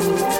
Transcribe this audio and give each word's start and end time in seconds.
La 0.00 0.39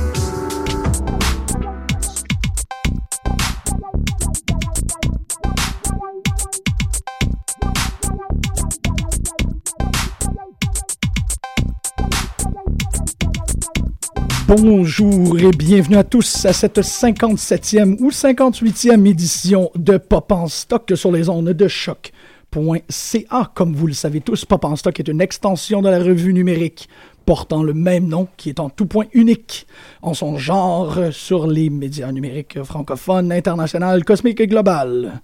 Bonjour 14.57 15.39
et 15.39 15.51
bienvenue 15.51 15.95
à 15.95 16.03
tous 16.03 16.43
à 16.45 16.51
cette 16.51 16.79
57e 16.79 17.95
ou 18.01 18.09
58e 18.09 19.07
édition 19.07 19.71
de 19.75 19.95
Pop 19.95 20.29
en 20.29 20.47
stock 20.47 20.91
sur 20.93 21.09
les 21.09 21.29
ondes 21.29 21.51
de 21.51 21.67
choc.ca. 21.69 23.51
Comme 23.55 23.73
vous 23.73 23.87
le 23.87 23.93
savez 23.93 24.19
tous, 24.19 24.43
Pop 24.43 24.65
en 24.65 24.75
stock 24.75 24.99
est 24.99 25.07
une 25.07 25.21
extension 25.21 25.81
de 25.81 25.87
la 25.87 25.99
revue 25.99 26.33
numérique 26.33 26.89
portant 27.25 27.63
le 27.63 27.73
même 27.73 28.09
nom, 28.09 28.27
qui 28.35 28.49
est 28.49 28.59
en 28.59 28.69
tout 28.69 28.87
point 28.87 29.05
unique 29.13 29.67
en 30.01 30.13
son 30.13 30.37
genre 30.37 30.97
sur 31.11 31.47
les 31.47 31.69
médias 31.69 32.11
numériques 32.11 32.61
francophones, 32.61 33.31
internationaux, 33.31 34.01
cosmiques 34.05 34.41
et 34.41 34.47
global. 34.47 35.21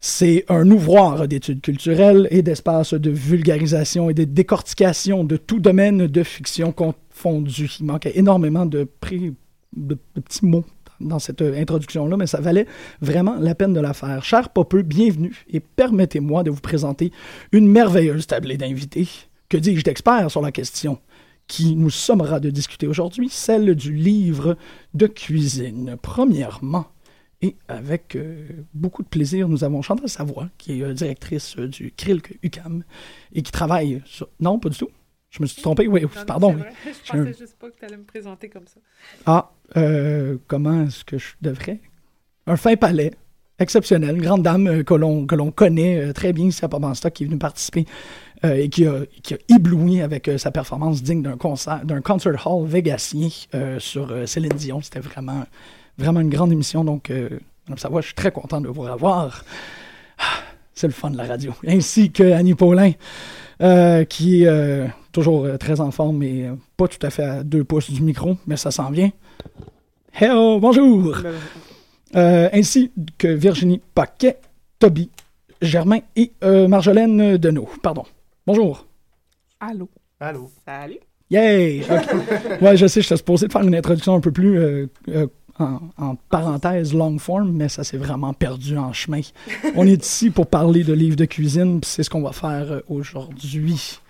C'est 0.00 0.44
un 0.48 0.70
ouvroir 0.70 1.26
d'études 1.26 1.60
culturelles 1.60 2.28
et 2.30 2.42
d'espaces 2.42 2.94
de 2.94 3.10
vulgarisation 3.10 4.08
et 4.08 4.14
de 4.14 4.22
décortication 4.22 5.24
de 5.24 5.36
tout 5.36 5.58
domaine 5.58 6.06
de 6.06 6.22
fiction 6.22 6.70
confondu. 6.70 7.68
Il 7.80 7.86
manquait 7.86 8.16
énormément 8.16 8.64
de, 8.64 8.84
petits 8.84 9.34
mots 10.42 10.64
dans 11.00 11.18
cette 11.18 11.42
introduction-là, 11.42 12.16
mais 12.16 12.28
ça 12.28 12.40
valait 12.40 12.66
vraiment 13.00 13.36
la 13.40 13.56
peine 13.56 13.72
de 13.72 13.80
la 13.80 13.92
faire. 13.92 14.24
Cher 14.24 14.50
Popeux, 14.50 14.82
bienvenue 14.82 15.44
et 15.50 15.58
permettez-moi 15.58 16.44
de 16.44 16.50
vous 16.50 16.60
présenter 16.60 17.10
une 17.50 17.68
merveilleuse 17.68 18.28
tablée 18.28 18.56
d'invités, 18.56 19.08
que 19.48 19.56
dis-je 19.56 19.82
d'experts 19.82 20.30
sur 20.30 20.42
la 20.42 20.52
question, 20.52 20.98
qui 21.48 21.74
nous 21.74 21.90
sommera 21.90 22.38
de 22.38 22.50
discuter 22.50 22.86
aujourd'hui, 22.86 23.28
celle 23.30 23.74
du 23.74 23.92
livre 23.92 24.56
de 24.94 25.08
cuisine. 25.08 25.96
Premièrement, 26.00 26.86
et 27.40 27.56
avec 27.68 28.16
euh, 28.16 28.48
beaucoup 28.74 29.02
de 29.02 29.08
plaisir, 29.08 29.48
nous 29.48 29.62
avons 29.62 29.80
Chantal 29.80 30.08
Savoie, 30.08 30.48
qui 30.58 30.80
est 30.80 30.82
euh, 30.82 30.92
directrice 30.92 31.56
euh, 31.56 31.68
du 31.68 31.92
CRILC 31.92 32.38
UCAM 32.42 32.82
et 33.32 33.42
qui 33.42 33.52
travaille 33.52 34.02
sur... 34.06 34.28
Non, 34.40 34.58
pas 34.58 34.68
du 34.68 34.78
tout. 34.78 34.88
Je 35.30 35.42
me 35.42 35.46
suis 35.46 35.62
trompé, 35.62 35.86
oui, 35.86 36.02
Non, 36.02 36.24
pardon. 36.26 36.56
Je 37.04 37.12
pensais 37.12 37.34
juste 37.38 37.56
pas 37.58 37.70
que 37.70 37.78
tu 37.78 37.84
allais 37.84 37.96
me 37.96 38.04
présenter 38.04 38.48
comme 38.48 38.66
ça. 38.66 38.80
Ah, 39.26 39.52
comment 40.48 40.84
est-ce 40.84 41.04
que 41.04 41.18
je 41.18 41.34
devrais? 41.42 41.80
Un 42.46 42.56
fin 42.56 42.74
palais, 42.76 43.12
exceptionnel, 43.58 44.16
une 44.16 44.22
grande 44.22 44.42
dame 44.42 44.82
que 44.82 44.94
l'on 44.94 45.26
que 45.26 45.34
l'on 45.34 45.50
connaît 45.50 46.14
très 46.14 46.32
bien 46.32 46.46
ici 46.46 46.64
à 46.64 47.10
qui 47.10 47.24
est 47.24 47.26
venue 47.26 47.38
participer 47.38 47.84
et 48.42 48.70
qui 48.70 48.86
a, 48.86 49.04
qui 49.22 49.34
a 49.34 49.38
ébloui 49.50 50.00
avec 50.00 50.30
sa 50.38 50.50
performance 50.50 51.02
digne 51.02 51.22
d'un 51.22 51.36
concert, 51.36 51.84
d'un 51.84 52.00
concert 52.00 52.46
hall 52.46 52.66
végasien 52.66 53.28
euh, 53.54 53.78
sur 53.78 54.26
Céline 54.26 54.54
Dion. 54.54 54.80
C'était 54.80 55.00
vraiment, 55.00 55.44
vraiment 55.98 56.20
une 56.20 56.30
grande 56.30 56.52
émission. 56.52 56.84
Donc, 56.84 57.10
euh, 57.10 57.28
Madame 57.66 57.78
Savoie, 57.78 58.00
je 58.00 58.06
suis 58.06 58.14
très 58.14 58.30
content 58.30 58.60
de 58.60 58.68
vous 58.68 58.82
revoir. 58.82 59.44
Ah, 60.18 60.24
C'est 60.74 60.86
le 60.86 60.92
fun 60.92 61.10
de 61.10 61.16
la 61.16 61.24
radio. 61.26 61.52
Ainsi 61.66 62.10
que 62.10 62.32
Annie 62.32 62.54
Paulin, 62.54 62.92
euh, 63.62 64.04
qui 64.04 64.42
est 64.44 64.46
euh, 64.46 64.86
toujours 65.12 65.44
euh, 65.44 65.56
très 65.56 65.80
en 65.80 65.90
forme 65.90 66.22
et 66.22 66.46
euh, 66.46 66.54
pas 66.76 66.88
tout 66.88 67.04
à 67.04 67.10
fait 67.10 67.24
à 67.24 67.42
deux 67.42 67.64
pouces 67.64 67.90
du 67.90 68.02
micro, 68.02 68.36
mais 68.46 68.56
ça 68.56 68.70
s'en 68.70 68.90
vient. 68.90 69.10
Hello, 70.20 70.58
bonjour! 70.58 71.16
Euh, 72.16 72.48
ainsi 72.52 72.90
que 73.18 73.28
Virginie 73.28 73.80
Paquet, 73.94 74.38
Toby, 74.78 75.10
Germain 75.60 75.98
et 76.16 76.32
euh, 76.42 76.66
Marjolaine 76.68 77.36
Deneau. 77.36 77.68
Pardon. 77.82 78.04
Bonjour. 78.46 78.86
Allô. 79.60 79.88
Allô. 80.18 80.50
Salut. 80.64 80.98
Yay! 81.30 81.82
Ouais, 82.62 82.76
je 82.76 82.86
sais, 82.86 83.02
je 83.02 83.06
suis 83.06 83.16
supposé 83.18 83.46
de 83.46 83.52
faire 83.52 83.60
une 83.62 83.74
introduction 83.74 84.14
un 84.14 84.20
peu 84.20 84.32
plus 84.32 84.58
euh, 84.58 84.86
euh, 85.08 85.26
en, 85.58 85.80
en 85.98 86.16
parenthèse 86.30 86.94
long 86.94 87.18
form, 87.18 87.52
mais 87.52 87.68
ça 87.68 87.84
s'est 87.84 87.96
vraiment 87.96 88.32
perdu 88.32 88.76
en 88.76 88.92
chemin. 88.92 89.20
On 89.74 89.86
est 89.86 90.04
ici 90.04 90.30
pour 90.30 90.46
parler 90.46 90.84
de 90.84 90.92
livres 90.92 91.16
de 91.16 91.24
cuisine, 91.24 91.80
c'est 91.82 92.02
ce 92.02 92.10
qu'on 92.10 92.22
va 92.22 92.32
faire 92.32 92.72
euh, 92.72 92.80
aujourd'hui. 92.88 94.00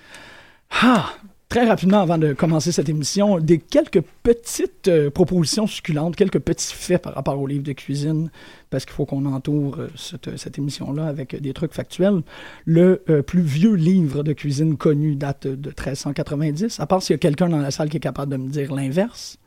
Ah! 0.83 1.11
Très 1.49 1.67
rapidement, 1.67 2.00
avant 2.03 2.19
de 2.19 2.35
commencer 2.35 2.73
cette 2.73 2.91
émission, 2.91 3.39
des 3.39 3.56
quelques 3.56 4.03
petites 4.23 4.87
euh, 4.89 5.09
propositions 5.09 5.67
succulentes, 5.67 6.15
quelques 6.15 6.41
petits 6.41 6.75
faits 6.75 7.00
par 7.00 7.15
rapport 7.15 7.41
aux 7.41 7.47
livres 7.47 7.65
de 7.65 7.73
cuisine, 7.73 8.31
parce 8.69 8.85
qu'il 8.85 8.93
faut 8.93 9.06
qu'on 9.06 9.25
entoure 9.25 9.79
euh, 9.79 9.89
cette, 9.97 10.59
émission-là 10.59 11.06
avec 11.06 11.41
des 11.41 11.55
trucs 11.55 11.73
factuels. 11.73 12.21
Le 12.67 13.03
plus 13.27 13.41
vieux 13.41 13.73
livre 13.73 14.23
de 14.23 14.35
cuisine 14.35 14.77
connu 14.77 15.17
date 15.17 15.47
de 15.47 15.69
1390, 15.69 16.81
à 16.81 16.87
part 16.87 17.03
s'il 17.03 17.15
y 17.15 17.17
a 17.17 17.19
quelqu'un 17.19 17.49
dans 17.49 17.61
la 17.61 17.71
salle 17.71 17.89
qui 17.89 17.97
est 17.97 18.00
capable 18.00 18.33
de 18.33 18.37
me 18.37 18.50
dire 18.50 18.75
l'inverse. 18.75 19.39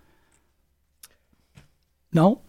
Non? 2.14 2.40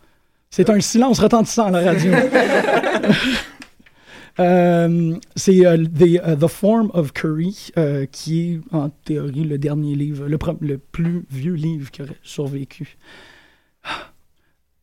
C'est 0.50 0.69
un 0.70 0.81
silence 0.81 1.19
retentissant 1.19 1.67
à 1.67 1.70
la 1.70 1.93
radio. 1.93 2.12
Euh, 4.41 5.14
c'est 5.37 5.67
euh, 5.67 5.76
the, 5.85 6.19
euh, 6.26 6.37
The 6.37 6.47
Form 6.47 6.91
of 6.94 7.12
Curry, 7.12 7.69
euh, 7.76 8.06
qui 8.11 8.41
est 8.55 8.61
en 8.75 8.88
théorie 8.88 9.44
le 9.44 9.59
dernier 9.59 9.94
livre, 9.94 10.26
le, 10.26 10.79
plus 10.79 11.26
vieux 11.31 11.53
livre 11.53 11.91
qui 11.91 12.00
aurait 12.00 12.17
survécu. 12.23 12.97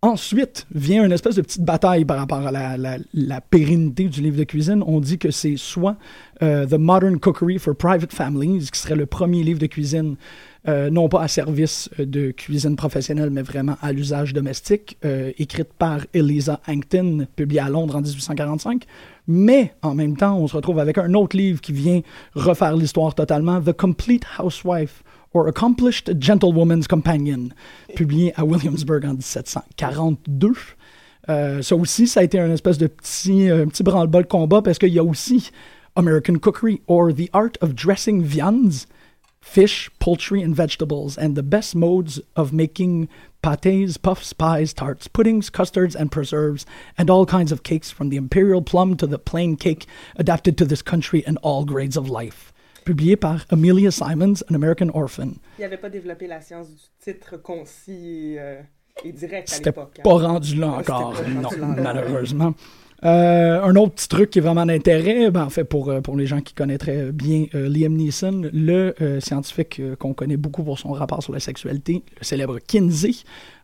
Ensuite 0.04 0.68
vient 0.74 1.04
une 1.04 1.12
espèce 1.12 1.36
de 1.36 1.42
petite 1.42 1.64
bataille 1.64 2.06
par 2.06 2.20
rapport 2.20 2.46
à 2.46 2.52
la, 2.52 2.78
la- 2.78 3.00
la 3.16 3.42
pérennité 3.42 4.06
du 4.08 4.22
livre 4.22 4.38
de 4.38 4.44
cuisine. 4.44 4.84
On 4.86 5.00
dit 5.02 5.18
que 5.18 5.32
c'est 5.32 5.58
soit 5.58 5.98
The 6.40 6.78
Modern 6.78 7.20
Cookery 7.20 7.58
for 7.58 7.76
Private 7.76 8.14
Families, 8.14 8.70
qui 8.72 8.80
serait 8.80 8.96
le 8.96 9.08
premier 9.08 9.42
livre 9.44 9.60
de 9.60 9.66
cuisine, 9.66 10.16
euh, 10.68 10.90
non 10.90 11.08
pas 11.08 11.22
à 11.22 11.28
service 11.30 11.90
euh, 12.00 12.06
de 12.06 12.32
cuisine 12.32 12.76
professionnelle, 12.76 13.30
mais 13.30 13.44
vraiment 13.44 13.78
à 13.82 13.94
l'usage 13.94 14.34
domestique, 14.34 14.98
euh, 15.06 15.32
écrite 15.38 15.72
par 15.78 16.02
Eliza 16.14 16.60
Hankton, 16.68 17.28
publiée 17.38 17.62
à 17.62 17.70
Londres 17.70 17.96
en 17.96 18.02
1845. 18.02 18.84
Mais 19.28 19.74
en 19.82 19.96
même 19.96 20.18
temps, 20.18 20.38
on 20.38 20.48
se 20.48 20.56
retrouve 20.58 20.80
avec 20.80 20.98
un 20.98 21.14
autre 21.14 21.38
livre 21.38 21.62
qui 21.62 21.72
vient 21.72 22.02
refaire 22.34 22.76
l'histoire 22.76 23.16
totalement, 23.16 23.62
The 23.62 23.72
Complete 23.72 24.26
Housewife 24.38 25.04
or 25.34 25.48
Accomplished 25.48 26.22
Gentlewoman's 26.22 26.88
Companion, 26.88 27.50
publié 27.96 28.34
à 28.36 28.44
Williamsburg 28.44 29.06
en 29.06 29.14
1742. 29.14 30.52
Euh, 31.30 31.62
ça 31.62 31.76
aussi, 31.76 32.08
ça 32.08 32.20
a 32.20 32.24
été 32.24 32.40
un 32.40 32.52
espèce 32.52 32.80
de 32.80 32.88
petit, 32.88 33.48
petit 33.70 33.84
branle-bas 33.84 34.24
combat 34.24 34.62
parce 34.62 34.80
qu'il 34.80 34.90
y 34.90 35.00
a 35.00 35.04
aussi 35.04 35.52
American 35.96 36.36
Cookery 36.36 36.82
or 36.88 37.14
The 37.14 37.30
Art 37.32 37.52
of 37.62 37.76
Dressing 37.76 38.24
Viands, 38.24 38.88
Fish, 39.50 39.90
Poultry 40.00 40.42
and 40.42 40.56
Vegetables, 40.56 41.18
and 41.18 41.36
the 41.36 41.44
best 41.44 41.74
modes 41.76 42.20
of 42.36 42.52
making 42.52 43.08
pâtés, 43.42 43.98
puffs, 44.02 44.34
pies, 44.34 44.74
tarts, 44.74 45.08
puddings, 45.08 45.50
custards, 45.50 45.96
and 45.96 46.12
preserves, 46.12 46.66
and 46.98 47.10
all 47.10 47.26
kinds 47.26 47.52
of 47.52 47.64
cakes 47.64 47.90
from 47.90 48.10
the 48.10 48.18
imperial 48.18 48.62
plum 48.62 48.96
to 48.98 49.08
the 49.08 49.18
plain 49.18 49.56
cake 49.56 49.88
adapted 50.18 50.58
to 50.58 50.66
this 50.66 50.82
country 50.82 51.24
and 51.26 51.38
all 51.42 51.64
grades 51.66 51.96
of 51.98 52.10
life. 52.10 52.52
Publié 52.86 53.16
par 53.20 53.46
Amelia 53.50 53.92
Simons, 53.92 54.44
an 54.50 54.56
American 54.56 54.90
orphan. 54.90 55.40
Il 55.58 55.62
n'avait 55.62 55.78
pas 55.80 55.90
développé 55.90 56.28
la 56.28 56.42
science 56.42 56.68
du 56.70 56.76
titre 57.00 57.38
concis 57.38 58.34
et, 58.36 58.40
euh, 58.40 58.62
et 59.06 59.12
direct 59.14 59.50
à 59.52 59.56
C'était 59.56 59.70
l'époque. 59.70 59.96
hein. 60.00 60.04
pas 60.04 60.18
rendu 60.28 60.56
là 60.56 60.68
encore, 60.72 61.14
non, 61.28 61.50
malheureusement. 61.78 62.54
Euh, 63.06 63.62
un 63.62 63.76
autre 63.78 63.94
petit 63.94 64.10
truc 64.10 64.30
qui 64.30 64.40
est 64.40 64.42
vraiment 64.42 64.66
d'intérêt, 64.66 65.32
ben, 65.32 65.46
en 65.46 65.50
fait, 65.50 65.64
pour, 65.64 65.90
euh, 65.90 66.02
pour 66.02 66.18
les 66.18 66.26
gens 66.26 66.42
qui 66.42 66.54
connaîtraient 66.54 67.14
bien 67.14 67.46
euh, 67.56 67.70
Liam 67.70 67.94
Neeson, 67.94 68.50
le 68.52 68.94
scientifique 69.20 69.82
qu'on 69.98 70.14
connaît 70.14 70.38
beaucoup 70.38 70.64
pour 70.64 70.78
son 70.78 70.92
rapport 70.92 71.24
sur 71.24 71.32
la 71.32 71.40
sexualité, 71.40 72.04
le 72.18 72.24
célèbre 72.24 72.60
Kinsey, 72.60 73.12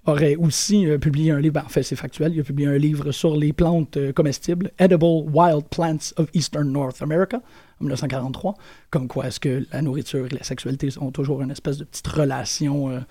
aurait 0.06 0.36
aussi 0.36 0.86
publié 1.02 1.32
un 1.32 1.40
livre, 1.40 1.56
ben, 1.56 1.64
en 1.66 1.70
fait, 1.70 1.84
c'est 1.84 1.96
factuel, 1.96 2.34
il 2.34 2.40
a 2.40 2.44
publié 2.44 2.70
un 2.70 2.78
livre 2.78 3.12
sur 3.12 3.36
les 3.36 3.52
plantes 3.54 3.98
comestibles, 4.14 4.72
Edible 4.78 5.26
Wild 5.34 5.66
Plants 5.70 6.14
of 6.18 6.30
Eastern 6.34 6.72
North 6.72 7.02
America, 7.02 7.38
en 7.82 7.86
1943, 7.86 8.54
comme 8.92 9.08
quoi 9.08 9.28
est-ce 9.28 9.40
que 9.40 9.66
la 9.74 9.82
nourriture 9.82 10.28
et 10.28 10.30
la 10.30 10.44
sexualité 10.44 10.90
ont 11.02 11.12
toujours 11.12 11.42
une 11.42 11.52
espèce 11.52 11.78
de 11.78 11.84
petite 11.84 12.08
relation 12.08 13.04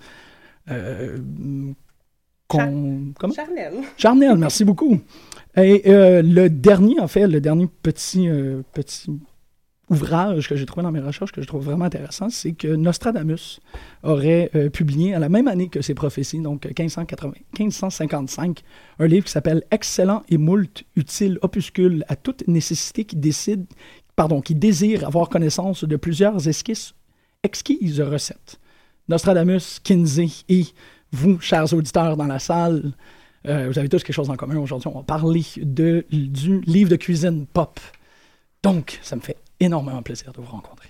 qu'on- 2.47 3.13
comment? 3.19 3.33
Charnel. 3.33 3.73
Charnel, 3.97 4.37
merci 4.37 4.63
beaucoup. 4.65 4.99
Et 5.57 5.83
euh, 5.87 6.21
le 6.21 6.49
dernier, 6.49 6.99
en 6.99 7.07
fait, 7.07 7.27
le 7.27 7.39
dernier 7.41 7.67
petit, 7.81 8.27
euh, 8.29 8.61
petit 8.73 9.09
ouvrage 9.89 10.49
que 10.49 10.55
j'ai 10.55 10.65
trouvé 10.65 10.83
dans 10.83 10.91
mes 10.91 10.99
recherches, 10.99 11.31
que 11.31 11.41
je 11.41 11.47
trouve 11.47 11.63
vraiment 11.63 11.85
intéressant, 11.85 12.29
c'est 12.29 12.53
que 12.53 12.67
Nostradamus 12.67 13.59
aurait 14.03 14.49
euh, 14.55 14.69
publié 14.69 15.13
à 15.13 15.19
la 15.19 15.29
même 15.29 15.47
année 15.47 15.69
que 15.69 15.81
ses 15.81 15.93
prophéties, 15.93 16.39
donc 16.39 16.65
1580 16.65 17.33
1555, 17.57 18.63
un 18.99 19.07
livre 19.07 19.25
qui 19.25 19.31
s'appelle 19.31 19.63
Excellent 19.71 20.23
et 20.29 20.37
moult 20.37 20.83
utile 20.95 21.37
opuscule 21.43 22.03
à 22.07 22.15
toute 22.15 22.47
nécessité 22.47 23.05
qui 23.05 23.15
décide, 23.15 23.65
pardon, 24.15 24.41
qui 24.41 24.55
désire 24.55 25.05
avoir 25.07 25.29
connaissance 25.29 25.83
de 25.83 25.95
plusieurs 25.97 26.47
esquisses, 26.47 26.95
exquises 27.43 28.01
recettes. 28.01 28.59
Nostradamus, 29.07 29.79
Kinsey 29.83 30.29
et 30.49 30.65
vous, 31.11 31.39
chers 31.39 31.71
auditeurs 31.73 32.17
dans 32.17 32.25
la 32.27 32.39
salle, 32.39 32.91
euh, 33.47 33.67
vous 33.71 33.77
avez 33.79 33.89
tous 33.89 34.03
quelque 34.03 34.15
chose 34.15 34.29
en 34.29 34.35
commun 34.35 34.57
aujourd'hui. 34.57 34.87
On 34.93 34.97
va 34.99 35.03
parler 35.03 35.43
de, 35.57 36.05
du 36.11 36.61
livre 36.61 36.89
de 36.89 36.95
cuisine 36.95 37.45
pop. 37.45 37.79
Donc, 38.63 38.99
ça 39.03 39.15
me 39.15 39.21
fait 39.21 39.37
énormément 39.59 40.01
plaisir 40.01 40.31
de 40.33 40.41
vous 40.41 40.47
rencontrer. 40.51 40.89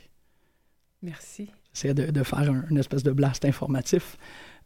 Merci. 1.03 1.49
J'essaie 1.73 1.93
de, 1.93 2.09
de 2.11 2.23
faire 2.23 2.39
un- 2.39 2.63
une 2.69 2.77
espèce 2.77 3.03
de 3.03 3.11
blast 3.11 3.43
informatif. 3.45 4.17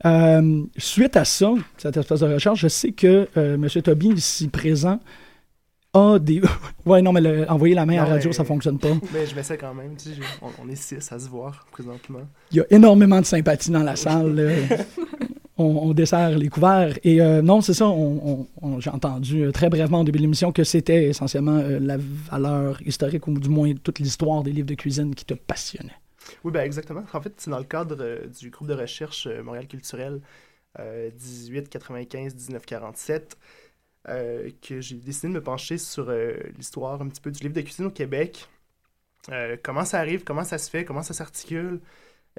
Euh, 0.05 0.63
suite 0.77 1.17
à 1.17 1.25
ça, 1.25 1.51
cette 1.77 1.97
espèce 1.97 2.19
de 2.21 2.33
recherche, 2.33 2.59
je 2.61 2.67
sais 2.67 2.91
que 2.91 3.27
euh, 3.35 3.55
M. 3.55 3.67
Toby, 3.81 4.09
ici 4.09 4.47
présent, 4.47 4.99
a 5.93 6.19
des. 6.19 6.41
ouais, 6.85 7.01
non, 7.01 7.11
mais 7.11 7.19
le- 7.21 7.49
envoyer 7.51 7.73
la 7.73 7.85
main 7.87 7.95
à 7.95 8.03
la 8.05 8.11
radio, 8.11 8.29
mais- 8.29 8.33
ça 8.35 8.45
fonctionne 8.45 8.77
pas. 8.77 8.89
Mais 9.13 9.25
je 9.25 9.33
m'essaie 9.35 9.57
quand 9.57 9.73
même. 9.73 9.95
Tu 9.97 10.09
sais, 10.09 10.15
j'ai- 10.15 10.21
on, 10.43 10.49
on 10.63 10.69
est 10.69 10.75
six 10.75 11.11
à 11.11 11.17
se 11.19 11.27
voir 11.27 11.65
présentement. 11.71 12.21
Il 12.51 12.57
y 12.57 12.59
a 12.61 12.65
énormément 12.69 13.19
de 13.19 13.25
sympathie 13.25 13.71
dans 13.71 13.83
la 13.83 13.95
salle. 13.95 14.39
on, 15.59 15.89
on 15.89 15.93
dessert 15.93 16.37
les 16.37 16.49
couverts. 16.49 16.97
Et 17.03 17.21
euh, 17.21 17.41
non, 17.41 17.61
c'est 17.61 17.73
ça, 17.73 17.91
j'ai 18.79 18.89
entendu 18.89 19.43
euh, 19.43 19.51
très 19.51 19.69
brièvement 19.69 20.01
au 20.01 20.03
début 20.03 20.17
de 20.17 20.23
l'émission 20.23 20.51
que 20.51 20.63
c'était 20.63 21.09
essentiellement 21.09 21.57
euh, 21.57 21.79
la 21.79 21.97
valeur 21.97 22.81
historique, 22.85 23.27
ou 23.27 23.37
du 23.37 23.49
moins 23.49 23.73
toute 23.75 23.99
l'histoire 23.99 24.43
des 24.43 24.51
livres 24.51 24.67
de 24.67 24.75
cuisine 24.75 25.13
qui 25.13 25.25
te 25.25 25.33
passionnait. 25.33 25.95
Oui, 26.43 26.51
ben 26.51 26.61
exactement. 26.61 27.03
En 27.13 27.21
fait, 27.21 27.33
c'est 27.37 27.51
dans 27.51 27.59
le 27.59 27.65
cadre 27.65 28.21
du 28.39 28.49
groupe 28.49 28.67
de 28.67 28.73
recherche 28.73 29.27
Montréal 29.43 29.67
culturel 29.67 30.21
euh, 30.79 31.09
1895-1947 31.19 33.21
euh, 34.07 34.49
que 34.61 34.79
j'ai 34.79 34.95
décidé 34.95 35.27
de 35.27 35.33
me 35.33 35.43
pencher 35.43 35.77
sur 35.77 36.11
l'histoire 36.55 37.01
un 37.01 37.09
petit 37.09 37.21
peu 37.21 37.31
du 37.31 37.41
livre 37.41 37.55
de 37.55 37.61
cuisine 37.61 37.85
au 37.85 37.91
Québec. 37.91 38.47
Comment 39.63 39.85
ça 39.85 39.99
arrive, 39.99 40.23
comment 40.23 40.43
ça 40.43 40.57
se 40.57 40.69
fait, 40.69 40.85
comment 40.85 41.03
ça 41.03 41.13
s'articule. 41.13 41.81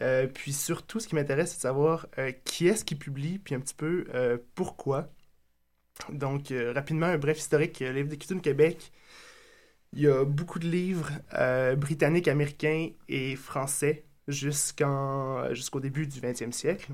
Euh, 0.03 0.27
puis 0.27 0.53
surtout, 0.53 1.01
ce 1.01 1.09
qui 1.09 1.15
m'intéresse, 1.15 1.51
c'est 1.51 1.57
de 1.57 1.63
savoir 1.63 2.07
euh, 2.19 2.33
qui 2.45 2.69
est-ce 2.69 2.85
qui 2.85 2.95
publie, 2.95 3.39
puis 3.39 3.55
un 3.55 3.61
petit 3.61 3.75
peu 3.75 4.07
euh, 4.15 4.39
pourquoi. 4.55 5.11
Donc, 6.11 6.53
rapidement, 6.75 7.07
un 7.07 7.19
bref 7.19 7.39
historique, 7.39 7.81
livre 7.81 8.09
de 8.09 8.15
cuisine 8.15 8.39
au 8.39 8.41
Québec. 8.41 8.91
Il 9.93 10.01
y 10.01 10.09
a 10.09 10.25
beaucoup 10.25 10.59
de 10.59 10.67
livres 10.67 11.11
britanniques, 11.77 12.27
américains 12.27 12.89
et 13.09 13.37
français 13.37 14.05
jusqu'en, 14.27 15.53
jusqu'au 15.53 15.79
début 15.79 16.07
du 16.07 16.19
20e 16.19 16.53
siècle. 16.53 16.93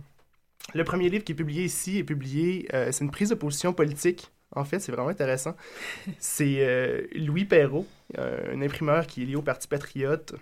Le 0.74 0.82
premier 0.82 1.08
livre 1.08 1.22
qui 1.22 1.32
est 1.32 1.36
publié 1.36 1.62
ici 1.62 1.98
est 1.98 2.04
publié, 2.04 2.66
c'est 2.90 3.04
une 3.04 3.12
prise 3.12 3.28
de 3.28 3.36
position 3.36 3.72
politique. 3.72 4.32
En 4.50 4.64
fait, 4.64 4.80
c'est 4.80 4.90
vraiment 4.90 5.10
intéressant. 5.10 5.54
C'est 6.18 7.06
Louis 7.14 7.44
Perrault, 7.44 7.86
un 8.18 8.60
imprimeur 8.60 9.06
qui 9.06 9.22
est 9.22 9.26
lié 9.26 9.36
au 9.36 9.42
Parti 9.42 9.68
patriote, 9.68 10.34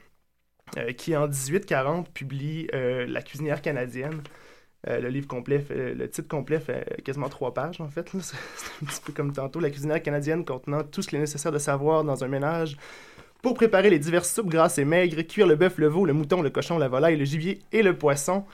qui 0.97 1.17
en 1.17 1.29
1840 1.29 2.11
publie 2.11 2.69
euh, 2.75 3.07
La 3.07 3.23
cuisinière 3.23 3.63
canadienne. 3.63 4.23
Euh, 4.87 5.01
le 5.01 5.09
livre 5.09 5.27
complet, 5.27 5.65
le 5.71 6.09
titre 6.11 6.29
complet 6.29 6.61
fait 6.61 7.03
quasiment 7.05 7.29
trois 7.29 7.55
pages 7.55 7.81
en 7.81 7.89
fait. 7.89 8.11
C'est 8.21 8.37
un 8.83 8.87
petit 8.87 9.01
peu 9.01 9.13
comme 9.13 9.33
tantôt. 9.33 9.61
La 9.61 9.71
cuisinière 9.71 10.03
canadienne 10.03 10.45
contenant 10.45 10.83
tout 10.83 11.03
ce 11.03 11.09
qu'il 11.09 11.19
est 11.19 11.23
nécessaire 11.23 11.53
de 11.53 11.59
savoir 11.59 12.05
dans 12.05 12.25
un 12.25 12.29
ménage 12.29 12.77
pour 13.43 13.55
préparer 13.55 13.91
les 13.91 13.99
diverses 13.99 14.33
soupes 14.33 14.49
grasses 14.49 14.79
et 14.79 14.85
maigres, 14.85 15.23
cuire 15.23 15.47
le 15.47 15.57
bœuf, 15.57 15.79
le 15.79 15.87
veau, 15.87 16.07
le 16.07 16.13
mouton, 16.13 16.43
le 16.43 16.51
cochon, 16.51 16.79
la 16.79 16.89
volaille, 16.89 17.17
le 17.17 17.25
gibier 17.25 17.61
et 17.73 17.83
le 17.83 17.97
poisson, 17.97 18.45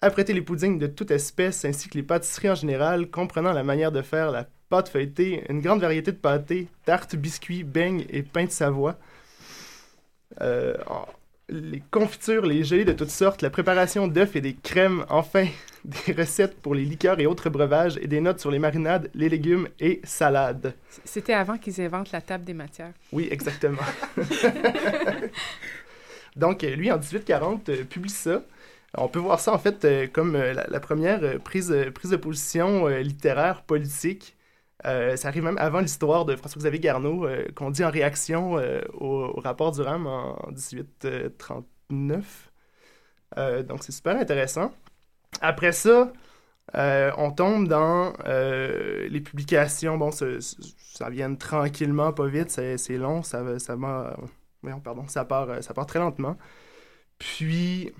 apprêter 0.00 0.32
les 0.32 0.42
puddings 0.42 0.78
de 0.78 0.88
toute 0.88 1.12
espèce 1.12 1.64
ainsi 1.64 1.88
que 1.88 1.96
les 1.96 2.02
pâtisseries 2.02 2.50
en 2.50 2.56
général, 2.56 3.08
comprenant 3.08 3.52
la 3.52 3.62
manière 3.62 3.92
de 3.92 4.02
faire 4.02 4.32
la 4.32 4.48
pâtes 4.72 4.88
feuilletées, 4.88 5.44
une 5.50 5.60
grande 5.60 5.82
variété 5.82 6.12
de 6.12 6.16
pâtés, 6.16 6.66
tartes, 6.86 7.14
biscuits, 7.14 7.62
beignes 7.62 8.06
et 8.08 8.22
pain 8.22 8.46
de 8.46 8.50
Savoie. 8.50 8.96
Euh, 10.40 10.74
les 11.52 11.82
confitures, 11.90 12.46
les 12.46 12.64
gelées 12.64 12.84
de 12.84 12.92
toutes 12.92 13.10
sortes, 13.10 13.42
la 13.42 13.50
préparation 13.50 14.08
d'œufs 14.08 14.34
et 14.36 14.40
des 14.40 14.54
crèmes, 14.54 15.04
enfin, 15.08 15.46
des 15.84 16.12
recettes 16.12 16.56
pour 16.60 16.74
les 16.74 16.84
liqueurs 16.84 17.20
et 17.20 17.26
autres 17.26 17.50
breuvages 17.50 17.98
et 18.00 18.06
des 18.06 18.20
notes 18.20 18.40
sur 18.40 18.50
les 18.50 18.58
marinades, 18.58 19.10
les 19.14 19.28
légumes 19.28 19.68
et 19.78 20.00
salades. 20.04 20.74
C'était 21.04 21.34
avant 21.34 21.58
qu'ils 21.58 21.80
inventent 21.80 22.12
la 22.12 22.20
table 22.20 22.44
des 22.44 22.54
matières. 22.54 22.92
Oui, 23.12 23.28
exactement. 23.30 23.82
Donc, 26.36 26.62
lui, 26.62 26.90
en 26.90 26.96
1840, 26.98 27.68
euh, 27.68 27.84
publie 27.84 28.10
ça. 28.10 28.42
On 28.96 29.08
peut 29.08 29.18
voir 29.18 29.38
ça, 29.38 29.52
en 29.52 29.58
fait, 29.58 29.84
euh, 29.84 30.06
comme 30.10 30.34
euh, 30.34 30.54
la, 30.54 30.66
la 30.66 30.80
première 30.80 31.38
prise, 31.40 31.74
prise 31.94 32.10
de 32.10 32.16
position 32.16 32.86
littéraire, 32.88 33.62
politique. 33.62 34.34
Euh, 34.84 35.16
ça 35.16 35.28
arrive 35.28 35.44
même 35.44 35.58
avant 35.58 35.80
l'histoire 35.80 36.24
de 36.24 36.34
François-Xavier 36.36 36.80
Garneau, 36.80 37.26
euh, 37.26 37.46
qu'on 37.54 37.70
dit 37.70 37.84
en 37.84 37.90
réaction 37.90 38.58
euh, 38.58 38.80
au, 38.94 39.32
au 39.36 39.40
rapport 39.40 39.72
du 39.72 39.80
RAM 39.80 40.06
en 40.06 40.36
1839. 40.48 42.52
Euh, 43.38 43.62
donc, 43.62 43.84
c'est 43.84 43.92
super 43.92 44.16
intéressant. 44.16 44.72
Après 45.40 45.72
ça, 45.72 46.12
on 46.74 47.30
tombe 47.32 47.68
dans 47.68 48.12
les 48.24 49.20
publications. 49.20 49.96
Bon, 49.98 50.10
ça, 50.10 51.10
vient 51.10 51.34
tranquillement, 51.34 52.12
pas 52.12 52.26
vite, 52.26 52.50
c'est 52.50 52.98
long, 52.98 53.22
ça, 53.22 53.58
ça, 53.58 53.76
pardon, 54.84 55.08
ça, 55.08 55.24
part, 55.24 55.62
ça 55.62 55.74
part 55.74 55.86
très 55.86 55.98
lentement. 55.98 56.36
Puis, 57.18 57.92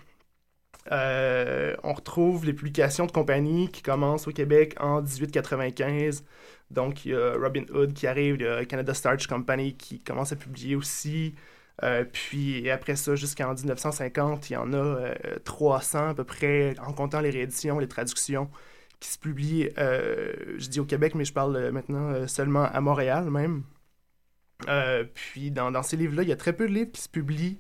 on 0.91 1.93
retrouve 1.95 2.45
les 2.45 2.53
publications 2.53 3.07
de 3.07 3.13
compagnie 3.13 3.69
qui 3.71 3.83
commencent 3.83 4.29
au 4.29 4.33
Québec 4.33 4.75
en 4.81 5.01
1895. 5.01 6.25
Donc, 6.73 7.05
il 7.05 7.13
y 7.13 7.15
a 7.15 7.35
Robin 7.35 7.65
Hood 7.73 7.93
qui 7.93 8.07
arrive, 8.07 8.37
il 8.41 8.43
y 8.43 8.47
a 8.47 8.65
Canada 8.65 8.95
Starch 8.95 9.27
Company 9.27 9.77
qui 9.77 10.01
commence 10.01 10.33
à 10.33 10.37
publier 10.37 10.77
aussi. 10.77 11.35
Euh, 11.83 12.05
puis 12.05 12.69
après 12.71 12.97
ça, 12.97 13.15
jusqu'en 13.15 13.55
1950, 13.55 14.51
il 14.51 14.53
y 14.55 14.57
en 14.57 14.73
a 14.73 14.77
euh, 14.77 15.15
300 15.45 16.09
à 16.11 16.15
peu 16.15 16.25
près, 16.25 16.75
en 16.81 16.93
comptant 16.93 17.21
les 17.21 17.31
rééditions, 17.31 17.79
les 17.79 17.89
traductions, 17.89 18.51
qui 19.01 19.09
se 19.11 19.19
publient, 19.19 19.69
euh, 19.79 20.33
je 20.59 20.69
dis 20.69 20.81
au 20.81 20.85
Québec, 20.85 21.15
mais 21.15 21.25
je 21.25 21.33
parle 21.33 21.57
euh, 21.57 21.73
maintenant 21.73 22.11
euh, 22.11 22.27
seulement 22.27 22.65
à 22.65 22.81
Montréal 22.81 23.31
même. 23.31 23.65
Euh, 24.69 25.05
puis 25.15 25.51
dans, 25.51 25.71
dans 25.71 25.83
ces 25.83 25.97
livres-là, 25.97 26.23
il 26.23 26.29
y 26.29 26.33
a 26.33 26.37
très 26.37 26.53
peu 26.53 26.69
de 26.69 26.73
livres 26.73 26.93
qui 26.93 27.03
se 27.03 27.09
publient. 27.09 27.59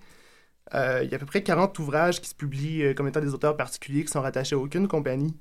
Euh, 0.75 1.02
il 1.04 1.11
y 1.11 1.14
a 1.14 1.16
à 1.16 1.19
peu 1.19 1.26
près 1.26 1.42
40 1.42 1.78
ouvrages 1.81 2.21
qui 2.21 2.28
se 2.28 2.35
publient 2.35 2.85
euh, 2.85 2.95
comme 2.95 3.09
étant 3.09 3.21
des 3.21 3.35
auteurs 3.35 3.57
particuliers 3.57 4.04
qui 4.04 4.12
sont 4.12 4.23
rattachés 4.23 4.54
à 4.54 4.59
aucune 4.59 4.88
compagnie. 4.88 5.37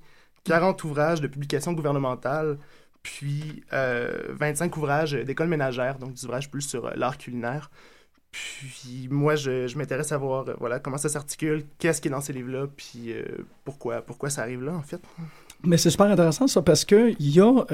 40 0.46 0.84
ouvrages 0.84 1.22
de 1.22 1.28
publications 1.28 1.74
gouvernementales, 1.74 2.58
puis 3.04 3.64
euh, 3.74 4.28
25 4.30 4.76
ouvrages 4.78 5.14
d'écoles 5.14 5.48
ménagères, 5.48 5.98
donc 5.98 6.14
des 6.14 6.26
ouvrages 6.26 6.50
plus 6.50 6.62
sur 6.62 6.86
euh, 6.86 6.92
l'art 6.96 7.18
culinaire. 7.18 7.72
Puis 8.32 9.08
moi, 9.10 9.36
je, 9.36 9.78
m'intéresse 9.78 10.12
à 10.12 10.18
voir 10.18 10.48
euh, 10.48 10.54
voilà, 10.60 10.80
comment 10.80 10.98
ça 10.98 11.10
s'articule, 11.10 11.66
qu'est-ce 11.80 12.02
qui 12.02 12.08
est 12.08 12.12
dans 12.12 12.22
ces 12.22 12.34
livres-là, 12.34 12.68
puis 12.76 13.12
euh, 13.12 13.24
pourquoi, 13.66 14.02
pourquoi 14.02 14.30
ça 14.30 14.44
arrive 14.44 14.64
là, 14.64 14.74
en 14.74 14.82
fait. 14.82 15.02
Mais 15.64 15.78
c'est 15.78 15.90
super 15.90 16.08
intéressant 16.08 16.48
ça 16.48 16.62
parce 16.62 16.86
que 16.86 17.14
il 17.20 17.30
y 17.30 17.40
a, 17.40 17.66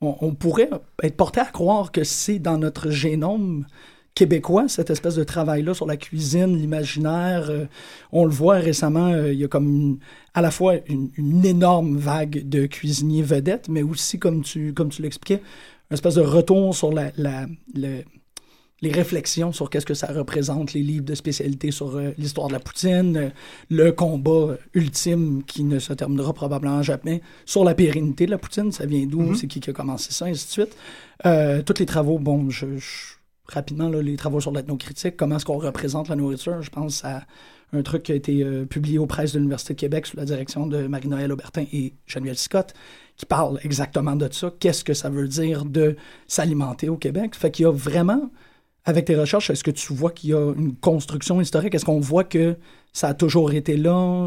on 0.00 0.34
pourrait 0.34 0.70
être 1.02 1.16
porté 1.16 1.40
à 1.40 1.44
croire 1.44 1.92
que 1.92 2.04
c'est 2.04 2.38
dans 2.38 2.58
notre 2.58 2.90
génome 2.90 3.66
québécois 4.14 4.68
cette 4.68 4.90
espèce 4.90 5.14
de 5.14 5.24
travail 5.24 5.62
là 5.62 5.72
sur 5.74 5.86
la 5.86 5.96
cuisine, 5.96 6.56
l'imaginaire. 6.56 7.48
euh, 7.50 7.66
on 8.12 8.24
le 8.24 8.30
voit 8.32 8.56
récemment, 8.56 9.06
euh, 9.12 9.32
il 9.32 9.38
y 9.38 9.44
a 9.44 9.48
comme 9.48 9.66
une- 9.68 9.98
à 10.34 10.40
la 10.42 10.50
fois 10.50 10.74
une, 10.88 11.10
une 11.16 11.44
énorme 11.44 11.96
vague 11.96 12.48
de 12.48 12.66
cuisiniers 12.66 13.22
vedettes, 13.22 13.68
mais 13.68 13.82
aussi 13.82 14.18
comme 14.18 14.42
tu 14.42 14.74
comme 14.74 14.90
tu 14.90 15.02
l'expliquais, 15.02 15.42
une 15.90 15.94
espèce 15.94 16.16
de 16.16 16.20
retour 16.22 16.74
sur 16.74 16.92
la, 16.92 17.12
la- 17.16 17.46
le- 17.74 18.02
les 18.82 18.90
réflexions 18.92 19.52
sur 19.52 19.68
qu'est-ce 19.68 19.84
que 19.84 19.92
ça 19.92 20.06
représente, 20.06 20.72
les 20.72 20.80
livres 20.82 21.04
de 21.04 21.14
spécialité 21.14 21.70
sur 21.70 21.96
euh, 21.96 22.12
l'histoire 22.16 22.48
de 22.48 22.54
la 22.54 22.60
poutine, 22.60 23.30
le 23.68 23.90
combat 23.92 24.56
ultime 24.72 25.42
qui 25.46 25.64
ne 25.64 25.78
se 25.78 25.92
terminera 25.92 26.32
probablement 26.32 26.82
jamais 26.82 27.20
sur 27.44 27.62
la 27.62 27.74
pérennité 27.74 28.24
de 28.26 28.30
la 28.30 28.38
poutine, 28.38 28.72
ça 28.72 28.86
vient 28.86 29.04
d'où, 29.06 29.20
Mhm. 29.20 29.34
c'est 29.36 29.46
qui 29.48 29.60
qui 29.60 29.68
a 29.70 29.72
commencé 29.74 30.12
ça, 30.12 30.24
ainsi 30.26 30.46
de 30.46 30.50
suite. 30.50 30.76
Euh, 31.26 31.60
tous 31.62 31.78
les 31.78 31.84
travaux, 31.86 32.18
bon, 32.18 32.48
je, 32.48 32.78
je- 32.78 33.19
rapidement, 33.50 33.88
les 33.88 34.16
travaux 34.16 34.40
sur 34.40 34.52
l'ethnocritique, 34.52 35.16
comment 35.16 35.36
est-ce 35.36 35.44
qu'on 35.44 35.58
représente 35.58 36.08
la 36.08 36.16
nourriture, 36.16 36.62
je 36.62 36.70
pense 36.70 37.04
à 37.04 37.22
un 37.72 37.82
truc 37.82 38.04
qui 38.04 38.12
a 38.12 38.14
été 38.14 38.42
euh, 38.42 38.64
publié 38.64 38.98
aux 38.98 39.06
presses 39.06 39.32
de 39.32 39.38
l'Université 39.38 39.74
de 39.74 39.78
Québec 39.78 40.06
sous 40.06 40.16
la 40.16 40.24
direction 40.24 40.66
de 40.66 40.86
Marie-Noël 40.86 41.30
Aubertin 41.32 41.64
et 41.72 41.94
Geneviève 42.06 42.36
Scott, 42.36 42.74
qui 43.16 43.26
parle 43.26 43.60
exactement 43.62 44.16
de 44.16 44.28
ça. 44.32 44.52
Qu'est-ce 44.58 44.82
que 44.82 44.94
ça 44.94 45.08
veut 45.08 45.28
dire 45.28 45.64
de 45.64 45.96
s'alimenter 46.26 46.88
au 46.88 46.96
Québec? 46.96 47.34
Fait 47.36 47.50
qu'il 47.50 47.64
y 47.64 47.66
a 47.66 47.72
vraiment, 47.72 48.30
avec 48.84 49.04
tes 49.04 49.14
recherches, 49.16 49.50
est-ce 49.50 49.62
que 49.62 49.70
tu 49.70 49.92
vois 49.92 50.10
qu'il 50.10 50.30
y 50.30 50.34
a 50.34 50.52
une 50.56 50.74
construction 50.74 51.40
historique? 51.40 51.74
Est-ce 51.74 51.84
qu'on 51.84 52.00
voit 52.00 52.24
que 52.24 52.56
ça 52.92 53.08
a 53.08 53.14
toujours 53.14 53.52
été 53.52 53.76
là? 53.76 54.26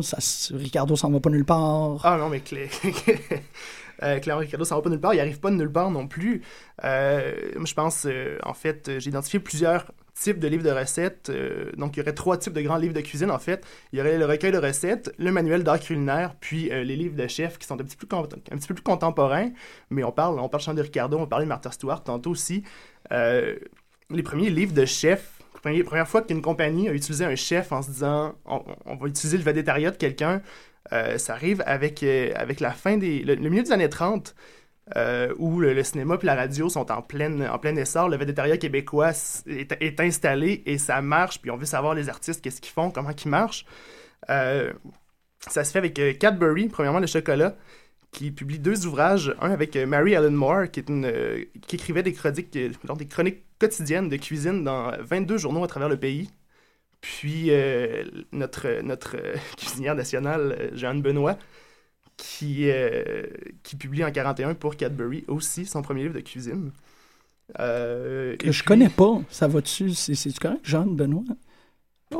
Ricardo 0.53 0.95
s'en 0.95 1.11
va 1.11 1.19
pas 1.19 1.29
nulle 1.29 1.45
part? 1.45 1.99
Ah 2.03 2.17
non, 2.17 2.29
mais 2.29 2.39
clé... 2.39 2.69
euh, 4.01 4.19
clairement, 4.19 4.41
Ricardo, 4.41 4.65
ça 4.65 4.75
va 4.75 4.81
pas 4.81 4.89
nulle 4.89 4.99
part. 4.99 5.13
Il 5.13 5.19
arrive 5.19 5.39
pas 5.39 5.51
de 5.51 5.55
nulle 5.55 5.71
part 5.71 5.91
non 5.91 6.07
plus. 6.07 6.41
Euh, 6.83 7.33
je 7.63 7.73
pense, 7.73 8.05
euh, 8.05 8.37
en 8.43 8.53
fait, 8.53 8.99
j'ai 8.99 9.09
identifié 9.09 9.39
plusieurs 9.39 9.91
types 10.13 10.39
de 10.39 10.47
livres 10.47 10.63
de 10.63 10.71
recettes. 10.71 11.31
Donc, 11.75 11.95
il 11.95 11.99
y 11.99 12.01
aurait 12.03 12.13
trois 12.13 12.37
types 12.37 12.53
de 12.53 12.61
grands 12.61 12.77
livres 12.77 12.93
de 12.93 13.01
cuisine, 13.01 13.31
en 13.31 13.39
fait. 13.39 13.65
Il 13.91 13.99
y 13.99 14.01
aurait 14.01 14.17
le 14.17 14.25
recueil 14.25 14.51
de 14.51 14.59
recettes, 14.59 15.11
le 15.17 15.31
manuel 15.31 15.63
d'art 15.63 15.79
culinaire, 15.79 16.35
puis 16.39 16.69
les 16.69 16.95
livres 16.95 17.15
de 17.15 17.27
chefs 17.27 17.57
qui 17.57 17.65
sont 17.65 17.73
un 17.81 17.83
petit, 17.83 17.97
petit 17.97 18.67
peu 18.67 18.73
plus 18.75 18.83
contemporains. 18.83 19.49
Mais 19.89 20.03
on 20.03 20.11
parle, 20.11 20.39
on 20.39 20.49
parle 20.49 20.75
de 20.75 20.81
Ricardo, 20.81 21.17
on 21.17 21.25
parlait 21.25 21.45
de 21.45 21.49
Martha 21.49 21.71
Stewart 21.71 22.03
tantôt 22.03 22.29
aussi. 22.29 22.63
Les 23.09 24.23
premiers 24.23 24.51
livres 24.51 24.73
de 24.73 24.85
chefs, 24.85 25.39
première, 25.63 26.07
fois 26.07 26.21
qu'une 26.21 26.41
compagnie 26.41 26.89
a 26.89 26.93
utilisé 26.93 27.25
un 27.25 27.35
chef 27.35 27.71
en 27.71 27.81
se 27.81 27.89
disant 27.89 28.35
on, 28.45 28.95
va 28.95 29.07
utiliser 29.07 29.37
le 29.37 29.43
végétariat 29.43 29.91
de 29.91 29.97
quelqu'un, 29.97 30.41
ça 30.91 31.33
arrive 31.33 31.63
avec, 31.65 32.03
euh, 32.03 32.31
avec 32.35 32.59
la 32.59 32.71
fin 32.71 32.97
des. 32.97 33.19
le, 33.23 33.35
milieu 33.35 33.63
des 33.63 33.71
années 33.71 33.89
30. 33.89 34.35
euh, 34.97 35.33
où 35.37 35.61
le, 35.61 35.81
cinéma 35.83 36.17
et 36.21 36.25
la 36.25 36.35
radio 36.35 36.67
sont 36.67 36.91
en 36.91 37.01
plein, 37.01 37.49
en 37.49 37.57
plein 37.57 37.75
essor, 37.77 38.09
le 38.09 38.17
végétariat 38.17 38.57
québécois 38.57 39.11
est, 39.47 39.99
installé 40.01 40.61
et 40.65 40.77
ça 40.77 41.01
marche, 41.01 41.39
puis 41.41 41.49
on 41.51 41.55
veut 41.57 41.65
savoir 41.65 41.93
les 41.95 42.09
artistes, 42.09 42.41
qu'est-ce 42.41 42.59
qu'ils 42.59 42.73
font, 42.73 42.91
comment 42.91 43.11
ils 43.11 43.29
marchent. 43.29 43.65
Euh, 44.29 44.73
ça 45.39 45.63
se 45.63 45.71
fait 45.71 45.79
avec 45.79 45.97
euh, 45.99 46.13
Cadbury, 46.13 46.67
premièrement 46.67 46.99
le 46.99 47.07
chocolat, 47.07 47.55
qui 48.13 48.31
publie 48.31 48.59
deux 48.59 48.85
ouvrages, 48.85 49.35
un 49.41 49.51
avec 49.51 49.75
euh, 49.75 49.85
Mary 49.85 50.13
Ellen 50.13 50.33
Moore, 50.33 50.69
qui, 50.71 50.83
euh, 50.89 51.43
écrivait 51.71 52.03
des 52.03 52.13
chroniques, 52.13 52.55
euh, 52.55 52.69
des 52.95 53.07
chroniques 53.07 53.43
quotidiennes 53.59 54.07
de 54.07 54.17
cuisine 54.17 54.63
dans 54.63 54.91
22 55.01 55.37
journaux 55.37 55.63
à 55.63 55.67
travers 55.67 55.89
le 55.89 55.97
pays. 55.97 56.29
Puis 57.03 57.47
euh, 57.49 58.05
notre, 58.31 58.81
notre 58.81 59.17
euh, 59.17 59.35
cuisinière 59.57 59.93
nationale, 59.93 60.55
euh, 60.57 60.69
Jeanne 60.73 61.01
Benoît, 61.01 61.37
qui, 62.15 62.69
euh, 62.69 63.23
qui 63.61 63.75
publie 63.75 64.05
en 64.05 64.11
41 64.11 64.53
pour 64.53 64.77
Cadbury 64.77 65.25
aussi 65.27 65.65
son 65.65 65.81
premier 65.81 66.03
livre 66.03 66.13
de 66.15 66.21
cuisine. 66.21 66.71
Que 67.57 68.35
je 68.39 68.51
puis- 68.51 68.61
connais 68.65 68.87
pas. 68.89 69.19
Ça 69.29 69.47
va-tu? 69.49 69.91
C'est- 69.91 70.15
C'est-tu 70.15 70.39
correct, 70.39 70.61
Jeanne 70.63 70.95
Benoît? 70.95 71.23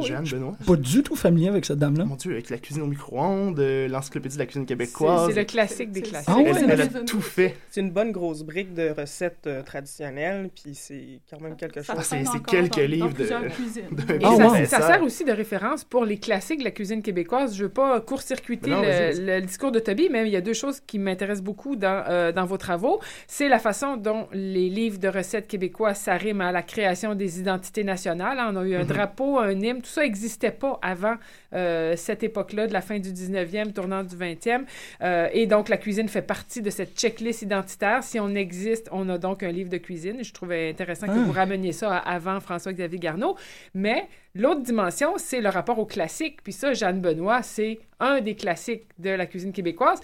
Jeanne 0.02 0.24
Benoît. 0.26 0.54
Pas 0.66 0.76
du 0.76 1.04
tout 1.04 1.16
familier 1.16 1.50
avec 1.50 1.66
cette 1.66 1.80
dame-là. 1.80 2.06
Mon 2.06 2.16
Dieu, 2.16 2.32
avec 2.32 2.50
la 2.50 2.58
cuisine 2.58 2.84
au 2.84 2.88
micro-ondes, 2.88 3.60
euh, 3.60 3.88
l'encyclopédie 3.88 4.36
de 4.36 4.40
la 4.40 4.46
cuisine 4.46 4.66
québécoise. 4.66 5.30
C'est 5.32 5.40
le 5.40 5.46
classique 5.46 5.92
des 5.92 6.02
classiques. 6.02 6.30
Ah 6.32 6.38
ouais? 6.38 6.52
Elle, 6.58 6.70
elle 6.72 6.82
a 6.82 6.88
tout 6.88 7.22
fait. 7.22 7.56
C'est 7.70 7.82
une 7.82 7.92
bonne 7.92 8.12
grosse 8.12 8.44
brique 8.44 8.74
de 8.74 8.90
recettes 8.90 9.48
euh, 9.48 9.62
traditionnelles, 9.64 10.50
puis 10.54 10.76
c'est 10.76 11.20
quand 11.30 11.40
même 11.42 11.56
quelque 11.56 11.82
chose. 11.82 11.96
Ah, 11.98 12.04
c'est 12.04 12.24
quelques 12.46 12.76
livres 12.78 13.14
de. 13.14 13.24
de 13.26 14.14
Et 14.14 14.26
Ah, 14.26 14.66
ça, 14.66 14.82
sert 14.82 15.04
aussi 15.04 15.24
de 15.26 15.32
référence 15.32 15.84
pour 15.84 16.06
les 16.06 16.18
classiques 16.18 16.60
de 16.60 16.64
la 16.66 16.72
cuisine 16.72 17.02
québécoise. 17.02 17.56
Je 17.56 17.64
veux 17.64 17.70
pas 17.70 18.00
court-circuiter 18.02 18.72
le, 18.72 19.40
discours 19.42 19.72
de 19.72 19.80
Toby, 19.80 20.10
mais 20.12 20.26
il 20.28 20.32
y 20.32 20.36
a 20.36 20.42
deux 20.42 20.54
choses 20.54 20.80
qui 20.86 21.00
m'intéressent 21.00 21.44
beaucoup 21.44 21.76
dans, 21.76 22.04
euh, 22.08 22.32
dans 22.32 22.46
vos 22.46 22.58
travaux. 22.58 23.00
C'est 23.28 23.50
la 23.50 23.60
façon 23.60 23.98
dont 23.98 24.28
les 24.32 24.70
livres 24.70 25.00
de 25.00 25.08
recettes 25.08 25.48
québécois 25.48 25.94
s'arriment 25.94 26.42
à 26.42 26.52
la 26.52 26.62
création 26.62 27.16
des 27.16 27.40
identités 27.40 27.84
nationales. 27.84 28.38
On 28.40 28.56
a 28.56 28.64
eu 28.64 28.76
un 28.76 28.84
Mhm. 28.84 28.88
drapeau, 28.88 29.40
un 29.40 29.60
hymne, 29.60 29.82
tout 29.84 29.90
ça 29.90 30.02
n'existait 30.02 30.52
pas 30.52 30.80
avant 30.82 31.16
euh, 31.54 31.96
cette 31.96 32.24
époque-là, 32.24 32.68
de 32.68 32.74
la 32.74 32.82
fin 32.82 32.98
du 33.00 33.12
19e, 33.12 33.74
tournant 33.74 34.04
du 34.04 34.16
20e. 34.16 34.64
Euh, 35.02 35.28
et 35.34 35.46
donc, 35.46 35.70
la 35.70 35.78
cuisine 35.78 36.08
fait 36.10 36.22
partie 36.22 36.62
de 36.62 36.70
cette 36.70 36.98
checklist 36.98 37.42
identitaire. 37.44 38.04
Si 38.04 38.20
on 38.20 38.34
existe, 38.34 38.90
on 38.92 39.08
a 39.10 39.18
donc 39.18 39.44
un 39.44 39.52
livre 39.52 39.70
de 39.70 39.78
cuisine. 39.78 40.24
Je 40.24 40.34
trouvais 40.34 40.70
intéressant 40.70 41.08
que 41.08 41.12
Ah. 41.12 41.24
vous 41.26 41.32
rameniez 41.32 41.72
ça 41.74 41.98
à 41.98 42.14
avant 42.16 42.40
François-Xavier 42.40 43.00
Garneau. 43.00 43.36
Mais 43.74 44.08
l'autre 44.34 44.62
dimension, 44.62 45.14
c'est 45.18 45.42
le 45.42 45.50
rapport 45.50 45.78
au 45.80 45.86
classique. 45.86 46.42
Puis 46.44 46.54
ça, 46.54 46.74
Jeanne 46.74 47.02
Benoît, 47.02 47.42
c'est 47.44 47.80
un 48.00 48.22
des 48.22 48.36
classiques 48.36 48.88
de 49.00 49.10
la 49.10 49.26
cuisine 49.26 49.52
québécoise. 49.52 50.00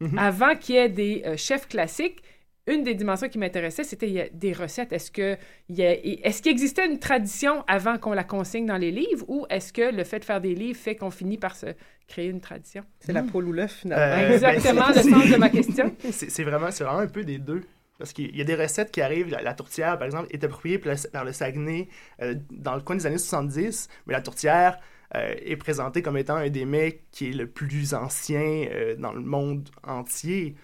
Mhm. 0.00 0.18
Avant 0.18 0.56
qu'il 0.56 0.74
y 0.74 0.78
ait 0.78 0.88
des 0.88 1.22
euh, 1.26 1.36
chefs 1.36 1.68
classiques, 1.68 2.22
une 2.66 2.84
des 2.84 2.94
dimensions 2.94 3.28
qui 3.28 3.38
m'intéressait, 3.38 3.82
c'était 3.84 4.30
des 4.32 4.52
recettes. 4.52 4.92
Est-ce 4.92 5.10
que 5.10 5.36
il 5.68 5.76
y 5.76 5.82
a- 5.82 5.94
est-ce 6.26 6.42
qu'il 6.42 6.52
existait 6.52 6.86
une 6.86 6.98
tradition 6.98 7.64
avant 7.66 7.98
qu'on 7.98 8.12
la 8.12 8.24
consigne 8.24 8.66
dans 8.66 8.76
les 8.76 8.90
livres 8.92 9.24
ou 9.28 9.46
est-ce 9.50 9.72
que 9.72 9.94
le 9.94 10.04
fait 10.04 10.20
de 10.20 10.24
faire 10.24 10.40
des 10.40 10.54
livres 10.54 10.78
fait 10.78 10.94
qu'on 10.96 11.10
finit 11.10 11.38
par 11.38 11.56
se 11.56 11.66
créer 12.06 12.28
une 12.28 12.40
tradition? 12.40 12.84
C'est 13.00 13.12
la 13.12 13.22
poule 13.24 13.48
ou 13.48 13.52
l'œuf, 13.52 13.78
finalement. 13.80 14.04
Euh, 14.24 14.34
Exactement 14.34 14.82
ben, 14.88 15.02
le 15.02 15.10
sens 15.10 15.30
de 15.30 15.36
ma 15.36 15.48
question. 15.48 15.94
C'est 16.10 16.44
vraiment, 16.44 16.70
c'est 16.70 16.84
vraiment 16.84 17.00
un 17.00 17.06
peu 17.08 17.24
des 17.24 17.38
deux. 17.38 17.62
Parce 17.98 18.12
qu'il 18.12 18.34
y 18.36 18.40
a 18.40 18.44
des 18.44 18.56
recettes 18.56 18.90
qui 18.90 19.00
arrivent, 19.00 19.28
la, 19.30 19.42
la 19.42 19.54
tourtière, 19.54 19.96
par 19.96 20.06
exemple, 20.06 20.26
est 20.32 20.42
appropriée 20.42 20.78
par 20.78 20.92
le, 20.92 21.10
par 21.10 21.24
le 21.24 21.32
Saguenay 21.32 21.88
euh, 22.20 22.34
dans 22.50 22.74
le 22.74 22.80
coin 22.80 22.96
des 22.96 23.06
années 23.06 23.18
70, 23.18 23.88
mais 24.06 24.12
la 24.14 24.20
tourtière 24.22 24.78
euh, 25.14 25.34
est 25.44 25.56
présentée 25.56 26.02
comme 26.02 26.16
étant 26.16 26.36
un 26.36 26.48
des 26.48 26.64
mets 26.64 27.02
qui 27.12 27.28
est 27.28 27.32
le 27.32 27.46
plus 27.46 27.94
ancien 27.94 28.40
euh, 28.72 28.96
dans 28.96 29.12
le 29.12 29.20
monde 29.20 29.68
entier. 29.86 30.56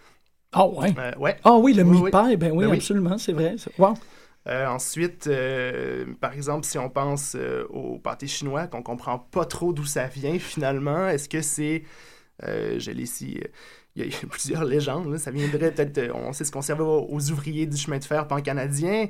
Ah 0.52 0.66
ouais? 0.66 0.94
Euh, 0.98 1.12
ouais. 1.18 1.36
Ah 1.44 1.56
oui, 1.56 1.74
le 1.74 1.82
Oui, 1.82 2.10
pie, 2.10 2.36
ben 2.36 2.52
oui, 2.52 2.64
Ben 2.64 2.70
oui. 2.70 2.76
absolument, 2.76 3.18
c'est 3.18 3.32
vrai. 3.32 3.56
Wow. 3.78 3.94
Euh, 4.46 4.66
ensuite, 4.66 5.26
euh, 5.26 6.06
par 6.20 6.32
exemple, 6.32 6.64
si 6.64 6.78
on 6.78 6.88
pense 6.88 7.36
euh, 7.38 7.64
au 7.68 7.98
pâté 7.98 8.26
chinois, 8.26 8.66
qu'on 8.66 8.82
comprend 8.82 9.18
pas 9.18 9.44
trop 9.44 9.72
d'où 9.74 9.84
ça 9.84 10.06
vient 10.06 10.38
finalement, 10.38 11.06
est-ce 11.08 11.28
que 11.28 11.42
c'est, 11.42 11.82
euh, 12.44 12.78
je 12.78 12.90
l'ai 12.92 13.02
ici, 13.02 13.38
il 13.94 14.06
y, 14.06 14.08
y 14.10 14.14
a 14.14 14.26
plusieurs 14.26 14.64
légendes, 14.64 15.12
là. 15.12 15.18
ça 15.18 15.30
viendrait 15.30 15.70
peut-être, 15.72 16.14
on 16.14 16.32
sait 16.32 16.44
ce 16.44 16.52
qu'on 16.52 16.62
servait 16.62 16.82
aux, 16.84 17.06
aux 17.10 17.30
ouvriers 17.30 17.66
du 17.66 17.76
chemin 17.76 17.98
de 17.98 18.04
fer 18.04 18.26
pan-canadien, 18.26 19.08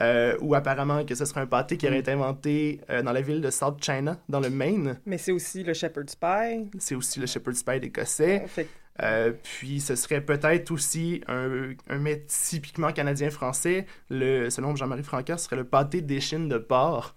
euh, 0.00 0.36
ou 0.40 0.56
apparemment 0.56 1.04
que 1.04 1.14
ce 1.14 1.24
serait 1.24 1.42
un 1.42 1.46
pâté 1.46 1.76
qui 1.76 1.86
aurait 1.86 2.00
été 2.00 2.10
inventé 2.10 2.80
euh, 2.90 3.02
dans 3.02 3.12
la 3.12 3.20
ville 3.20 3.42
de 3.42 3.50
South 3.50 3.76
China, 3.84 4.18
dans 4.28 4.40
le 4.40 4.50
Maine. 4.50 4.98
Mais 5.06 5.18
c'est 5.18 5.30
aussi 5.30 5.62
le 5.62 5.72
shepherd's 5.72 6.16
pie. 6.16 6.68
C'est 6.80 6.96
aussi 6.96 7.20
le 7.20 7.26
shepherd's 7.26 7.62
pie 7.62 7.76
écossais. 7.80 8.42
Fait 8.48 8.64
que- 8.64 8.68
Euh, 9.02 9.32
puis 9.42 9.80
ce 9.80 9.94
serait 9.96 10.20
peut-être 10.20 10.70
aussi 10.70 11.22
un, 11.26 11.70
un 11.88 11.98
mets 11.98 12.22
typiquement 12.26 12.92
canadien-français. 12.92 13.86
Le, 14.10 14.50
selon 14.50 14.76
Jean-Marie 14.76 15.02
Francaire, 15.04 15.38
ce 15.38 15.46
serait 15.46 15.56
le 15.56 15.64
pâté 15.64 16.02
d'échine 16.02 16.48
de 16.48 16.58
porc. 16.58 17.14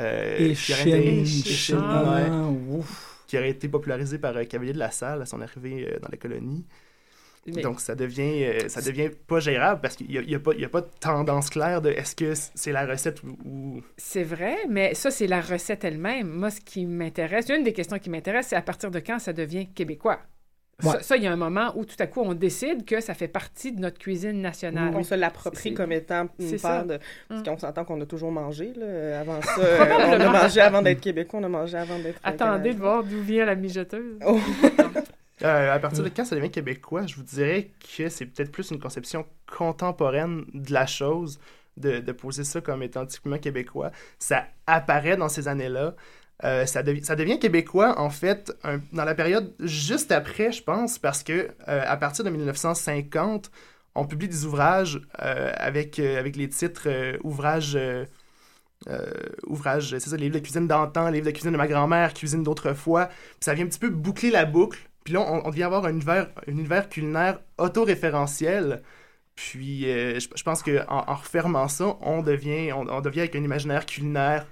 euh, 0.00 0.36
Et 0.50 0.54
qui 0.54 0.72
aurait 0.72 0.82
été- 0.82 1.20
Échine, 1.20 1.52
échine, 1.52 1.78
ah, 1.82 2.22
ouais, 2.22 2.76
ouf. 2.78 3.24
qui 3.26 3.36
aurait 3.38 3.50
été 3.50 3.68
popularisé 3.68 4.18
par 4.18 4.36
euh, 4.36 4.44
Cavalier 4.44 4.72
de 4.72 4.78
la 4.78 4.90
Salle 4.90 5.22
à 5.22 5.26
son 5.26 5.40
arrivée 5.40 5.88
euh, 5.92 5.98
dans 6.00 6.08
la 6.10 6.16
colonie. 6.16 6.64
Mais- 7.46 7.62
Donc 7.62 7.80
ça 7.80 7.94
devient, 7.94 8.44
euh, 8.44 8.68
ça 8.68 8.82
devient 8.82 9.10
pas 9.26 9.40
gérable 9.40 9.80
parce 9.80 9.96
qu'il 9.96 10.08
n'y 10.08 10.18
a, 10.18 10.22
y 10.22 10.34
a 10.34 10.38
pas 10.40 10.52
il 10.54 10.60
y 10.60 10.64
a 10.64 10.68
pas 10.68 10.82
de 10.82 10.90
tendance 11.00 11.48
claire 11.50 11.80
de 11.80 11.90
est-ce 11.90 12.14
que 12.14 12.34
c'est 12.34 12.70
la 12.70 12.86
recette 12.86 13.22
ou- 13.44 13.82
C'est 13.96 14.22
vrai, 14.24 14.56
mais 14.68 14.94
ça, 14.94 15.10
c'est 15.10 15.26
la 15.26 15.40
recette 15.40 15.82
elle-même. 15.84 16.28
Moi, 16.28 16.50
ce 16.50 16.60
qui 16.60 16.84
m'intéresse, 16.86 17.48
une 17.48 17.64
des 17.64 17.72
questions 17.72 17.98
qui 17.98 18.10
m'intéresse, 18.10 18.48
c'est 18.48 18.56
à 18.56 18.62
partir 18.62 18.90
de 18.90 19.00
quand 19.00 19.18
ça 19.18 19.32
devient 19.32 19.66
québécois? 19.72 20.20
Ouais. 20.82 21.02
Ça, 21.02 21.16
il 21.16 21.22
y 21.22 21.26
a 21.26 21.32
un 21.32 21.36
moment 21.36 21.72
où 21.76 21.84
tout 21.84 21.96
à 21.98 22.06
coup, 22.06 22.20
on 22.20 22.34
décide 22.34 22.84
que 22.84 23.00
ça 23.00 23.14
fait 23.14 23.28
partie 23.28 23.72
de 23.72 23.80
notre 23.80 23.98
cuisine 23.98 24.40
nationale. 24.40 24.92
On 24.94 25.02
se 25.02 25.14
l'approprie 25.14 25.74
comme 25.74 25.92
étant 25.92 26.28
une 26.38 26.50
part 26.58 26.58
ça. 26.80 26.82
de... 26.84 26.98
Parce 27.28 27.40
Hum. 27.40 27.46
qu'on 27.46 27.58
s'entend 27.58 27.84
qu'on 27.84 28.00
a 28.00 28.06
toujours 28.06 28.32
mangé, 28.32 28.72
là. 28.76 29.20
Avant 29.20 29.40
ça, 29.42 29.54
euh, 29.58 30.16
on 30.18 30.20
a 30.20 30.42
mangé 30.42 30.60
avant 30.60 30.82
d'être 30.82 31.00
québécois, 31.00 31.40
on 31.40 31.44
a 31.44 31.48
mangé 31.48 31.76
avant 31.76 31.98
d'être... 31.98 32.20
Attendez 32.22 32.74
de 32.74 32.78
voir 32.78 33.04
d'où 33.04 33.20
vient 33.22 33.44
la 33.44 33.54
mijoteuse. 33.54 34.18
Oh. 34.26 34.38
Euh, 35.42 35.74
à 35.74 35.78
partir 35.78 36.04
de 36.04 36.10
quand 36.10 36.26
ça 36.26 36.36
devient 36.36 36.50
québécois, 36.50 37.06
je 37.06 37.16
vous 37.16 37.22
dirais 37.22 37.70
que 37.96 38.10
c'est 38.10 38.26
peut-être 38.26 38.52
plus 38.52 38.70
une 38.72 38.78
conception 38.78 39.24
contemporaine 39.50 40.44
de 40.52 40.70
la 40.72 40.86
chose, 40.86 41.40
de, 41.78 41.98
de 42.00 42.12
poser 42.12 42.44
ça 42.44 42.60
comme 42.60 42.82
étant 42.82 43.06
typiquement 43.06 43.38
québécois. 43.38 43.90
Ça 44.18 44.44
apparaît 44.66 45.16
dans 45.16 45.30
ces 45.30 45.48
années-là. 45.48 45.94
Euh, 46.44 46.66
ça, 46.66 46.82
devi- 46.82 47.04
ça 47.04 47.16
devient 47.16 47.38
québécois, 47.38 47.98
en 47.98 48.10
fait, 48.10 48.52
dans 48.92 49.04
la 49.04 49.14
période 49.14 49.54
juste 49.60 50.12
après, 50.12 50.52
je 50.52 50.62
pense, 50.62 50.98
parce 50.98 51.22
que 51.22 51.50
euh, 51.68 51.82
à 51.86 51.96
partir 51.96 52.24
de 52.24 52.30
1950, 52.30 53.50
on 53.94 54.06
publie 54.06 54.28
des 54.28 54.44
ouvrages 54.44 55.00
euh, 55.22 55.52
avec, 55.56 55.98
avec 55.98 56.36
les 56.36 56.48
titres 56.48 56.88
ouvrages. 57.22 57.78
ouvrages, 59.46 59.90
c'est 59.90 60.00
ça, 60.00 60.16
livres 60.16 60.34
de 60.34 60.40
cuisine 60.40 60.66
d'antan, 60.66 61.10
livres 61.10 61.26
de 61.26 61.30
cuisine 61.32 61.52
de 61.52 61.56
ma 61.56 61.66
grand-mère, 61.66 62.14
cuisine 62.14 62.42
d'autrefois. 62.42 63.10
Ça 63.40 63.52
vient 63.52 63.64
un 63.64 63.68
petit 63.68 63.78
peu 63.78 63.90
boucler 63.90 64.30
la 64.30 64.46
boucle. 64.46 64.78
Puis 65.04 65.14
là, 65.14 65.20
on, 65.20 65.46
on 65.46 65.50
devient 65.50 65.64
avoir 65.64 65.84
un 65.84 65.90
univers, 65.90 66.28
un 66.46 66.52
univers 66.52 66.88
culinaire 66.88 67.40
autoréférentiel. 67.58 68.82
Puis 69.34 69.82
je, 69.82 70.42
pense 70.42 70.62
qu'en 70.62 70.84
en, 70.88 71.14
refermant 71.14 71.68
ça, 71.68 71.96
on 72.00 72.22
devient, 72.22 72.72
on, 72.72 73.00
devient 73.00 73.20
avec 73.20 73.36
un 73.36 73.42
imaginaire 73.42 73.86
culinaire 73.86 74.46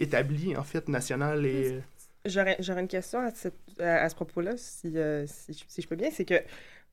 établi, 0.00 0.56
en 0.56 0.64
fait, 0.64 0.88
national 0.88 1.46
et... 1.46 1.80
J'aurais 2.26 2.58
une 2.60 2.88
question 2.88 3.20
à, 3.20 3.30
cette- 3.30 3.54
à- 3.78 4.02
à 4.04 4.08
ce 4.08 4.14
propos-là, 4.14 4.52
si, 4.56 4.92
euh, 4.96 5.24
si, 5.26 5.52
je- 5.54 5.64
si 5.66 5.80
je 5.80 5.88
peux 5.88 5.96
bien. 5.96 6.10
C'est 6.12 6.26
que 6.26 6.34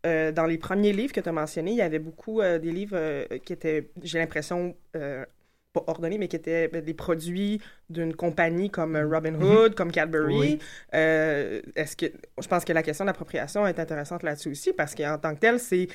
euh, 0.05 0.31
dans 0.31 0.45
les 0.45 0.57
premiers 0.57 0.93
livres 0.93 1.11
que 1.11 1.19
tu 1.19 1.27
as 1.27 1.33
mentionnés, 1.33 1.71
il 1.71 1.77
y 1.77 1.81
avait 1.81 1.99
beaucoup 1.99 2.39
euh, 2.39 2.59
des 2.59 2.71
livres 2.71 3.25
qui 3.39 3.51
étaient, 3.51 3.89
j'ai 4.03 4.19
l'impression, 4.19 4.75
pas 4.93 5.83
ordonnés, 5.87 6.17
mais 6.17 6.29
qui 6.29 6.37
étaient 6.37 6.69
ben, 6.69 6.81
des 6.81 6.93
produits 6.93 7.59
d'une 7.89 8.15
compagnie 8.15 8.69
comme 8.69 8.95
euh, 8.95 9.05
Robin 9.05 9.35
Hood, 9.35 9.75
comme 9.75 9.91
Cadbury. 9.91 10.37
Oui. 10.37 10.59
Est-ce 10.93 11.97
que 11.97 12.05
je 12.41 12.47
pense 12.47 12.63
que 12.63 12.71
la 12.73 12.83
question 12.83 13.03
d'appropriation 13.03 13.67
est 13.67 13.79
intéressante 13.79 14.23
là-dessus 14.23 14.51
aussi 14.51 14.71
parce 14.71 14.95
qu'en 14.95 15.17
tant 15.17 15.35
que 15.35 15.39
tel, 15.41 15.59
c'est 15.59 15.87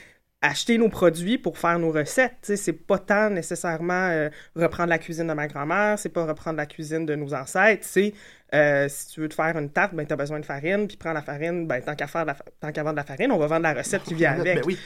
acheter 0.43 0.77
nos 0.77 0.89
produits 0.89 1.39
pour 1.39 1.57
faire 1.57 1.79
nos 1.79 1.91
recettes. 1.93 2.35
Tu 2.43 2.57
c'est 2.57 2.73
pas 2.73 2.99
tant 2.99 3.31
nécessairement 3.31 4.09
euh, 4.11 4.29
reprendre 4.57 4.91
la 4.91 4.99
cuisine 4.99 5.29
de 5.29 5.33
ma 5.33 5.47
grand-mère, 5.47 5.99
c'est 5.99 6.09
pas 6.09 6.27
reprendre 6.27 6.57
la 6.57 6.67
cuisine 6.67 7.07
de 7.07 7.15
nos 7.15 7.33
ancêtres, 7.33 7.85
c'est 7.89 8.13
euh, 8.55 8.87
si 8.89 9.09
tu 9.09 9.21
veux 9.21 9.29
te 9.29 9.35
faire 9.35 9.57
une 9.57 9.71
tarte, 9.71 9.95
ben 9.95 10.05
t'as 10.07 10.17
besoin 10.17 10.39
de 10.41 10.45
farine, 10.45 10.87
puis 10.87 10.97
prends 10.99 11.13
la 11.15 11.23
farine, 11.23 11.67
ben 11.67 11.81
tant 11.81 11.95
qu'à 11.95 12.07
faire 12.07 12.23
de 12.23 12.27
la 12.27 12.35
fa- 12.35 12.45
tant 12.61 12.71
qu'à 12.73 12.83
vendre 12.83 12.97
de 12.97 13.01
la 13.01 13.05
farine, 13.07 13.33
on 13.33 13.39
va 13.39 13.47
vendre 13.47 13.63
la 13.63 13.73
recette 13.73 14.03
qui 14.03 14.15
vient 14.15 14.33
avec. 14.39 14.57
Ben 14.57 14.63
oui. 14.67 14.77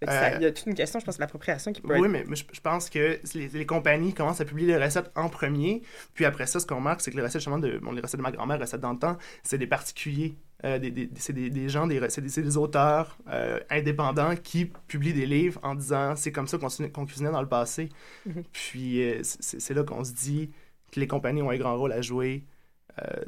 Fait 0.00 0.06
que 0.06 0.12
ça- 0.12 0.24
Euh, 0.32 0.36
Il 0.36 0.42
y 0.42 0.46
a 0.46 0.50
toute 0.52 0.66
une 0.66 0.74
question, 0.74 0.98
je 1.00 1.04
pense, 1.06 1.16
de 1.16 1.20
l'appropriation 1.20 1.72
qui 1.72 1.80
peut 1.80 1.94
Oui, 1.96 2.04
être... 2.06 2.10
mais, 2.10 2.24
mais 2.26 2.34
je, 2.36 2.44
je 2.52 2.60
pense 2.60 2.90
que 2.90 3.18
les, 3.34 3.48
les 3.48 3.64
compagnies 3.66 4.12
commencent 4.12 4.40
à 4.40 4.44
publier 4.44 4.76
les 4.76 4.84
recettes 4.84 5.10
en 5.14 5.28
premier. 5.28 5.82
Puis 6.14 6.24
après 6.26 6.46
ça, 6.46 6.58
ce 6.60 6.66
qu'on 6.66 6.74
remarque, 6.76 7.00
c'est 7.00 7.12
que 7.12 7.16
les 7.16 7.22
recettes, 7.22 7.40
justement, 7.40 7.58
de, 7.60 7.78
bon, 7.78 7.92
les 7.92 8.00
recettes 8.02 8.18
de 8.18 8.22
ma 8.22 8.32
grand-mère, 8.32 8.58
recettes 8.58 8.80
dans 8.80 8.92
le 8.92 8.98
temps, 8.98 9.16
c'est 9.44 9.56
des 9.56 9.68
particuliers. 9.68 10.34
Euh, 10.64 10.78
des, 10.78 10.90
des- 10.90 11.10
c'est 11.16 11.32
des, 11.32 11.50
des 11.50 11.68
gens, 11.68 11.86
des, 11.86 12.00
c'est 12.08 12.20
des, 12.22 12.56
auteurs 12.56 13.18
euh, 13.28 13.58
indépendants 13.70 14.34
qui 14.36 14.66
publient 14.86 15.12
des 15.12 15.26
livres 15.26 15.58
en 15.62 15.74
disant 15.74 16.14
c'est 16.16 16.32
comme 16.32 16.46
ça 16.46 16.58
qu'on 16.58 16.68
cuisinait- 16.68 16.90
qu'on 16.90 17.06
cuisinait 17.06 17.32
dans 17.32 17.42
le 17.42 17.48
passé. 17.48 17.88
Mhm. 18.26 18.44
Puis 18.52 19.02
euh, 19.02 19.20
c'est 19.22 19.60
c'est 19.60 19.74
là 19.74 19.82
qu'on 19.84 20.04
se 20.04 20.12
dit 20.12 20.50
que 20.92 21.00
les 21.00 21.06
compagnies 21.08 21.42
ont 21.42 21.50
un 21.50 21.56
grand 21.58 21.76
rôle 21.76 21.92
à 21.92 22.00
jouer 22.02 22.44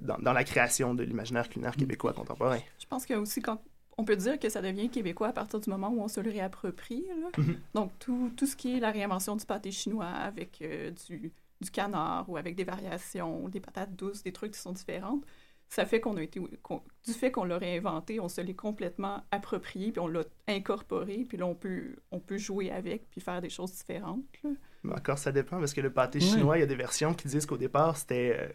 dans, 0.01 0.17
dans 0.19 0.33
la 0.33 0.45
création 0.45 0.95
de 0.95 1.03
l'imaginaire 1.03 1.49
culinaire 1.49 1.75
québécois 1.77 2.13
contemporain. 2.13 2.59
Je 2.79 2.87
pense 2.87 3.05
que 3.05 3.15
aussi 3.15 3.43
quand 3.43 3.61
on 3.99 4.05
peut 4.05 4.15
dire 4.15 4.39
que 4.39 4.49
ça 4.49 4.63
devient 4.63 4.89
québécois 4.89 5.29
à 5.29 5.33
partir 5.33 5.59
du 5.59 5.69
moment 5.71 5.89
où 5.89 6.01
on 6.01 6.07
se 6.09 6.21
le 6.21 6.31
réapproprie. 6.31 7.05
là. 7.21 7.31
Mhm. 7.37 7.57
Donc 7.75 7.91
tout, 7.99 8.31
tout 8.37 8.47
ce 8.47 8.55
qui 8.55 8.77
est 8.77 8.81
la 8.81 8.93
réinvention 8.93 9.35
du 9.35 9.45
pâté 9.45 9.73
chinois 9.73 10.07
avec 10.07 10.63
du, 11.09 11.33
du 11.61 11.71
canard 11.73 12.29
ou 12.31 12.37
avec 12.37 12.55
des 12.55 12.63
variations, 12.65 13.49
des 13.49 13.59
patates 13.61 13.97
douces, 13.97 14.23
des 14.23 14.33
trucs 14.33 14.53
qui 14.53 14.61
sont 14.61 14.73
différentes, 14.73 15.25
ça 15.69 15.85
fait 15.85 16.01
qu'on 16.01 16.17
a 16.17 16.23
été 16.23 16.41
du 16.41 17.13
fait 17.13 17.31
qu'on 17.31 17.45
l'a 17.45 17.59
réinventé, 17.59 18.21
on 18.21 18.29
se 18.29 18.41
l'est 18.41 18.55
complètement 18.55 19.25
approprié 19.31 19.93
puis 19.93 20.01
on 20.01 20.09
l'a 20.09 20.23
incorporé 20.49 21.25
puis 21.29 21.37
là 21.37 21.47
on 21.47 21.55
peut 21.55 21.97
on 22.11 22.21
peut 22.21 22.39
jouer 22.39 22.71
avec 22.71 23.11
puis 23.11 23.21
faire 23.21 23.41
des 23.41 23.51
choses 23.51 23.73
différentes. 23.73 24.25
là. 24.45 24.51
Mais 24.85 24.95
encore, 24.95 25.19
ça 25.19 25.33
dépend, 25.33 25.59
parce 25.59 25.75
que 25.75 25.81
le 25.81 25.91
pâté 25.91 26.21
chinois, 26.21 26.59
il 26.59 26.61
y 26.61 26.63
a 26.63 26.67
des 26.67 26.77
versions 26.77 27.13
qui 27.13 27.27
disent 27.27 27.45
qu'au 27.45 27.57
départ, 27.57 27.97
c'était. 27.97 28.37
euh, 28.39 28.49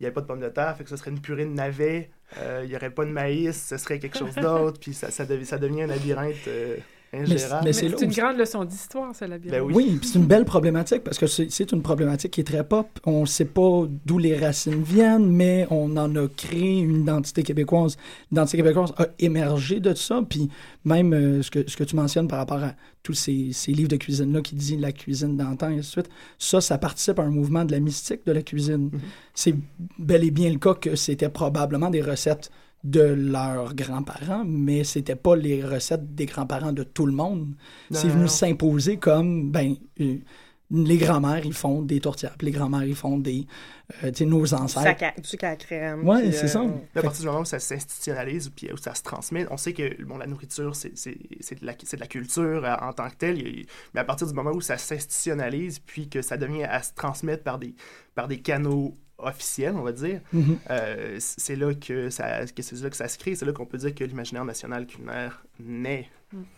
il 0.00 0.04
n'y 0.04 0.06
avait 0.06 0.14
pas 0.14 0.20
de 0.20 0.26
pommes 0.26 0.40
de 0.40 0.48
terre, 0.48 0.76
fait 0.76 0.84
que 0.84 0.90
ce 0.90 0.96
serait 0.96 1.10
une 1.10 1.20
purée 1.20 1.44
de 1.44 1.50
navets, 1.50 2.10
euh, 2.36 2.60
il 2.62 2.70
n'y 2.70 2.76
aurait 2.76 2.90
pas 2.90 3.04
de 3.04 3.10
maïs, 3.10 3.60
ce 3.60 3.76
serait 3.78 3.98
quelque 3.98 4.16
chose 4.16 4.34
d'autre, 4.36 4.78
puis 4.78 4.94
ça, 4.94 5.10
ça, 5.10 5.26
ça 5.26 5.58
devient 5.58 5.82
un 5.82 5.86
labyrinthe 5.88 6.46
euh, 6.46 6.76
ingérable. 7.12 7.64
mais 7.64 7.72
c'est 7.72 7.86
une 7.86 8.10
grande 8.10 8.36
leçon 8.36 8.64
d'histoire, 8.64 9.14
ça, 9.14 9.26
la 9.26 9.38
Ben 9.38 9.62
Oui, 9.62 9.98
puis 10.00 10.08
c'est 10.08 10.18
une 10.18 10.26
belle 10.26 10.44
problématique 10.44 11.02
parce 11.04 11.18
que 11.18 11.26
c'est 11.26 11.72
une 11.72 11.82
problématique 11.82 12.32
qui 12.32 12.40
est 12.40 12.44
très 12.44 12.64
pop. 12.64 12.86
On 13.04 13.22
ne 13.22 13.26
sait 13.26 13.44
pas 13.44 13.84
d'où 14.04 14.18
les 14.18 14.36
racines 14.36 14.82
viennent, 14.82 15.30
mais 15.30 15.66
on 15.70 15.96
en 15.96 16.14
a 16.16 16.28
créé 16.28 16.80
une 16.80 17.02
identité 17.02 17.42
québécoise. 17.42 17.96
L'identité 18.30 18.58
québécoise 18.58 18.92
a 18.96 19.06
émergé 19.18 19.80
de 19.80 19.94
ça, 19.94 20.22
puis 20.28 20.48
même 20.84 21.12
euh, 21.12 21.42
ce, 21.42 21.50
que, 21.50 21.68
ce 21.68 21.76
que 21.76 21.84
tu 21.84 21.96
mentionnes 21.96 22.28
par 22.28 22.38
rapport 22.38 22.62
à 22.62 22.74
tous 23.02 23.14
ces, 23.14 23.50
ces 23.52 23.72
livres 23.72 23.88
de 23.88 23.96
cuisine-là 23.96 24.40
qui 24.42 24.54
disent 24.54 24.80
la 24.80 24.92
cuisine 24.92 25.36
d'antan 25.36 25.70
et 25.70 25.78
ainsi 25.78 25.88
de 25.88 26.02
suite, 26.02 26.10
ça, 26.38 26.60
ça 26.60 26.78
participe 26.78 27.18
à 27.18 27.22
un 27.22 27.30
mouvement 27.30 27.64
de 27.64 27.72
la 27.72 27.80
mystique 27.80 28.20
de 28.26 28.32
la 28.32 28.42
cuisine. 28.42 28.90
C'est 29.34 29.54
bel 29.98 30.24
et 30.24 30.30
bien 30.30 30.50
le 30.50 30.58
cas 30.58 30.74
que 30.74 30.96
c'était 30.96 31.28
probablement 31.28 31.90
des 31.90 32.02
recettes 32.02 32.50
de 32.84 33.00
leurs 33.02 33.74
grands-parents, 33.74 34.44
mais 34.46 34.84
c'était 34.84 35.16
pas 35.16 35.34
les 35.36 35.64
recettes 35.64 36.14
des 36.14 36.26
grands-parents 36.26 36.72
de 36.72 36.82
tout 36.84 37.06
le 37.06 37.12
monde. 37.12 37.54
C'est 37.90 38.08
venu 38.08 38.28
s'imposer 38.28 38.98
comme, 38.98 39.50
ben, 39.50 39.74
euh, 40.00 40.16
les 40.70 40.98
grands-mères, 40.98 41.44
ils 41.46 41.54
font 41.54 41.80
des 41.82 41.98
tourtières, 41.98 42.34
puis 42.38 42.46
les 42.46 42.52
grands-mères, 42.52 42.84
ils 42.84 42.94
font 42.94 43.16
des, 43.18 43.46
euh, 44.04 44.10
tu 44.10 44.18
sais, 44.18 44.24
nos 44.26 44.52
ancêtres. 44.52 44.84
du 45.20 45.26
sucre 45.26 45.46
à 45.46 45.50
la 45.50 45.56
crème. 45.56 46.06
Ouais, 46.06 46.22
puis, 46.24 46.32
c'est 46.34 46.44
euh, 46.44 46.48
ça. 46.48 46.62
À 46.94 47.02
partir 47.02 47.22
du 47.22 47.26
moment 47.26 47.40
où 47.40 47.44
ça 47.46 47.58
s'institutionnalise, 47.58 48.50
puis 48.50 48.68
où 48.72 48.76
ça 48.76 48.94
se 48.94 49.02
transmet, 49.02 49.46
on 49.50 49.56
sait 49.56 49.72
que 49.72 50.02
bon, 50.04 50.18
la 50.18 50.26
nourriture, 50.26 50.76
c'est 50.76 50.96
c'est- 50.96 51.18
c'est 51.40 51.60
de, 51.60 51.66
la- 51.66 51.72
c'est 51.82 51.96
de 51.96 52.00
la 52.02 52.06
culture 52.06 52.64
euh, 52.64 52.74
en 52.82 52.92
tant 52.92 53.08
que 53.08 53.16
telle, 53.16 53.38
mais 53.94 54.00
à 54.00 54.04
partir 54.04 54.26
du 54.26 54.34
moment 54.34 54.50
où 54.52 54.60
ça 54.60 54.76
s'institutionnalise, 54.76 55.78
puis 55.78 56.08
que 56.10 56.20
ça 56.22 56.36
devient 56.36 56.64
à 56.64 56.82
se 56.82 56.92
transmettre 56.94 57.42
par 57.42 57.58
des, 57.58 57.74
par 58.14 58.28
des 58.28 58.38
canaux 58.40 58.94
officiels, 59.18 59.74
on 59.76 59.82
va 59.82 59.92
dire, 59.92 60.20
Mhm. 60.32 60.58
euh, 60.70 61.16
c'est 61.18 61.56
là 61.56 61.74
que 61.74 62.08
ça, 62.10 62.46
que 62.46 62.62
c'est 62.62 62.80
là 62.80 62.90
que 62.90 62.96
ça 62.96 63.08
se 63.08 63.18
crée, 63.18 63.34
c'est 63.34 63.44
là 63.44 63.52
qu'on 63.52 63.66
peut 63.66 63.78
dire 63.78 63.94
que 63.94 64.04
l'imaginaire 64.04 64.44
national 64.44 64.86
culinaire 64.86 65.44
naît. 65.60 66.08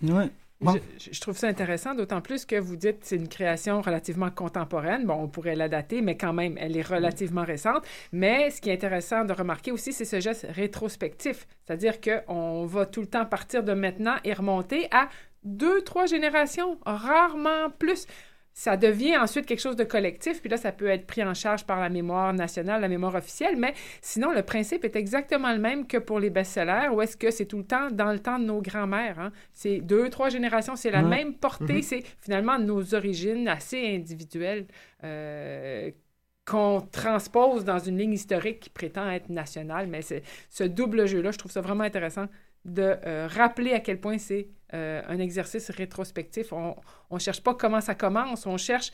Ouais. 0.03 0.29
Bon. 0.62 0.75
Je, 0.99 1.09
je 1.12 1.20
trouve 1.23 1.38
ça 1.38 1.46
intéressant, 1.46 1.94
d'autant 1.94 2.20
plus 2.20 2.44
que 2.44 2.57
vous 2.57 2.77
dites 2.77 3.01
que 3.01 3.07
c'est 3.07 3.16
une 3.16 3.29
création 3.29 3.81
relativement 3.81 4.31
contemporaine. 4.31 5.07
Bon, 5.07 5.14
on 5.14 5.27
pourrait 5.27 5.57
la 5.57 5.70
dater, 5.70 6.03
mais 6.03 6.18
quand 6.18 6.35
même, 6.35 6.59
elle 6.59 6.77
est 6.77 6.87
relativement 6.87 7.44
récente. 7.44 7.83
Mais 8.12 8.51
ce 8.51 8.61
qui 8.61 8.68
est 8.68 8.75
intéressant 8.75 9.25
de 9.25 9.33
remarquer 9.33 9.73
aussi, 9.73 9.94
c'est 9.94 10.05
ce 10.05 10.20
geste 10.20 10.46
rétrospectif. 10.51 11.46
C'est-à-dire 11.64 11.94
qu'on 12.03 12.66
va 12.66 12.85
tout 12.85 13.01
le 13.01 13.07
temps 13.07 13.25
partir 13.25 13.64
de 13.64 13.73
maintenant 13.73 14.16
et 14.23 14.35
remonter 14.35 14.87
à 14.90 15.09
deux, 15.44 15.81
trois 15.81 16.05
générations, 16.05 16.79
rarement 16.85 17.70
plus. 17.79 18.07
Ça 18.52 18.76
devient 18.76 19.16
ensuite 19.16 19.46
quelque 19.46 19.60
chose 19.60 19.76
de 19.76 19.84
collectif, 19.84 20.40
puis 20.40 20.50
là, 20.50 20.56
ça 20.56 20.72
peut 20.72 20.88
être 20.88 21.06
pris 21.06 21.22
en 21.22 21.34
charge 21.34 21.64
par 21.64 21.80
la 21.80 21.88
mémoire 21.88 22.34
nationale, 22.34 22.80
la 22.80 22.88
mémoire 22.88 23.14
officielle, 23.14 23.56
mais 23.56 23.74
sinon, 24.02 24.32
le 24.32 24.42
principe 24.42 24.84
est 24.84 24.96
exactement 24.96 25.52
le 25.52 25.58
même 25.58 25.86
que 25.86 25.96
pour 25.96 26.18
les 26.20 26.30
best-sellers, 26.30 26.88
où 26.92 27.00
est-ce 27.00 27.16
que 27.16 27.30
c'est 27.30 27.46
tout 27.46 27.58
le 27.58 27.64
temps 27.64 27.90
dans 27.90 28.12
le 28.12 28.18
temps 28.18 28.38
de 28.38 28.44
nos 28.44 28.60
grands-mères. 28.60 29.18
Hein? 29.20 29.32
C'est 29.54 29.80
deux, 29.80 30.10
trois 30.10 30.28
générations, 30.30 30.76
c'est 30.76 30.90
la 30.90 31.02
même 31.02 31.34
portée, 31.34 31.74
Mhm. 31.74 31.82
c'est 31.82 32.02
finalement 32.20 32.58
nos 32.58 32.94
origines 32.94 33.46
assez 33.48 33.94
individuelles 33.94 34.66
euh, 35.04 35.90
qu'on 36.44 36.80
transpose 36.80 37.64
dans 37.64 37.78
une 37.78 37.96
ligne 37.98 38.14
historique 38.14 38.60
qui 38.60 38.70
prétend 38.70 39.08
être 39.10 39.28
nationale, 39.28 39.86
mais 39.86 40.02
c'est 40.02 40.22
ce 40.48 40.64
double 40.64 41.06
jeu-là, 41.06 41.30
je 41.30 41.38
trouve 41.38 41.52
ça 41.52 41.60
vraiment 41.60 41.84
intéressant 41.84 42.26
de 42.64 42.96
euh, 43.06 43.28
rappeler 43.30 43.72
à 43.72 43.80
quel 43.80 44.00
point 44.00 44.18
c'est 44.18 44.48
euh, 44.74 45.02
un 45.09 45.18
exercice 45.18 45.70
rétrospectif. 45.70 46.52
On 46.52 46.74
ne 47.11 47.18
cherche 47.18 47.42
pas 47.42 47.54
comment 47.54 47.80
ça 47.80 47.94
commence, 47.94 48.46
on 48.46 48.56
cherche 48.56 48.92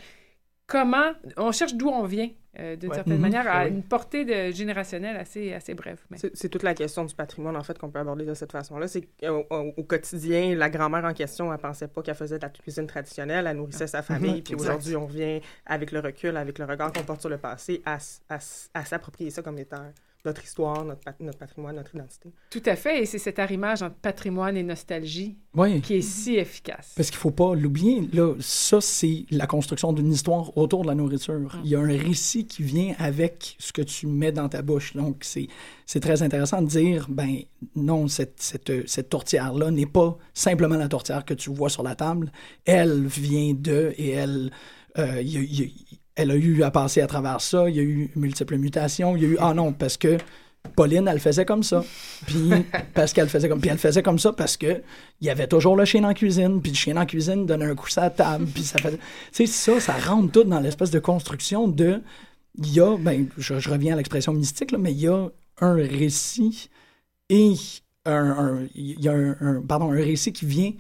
comment, 0.67 1.13
on 1.37 1.53
cherche 1.53 1.75
d'où 1.75 1.89
on 1.89 2.03
vient, 2.05 2.29
euh, 2.59 2.75
d'une 2.75 2.89
Ouais. 2.89 2.97
certaine 2.97 3.15
Mhm. 3.15 3.21
manière, 3.21 3.47
à 3.49 3.63
Ouais. 3.65 3.69
une 3.69 3.85
portée 3.85 4.25
de, 4.25 4.51
générationnelle 4.51 5.17
assez, 5.17 5.53
assez 5.53 5.75
brève. 5.75 6.01
Mais- 6.11 6.17
C'est 6.35 6.49
toute 6.49 6.65
la 6.65 6.75
question 6.75 7.05
du 7.05 7.15
patrimoine, 7.15 7.57
en 7.57 7.63
fait, 7.63 7.79
qu'on 7.79 7.89
peut 7.89 8.01
aborder 8.01 8.25
de 8.25 8.35
cette 8.35 8.51
façon-là. 8.51 8.89
C'est 8.89 9.07
au- 9.29 9.47
au 9.77 9.85
quotidien, 9.85 10.57
la 10.57 10.69
grand-mère 10.69 11.05
en 11.05 11.13
question, 11.13 11.53
elle 11.53 11.61
pensait 11.61 11.87
pas 11.87 12.03
qu'elle 12.03 12.17
faisait 12.17 12.39
de 12.39 12.43
la 12.43 12.51
cuisine 12.51 12.89
traditionnelle, 12.89 13.47
elle 13.47 13.57
nourrissait 13.59 13.87
sa 13.87 14.03
famille, 14.03 14.37
Mhm, 14.39 14.43
puis 14.45 14.55
aujourd'hui, 14.57 14.97
on 14.97 15.07
vient, 15.07 15.39
avec 15.67 15.93
le 15.93 16.01
recul, 16.01 16.37
avec 16.37 16.59
le 16.59 16.65
regard 16.65 16.93
qu'on 16.93 17.05
porte 17.05 17.21
sur 17.21 17.31
le 17.31 17.39
passé, 17.39 17.81
à, 17.87 17.99
à 18.29 18.39
à 18.75 18.85
s'approprier 18.85 19.31
ça 19.31 19.43
comme 19.43 19.59
étant 19.59 19.93
notre 20.27 20.45
histoire, 20.45 20.85
notre, 20.85 21.01
pat- 21.01 21.19
notre 21.21 21.39
patrimoine, 21.39 21.77
notre 21.77 21.95
identité. 21.95 22.31
Tout 22.51 22.63
à 22.67 22.77
fait, 22.77 23.03
et 23.03 23.07
c'est 23.07 23.19
cet 23.19 23.39
arrimage 23.39 23.83
entre 23.83 23.95
patrimoine 23.97 24.57
et 24.57 24.63
nostalgie 24.63 25.37
Oui. 25.55 25.81
qui 25.81 25.95
est 25.95 26.01
si 26.03 26.37
efficace. 26.37 26.93
Parce 26.97 27.09
qu'il 27.11 27.19
faut 27.19 27.31
pas 27.31 27.55
l'oublier, 27.55 28.07
là, 28.13 28.35
ça, 28.41 28.81
c'est 28.81 29.25
la 29.31 29.47
construction 29.47 29.93
d'une 29.93 30.13
histoire 30.13 30.57
autour 30.59 30.83
de 30.83 30.89
la 30.89 30.95
nourriture. 30.95 31.59
Il 31.65 31.71
y 31.71 31.75
a 31.75 31.81
un 31.81 31.87
récit 31.87 32.47
qui 32.47 32.63
vient 32.63 32.95
avec 32.99 33.57
ce 33.59 33.73
que 33.73 33.83
tu 33.83 34.07
mets 34.07 34.33
dans 34.33 34.49
ta 34.49 34.63
bouche. 34.63 34.95
Donc, 34.95 35.19
c'est, 35.23 35.47
c'est 35.87 36.01
très 36.01 36.23
intéressant 36.23 36.61
de 36.61 36.67
dire, 36.69 37.07
ben 37.09 37.37
non, 37.75 38.09
cette, 38.09 38.43
cette, 38.43 38.89
cette 38.89 39.09
tourtière-là 39.09 39.71
n'est 39.71 39.87
pas 39.87 40.19
simplement 40.35 40.77
la 40.77 40.89
tourtière 40.89 41.25
que 41.25 41.35
tu 41.35 41.51
vois 41.51 41.71
sur 41.71 41.83
la 41.83 41.95
table. 41.95 42.33
Elle 42.65 43.07
vient 43.07 43.55
de, 43.55 43.95
et 43.97 44.11
elle, 44.11 44.51
euh, 44.99 45.23
y 45.23 45.37
y 45.39 45.96
elle 46.17 46.31
a 46.31 46.35
eu 46.37 46.63
à 46.63 46.71
passer 46.71 47.01
à 47.03 47.07
travers 47.07 47.41
ça, 47.41 47.69
il 47.69 47.77
y 47.77 47.79
a 47.79 47.83
eu 47.83 48.11
multiples 48.17 48.57
mutations, 48.57 49.17
il 49.17 49.23
y 49.23 49.27
a 49.27 49.29
eu, 49.29 49.37
ah 49.41 49.55
non, 49.55 49.73
parce 49.73 49.97
que 49.97 50.17
Pauline, 50.75 51.07
elle 51.07 51.21
faisait 51.21 51.45
comme 51.45 51.63
ça. 51.63 51.85
Puis 52.27 52.51
parce 52.95 53.13
qu'elle 53.13 53.29
faisait 53.29 53.49
comme 53.49 53.61
puis 53.61 53.71
elle 53.71 53.79
faisait 53.79 54.03
comme 54.03 54.19
ça 54.19 54.33
parce 54.33 54.57
que 54.57 54.83
il 55.21 55.27
y 55.27 55.31
avait 55.31 55.47
toujours 55.47 55.77
le 55.77 55.85
chien 55.85 56.03
en 56.03 56.13
cuisine, 56.15 56.61
puis 56.61 56.73
le 56.73 56.77
chien 56.77 56.97
en 56.97 57.07
cuisine 57.07 57.47
donnait 57.47 57.67
un 57.67 57.75
coup 57.77 57.87
à 57.97 58.01
la 58.01 58.11
table, 58.11 58.47
puis 58.47 58.65
ça 58.65 58.79
faisait 58.79 58.99
tu 59.33 59.47
sais 59.47 59.47
ça 59.47 59.79
ça 59.79 59.93
rentre 59.93 60.33
tout 60.33 60.45
dans 60.45 60.59
l'espèce 60.59 60.91
de 60.91 60.99
construction 60.99 61.69
de 61.69 62.03
il 62.59 62.73
y 62.73 62.81
a 62.81 62.97
ben 62.97 63.29
je, 63.39 63.61
je 63.61 63.71
reviens 63.71 63.93
à 63.93 63.97
l'expression 63.97 64.33
mystique 64.33 64.73
là, 64.73 64.79
mais 64.79 64.91
il 64.93 64.99
y 65.01 65.07
a 65.09 65.29
un 65.61 65.75
récit 65.75 66.69
et 67.29 67.53
un, 68.05 68.15
un- 68.31 68.67
il 68.75 69.01
y 69.01 69.09
a 69.09 69.13
un, 69.13 69.37
un- 69.41 69.61
pardon 69.61 69.93
un 69.93 69.97
récit 69.97 70.33
qui 70.33 70.47
vient 70.47 70.73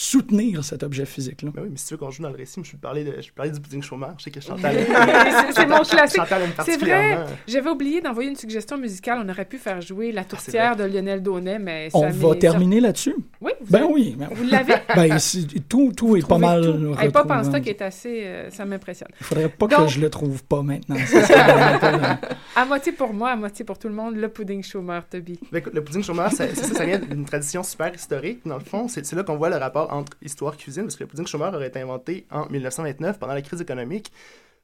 soutenir 0.00 0.64
cet 0.64 0.82
objet 0.82 1.04
physique 1.04 1.42
là. 1.42 1.50
Ben 1.54 1.62
oui, 1.62 1.68
mais 1.72 1.76
si 1.76 1.86
tu 1.86 1.94
veux 1.94 1.98
qu'on 1.98 2.10
joue 2.10 2.22
dans 2.22 2.30
le 2.30 2.36
récit, 2.36 2.58
je 2.64 2.72
peux 2.72 2.78
parler, 2.78 3.04
de, 3.04 3.20
je 3.20 3.28
peux 3.28 3.34
parler 3.34 3.50
du 3.52 3.60
pudding 3.60 3.82
chômeur. 3.82 4.14
Je 4.16 4.24
sais 4.24 4.30
que 4.30 4.40
Chantal. 4.40 4.74
c'est 4.86 5.52
c'est 5.52 5.66
mon 5.66 5.82
classique. 5.82 6.22
C'est 6.64 6.78
vrai. 6.78 7.26
J'avais 7.46 7.68
oublié 7.68 8.00
d'envoyer 8.00 8.30
une 8.30 8.36
suggestion 8.36 8.78
musicale. 8.78 9.20
On 9.24 9.28
aurait 9.28 9.44
pu 9.44 9.58
faire 9.58 9.80
jouer 9.82 10.10
La 10.10 10.24
tourtière 10.24 10.74
de 10.76 10.84
Lionel 10.84 11.22
Daunet, 11.22 11.58
mais 11.58 11.90
ça 11.90 11.98
On 11.98 12.08
va 12.08 12.34
terminer 12.36 12.80
là-dessus? 12.80 13.14
Oui, 13.42 13.52
vous 13.60 13.70
Ben 13.72 13.82
avez- 13.84 13.92
oui. 13.92 14.16
ben- 14.18 14.28
Vous 14.32 14.44
l'avez? 14.44 14.74
Ben, 14.94 15.18
c'est- 15.18 15.68
tout, 15.68 15.92
tout 15.94 16.16
est 16.16 16.26
pas 16.26 16.38
mal. 16.38 16.64
Hey, 16.98 17.10
Pop 17.10 17.30
en 17.30 17.44
stock 17.44 17.66
est 17.66 17.82
assez. 17.82 18.22
euh, 18.24 18.50
ça 18.50 18.64
m'impressionne. 18.64 19.08
Il 19.20 19.26
faudrait 19.26 19.48
pas 19.50 19.66
Donc- 19.66 19.86
que 19.86 19.92
je 19.92 20.00
le 20.00 20.08
trouve 20.08 20.42
pas 20.44 20.62
maintenant. 20.62 20.96
Pas, 20.96 22.18
À 22.56 22.64
moitié 22.64 22.92
pour 22.92 23.12
moi, 23.12 23.30
à 23.30 23.36
moitié 23.36 23.64
pour 23.64 23.78
tout 23.78 23.88
le 23.88 23.94
monde, 23.94 24.16
le 24.16 24.28
pudding 24.28 24.62
chômeur, 24.62 25.04
Toby. 25.08 25.38
Ben, 25.52 25.58
écoute, 25.58 25.74
le 25.74 25.84
pudding 25.84 26.02
chômeur, 26.02 26.30
ça, 26.32 26.46
c'est 26.48 26.56
ça, 26.64 26.74
ça 26.74 26.84
vient 26.86 26.98
d'une 26.98 27.24
tradition 27.24 27.62
super 27.62 27.94
historique. 27.94 28.40
Dans 28.46 28.56
le 28.58 28.64
fond, 28.64 28.88
c'est 28.88 29.10
là 29.12 29.22
qu'on 29.22 29.36
voit 29.36 29.50
le 29.50 29.56
rapport 29.56 29.89
entre 29.90 30.16
histoire 30.22 30.54
et 30.54 30.56
cuisine, 30.56 30.84
parce 30.84 30.96
que 30.96 31.04
le 31.04 31.08
pudding 31.08 31.26
chômeur 31.26 31.52
aurait 31.54 31.68
été 31.68 31.80
inventé 31.80 32.26
en 32.30 32.48
1929 32.48 33.18
pendant 33.18 33.34
la 33.34 33.42
crise 33.42 33.60
économique, 33.60 34.12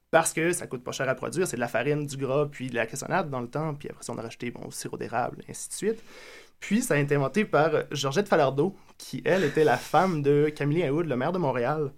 parce 0.09 0.33
que 0.33 0.51
ça 0.53 0.67
coûte 0.67 0.83
pas 0.83 0.91
cher 0.91 1.07
à 1.09 1.15
produire, 1.15 1.47
c'est 1.47 1.57
de 1.57 1.61
la 1.61 1.67
farine, 1.67 2.05
du 2.05 2.17
gras, 2.17 2.47
puis 2.49 2.69
de 2.69 2.75
la 2.75 2.85
cassonade 2.85 3.29
dans 3.29 3.41
le 3.41 3.47
temps, 3.49 3.73
puis 3.75 3.89
après 3.89 4.03
ça, 4.03 4.13
on 4.13 4.17
a 4.17 4.21
rajouté 4.21 4.51
bon, 4.51 4.61
au 4.65 4.71
sirop 4.71 4.97
d'érable, 4.97 5.43
et 5.47 5.51
ainsi 5.51 5.69
de 5.69 5.73
suite. 5.73 6.03
Puis 6.59 6.81
ça 6.81 6.95
a 6.95 6.97
été 6.97 7.15
inventé 7.15 7.45
par 7.45 7.71
Georgette 7.91 8.27
Falardeau, 8.27 8.75
qui, 8.97 9.21
elle, 9.25 9.43
était 9.43 9.63
la 9.63 9.77
femme 9.77 10.21
de 10.23 10.49
Camille 10.55 10.83
Aoud, 10.85 11.05
le 11.05 11.15
maire 11.15 11.31
de 11.31 11.37
Montréal. 11.37 11.91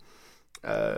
Euh, 0.66 0.96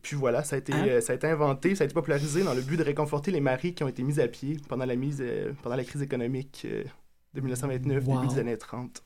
puis 0.00 0.16
voilà, 0.16 0.42
ça 0.42 0.56
a, 0.56 0.58
été, 0.58 0.72
Hein? 0.72 1.00
ça 1.02 1.12
a 1.12 1.16
été 1.16 1.26
inventé, 1.26 1.74
ça 1.74 1.82
a 1.82 1.84
été 1.84 1.92
popularisé 1.92 2.42
dans 2.42 2.54
le 2.54 2.62
but 2.62 2.78
de 2.78 2.82
réconforter 2.82 3.30
les 3.30 3.40
maris 3.40 3.74
qui 3.74 3.84
ont 3.84 3.88
été 3.88 4.02
mis 4.02 4.18
à 4.20 4.28
pied 4.28 4.56
pendant 4.68 4.86
la, 4.86 4.96
mise, 4.96 5.18
euh, 5.20 5.52
pendant 5.62 5.76
la 5.76 5.84
crise 5.84 6.00
économique 6.00 6.62
euh, 6.64 6.84
de 7.34 7.40
1929, 7.40 8.04
Wow. 8.06 8.20
début 8.20 8.34
des 8.34 8.40
années 8.40 8.56
30. 8.56 9.02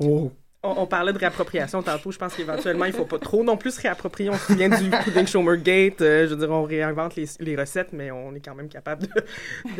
Oh. 0.00 0.32
On, 0.76 0.82
on 0.82 0.86
parlait 0.86 1.12
de 1.12 1.18
réappropriation 1.18 1.82
tantôt. 1.82 2.10
Je 2.12 2.18
pense 2.18 2.34
qu'éventuellement, 2.34 2.84
il 2.84 2.92
faut 2.92 3.04
pas 3.04 3.18
trop 3.18 3.42
non 3.44 3.56
plus 3.56 3.72
se 3.72 3.80
réapproprier. 3.80 4.30
On 4.30 4.34
se 4.34 4.46
souvient 4.52 4.68
du 4.68 4.90
pudding 5.04 5.26
Shomer 5.26 5.58
Gate. 5.58 6.00
euh, 6.00 6.26
je 6.26 6.34
veux 6.34 6.40
dire, 6.40 6.50
on 6.50 6.64
réinvente 6.64 7.16
les, 7.16 7.26
les 7.40 7.56
recettes, 7.56 7.88
mais 7.92 8.10
on 8.10 8.34
est 8.34 8.40
quand 8.40 8.54
même 8.54 8.68
capable 8.68 9.02
de, 9.02 9.08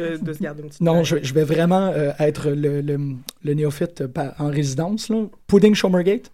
de, 0.03 0.17
de 0.17 0.33
se 0.33 0.39
garder 0.43 0.63
une 0.63 0.69
petite. 0.69 0.81
Non, 0.81 1.05
je, 1.05 1.17
je 1.23 1.35
vais 1.35 1.45
vraiment 1.45 1.89
euh, 1.89 2.11
être 2.19 2.51
le, 2.51 2.81
le, 2.81 2.99
le 3.45 3.55
néophyte 3.55 4.05
en 4.39 4.49
résidence. 4.49 5.09
Là. 5.09 5.25
Pudding 5.47 5.75
Shomergate? 5.75 6.31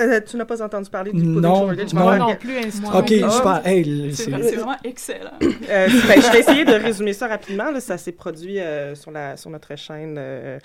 Euh, 0.00 0.20
tu 0.20 0.36
n'as 0.36 0.44
pas 0.44 0.62
entendu 0.62 0.88
parler 0.90 1.12
du 1.12 1.18
pudding 1.20 1.40
Non, 1.40 1.60
Shomer 1.62 1.76
Gate? 1.76 1.90
Je 1.90 1.94
non. 1.94 2.16
Non 2.18 2.34
plus, 2.36 2.56
Ok, 2.94 3.08
super. 3.32 3.60
Hey, 3.66 3.84
le- 3.84 4.10
C'est 4.12 4.24
c'est- 4.24 4.30
vrai- 4.30 4.42
c'est 4.42 4.56
vraiment 4.56 4.76
excellent. 4.84 5.30
Euh, 5.42 5.46
ben, 6.08 6.20
je 6.22 6.32
vais 6.32 6.40
essayer 6.40 6.64
de 6.64 6.72
résumer 6.74 7.12
ça 7.12 7.28
rapidement. 7.28 7.70
là. 7.70 7.80
Ça 7.80 7.98
s'est 7.98 8.12
produit 8.12 8.58
euh, 8.60 8.94
sur, 8.94 9.10
la, 9.10 9.36
sur 9.36 9.50
notre 9.50 9.76
chaîne 9.76 10.16
euh, 10.18 10.58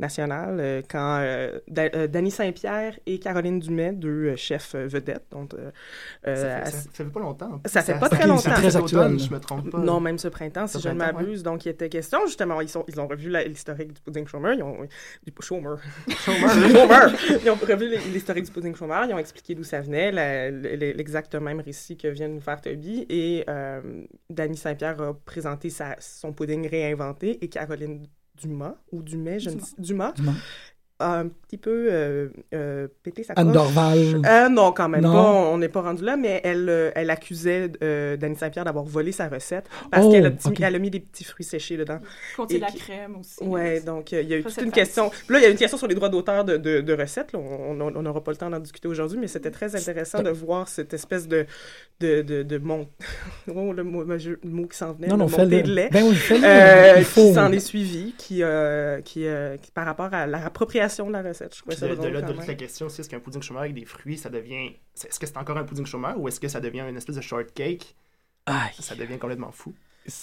nationale 0.00 0.56
euh, 0.60 0.82
quand 0.90 1.18
euh, 1.20 1.58
Da- 1.68 1.90
euh, 1.94 2.06
Danny 2.06 2.30
Saint-Pierre 2.30 2.98
et 3.06 3.18
Caroline 3.18 3.60
Dumais, 3.60 3.92
deux 3.92 4.30
euh, 4.30 4.36
chefs 4.36 4.74
euh, 4.74 4.86
vedettes, 4.86 5.24
donc, 5.30 5.54
euh, 5.54 5.70
euh, 6.26 6.34
Ça 6.36 6.42
fait- 6.42 6.62
à- 6.62 6.70
ça 6.70 6.88
fait 6.92 7.04
pas 7.04 7.20
longtemps. 7.20 7.60
Ça 7.66 7.82
fait 7.82 7.98
pas 7.98 8.08
très 8.08 8.22
c'est 8.22 8.28
longtemps. 8.28 8.50
très 8.50 8.70
Cet 8.70 8.82
actuel. 8.82 9.18
je 9.18 9.30
me 9.30 9.38
trompe 9.40 9.70
pas. 9.70 9.78
Non, 9.78 10.00
même 10.00 10.18
ce 10.18 10.28
printemps, 10.28 10.66
si 10.66 10.78
Ce 10.78 10.82
je 10.82 10.88
ne 10.88 10.94
m'abuse. 10.94 11.42
Donc, 11.42 11.66
il 11.66 11.70
était 11.70 11.88
question, 11.88 12.20
justement, 12.26 12.60
ils, 12.60 12.68
sont, 12.68 12.84
ils 12.88 13.00
ont 13.00 13.06
revu 13.06 13.30
l'historique 13.46 13.92
du 13.92 14.00
pudding 14.00 14.26
chômeur. 14.26 14.54
Ils 14.54 14.62
ont, 14.62 14.76
du 15.26 15.32
chômeur. 15.40 15.78
Chômeur. 16.24 17.12
Ils 17.44 17.50
ont 17.50 17.54
revu 17.54 17.90
l'historique 18.12 18.44
du 18.44 18.50
pudding 18.50 18.61
chômeur. 18.76 19.04
Ils 19.04 19.14
ont 19.14 19.18
expliqué 19.18 19.54
d'où 19.54 19.64
ça 19.64 19.80
venait, 19.80 20.12
l'exact 20.92 21.34
même 21.34 21.60
récit 21.60 21.96
que 21.96 22.08
vient 22.08 22.28
de 22.28 22.34
nous 22.34 22.40
faire 22.40 22.60
Toby. 22.60 23.06
Et 23.08 23.44
euh, 23.48 24.04
Saint-Pierre 24.54 25.00
a 25.00 25.14
présenté 25.14 25.70
sa, 25.70 25.96
son 25.98 26.32
pudding 26.32 26.68
réinventé 26.68 27.44
et 27.44 27.48
Caroline 27.48 28.06
Dumas, 28.36 28.76
ou 28.90 29.02
Dumais, 29.02 29.40
je 29.40 29.50
ne 29.50 29.60
sais 29.60 29.74
Dumas, 29.78 30.12
Dumas. 30.12 30.34
A 31.02 31.18
un 31.20 31.28
petit 31.28 31.56
peu 31.58 31.88
euh, 31.90 32.28
euh, 32.54 32.88
pété 33.02 33.22
sa 33.24 33.34
Anne 33.34 33.46
coche. 33.48 33.54
Dorval. 33.54 33.98
Euh, 34.26 34.48
non, 34.48 34.72
quand 34.72 34.88
même 34.88 35.02
Non. 35.02 35.12
pas. 35.12 35.30
On 35.52 35.58
n'est 35.58 35.68
pas 35.68 35.82
rendu 35.82 36.04
là, 36.04 36.16
mais 36.16 36.40
elle, 36.44 36.68
euh, 36.68 36.90
elle 36.94 37.10
accusait 37.10 37.70
euh, 37.82 38.16
Danny 38.16 38.36
Saint-Pierre 38.36 38.64
d'avoir 38.64 38.84
volé 38.84 39.12
sa 39.12 39.28
recette 39.28 39.66
parce 39.90 40.06
Oh, 40.06 40.10
qu'elle 40.50 40.74
a, 40.74 40.78
mis 40.78 40.90
des 40.90 41.00
petits 41.00 41.24
fruits 41.24 41.44
séchés 41.44 41.76
dedans. 41.76 41.98
De 42.48 42.58
la 42.58 42.68
qui- 42.68 42.78
crème 42.78 43.16
aussi. 43.20 43.42
Ouais, 43.44 43.80
donc 43.80 44.12
euh, 44.12 44.22
il 44.22 44.28
y 44.28 44.34
a 44.34 44.38
eu 44.38 44.42
toute 44.44 44.56
une 44.62 44.72
question. 44.72 45.10
Là, 45.28 45.38
il 45.38 45.42
y 45.42 45.46
a 45.46 45.50
une 45.50 45.56
question 45.56 45.78
sur 45.78 45.86
les 45.86 45.94
droits 45.94 46.08
d'auteur 46.08 46.44
de, 46.44 46.56
de, 46.56 46.80
de 46.80 46.92
recettes. 46.94 47.32
là. 47.32 47.38
On 47.38 47.74
n'aura 48.02 48.22
pas 48.24 48.30
le 48.30 48.36
temps 48.36 48.50
d'en 48.50 48.58
discuter 48.60 48.88
aujourd'hui, 48.88 49.18
mais 49.18 49.28
c'était 49.28 49.50
très 49.50 49.76
intéressant 49.76 50.22
de 50.22 50.30
voir 50.30 50.68
cette 50.68 50.94
espèce 50.94 51.28
de 51.28 51.46
de 52.00 52.22
de, 52.22 52.42
de 52.42 52.58
mon... 52.58 52.88
oh, 53.54 53.72
le, 53.72 53.84
mot, 53.84 54.02
le 54.04 54.18
qui 54.66 54.76
s'en 54.76 54.92
venait, 54.92 55.06
Non, 55.08 55.16
non, 55.16 55.26
le 55.26 55.30
montée 55.44 55.62
de 55.62 55.72
lait, 55.72 55.88
Ben 55.92 56.04
oui, 56.04 56.16
euh, 56.42 57.02
qui 57.02 57.32
s'en 57.32 57.52
est 57.52 57.60
suivi, 57.60 58.14
qui 58.18 58.42
euh, 58.42 59.00
qui, 59.02 59.26
euh, 59.26 59.56
qui 59.56 59.70
par 59.70 59.84
rapport 59.86 60.12
à 60.12 60.26
la 60.26 60.50
de 60.96 61.12
la 61.12 61.22
recette. 61.22 61.54
Je 61.54 61.60
trouvais 61.60 61.76
Puis 61.76 61.80
ça 61.80 61.88
de, 61.88 62.08
là, 62.08 62.20
quand 62.20 62.28
de 62.28 62.32
toute 62.32 62.46
la 62.46 62.54
question 62.54 62.86
aussi, 62.86 63.00
est-ce 63.00 63.08
qu'un 63.08 63.20
pudding 63.20 63.42
chômeur 63.42 63.62
avec 63.62 63.74
des 63.74 63.84
fruits, 63.84 64.18
ça 64.18 64.30
devient. 64.30 64.76
Est-ce 64.94 65.18
que 65.18 65.26
c'est 65.26 65.36
encore 65.36 65.56
un 65.56 65.64
pudding 65.64 65.86
chômeur 65.86 66.18
ou 66.18 66.28
est-ce 66.28 66.40
que 66.40 66.48
ça 66.48 66.60
devient 66.60 66.84
une 66.88 66.96
espèce 66.96 67.16
de 67.16 67.20
shortcake? 67.20 67.94
Ça 68.78 68.94
devient 68.94 69.18
complètement 69.18 69.52
fou. 69.52 69.74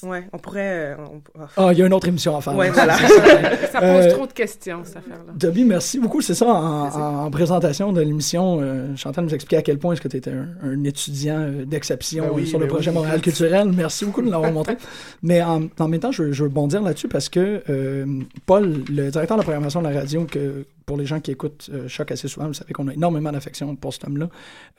Ouais, 0.04 0.26
on 0.34 0.38
pourrait. 0.38 0.92
euh, 0.92 0.96
on- 1.00 1.22
oh. 1.40 1.44
Ah, 1.58 1.70
il 1.72 1.80
y 1.80 1.82
a 1.82 1.86
une 1.88 1.94
autre 1.94 2.08
émission 2.08 2.36
à 2.36 2.42
faire. 2.42 2.56
Ouais, 2.56 2.68
là. 2.68 2.74
voilà. 2.74 2.98
Ça. 2.98 3.08
Ça 3.72 3.80
pose 3.80 4.06
Euh, 4.06 4.12
trop 4.12 4.28
de 4.28 4.34
questions, 4.34 4.82
cette 4.84 4.98
affaire-là. 4.98 5.34
Toby, 5.40 5.64
merci 5.64 6.00
beaucoup. 6.00 6.20
C'est 6.22 6.34
ça, 6.34 6.48
en, 6.48 6.88
en- 6.90 7.26
en 7.26 7.32
présentation 7.32 7.94
de 7.94 8.02
l'émission, 8.02 8.60
euh, 8.62 8.96
Chantal 8.98 9.24
nous 9.26 9.34
expliquait 9.34 9.58
à 9.58 9.62
quel 9.62 9.78
point 9.80 9.94
est-ce 9.94 10.02
que 10.02 10.08
tu 10.10 10.18
étais 10.18 10.32
un, 10.32 10.50
un 10.64 10.84
étudiant 10.84 11.40
euh, 11.40 11.66
d'exception 11.66 12.26
Ben 12.26 12.32
oui, 12.34 12.48
sur 12.48 12.60
le 12.60 12.66
ben 12.66 12.74
projet 12.74 12.90
oui. 12.90 12.96
Montréal 12.98 13.22
culturel. 13.22 13.72
Merci 13.72 14.04
beaucoup 14.06 14.20
de 14.22 14.26
nous 14.26 14.32
l'avoir 14.32 14.52
montré. 14.52 14.76
Mais 15.24 15.42
en, 15.42 15.64
en 15.80 15.88
même 15.88 16.00
temps, 16.00 16.12
je, 16.12 16.24
veux- 16.24 16.32
je 16.34 16.44
veux 16.44 16.50
bondir 16.50 16.82
là-dessus 16.82 17.08
parce 17.08 17.30
que 17.30 17.64
euh, 17.70 18.06
Paul, 18.46 18.84
le 18.90 19.10
directeur 19.12 19.38
de 19.38 19.42
la 19.42 19.44
programmation 19.44 19.82
de 19.82 19.88
la 19.88 19.98
radio, 19.98 20.26
que 20.26 20.66
pour 20.86 20.98
les 20.98 21.06
gens 21.06 21.20
qui 21.20 21.30
écoutent 21.30 21.70
euh, 21.72 21.88
Choc 21.88 22.12
assez 22.12 22.28
souvent, 22.28 22.48
vous 22.48 22.54
savez 22.56 22.74
qu'on 22.74 22.88
a 22.88 22.94
énormément 22.94 23.32
d'affection 23.32 23.76
pour 23.76 23.94
cet 23.94 24.06
homme-là. 24.08 24.28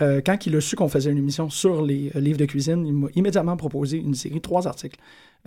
Euh, 0.02 0.20
quand 0.24 0.44
il 0.44 0.56
a 0.56 0.60
su 0.60 0.74
qu'on 0.74 0.88
faisait 0.88 1.10
une 1.12 1.18
émission 1.18 1.48
sur 1.50 1.82
les 1.82 2.10
euh, 2.16 2.20
livres 2.20 2.38
de 2.38 2.46
cuisine, 2.46 2.84
il 2.84 2.92
m'a 2.92 3.06
immédiatement 3.14 3.56
proposé 3.56 3.98
une 3.98 4.14
série, 4.14 4.40
trois 4.40 4.66
articles, 4.66 4.89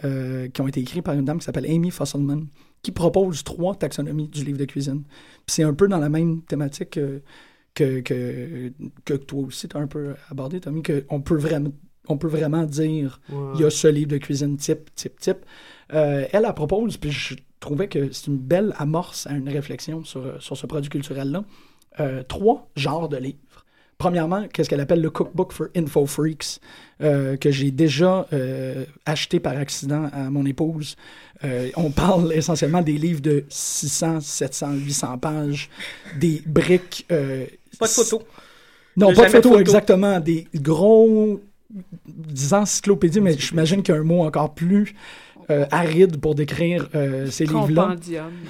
euh, 0.03 0.47
qui 0.49 0.62
ont 0.62 0.67
été 0.67 0.79
écrits 0.79 1.01
par 1.01 1.13
une 1.13 1.25
dame 1.25 1.39
qui 1.39 1.45
s'appelle 1.45 1.65
Amy 1.69 1.91
Fosselman, 1.91 2.47
qui 2.82 2.91
propose 2.91 3.43
trois 3.43 3.75
taxonomies 3.75 4.27
du 4.27 4.43
livre 4.43 4.58
de 4.58 4.65
cuisine. 4.65 5.03
C'est 5.47 5.63
un 5.63 5.73
peu 5.73 5.88
dans 5.88 5.99
la 5.99 6.10
même 6.10 6.41
thématique 6.41 6.91
que, 6.91 7.21
que, 7.73 8.01
que, 8.01 8.71
que 9.06 9.13
toi 9.13 9.41
aussi 9.43 9.67
tu 9.67 9.77
as 9.77 9.79
un 9.79 9.88
peu 9.88 10.15
abordé, 10.29 10.60
Tommy, 10.60 10.82
qu'on 10.82 11.21
peut 11.21 11.38
vraiment, 11.38 11.71
on 12.08 12.17
peut 12.17 12.27
vraiment 12.27 12.63
dire 12.63 13.21
il 13.56 13.62
y 13.62 13.63
a 13.63 13.69
ce 13.69 13.88
livre 13.88 14.10
de 14.10 14.17
cuisine 14.17 14.58
type, 14.58 14.93
type, 14.95 15.19
type. 15.19 15.45
Euh, 15.93 16.25
elle, 16.32 16.45
elle 16.45 16.53
propose, 16.53 16.97
puis 16.97 17.12
je 17.12 17.36
trouvais 17.60 17.88
que 17.88 18.12
c'est 18.12 18.27
une 18.27 18.38
belle 18.38 18.73
amorce 18.77 19.27
à 19.27 19.34
une 19.34 19.49
réflexion 19.49 20.03
sur, 20.03 20.41
sur 20.41 20.58
ce 20.58 20.65
produit 20.65 20.89
culturel-là, 20.89 21.45
euh, 21.99 22.23
trois 22.23 22.69
genres 22.75 23.10
de 23.10 23.17
livres. 23.17 23.38
Premièrement, 24.04 24.50
qu'est-ce 24.52 24.70
qu'elle 24.70 24.82
appelle 24.82 25.00
le 25.00 25.10
Cookbook 25.10 25.54
for 25.54 25.68
Info 25.78 26.06
Freaks, 26.06 26.60
euh, 27.02 27.38
que 27.38 27.52
j'ai 27.52 27.72
déjà 27.72 28.28
euh, 28.34 28.84
acheté 29.06 29.39
par 29.39 29.56
accident 29.56 30.10
à 30.12 30.30
mon 30.30 30.46
épouse. 30.46 30.98
Euh, 31.46 31.70
on 31.78 31.89
parle 31.89 32.34
essentiellement 32.34 32.82
des 32.82 32.98
livres 32.98 33.22
de 33.22 33.46
600, 33.48 34.20
700, 34.20 34.74
800 34.74 35.18
pages, 35.20 35.70
des 36.20 36.44
briques. 36.46 37.06
Pas 37.08 37.16
de 37.16 37.92
photos. 37.92 38.24
Non, 38.98 39.13
pas 39.13 39.28
de 39.28 39.32
photos. 39.32 39.62
exactement. 39.62 40.20
Des 40.20 40.50
gros 40.54 41.39
des 42.06 42.54
encyclopédies, 42.54 43.22
mais 43.22 43.38
j'imagine 43.38 43.84
qu'il 43.84 43.96
y 43.96 43.98
a 43.98 44.02
un 44.02 44.04
mot 44.04 44.24
encore 44.24 44.54
plus 44.54 44.96
euh, 45.49 45.65
aride 45.71 46.17
pour 46.17 46.36
décrire 46.36 46.88
euh, 46.95 47.27
ces 47.29 47.45
livres-là. 47.45 47.95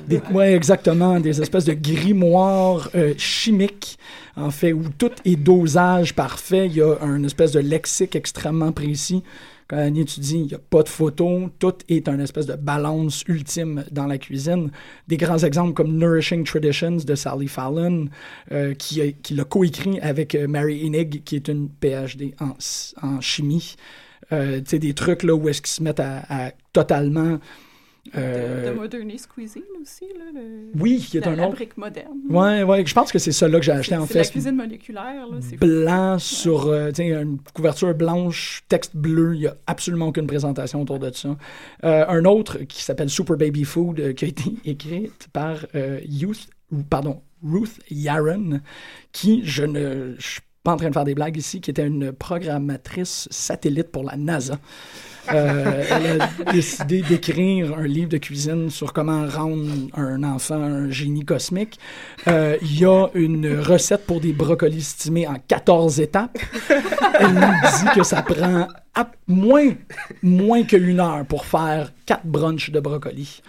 Des, 0.07 0.21
ouais, 0.31 0.53
exactement. 0.53 1.19
Des 1.19 1.41
espèces 1.41 1.65
de 1.65 1.73
grimoires 1.73 2.89
euh, 2.95 3.13
chimiques, 3.17 3.97
en 4.35 4.51
fait, 4.51 4.73
où 4.73 4.83
tout 4.97 5.11
est 5.25 5.35
dosage 5.35 6.13
parfait. 6.13 6.67
Il 6.67 6.75
y 6.75 6.81
a 6.81 6.95
un 7.01 7.23
espèce 7.23 7.51
de 7.51 7.59
lexique 7.59 8.15
extrêmement 8.15 8.71
précis. 8.71 9.23
Quand 9.67 9.77
Annie 9.77 10.01
étudie, 10.01 10.39
il 10.39 10.47
n'y 10.47 10.53
a 10.53 10.59
pas 10.59 10.83
de 10.83 10.89
photos. 10.89 11.49
Tout 11.57 11.75
est 11.87 12.09
un 12.09 12.19
espèce 12.19 12.45
de 12.45 12.55
balance 12.55 13.23
ultime 13.27 13.85
dans 13.91 14.07
la 14.07 14.17
cuisine. 14.17 14.71
Des 15.07 15.17
grands 15.17 15.37
exemples 15.37 15.73
comme 15.73 15.97
Nourishing 15.97 16.43
Traditions 16.43 16.97
de 16.97 17.15
Sally 17.15 17.47
Fallon, 17.47 18.09
euh, 18.51 18.73
qui, 18.73 19.15
qui 19.23 19.33
l'a 19.35 19.45
coécrit 19.45 19.99
avec 20.01 20.35
Mary 20.35 20.85
Enig, 20.85 21.23
qui 21.23 21.37
est 21.37 21.47
une 21.47 21.69
PhD 21.69 22.35
en, 22.41 22.51
en 23.01 23.21
chimie. 23.21 23.75
Euh, 24.33 24.57
tu 24.59 24.63
sais, 24.71 24.79
des 24.79 24.93
trucs 24.93 25.23
là 25.23 25.33
où 25.35 25.47
est-ce 25.49 25.61
qu'ils 25.61 25.71
se 25.71 25.83
mettent 25.83 25.99
à, 25.99 26.23
à 26.29 26.51
totalement... 26.73 27.39
euh, 28.17 28.71
De 28.71 28.75
Modernist 28.75 29.27
Cuisine 29.27 29.63
aussi, 29.81 30.05
là. 30.17 30.25
le- 30.33 30.71
Oui, 30.79 30.99
qui 30.99 31.17
est 31.17 31.21
la, 31.25 31.31
un 31.31 31.35
la 31.35 31.43
autre. 31.47 31.55
brique 31.55 31.77
moderne. 31.77 32.17
Ouais, 32.29 32.63
ouais, 32.63 32.85
je 32.85 32.93
pense 32.93 33.11
que 33.11 33.19
c'est 33.19 33.31
ça 33.31 33.47
là 33.47 33.59
que 33.59 33.65
j'ai 33.65 33.71
acheté 33.71 33.95
en 33.95 34.05
C'est 34.05 34.17
la 34.17 34.23
fait. 34.25 34.31
cuisine 34.31 34.55
moléculaire, 34.55 35.27
là. 35.29 35.37
c'est 35.41 35.55
fou. 35.57 35.65
Blanc 35.65 36.19
sur 36.19 36.67
euh, 36.67 36.89
tu 36.89 36.95
sais, 37.03 37.07
une 37.09 37.37
couverture 37.53 37.93
blanche, 37.95 38.63
texte 38.67 38.95
bleu, 38.95 39.35
il 39.35 39.39
n'y 39.41 39.47
a 39.47 39.55
absolument 39.67 40.07
aucune 40.07 40.27
présentation 40.27 40.81
autour 40.81 40.99
de 40.99 41.11
ça. 41.11 41.37
Euh, 41.85 42.05
un 42.07 42.25
autre 42.25 42.59
qui 42.59 42.83
s'appelle 42.83 43.09
Super 43.09 43.37
Baby 43.37 43.63
Food, 43.63 43.99
euh, 43.99 44.13
qui 44.13 44.25
a 44.25 44.27
été 44.27 44.43
écrite 44.65 45.27
par 45.31 45.65
euh, 45.75 45.99
Youth, 46.05 46.47
ou, 46.71 46.83
pardon, 46.83 47.21
Ruth 47.43 47.79
Yaron, 47.89 48.59
qui, 49.11 49.41
je 49.45 49.63
ne 49.63 50.15
je 50.17 50.39
pas 50.63 50.71
en 50.71 50.77
train 50.77 50.89
de 50.89 50.93
faire 50.93 51.03
des 51.03 51.15
blagues 51.15 51.37
ici, 51.37 51.59
qui 51.59 51.71
était 51.71 51.85
une 51.85 52.13
programmatrice 52.13 53.27
satellite 53.29 53.91
pour 53.91 54.03
la 54.03 54.15
NASA. 54.15 54.57
Euh, 55.31 55.83
elle 55.89 56.21
a 56.21 56.51
décidé 56.51 57.01
d'écrire 57.01 57.77
un 57.77 57.85
livre 57.85 58.09
de 58.09 58.17
cuisine 58.17 58.69
sur 58.69 58.93
comment 58.93 59.25
rendre 59.27 59.69
un 59.93 60.23
enfant 60.23 60.55
un 60.55 60.89
génie 60.89 61.25
cosmique. 61.25 61.79
Euh, 62.27 62.57
Il 62.61 62.79
y 62.79 62.85
a 62.85 63.07
une 63.13 63.59
recette 63.59 64.05
pour 64.05 64.21
des 64.21 64.33
brocolis 64.33 64.87
stimés 64.87 65.27
en 65.27 65.35
14 65.47 65.99
étapes. 65.99 66.37
Elle 67.19 67.33
nous 67.33 67.41
dit 67.41 67.95
que 67.95 68.03
ça 68.03 68.21
prend 68.21 68.67
à 68.95 69.11
moins, 69.27 69.69
moins 70.21 70.63
qu'une 70.63 70.99
heure 70.99 71.25
pour 71.25 71.45
faire 71.45 71.91
quatre 72.05 72.25
brunchs 72.25 72.71
de 72.71 72.79
brocolis. 72.79 73.41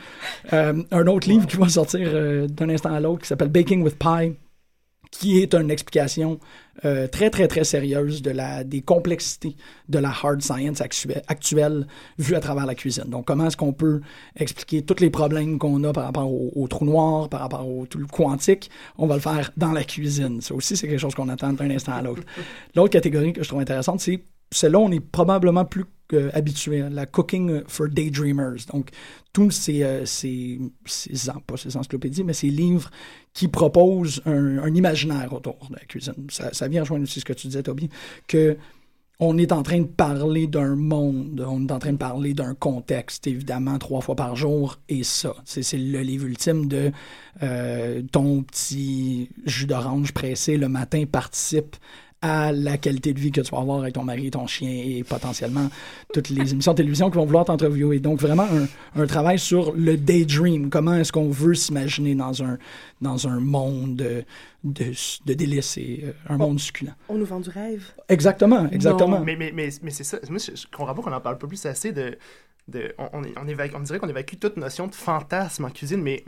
Euh, 0.52 0.82
un 0.90 1.06
autre 1.06 1.28
livre 1.28 1.46
qui 1.46 1.56
va 1.56 1.68
sortir 1.68 2.48
d'un 2.48 2.68
instant 2.68 2.92
à 2.92 3.00
l'autre 3.00 3.22
qui 3.22 3.28
s'appelle 3.28 3.48
Baking 3.48 3.82
with 3.82 3.98
Pie 3.98 4.36
qui 5.14 5.38
est 5.40 5.54
une 5.54 5.70
explication 5.70 6.40
euh, 6.84 7.06
très, 7.06 7.30
très, 7.30 7.46
très 7.46 7.62
sérieuse 7.62 8.20
de 8.20 8.32
la, 8.32 8.64
des 8.64 8.82
complexités 8.82 9.54
de 9.88 10.00
la 10.00 10.08
hard 10.08 10.42
science 10.42 10.80
actu- 10.80 11.08
actuelle 11.28 11.86
vue 12.18 12.34
à 12.34 12.40
travers 12.40 12.66
la 12.66 12.74
cuisine. 12.74 13.04
Donc, 13.06 13.24
comment 13.24 13.46
est-ce 13.46 13.56
qu'on 13.56 13.72
peut 13.72 14.00
expliquer 14.34 14.82
tous 14.82 15.00
les 15.00 15.10
problèmes 15.10 15.56
qu'on 15.58 15.84
a 15.84 15.92
par 15.92 16.04
rapport 16.06 16.28
au, 16.28 16.50
au 16.56 16.66
trou 16.66 16.84
noir, 16.84 17.28
par 17.28 17.40
rapport 17.40 17.66
au 17.66 17.86
tout 17.86 17.98
le 17.98 18.06
quantique, 18.06 18.70
on 18.98 19.06
va 19.06 19.14
le 19.14 19.20
faire 19.20 19.52
dans 19.56 19.70
la 19.70 19.84
cuisine. 19.84 20.40
Ça 20.40 20.52
aussi, 20.52 20.76
c'est 20.76 20.88
quelque 20.88 20.98
chose 20.98 21.14
qu'on 21.14 21.28
attend 21.28 21.52
d'un 21.52 21.70
instant 21.70 21.92
à 21.92 22.02
l'autre. 22.02 22.22
L'autre 22.74 22.90
catégorie 22.90 23.32
que 23.32 23.44
je 23.44 23.48
trouve 23.48 23.60
intéressante, 23.60 24.00
c'est 24.00 24.20
celle-là, 24.56 24.78
on 24.78 24.90
est 24.90 25.00
probablement 25.00 25.64
plus 25.64 25.84
euh, 26.12 26.30
habitué 26.34 26.82
à 26.82 26.90
la 26.90 27.06
cooking 27.06 27.62
for 27.66 27.88
daydreamers. 27.88 28.66
Donc, 28.72 28.90
tous 29.32 29.50
ces, 29.50 29.82
euh, 29.82 30.04
ces, 30.04 30.60
ces 30.84 31.30
pas 31.46 31.56
ces 31.56 31.76
encyclopédies, 31.76 32.24
mais 32.24 32.34
ces 32.34 32.50
livres 32.50 32.90
qui 33.32 33.48
proposent 33.48 34.20
un, 34.26 34.74
imaginaire 34.74 35.32
autour 35.32 35.56
de 35.70 35.76
la 35.76 35.80
cuisine. 35.80 36.26
Ça, 36.28 36.68
vient 36.68 36.82
rejoindre 36.82 37.04
aussi 37.04 37.20
ce 37.20 37.24
que 37.24 37.32
tu 37.32 37.46
disais, 37.46 37.62
Toby, 37.62 37.88
que 38.28 38.56
on 39.20 39.38
est 39.38 39.52
en 39.52 39.62
train 39.62 39.80
de 39.80 39.86
parler 39.86 40.46
d'un 40.46 40.74
monde, 40.74 41.42
on 41.48 41.66
est 41.66 41.72
en 41.72 41.78
train 41.78 41.92
de 41.92 41.98
parler 41.98 42.34
d'un 42.34 42.54
contexte, 42.54 43.26
évidemment, 43.26 43.78
trois 43.78 44.00
fois 44.00 44.16
par 44.16 44.36
jour, 44.36 44.78
et 44.88 45.04
ça, 45.04 45.34
c'est 45.44 45.62
c'est 45.62 45.78
le 45.78 46.00
livre 46.00 46.26
ultime 46.26 46.66
de 46.66 46.90
euh, 47.42 48.02
ton 48.12 48.42
petit 48.42 49.30
jus 49.46 49.66
d'orange 49.66 50.12
pressé 50.12 50.56
le 50.56 50.68
matin 50.68 51.04
participe 51.10 51.76
à 52.24 52.52
la 52.52 52.78
qualité 52.78 53.12
de 53.12 53.20
vie 53.20 53.30
que 53.30 53.42
tu 53.42 53.50
vas 53.50 53.60
avoir 53.60 53.80
avec 53.80 53.92
ton 53.92 54.02
mari, 54.02 54.30
ton 54.30 54.46
chien 54.46 54.70
et 54.70 55.04
potentiellement 55.04 55.68
toutes 56.14 56.30
les 56.30 56.52
émissions 56.52 56.72
de 56.72 56.78
télévision 56.78 57.10
qui 57.10 57.16
vont 57.16 57.26
vouloir 57.26 57.44
t'interviewer. 57.44 58.00
Donc 58.00 58.18
vraiment 58.18 58.44
un, 58.44 58.66
un 59.02 59.06
travail 59.06 59.38
sur 59.38 59.72
le 59.76 59.98
daydream. 59.98 60.70
Comment 60.70 60.94
est-ce 60.94 61.12
qu'on 61.12 61.28
veut 61.28 61.54
s'imaginer 61.54 62.14
dans 62.14 62.42
un, 62.42 62.56
dans 63.02 63.28
un 63.28 63.40
monde 63.40 63.96
de, 63.96 64.24
de, 64.64 64.92
de 65.26 65.34
délices 65.34 65.76
et 65.76 66.04
euh, 66.04 66.12
un 66.30 66.38
monde 66.38 66.58
succulent? 66.58 66.94
On 67.10 67.18
nous 67.18 67.26
vend 67.26 67.40
du 67.40 67.50
rêve. 67.50 67.92
Exactement, 68.08 68.70
exactement. 68.70 69.20
Mais, 69.20 69.36
mais, 69.36 69.52
mais, 69.52 69.68
mais 69.82 69.90
c'est 69.90 70.04
ça. 70.04 70.18
Moi, 70.30 70.38
je, 70.38 70.56
je 70.56 70.66
comprends 70.74 70.94
pas 70.94 71.02
qu'on 71.02 71.12
en 71.12 71.20
parle 71.20 71.36
pas 71.36 71.46
plus 71.46 71.66
assez 71.66 71.92
de. 71.92 72.16
De 72.66 72.94
on, 72.96 73.22
on, 73.36 73.46
évacue- 73.46 73.82
dirait 73.82 73.98
qu'on 73.98 74.08
évacue 74.08 74.36
toute 74.40 74.56
notion 74.56 74.86
de 74.86 74.94
fantasme 74.94 75.66
en 75.66 75.70
cuisine, 75.70 76.00
mais 76.00 76.24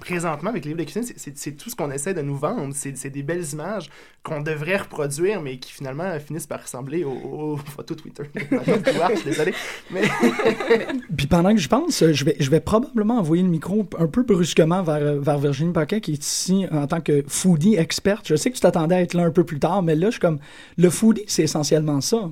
présentement, 0.00 0.50
avec 0.50 0.64
les 0.64 0.70
livres 0.72 0.80
de 0.80 0.90
cuisine, 0.90 1.04
c'est- 1.16 1.52
tout 1.56 1.70
ce 1.70 1.76
qu'on 1.76 1.90
essaie 1.92 2.12
de 2.12 2.22
nous 2.22 2.36
vendre. 2.36 2.74
C'est 2.74 3.08
des 3.10 3.22
belles 3.22 3.44
images 3.52 3.88
qu'on 4.24 4.40
devrait 4.40 4.78
reproduire, 4.78 5.40
mais 5.40 5.58
qui 5.58 5.70
finalement 5.72 6.18
finissent 6.18 6.48
par 6.48 6.60
ressembler 6.62 7.04
aux, 7.04 7.12
aux 7.12 7.56
photos 7.56 7.96
Twitter. 7.98 8.24
je 8.34 9.14
suis 9.16 9.24
désolé. 9.24 9.54
Mais. 9.92 10.02
Puis 11.16 11.26
pendant 11.28 11.54
que 11.54 11.60
je 11.60 11.68
pense, 11.68 12.04
je 12.12 12.24
vais, 12.24 12.36
je 12.40 12.50
vais 12.50 12.60
probablement 12.60 13.18
envoyer 13.18 13.42
le 13.44 13.48
micro 13.48 13.86
un 13.98 14.06
peu 14.08 14.22
brusquement 14.24 14.82
vers, 14.82 15.16
vers 15.20 15.38
Virginie 15.38 15.72
Paquet, 15.72 16.00
qui 16.00 16.12
est 16.14 16.22
ici 16.24 16.66
en 16.72 16.86
tant 16.88 17.00
que 17.00 17.24
foodie 17.28 17.76
experte. 17.76 18.26
Je 18.26 18.34
sais 18.36 18.50
que 18.50 18.56
tu 18.56 18.60
t'attendais 18.60 18.96
à 18.96 19.02
être 19.02 19.14
là 19.14 19.22
un 19.24 19.30
peu 19.30 19.44
plus 19.44 19.60
tard, 19.60 19.82
mais 19.82 19.94
là, 19.94 20.06
je 20.08 20.12
suis 20.12 20.20
comme. 20.20 20.40
Le 20.76 20.90
foodie, 20.90 21.24
c'est 21.28 21.44
essentiellement 21.44 22.00
ça. 22.00 22.28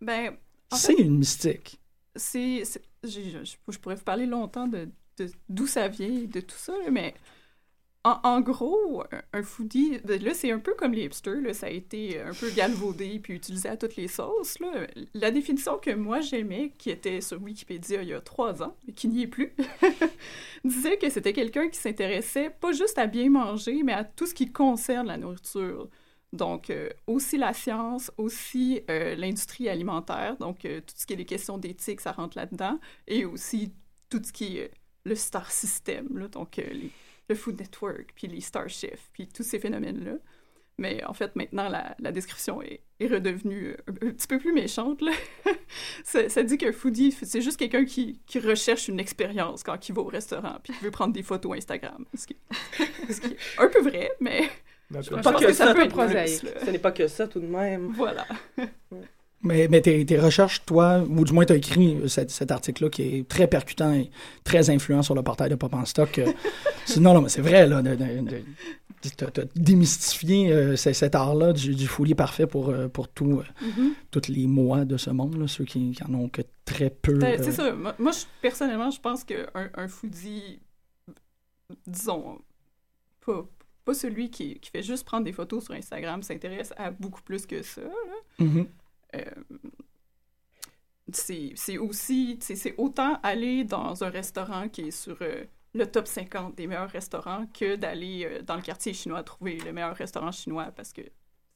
Ben, 0.00 0.32
en 0.72 0.76
C'est 0.76 0.94
une 0.94 1.18
mystique. 1.18 1.78
c'est 2.16 2.62
je, 3.04 3.78
pourrais 3.78 3.96
vous 3.96 4.04
parler 4.04 4.26
longtemps 4.26 4.68
de, 4.68 4.88
d'où 5.48 5.66
ça 5.66 5.88
vient, 5.88 6.24
de 6.24 6.40
tout 6.40 6.56
ça, 6.56 6.74
mais 6.90 7.14
en, 8.04 8.40
gros, 8.40 9.02
un, 9.32 9.42
foodie, 9.42 9.98
là, 10.04 10.32
c'est 10.32 10.52
un 10.52 10.60
peu 10.60 10.74
comme 10.74 10.92
les 10.92 11.06
hipsters, 11.06 11.40
là, 11.40 11.52
ça 11.52 11.66
a 11.66 11.70
été 11.70 12.20
un 12.20 12.32
peu 12.32 12.50
galvaudé 12.50 13.18
puis 13.18 13.34
utilisé 13.34 13.68
à 13.68 13.76
toutes 13.76 13.96
les 13.96 14.06
sauces. 14.06 14.60
Là. 14.60 14.86
La 15.14 15.32
définition 15.32 15.78
que 15.78 15.90
moi 15.90 16.20
j'aimais, 16.20 16.72
qui 16.78 16.90
était 16.90 17.20
sur 17.20 17.42
Wikipédia 17.42 18.02
il 18.02 18.08
y 18.08 18.14
a 18.14 18.20
trois 18.20 18.62
ans, 18.62 18.76
mais 18.86 18.92
qui 18.92 19.08
n'y 19.08 19.22
est 19.22 19.26
plus, 19.26 19.52
disait 20.64 20.98
que 20.98 21.10
c'était 21.10 21.32
quelqu'un 21.32 21.68
qui 21.68 21.80
s'intéressait 21.80 22.50
pas 22.50 22.70
juste 22.70 22.96
à 22.98 23.08
bien 23.08 23.28
manger, 23.28 23.82
mais 23.82 23.92
à 23.92 24.04
tout 24.04 24.26
ce 24.26 24.34
qui 24.34 24.52
concerne 24.52 25.08
la 25.08 25.16
nourriture. 25.16 25.88
Donc, 26.32 26.70
euh, 26.70 26.88
aussi 27.06 27.38
la 27.38 27.54
science, 27.54 28.10
aussi 28.18 28.82
euh, 28.90 29.14
l'industrie 29.14 29.68
alimentaire, 29.68 30.36
donc 30.38 30.64
euh, 30.64 30.80
tout 30.80 30.94
ce 30.96 31.06
qui 31.06 31.12
est 31.12 31.16
les 31.16 31.24
questions 31.24 31.56
d'éthique, 31.56 32.00
ça 32.00 32.12
rentre 32.12 32.36
là-dedans, 32.36 32.78
et 33.06 33.24
aussi 33.24 33.72
tout 34.10 34.20
ce 34.22 34.32
qui 34.32 34.58
est 34.58 34.70
le 35.04 35.14
star 35.14 35.50
system, 35.50 36.18
là, 36.18 36.28
donc 36.28 36.60
le 37.28 37.34
Food 37.34 37.60
Network, 37.60 38.12
puis 38.14 38.26
les 38.26 38.40
Star 38.40 38.68
Chefs, 38.68 39.08
puis 39.12 39.28
tous 39.28 39.44
ces 39.44 39.60
phénomènes-là. 39.60 40.14
Mais 40.78 41.02
en 41.04 41.14
fait, 41.14 41.34
maintenant, 41.36 41.70
la, 41.70 42.12
description 42.12 42.60
est, 42.60 42.82
redevenue 43.00 43.76
un, 43.88 44.10
petit 44.10 44.26
peu 44.26 44.38
plus 44.38 44.52
méchante. 44.52 45.00
Là. 45.00 45.12
ça, 46.04 46.42
dit 46.42 46.58
qu'un 46.58 46.72
foodie, 46.72 47.12
c'est 47.12 47.40
juste 47.40 47.56
quelqu'un 47.56 47.84
qui, 47.84 48.20
qui 48.26 48.40
recherche 48.40 48.88
une 48.88 49.00
expérience 49.00 49.62
quand 49.62 49.88
il 49.88 49.94
va 49.94 50.02
au 50.02 50.08
restaurant, 50.08 50.58
puis 50.62 50.74
qui 50.74 50.84
veut 50.84 50.90
prendre 50.90 51.14
des 51.14 51.22
photos 51.22 51.56
Instagram. 51.56 52.04
Ce 52.14 52.26
qui, 52.26 52.36
ce 53.10 53.20
qui 53.20 53.28
est 53.28 53.38
un 53.58 53.68
peu 53.68 53.80
vrai, 53.80 54.10
mais... 54.20 54.50
Je 54.90 55.10
Pas 55.10 55.20
pense 55.20 55.40
que 55.40 55.46
que 55.46 55.52
ça, 55.52 55.66
ça 55.66 55.74
peut 55.74 55.82
être 55.84 55.90
prosaïque. 55.90 56.42
Ce 56.64 56.70
n'est 56.70 56.78
pas 56.78 56.92
que 56.92 57.08
ça 57.08 57.26
tout 57.26 57.40
de 57.40 57.46
même. 57.46 57.92
Voilà. 57.96 58.24
Mais, 59.42 59.68
mais 59.68 59.80
tes, 59.80 60.04
tes 60.06 60.18
recherches, 60.18 60.64
toi, 60.64 61.04
ou 61.08 61.24
du 61.24 61.32
moins 61.32 61.44
tu 61.44 61.52
as 61.52 61.56
écrit 61.56 61.96
cet, 62.08 62.30
cet 62.30 62.50
article-là 62.50 62.88
qui 62.90 63.02
est 63.02 63.28
très 63.28 63.46
percutant 63.46 63.92
et 63.92 64.10
très 64.44 64.70
influent 64.70 65.02
sur 65.02 65.14
le 65.14 65.22
portail 65.22 65.50
de 65.50 65.54
Pop 65.56 65.72
en 65.74 65.84
Stock. 65.84 66.18
euh, 66.18 66.32
non, 67.00 67.14
non, 67.14 67.20
mais 67.22 67.28
c'est 67.28 67.42
vrai, 67.42 67.66
là, 67.66 67.82
de, 67.82 67.94
de- 67.94 68.42
euh, 70.50 70.76
ce- 70.76 70.92
cet 70.92 71.14
art-là 71.14 71.52
du, 71.52 71.74
du 71.76 71.86
foulier 71.86 72.14
parfait 72.14 72.46
pour, 72.46 72.70
euh, 72.70 72.88
pour 72.88 73.08
tout, 73.08 73.40
euh, 73.40 73.70
tous 74.10 74.28
les 74.28 74.46
mois 74.46 74.84
de 74.84 74.96
ce 74.96 75.10
monde, 75.10 75.38
là, 75.38 75.46
ceux 75.46 75.64
qui, 75.64 75.92
qui 75.92 76.02
en 76.02 76.14
ont 76.14 76.28
que 76.28 76.42
très 76.64 76.90
peu. 76.90 77.14
Ben, 77.18 77.38
euh, 77.38 77.42
C'est 77.44 77.52
ça. 77.52 77.72
Moi, 77.72 77.94
moi, 77.98 78.12
je- 78.12 78.24
personnellement, 78.40 78.90
je 78.90 79.00
pense 79.00 79.22
qu'un 79.22 79.46
un 79.74 79.86
foodie, 79.88 80.60
disons, 81.86 82.38
pas, 83.24 83.44
pas 83.86 83.94
celui 83.94 84.30
qui, 84.30 84.58
qui 84.58 84.70
fait 84.70 84.82
juste 84.82 85.06
prendre 85.06 85.24
des 85.24 85.32
photos 85.32 85.64
sur 85.64 85.74
Instagram 85.74 86.22
s'intéresse 86.22 86.74
à 86.76 86.90
beaucoup 86.90 87.22
plus 87.22 87.46
que 87.46 87.62
ça. 87.62 87.82
Mhm. 88.38 88.66
Euh, 89.14 89.20
c'est 91.12 91.52
c'est 91.54 91.78
aussi, 91.78 92.36
c'est 92.40 92.56
c'est 92.56 92.74
autant 92.78 93.20
aller 93.22 93.62
dans 93.62 94.02
un 94.02 94.10
restaurant 94.10 94.68
qui 94.68 94.88
est 94.88 94.90
sur 94.90 95.16
euh, 95.22 95.44
le 95.72 95.86
top 95.86 96.08
50 96.08 96.56
des 96.56 96.66
meilleurs 96.66 96.90
restaurants 96.90 97.46
que 97.54 97.76
d'aller 97.76 98.24
euh, 98.24 98.42
dans 98.42 98.56
le 98.56 98.62
quartier 98.62 98.92
chinois 98.92 99.22
trouver 99.22 99.56
le 99.58 99.72
meilleur 99.72 99.94
restaurant 99.94 100.32
chinois 100.32 100.72
parce 100.74 100.92
que 100.92 101.02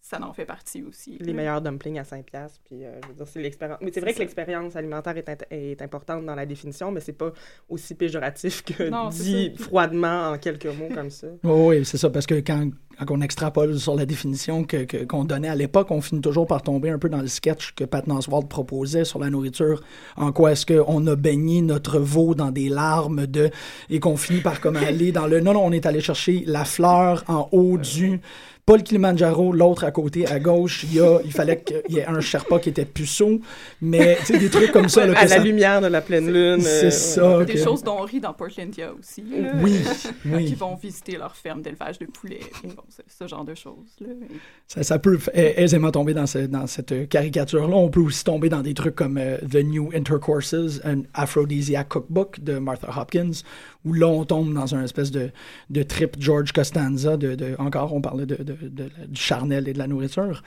ça 0.02 0.18
en 0.22 0.32
fait 0.32 0.44
partie 0.46 0.82
aussi. 0.82 1.18
Les 1.20 1.32
meilleurs 1.32 1.60
dumplings 1.60 1.98
à 1.98 2.04
5 2.04 2.24
piastres, 2.24 2.58
puis 2.64 2.84
euh, 2.84 2.92
je 3.02 3.08
veux 3.08 3.14
dire, 3.14 3.26
c'est 3.28 3.40
l'expérience. 3.42 3.78
Mais 3.82 3.90
c'est 3.92 4.00
vrai 4.00 4.14
que 4.14 4.18
l'expérience 4.18 4.74
alimentaire 4.74 5.16
est, 5.16 5.28
int- 5.28 5.44
est 5.50 5.80
importante 5.82 6.24
dans 6.24 6.34
la 6.34 6.46
définition, 6.46 6.90
mais 6.90 7.00
c'est 7.00 7.12
pas 7.12 7.32
aussi 7.68 7.94
péjoratif 7.94 8.62
que 8.64 8.88
Non, 8.88 9.10
dit 9.10 9.52
froidement 9.56 10.30
en 10.30 10.38
quelques 10.38 10.66
mots 10.66 10.88
comme 10.94 11.10
ça. 11.10 11.26
Oh, 11.44 11.66
oui, 11.68 11.84
c'est 11.84 11.98
ça, 11.98 12.08
parce 12.10 12.26
que 12.26 12.36
quand, 12.36 12.70
quand 12.98 13.10
on 13.10 13.20
extrapole 13.20 13.78
sur 13.78 13.94
la 13.94 14.06
définition 14.06 14.64
que, 14.64 14.84
que- 14.84 15.04
qu'on 15.04 15.24
donnait 15.24 15.48
à 15.48 15.54
l'époque, 15.54 15.90
on 15.90 16.00
finit 16.00 16.20
toujours 16.22 16.46
par 16.46 16.62
tomber 16.62 16.90
un 16.90 16.98
peu 16.98 17.08
dans 17.08 17.20
le 17.20 17.28
sketch 17.28 17.72
que 17.74 17.84
Pat 17.84 18.04
Oswalt 18.08 18.48
proposait 18.48 19.04
sur 19.04 19.18
la 19.18 19.28
nourriture. 19.30 19.82
En 20.16 20.32
quoi 20.32 20.52
est-ce 20.52 20.64
qu'on 20.66 21.06
a 21.06 21.14
baigné 21.14 21.60
notre 21.62 21.98
veau 21.98 22.34
dans 22.34 22.50
des 22.50 22.68
larmes 22.68 23.26
de. 23.26 23.50
et 23.90 24.00
qu'on 24.00 24.16
finit 24.16 24.40
par 24.40 24.60
comme 24.60 24.76
aller 24.88 25.12
dans 25.12 25.26
le. 25.26 25.40
Non, 25.40 25.52
non, 25.52 25.64
on 25.64 25.72
est 25.72 25.84
allé 25.86 26.00
chercher 26.00 26.42
la 26.46 26.64
fleur 26.64 27.22
en 27.28 27.48
haut 27.52 27.76
du. 27.78 28.20
Pas 28.66 28.76
le 28.76 28.82
Kilimanjaro, 28.82 29.52
l'autre 29.52 29.84
à 29.84 29.90
côté, 29.90 30.26
à 30.26 30.38
gauche, 30.38 30.84
il, 30.84 30.94
y 30.94 31.00
a, 31.00 31.18
il 31.24 31.32
fallait 31.32 31.60
qu'il 31.60 31.82
y 31.88 31.98
ait 31.98 32.06
un 32.06 32.20
Sherpa 32.20 32.58
qui 32.60 32.68
était 32.68 32.84
puceau, 32.84 33.40
mais 33.80 34.16
tu 34.20 34.26
sais, 34.26 34.38
des 34.38 34.48
trucs 34.50 34.70
comme 34.70 34.88
ça. 34.88 35.06
là, 35.06 35.18
à 35.18 35.22
la 35.22 35.28
ça- 35.28 35.38
lumière 35.38 35.80
de 35.80 35.88
la 35.88 36.00
pleine 36.00 36.30
lune. 36.32 36.60
C'est 36.60 36.86
euh, 36.86 36.90
ça. 36.90 37.44
Des 37.44 37.54
que- 37.54 37.58
choses 37.64 37.82
dont 37.82 37.96
on 38.00 38.02
rit 38.04 38.20
dans 38.20 38.32
Portlandia 38.32 38.92
aussi. 38.96 39.22
là. 39.22 39.52
Oui, 39.62 39.74
oui. 40.26 40.44
ils 40.50 40.56
vont 40.56 40.76
visiter 40.76 41.16
leur 41.16 41.34
ferme 41.34 41.62
d'élevage 41.62 41.98
de 41.98 42.06
poulets, 42.06 42.40
bon, 42.62 42.82
ce, 43.08 43.26
genre 43.26 43.44
de 43.44 43.54
choses. 43.54 43.96
Là. 44.00 44.08
Ça, 44.68 44.82
ça 44.84 44.98
peut 44.98 45.18
aisément 45.34 45.90
tomber 45.90 46.14
dans, 46.14 46.26
ce- 46.26 46.38
dans 46.46 46.66
cette 46.68 47.08
caricature-là. 47.08 47.74
On 47.74 47.88
peut 47.88 48.00
aussi 48.00 48.22
tomber 48.22 48.48
dans 48.50 48.60
des 48.62 48.74
trucs 48.74 48.94
comme 48.94 49.18
euh, 49.18 49.38
The 49.38 49.64
New 49.64 49.90
Intercourses, 49.94 50.54
un 50.84 51.02
Aphrodisiac 51.14 51.88
Cookbook 51.88 52.40
de 52.40 52.58
Martha 52.58 52.88
Hopkins, 52.96 53.30
où 53.84 53.92
là, 53.92 54.06
on 54.08 54.24
tombe 54.24 54.52
dans 54.52 54.74
un 54.74 54.84
espèce 54.84 55.10
de, 55.10 55.30
de 55.70 55.82
trip 55.82 56.16
George 56.18 56.52
Costanza. 56.52 57.16
De, 57.16 57.34
de- 57.34 57.54
encore, 57.58 57.94
on 57.94 58.00
parlait 58.00 58.26
de, 58.26 58.36
de- 58.36 58.56
de- 58.68 58.90
du 59.08 59.20
charnel 59.20 59.68
et 59.68 59.72
de 59.72 59.78
la 59.78 59.86
nourriture. 59.86 60.42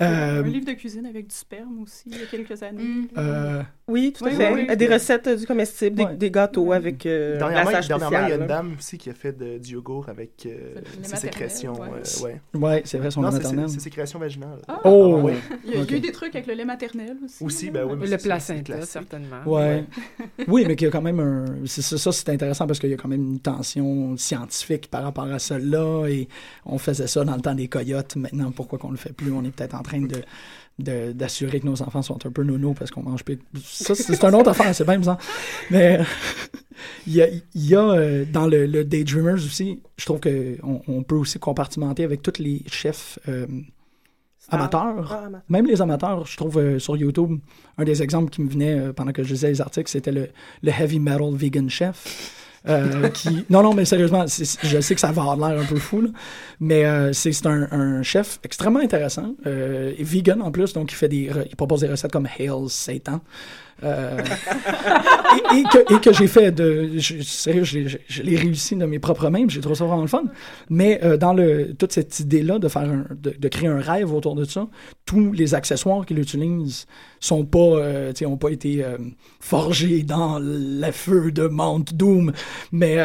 Euh, 0.00 0.42
Un 0.42 0.46
livre 0.46 0.66
de 0.66 0.72
cuisine 0.72 1.06
avec 1.06 1.26
du 1.28 1.34
sperme 1.34 1.82
aussi, 1.82 2.04
il 2.06 2.18
y 2.18 2.22
a 2.22 2.26
quelques 2.26 2.62
années. 2.62 3.08
euh, 3.18 3.62
Oui, 3.88 4.12
tout 4.16 4.24
à 4.24 4.28
Oui, 4.28 4.34
fait. 4.36 4.52
oui, 4.52 4.66
oui. 4.68 4.76
Des 4.76 4.86
recettes 4.86 5.26
euh, 5.26 5.36
du 5.36 5.46
comestible, 5.46 5.96
des, 5.96 6.04
Ouais. 6.04 6.16
des 6.16 6.30
gâteaux 6.30 6.72
avec 6.72 7.04
euh, 7.06 7.38
Dernièrement, 7.38 7.70
dernièrement, 7.70 8.26
il 8.26 8.28
y 8.30 8.32
a 8.32 8.36
une 8.36 8.46
dame 8.46 8.74
aussi 8.78 8.98
qui 8.98 9.10
a 9.10 9.14
fait 9.14 9.36
de- 9.36 9.58
du 9.58 9.72
yogourt 9.72 10.08
avec 10.08 10.46
euh, 10.46 10.74
ses 11.02 11.16
sécrétions. 11.16 11.74
ouais. 11.74 11.88
euh, 11.88 12.24
ouais. 12.24 12.40
ouais, 12.54 12.82
c'est 12.84 12.98
vrai, 12.98 13.10
son 13.10 13.20
Non, 13.22 13.30
maternel. 13.32 13.68
ses- 13.68 13.80
sécrétions 13.80 14.18
vaginales. 14.18 14.60
Ah, 14.68 14.80
Oh! 14.84 15.20
oui. 15.24 15.32
Il 15.66 15.74
y 15.74 15.76
a, 15.76 15.96
eu 15.96 16.00
des 16.00 16.12
trucs 16.12 16.34
avec 16.34 16.46
le 16.46 16.54
lait 16.54 16.64
maternel 16.64 17.16
aussi. 17.24 17.42
Aussi, 17.44 17.70
ben 17.70 17.84
oui, 17.84 17.96
mais 18.00 18.06
Le 18.06 18.16
placenta, 18.16 18.80
certainement. 18.82 19.42
Ouais. 19.46 19.84
oui, 20.48 20.64
mais 20.66 20.76
qu'il 20.76 20.86
y 20.86 20.88
a 20.88 20.92
quand 20.92 21.02
même 21.02 21.20
un. 21.20 21.44
Ça, 21.66 22.12
c'est 22.12 22.28
intéressant 22.30 22.59
parce 22.66 22.78
qu'il 22.78 22.90
y 22.90 22.94
a 22.94 22.96
quand 22.96 23.08
même 23.08 23.22
une 23.22 23.40
tension 23.40 24.16
scientifique 24.16 24.88
par 24.88 25.02
rapport 25.02 25.24
à 25.24 25.58
là. 25.58 26.06
Et 26.08 26.28
on 26.64 26.78
faisait 26.78 27.06
ça 27.06 27.24
dans 27.24 27.36
le 27.36 27.42
temps 27.42 27.54
des 27.54 27.68
coyotes. 27.68 28.16
Maintenant, 28.16 28.50
pourquoi 28.50 28.78
qu'on 28.78 28.90
le 28.90 28.96
fait 28.96 29.12
plus? 29.12 29.32
On 29.32 29.44
est 29.44 29.50
peut-être 29.50 29.74
en 29.74 29.82
train 29.82 30.00
de. 30.00 31.12
d'assurer 31.12 31.60
que 31.60 31.66
nos 31.66 31.82
enfants 31.82 32.02
sont 32.02 32.26
un 32.26 32.30
peu 32.30 32.42
nono 32.42 32.74
parce 32.74 32.90
qu'on 32.90 33.02
mange 33.02 33.24
plus. 33.24 33.38
Ça, 33.62 33.94
c'est 33.94 34.14
c'est 34.14 34.24
un 34.24 34.32
autre 34.34 34.50
affaire, 34.50 34.74
c'est 34.74 34.84
bien 34.84 35.02
ça. 35.02 35.18
Mais 35.70 36.00
il 37.06 37.14
y 37.14 37.22
a, 37.22 37.28
il 37.28 37.66
y 37.66 37.74
a 37.74 37.90
euh, 37.90 38.24
dans 38.24 38.46
le, 38.46 38.66
le 38.66 38.84
Daydreamers 38.84 39.34
aussi, 39.34 39.80
je 39.96 40.04
trouve 40.04 40.20
qu'on 40.20 40.82
on 40.86 41.02
peut 41.02 41.16
aussi 41.16 41.38
compartimenter 41.38 42.04
avec 42.04 42.22
tous 42.22 42.40
les 42.40 42.62
chefs 42.66 43.18
euh, 43.28 43.46
amateurs. 44.48 45.12
Ah, 45.12 45.26
amateur. 45.26 45.42
Même 45.48 45.66
les 45.66 45.80
amateurs, 45.82 46.26
je 46.26 46.36
trouve 46.36 46.58
euh, 46.58 46.78
sur 46.78 46.96
YouTube, 46.96 47.38
un 47.78 47.84
des 47.84 48.02
exemples 48.02 48.30
qui 48.30 48.42
me 48.42 48.48
venait 48.48 48.92
pendant 48.92 49.12
que 49.12 49.22
je 49.22 49.32
lisais 49.32 49.48
les 49.48 49.60
articles, 49.60 49.90
c'était 49.90 50.12
le, 50.12 50.28
le 50.62 50.70
heavy 50.70 50.98
metal 50.98 51.34
vegan 51.34 51.68
chef. 51.68 52.36
Euh, 52.68 53.08
qui... 53.08 53.44
Non, 53.48 53.62
non, 53.62 53.74
mais 53.74 53.84
sérieusement, 53.84 54.24
je 54.26 54.80
sais 54.80 54.94
que 54.94 55.00
ça 55.00 55.12
va 55.12 55.22
avoir 55.22 55.36
l'air 55.50 55.60
un 55.60 55.64
peu 55.64 55.76
fou, 55.76 56.02
là, 56.02 56.08
mais 56.60 56.84
euh, 56.84 57.12
c'est 57.12 57.46
un, 57.46 57.68
un 57.70 58.02
chef 58.02 58.38
extrêmement 58.44 58.80
intéressant, 58.80 59.34
euh, 59.46 59.92
vegan 59.98 60.42
en 60.42 60.50
plus, 60.50 60.72
donc 60.72 60.92
il 60.92 60.94
fait 60.94 61.08
des, 61.08 61.30
il 61.48 61.56
propose 61.56 61.80
des 61.80 61.88
recettes 61.88 62.12
comme 62.12 62.28
Hail 62.38 62.50
Satan. 62.68 63.20
Euh, 63.82 64.18
et, 65.54 65.98
que, 66.00 66.12
j'ai 66.12 66.26
fait 66.26 66.52
de. 66.52 66.90
Je, 66.98 67.22
sérieux, 67.22 67.64
je, 67.64 67.88
je- 67.88 67.98
je 68.08 68.22
l'ai 68.22 68.36
réussi 68.36 68.76
de 68.76 68.84
mes 68.86 68.98
propres 68.98 69.28
mains, 69.30 69.46
j'ai 69.48 69.60
trouvé 69.60 69.74
ça 69.76 69.84
vraiment 69.84 70.02
le 70.02 70.08
fun. 70.08 70.24
Mais 70.68 71.00
euh, 71.04 71.16
dans 71.16 71.32
le, 71.32 71.74
toute 71.74 71.92
cette 71.92 72.20
idée-là 72.20 72.58
de 72.58 72.68
de, 73.38 73.48
créer 73.48 73.68
un 73.68 73.80
rêve 73.80 74.12
autour 74.12 74.34
de 74.34 74.44
ça, 74.44 74.66
tous 75.06 75.32
les 75.32 75.54
accessoires 75.54 76.06
qu'il 76.06 76.18
utilise 76.18 76.86
sont 77.20 77.44
pas, 77.44 77.58
euh, 77.58 78.12
ont 78.26 78.36
pas 78.36 78.50
été 78.50 78.84
euh, 78.84 78.96
forgés 79.40 80.02
dans 80.02 80.38
le 80.40 80.90
feu 80.92 81.32
de 81.32 81.46
Mount 81.46 81.84
Doom, 81.94 82.32
mais. 82.72 82.98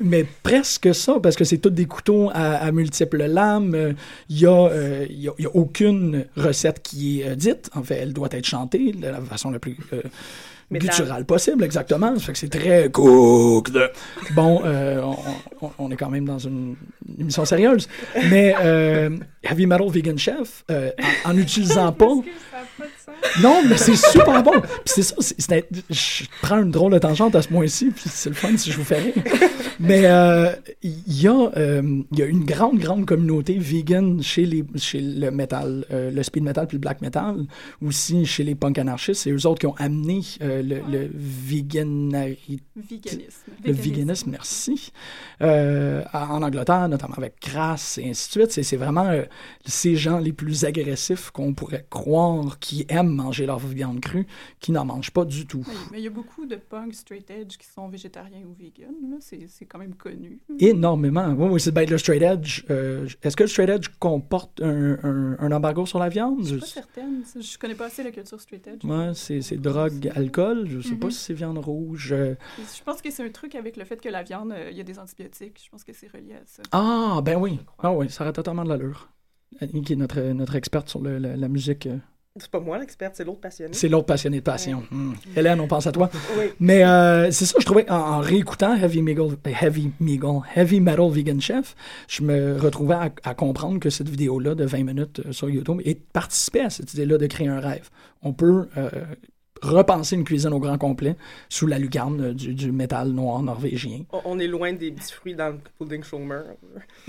Mais 0.00 0.24
presque 0.42 0.94
ça, 0.94 1.16
parce 1.22 1.36
que 1.36 1.44
c'est 1.44 1.58
tous 1.58 1.70
des 1.70 1.86
couteaux 1.86 2.30
à, 2.32 2.56
à 2.56 2.72
multiples 2.72 3.24
lames. 3.24 3.94
Il 4.28 4.38
y, 4.40 4.46
a, 4.46 4.50
euh, 4.68 5.06
y 5.10 5.28
a- 5.28 5.32
il 5.38 5.44
y 5.44 5.46
a 5.46 5.50
aucune 5.54 6.24
recette 6.36 6.82
qui 6.82 7.20
est 7.20 7.28
euh, 7.30 7.34
dite. 7.34 7.70
En 7.74 7.82
fait, 7.82 7.96
elle 7.96 8.12
doit 8.12 8.28
être 8.32 8.46
chantée 8.46 8.92
de 8.92 9.06
la 9.06 9.20
façon 9.20 9.50
la 9.50 9.58
plus 9.58 9.76
euh, 9.92 10.00
gutturale 10.70 11.24
possible, 11.26 11.62
exactement. 11.64 12.14
Ça 12.16 12.20
fait 12.26 12.32
que 12.32 12.38
c'est 12.38 12.48
très 12.48 12.90
cooked. 12.90 13.78
Bon, 14.34 14.62
euh, 14.64 15.02
on, 15.78 15.90
est 15.90 15.96
quand 15.96 16.10
même 16.10 16.24
dans 16.24 16.38
une, 16.38 16.74
une 17.08 17.20
émission 17.20 17.44
sérieuse. 17.44 17.88
Mais 18.30 18.54
euh, 18.62 19.10
Heavy 19.42 19.66
Metal 19.66 19.88
Vegan 19.90 20.18
Chef, 20.18 20.64
en, 21.26 21.30
en 21.30 21.36
utilisant 21.44 21.92
pas... 21.92 22.06
Non, 23.42 23.62
mais 23.68 23.76
c'est 23.76 23.96
super 23.96 24.42
bon. 24.42 24.60
Puis 24.60 24.68
c'est 24.86 25.02
ça, 25.02 25.14
c'est- 25.18 25.68
je 25.90 26.24
prends 26.42 26.58
une 26.60 26.70
drôle 26.70 26.92
de 26.92 26.98
tangente 26.98 27.34
à 27.34 27.42
ce 27.42 27.48
point-ci, 27.48 27.90
puis 27.90 28.04
c'est 28.06 28.28
le 28.30 28.34
fun 28.34 28.56
si 28.56 28.70
je 28.72 28.76
vous 28.78 28.84
fais 28.84 28.98
rire. 28.98 29.14
Mais 29.80 30.02
euh, 30.06 30.50
il 30.82 31.20
y, 31.22 31.26
a, 31.28 31.50
euh, 31.56 32.02
y 32.12 32.22
a 32.22 32.26
une 32.26 32.44
grande, 32.44 32.78
grande 32.78 33.04
communauté 33.06 33.56
vegan 33.58 34.22
chez, 34.22 34.44
les, 34.46 34.64
chez 34.76 35.00
le 35.00 35.30
metal, 35.30 35.84
euh, 35.92 36.10
le 36.10 36.22
speed 36.22 36.42
metal 36.44 36.66
puis 36.66 36.76
le 36.76 36.80
black 36.80 37.00
metal, 37.00 37.46
aussi 37.84 38.24
chez 38.26 38.44
les 38.44 38.54
punk 38.54 38.78
anarchistes. 38.78 39.22
C'est 39.22 39.30
eux 39.30 39.46
autres 39.46 39.60
qui 39.60 39.66
ont 39.66 39.74
amené 39.78 40.20
euh, 40.42 40.62
le, 40.62 40.76
le 40.90 41.10
veganari- 41.16 42.60
Véganisme. 42.76 43.50
le 43.64 43.72
véganisme, 43.72 44.30
merci. 44.30 44.92
Euh, 45.40 46.02
en 46.12 46.42
Angleterre, 46.42 46.88
notamment 46.88 47.14
avec 47.16 47.40
Crass 47.40 47.98
et 47.98 48.08
ainsi 48.10 48.28
de 48.28 48.32
suite, 48.32 48.52
c'est, 48.52 48.62
c'est 48.62 48.76
vraiment 48.76 49.06
euh, 49.06 49.22
ces 49.64 49.96
gens 49.96 50.18
les 50.18 50.32
plus 50.32 50.64
agressifs 50.64 51.30
qu'on 51.30 51.54
pourrait 51.54 51.86
croire 51.90 52.58
qui 52.58 52.84
aiment 52.88 53.11
manger 53.12 53.46
leur 53.46 53.58
viande 53.58 54.00
crue, 54.00 54.26
qui 54.60 54.72
n'en 54.72 54.84
mangent 54.84 55.10
pas 55.10 55.24
du 55.24 55.46
tout. 55.46 55.64
Oui, 55.68 55.74
mais 55.92 56.00
il 56.00 56.04
y 56.04 56.06
a 56.06 56.10
beaucoup 56.10 56.46
de 56.46 56.56
punks 56.56 56.94
straight 56.94 57.30
edge 57.30 57.56
qui 57.56 57.66
sont 57.66 57.88
végétariens 57.88 58.42
ou 58.46 58.52
vegan. 58.52 58.94
C'est 59.20 59.66
quand 59.66 59.78
même 59.78 59.94
connu. 59.94 60.40
Énormément. 60.58 61.28
Oui, 61.38 61.48
oui, 61.52 61.60
c'est 61.60 61.72
ben, 61.72 61.88
le 61.88 61.98
straight 61.98 62.22
edge. 62.22 62.64
euh, 62.70 63.06
est-ce 63.22 63.36
que 63.36 63.44
le 63.44 63.48
straight 63.48 63.68
edge 63.68 63.88
comporte 63.98 64.60
un, 64.62 64.98
un- 65.02 65.36
un 65.38 65.52
embargo 65.52 65.86
sur 65.86 65.98
la 65.98 66.08
viande? 66.08 66.40
Je 66.42 66.48
suis 66.50 66.58
pas 66.60 66.66
certaine. 66.66 67.22
Je 67.40 67.58
connais 67.58 67.74
pas 67.74 67.86
assez 67.86 68.02
la 68.02 68.10
culture 68.10 68.40
straight 68.40 68.66
edge. 68.66 68.84
Ouais, 68.84 69.12
c'est, 69.14 69.56
drogue, 69.56 70.10
alcool. 70.14 70.66
Je 70.68 70.80
sais 70.80 70.94
pas 70.96 71.06
Mhm. 71.06 71.10
si 71.12 71.18
c'est 71.20 71.34
viande 71.34 71.58
rouge. 71.58 72.12
euh. 72.12 72.34
Je 72.58 72.82
pense 72.82 73.00
que 73.02 73.10
c'est 73.10 73.24
un 73.24 73.30
truc 73.30 73.54
avec 73.54 73.76
le 73.76 73.84
fait 73.84 74.00
que 74.00 74.08
la 74.08 74.22
viande, 74.22 74.52
euh, 74.52 74.68
il 74.70 74.76
y 74.76 74.80
a 74.80 74.84
des 74.84 74.98
antibiotiques. 74.98 75.60
Je 75.64 75.70
pense 75.70 75.84
que 75.84 75.92
c'est 75.92 76.08
relié 76.10 76.34
à 76.34 76.42
ça. 76.46 76.62
Ah, 76.72 77.20
ben 77.24 77.36
oui. 77.38 77.58
Ah 77.78 77.92
oui, 77.92 78.08
ça 78.10 78.24
aurait 78.24 78.32
totalement 78.32 78.64
de 78.64 78.68
l'allure. 78.70 79.08
Annie, 79.60 79.82
qui 79.82 79.92
est 79.92 79.96
notre, 79.96 80.20
notre 80.20 80.54
experte 80.56 80.88
sur 80.88 81.00
le- 81.02 81.18
la, 81.18 81.36
la 81.36 81.48
musique. 81.48 81.88
C'est 82.38 82.50
pas 82.50 82.60
moi 82.60 82.78
l'experte, 82.78 83.14
c'est 83.14 83.24
l'autre 83.24 83.40
passionné. 83.40 83.74
C'est 83.74 83.90
l'autre 83.90 84.06
passionné 84.06 84.38
de 84.38 84.42
passion. 84.42 84.84
Hmm. 84.90 85.12
Hélène, 85.36 85.60
on 85.60 85.68
pense 85.68 85.86
à 85.86 85.92
toi. 85.92 86.08
Oui. 86.38 86.46
Mais 86.60 86.82
euh, 86.82 87.30
c'est 87.30 87.44
ça, 87.44 87.56
je 87.60 87.66
trouvais, 87.66 87.88
en, 87.90 87.96
en 87.96 88.18
réécoutant 88.20 88.74
Heavy 88.74 89.02
Meagle, 89.02 89.36
Heavy 89.44 89.90
Meagle, 90.00 90.40
Heavy 90.56 90.80
Metal 90.80 91.10
Vegan 91.10 91.42
Chef, 91.42 91.76
je 92.08 92.22
me 92.22 92.58
retrouvais 92.58 92.94
à, 92.94 93.10
à 93.24 93.34
comprendre 93.34 93.78
que 93.80 93.90
cette 93.90 94.08
vidéo-là 94.08 94.54
de 94.54 94.64
20 94.64 94.82
minutes 94.82 95.20
euh, 95.26 95.32
sur 95.32 95.50
YouTube 95.50 95.82
et 95.84 95.94
participer 95.94 96.60
à 96.60 96.70
cette 96.70 96.94
idée-là 96.94 97.18
de 97.18 97.26
créer 97.26 97.48
un 97.48 97.60
rêve. 97.60 97.90
On 98.22 98.32
peut 98.32 98.66
euh, 98.78 98.88
repenser 99.62 100.16
une 100.16 100.24
cuisine 100.24 100.52
au 100.52 100.58
grand 100.60 100.76
complet 100.76 101.16
sous 101.48 101.66
la 101.66 101.78
lucarne 101.78 102.20
euh, 102.20 102.34
du, 102.34 102.52
du 102.54 102.70
métal 102.72 103.08
noir 103.12 103.42
norvégien. 103.42 104.00
On- 104.24 104.38
est 104.38 104.46
loin 104.48 104.72
des 104.72 104.90
petits 104.92 105.12
fruits 105.12 105.34
dans 105.34 105.50
le 105.50 105.58
pudding 105.78 106.02
Schomer. 106.02 106.42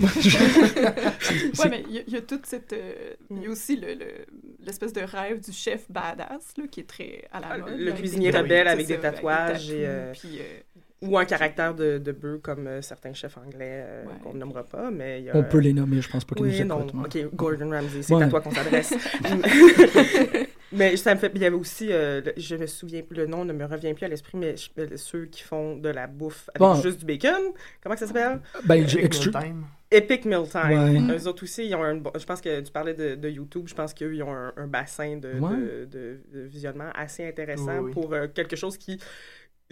Ouais, 0.00 1.68
mais 1.70 1.84
il 1.88 1.94
y, 1.94 1.98
a- 1.98 2.02
il 2.06 2.12
y 2.12 2.16
a 2.16 2.20
toute 2.22 2.46
cette. 2.46 2.72
euh, 2.72 3.14
Il 3.30 3.42
y 3.42 3.46
a 3.46 3.50
aussi 3.50 3.76
le- 3.76 3.94
le- 3.94 4.26
l'espèce 4.64 4.92
de 4.92 5.00
rêve 5.02 5.40
du 5.44 5.52
chef 5.52 5.90
badass, 5.90 6.54
là, 6.56 6.64
qui 6.70 6.80
est 6.80 6.84
très 6.88 7.24
à 7.32 7.40
la 7.40 7.46
Ah, 7.50 7.58
mode. 7.58 7.78
le 7.78 7.84
là, 7.86 7.92
cuisinier 7.92 8.30
rebelle 8.30 8.68
avec 8.68 8.86
des 8.86 8.98
tatouages 8.98 9.68
des 9.68 9.74
et, 9.74 9.86
euh, 9.86 10.12
puis, 10.12 10.38
euh, 10.38 10.60
Ou 11.06 11.18
un 11.18 11.24
caractère 11.24 11.74
de, 11.74 11.98
de 11.98 12.12
bœuf 12.12 12.40
comme 12.42 12.66
euh, 12.66 12.82
certains 12.82 13.12
chefs 13.12 13.36
anglais 13.38 13.84
euh, 13.86 14.04
qu'on 14.22 14.32
ne 14.34 14.38
nommera 14.38 14.64
pas, 14.64 14.90
mais 14.90 15.20
il 15.20 15.24
y 15.26 15.30
a- 15.30 15.36
On 15.36 15.42
peut 15.44 15.58
les 15.58 15.72
nommer, 15.72 16.00
je 16.00 16.08
pense 16.08 16.24
pas 16.24 16.34
qu'ils 16.34 16.46
oui, 16.46 16.60
nous 16.60 16.66
non, 16.66 16.80
écoutent, 16.80 16.94
moi. 16.94 17.06
ok, 17.06 17.34
Gordon 17.34 17.70
Ramsay, 17.70 18.02
c'est 18.02 18.14
Ouais. 18.14 18.24
à 18.24 18.28
toi 18.28 18.40
qu'on 18.40 18.50
s'adresse. 18.52 18.94
mais 20.72 20.96
ça 20.96 21.14
me 21.14 21.20
fait, 21.20 21.30
il 21.34 21.40
y 21.40 21.44
avait 21.46 21.54
aussi, 21.56 21.88
euh, 21.90 22.20
le- 22.24 22.32
je 22.36 22.56
me 22.56 22.66
souviens 22.66 23.02
plus, 23.02 23.16
le 23.16 23.26
nom 23.26 23.44
ne 23.44 23.52
me 23.52 23.64
revient 23.64 23.94
plus 23.94 24.04
à 24.06 24.08
l'esprit, 24.08 24.36
mais 24.38 24.56
je- 24.56 24.70
euh, 24.78 24.96
ceux 24.96 25.26
qui 25.26 25.42
font 25.42 25.76
de 25.76 25.88
la 25.88 26.06
bouffe 26.06 26.48
avec 26.54 26.58
Bon. 26.60 26.74
juste 26.82 27.00
du 27.00 27.06
bacon, 27.06 27.52
comment 27.82 27.94
que 27.94 28.00
ça 28.00 28.06
s'appelle? 28.06 28.40
Ben, 28.64 28.82
extru- 28.84 29.32
Mealtime. 29.32 29.64
Epic 29.90 30.24
Meal 30.24 30.42
Time. 30.48 31.06
Ouais. 31.08 31.16
Eux 31.18 31.28
autres 31.28 31.44
aussi, 31.44 31.66
ils 31.68 31.74
ont 31.76 31.84
un, 31.84 31.94
je 32.18 32.24
pense 32.24 32.40
que 32.40 32.60
tu 32.62 32.72
parlais 32.72 32.94
de, 32.94 33.14
de 33.14 33.28
YouTube, 33.28 33.66
je 33.68 33.74
pense 33.74 33.94
qu'eux, 33.94 34.12
ils 34.12 34.22
ont 34.24 34.32
un, 34.34 34.52
un 34.56 34.66
bassin 34.66 35.18
de, 35.18 35.34
Ouais. 35.38 35.56
de, 35.56 35.84
de- 35.84 36.20
de 36.32 36.40
visionnement 36.46 36.90
assez 36.96 37.24
intéressant 37.28 37.78
Oui, 37.78 37.84
oui. 37.84 37.92
pour 37.92 38.12
euh, 38.12 38.26
quelque 38.26 38.56
chose 38.56 38.76
qui 38.76 38.98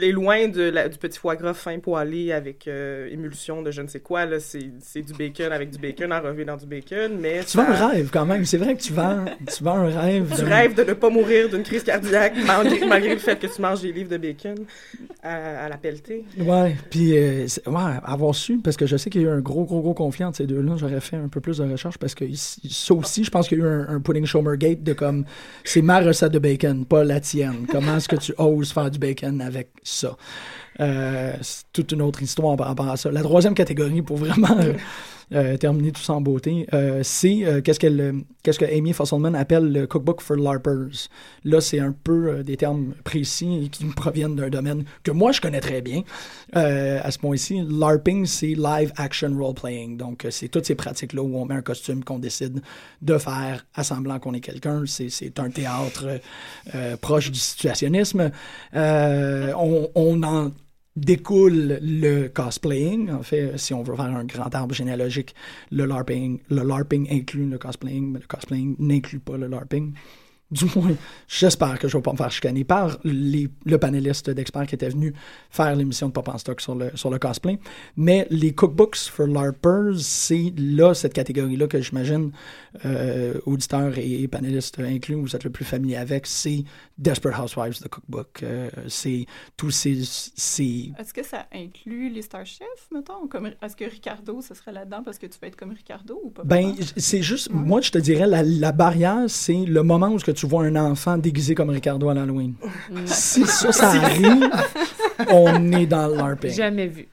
est 0.03 0.13
loin 0.13 0.49
de 0.49 0.63
la- 0.63 0.89
du 0.89 0.99
petit 0.99 1.19
foie 1.19 1.37
gras 1.37 1.55
fin 1.55 1.79
poêlé 1.79 2.33
avec 2.33 2.69
euh, 2.69 3.09
émulsion 3.11 3.63
de 3.63 3.71
je 3.71 3.83
ne 3.83 3.89
sais 3.89 4.01
quoi. 4.01 4.27
là. 4.27 4.41
C'est 4.41 4.71
c'est 4.81 5.03
du 5.03 5.13
bacon 5.15 5.53
avec 5.53 5.71
du 5.71 5.79
bacon 5.79 6.13
enrobé 6.13 6.45
dans 6.45 6.57
du 6.57 6.67
bacon, 6.67 7.19
mais 7.21 7.41
Tu 7.45 7.57
vends 7.57 7.65
ça- 7.75 7.87
un 7.87 7.89
rêve 7.89 8.11
quand 8.13 8.27
même. 8.27 8.45
C'est 8.45 8.59
vrai 8.59 8.75
que 8.77 8.81
tu 8.83 8.93
vends, 8.93 9.25
tu 9.55 9.63
vends 9.65 9.77
un 9.79 10.01
rêve. 10.01 10.33
tu 10.35 10.43
de- 10.43 10.47
rêves 10.49 10.75
de 10.75 10.83
ne 10.85 10.93
pas 10.95 11.11
mourir 11.11 11.49
d'une 11.49 11.63
crise 11.63 11.83
cardiaque 11.85 12.35
malgré, 12.47 12.87
malgré 12.87 13.15
le 13.15 13.21
fait 13.21 13.39
que 13.39 13.47
tu 13.47 13.61
manges 13.63 13.83
des 13.83 13.93
livres 13.93 14.11
de 14.11 14.17
bacon 14.19 14.55
à, 15.23 15.65
à 15.65 15.69
la 15.69 15.77
pelletée. 15.77 16.25
Ouais, 16.39 16.77
puis 16.91 17.17
euh, 17.17 17.47
ouais, 17.67 17.81
avoir 18.05 18.35
su, 18.35 18.59
parce 18.59 18.77
que 18.77 18.87
je 18.87 18.97
sais 18.97 19.11
qu'il 19.11 19.23
y 19.23 19.25
a 19.25 19.29
eu 19.29 19.31
un 19.33 19.41
gros, 19.41 19.65
gros, 19.65 19.81
gros 19.81 19.95
conflit 19.95 20.25
entre 20.25 20.39
ces 20.39 20.47
deux-là, 20.47 20.75
j'aurais 20.77 21.01
fait 21.01 21.17
un 21.17 21.29
peu 21.29 21.41
plus 21.41 21.59
de 21.59 21.65
recherche 21.71 21.99
parce 21.99 22.15
que 22.15 22.25
ça 22.35 22.95
aussi, 22.95 23.25
je 23.25 23.31
pense 23.31 23.49
qu'il 23.49 23.59
y 23.59 23.63
a 23.63 23.65
eu 23.65 23.69
un, 23.69 23.89
un 23.89 24.01
pudding 24.01 24.27
Gate 24.57 24.83
de 24.83 24.93
comme, 24.93 25.25
c'est 25.65 25.83
ma 25.83 26.01
recette 26.01 26.33
de 26.33 26.39
bacon, 26.39 26.85
pas 26.85 27.05
la 27.05 27.21
tienne. 27.21 27.67
Comment 27.71 27.97
est-ce 27.97 28.09
que 28.09 28.17
tu 28.17 28.33
oses 28.39 28.73
faire 28.73 28.91
du 28.91 28.99
bacon 28.99 29.41
avec 29.41 29.69
ça? 29.93 30.17
Euh, 30.81 31.35
c'est 31.41 31.65
toute 31.73 31.93
une 31.93 32.03
autre 32.03 32.23
histoire 32.23 32.57
par 32.57 32.69
rapport 32.69 32.89
à 32.89 32.97
ça. 32.97 33.11
La 33.11 33.23
troisième 33.23 33.55
catégorie, 33.55 34.03
pour 34.03 34.17
vraiment 34.17 34.57
euh, 35.35 35.57
terminer 35.57 35.93
tout 35.93 36.03
ça 36.03 36.15
en 36.15 36.21
beauté, 36.21 36.67
euh, 36.75 37.01
c'est 37.03 37.45
euh, 37.45 37.61
qu'est-ce 37.61 37.79
qu'est-ce 38.43 38.59
que 38.59 38.65
Amy 38.65 38.93
Fosselman 38.93 39.35
appelle 39.35 39.73
le 39.73 39.87
cookbook 39.87 40.21
for 40.21 40.37
LARPers. 40.37 41.09
Là, 41.45 41.61
c'est 41.61 41.79
un 41.79 41.93
peu 41.93 42.43
des 42.43 42.57
termes 42.57 42.93
précis 43.05 43.71
qui 43.73 43.85
proviennent 43.85 44.37
d'un 44.37 44.51
domaine 44.51 44.85
que 45.03 45.11
moi 45.11 45.33
je 45.33 45.41
connais 45.41 45.61
très 45.61 45.81
bien. 45.81 46.03
À 46.53 47.11
ce 47.11 47.19
point-ci, 47.19 47.63
LARPing, 47.67 48.27
c'est 48.27 48.55
live 48.55 48.93
action 48.97 49.37
role 49.37 49.55
playing. 49.55 49.97
Donc, 49.97 50.27
c'est 50.31 50.49
toutes 50.49 50.67
ces 50.67 50.75
pratiques-là 50.75 51.23
où 51.23 51.37
on 51.37 51.47
met 51.47 51.55
un 51.55 51.63
costume 51.63 52.05
qu'on 52.05 52.19
décide 52.19 52.61
de 53.01 53.17
faire 53.19 53.65
à 53.75 53.85
semblant 53.85 54.19
qu'on 54.19 54.35
est 54.35 54.41
quelqu'un. 54.41 54.85
C'est, 54.87 55.39
un 55.39 55.51
théâtre 55.51 56.21
proche 57.01 57.31
du 57.31 57.39
situationnisme. 57.39 58.31
On, 58.75 59.89
on 59.95 60.23
en 60.23 60.51
découle 60.97 61.79
le 61.81 62.29
cosplaying. 62.29 63.11
En 63.11 63.23
fait, 63.23 63.57
si 63.59 63.75
on 63.75 63.83
veut 63.83 63.97
faire 63.97 64.05
un 64.05 64.25
grand 64.25 64.55
arbre 64.55 64.75
généalogique, 64.75 65.35
le 65.71 65.85
LARPing, 65.87 66.41
le 66.51 66.63
LARPing 66.63 67.09
inclut 67.11 67.47
le 67.47 67.59
cosplaying, 67.59 68.13
mais 68.13 68.21
le 68.21 68.27
cosplaying 68.27 68.77
n'inclut 68.79 69.21
pas 69.21 69.37
le 69.37 69.47
LARPing. 69.47 69.93
Du 70.53 70.67
moins, 70.77 70.95
j'espère 71.29 71.79
que 71.79 71.89
je 71.89 71.97
ne 71.97 72.01
vais 72.01 72.03
pas 72.03 72.13
me 72.13 72.17
faire 72.19 72.31
chicaner 72.31 72.63
par 72.63 72.99
les- 73.05 73.49
le 73.65 73.79
panéliste 73.79 74.29
d'experts 74.31 74.67
qui 74.67 74.75
était 74.75 74.91
venu 74.91 75.15
faire 75.51 75.75
l'émission 75.75 76.09
de 76.09 76.13
Pop 76.13 76.29
en 76.29 76.37
Stock 76.37 76.61
sur 76.61 76.75
le, 76.75 76.91
sur 76.95 77.09
le 77.11 77.19
cosplay. 77.19 77.59
Mais 77.97 78.27
les 78.31 78.53
cookbooks 78.53 78.97
for 78.97 79.27
LARPers, 79.27 79.99
c'est 79.99 80.53
là, 80.59 80.93
cette 80.93 81.15
catégorie-là 81.15 81.67
que 81.69 81.81
j'imagine, 81.81 82.33
euh, 82.85 83.35
auditeurs 83.47 83.95
et 83.97 84.29
panélistes 84.29 84.79
inclus, 84.79 85.15
vous 85.15 85.35
êtes 85.35 85.45
le 85.45 85.51
plus 85.51 85.65
familier 85.65 85.97
avec, 85.97 86.27
c'est 86.27 86.65
Desperate 86.99 87.39
Housewives, 87.39 87.79
the 87.81 87.89
cookbook. 87.89 88.43
Euh, 88.43 88.69
c'est 88.89 89.25
tous 89.57 89.71
ces, 89.71 90.03
ces 90.05 90.93
Est-ce 90.99 91.15
que 91.15 91.25
ça 91.25 91.47
inclut 91.55 92.11
les 92.11 92.21
Star 92.23 92.45
Chefs, 92.45 92.89
mettons? 92.95 93.27
Comme, 93.29 93.47
est-ce 93.63 93.75
que 93.75 93.85
Ricardo, 93.85 94.41
ce 94.43 94.53
serait 94.55 94.73
là-dedans 94.73 95.03
parce 95.03 95.19
que 95.19 95.27
tu 95.27 95.39
veux 95.41 95.49
être 95.49 95.57
comme 95.57 95.73
Ricardo 95.73 96.21
ou 96.23 96.31
pas? 96.31 96.43
Ben, 96.45 96.75
c'est 96.99 97.23
juste, 97.23 97.49
moi, 97.51 97.81
je 97.81 97.91
te 97.91 97.99
dirais, 97.99 98.27
la, 98.27 98.43
la 98.43 98.73
barrière, 98.73 99.25
c'est 99.29 99.65
le 99.65 99.83
moment 99.83 100.09
où 100.11 100.19
ce 100.19 100.25
que 100.27 100.31
tu 100.31 100.42
vois 100.47 100.65
un 100.65 100.77
enfant 100.77 101.19
déguisé 101.19 101.55
comme 101.55 101.71
Ricardo 101.71 102.09
à 102.09 102.15
l'Halloween. 102.15 102.55
si 103.07 103.45
ça, 103.47 103.73
ça 103.73 103.91
arrive, 104.03 104.51
on 105.29 105.73
est 105.73 105.87
dans 105.87 106.09
le 106.09 106.17
LARPing. 106.17 106.51
Jamais 106.53 106.87
vu. 106.87 107.09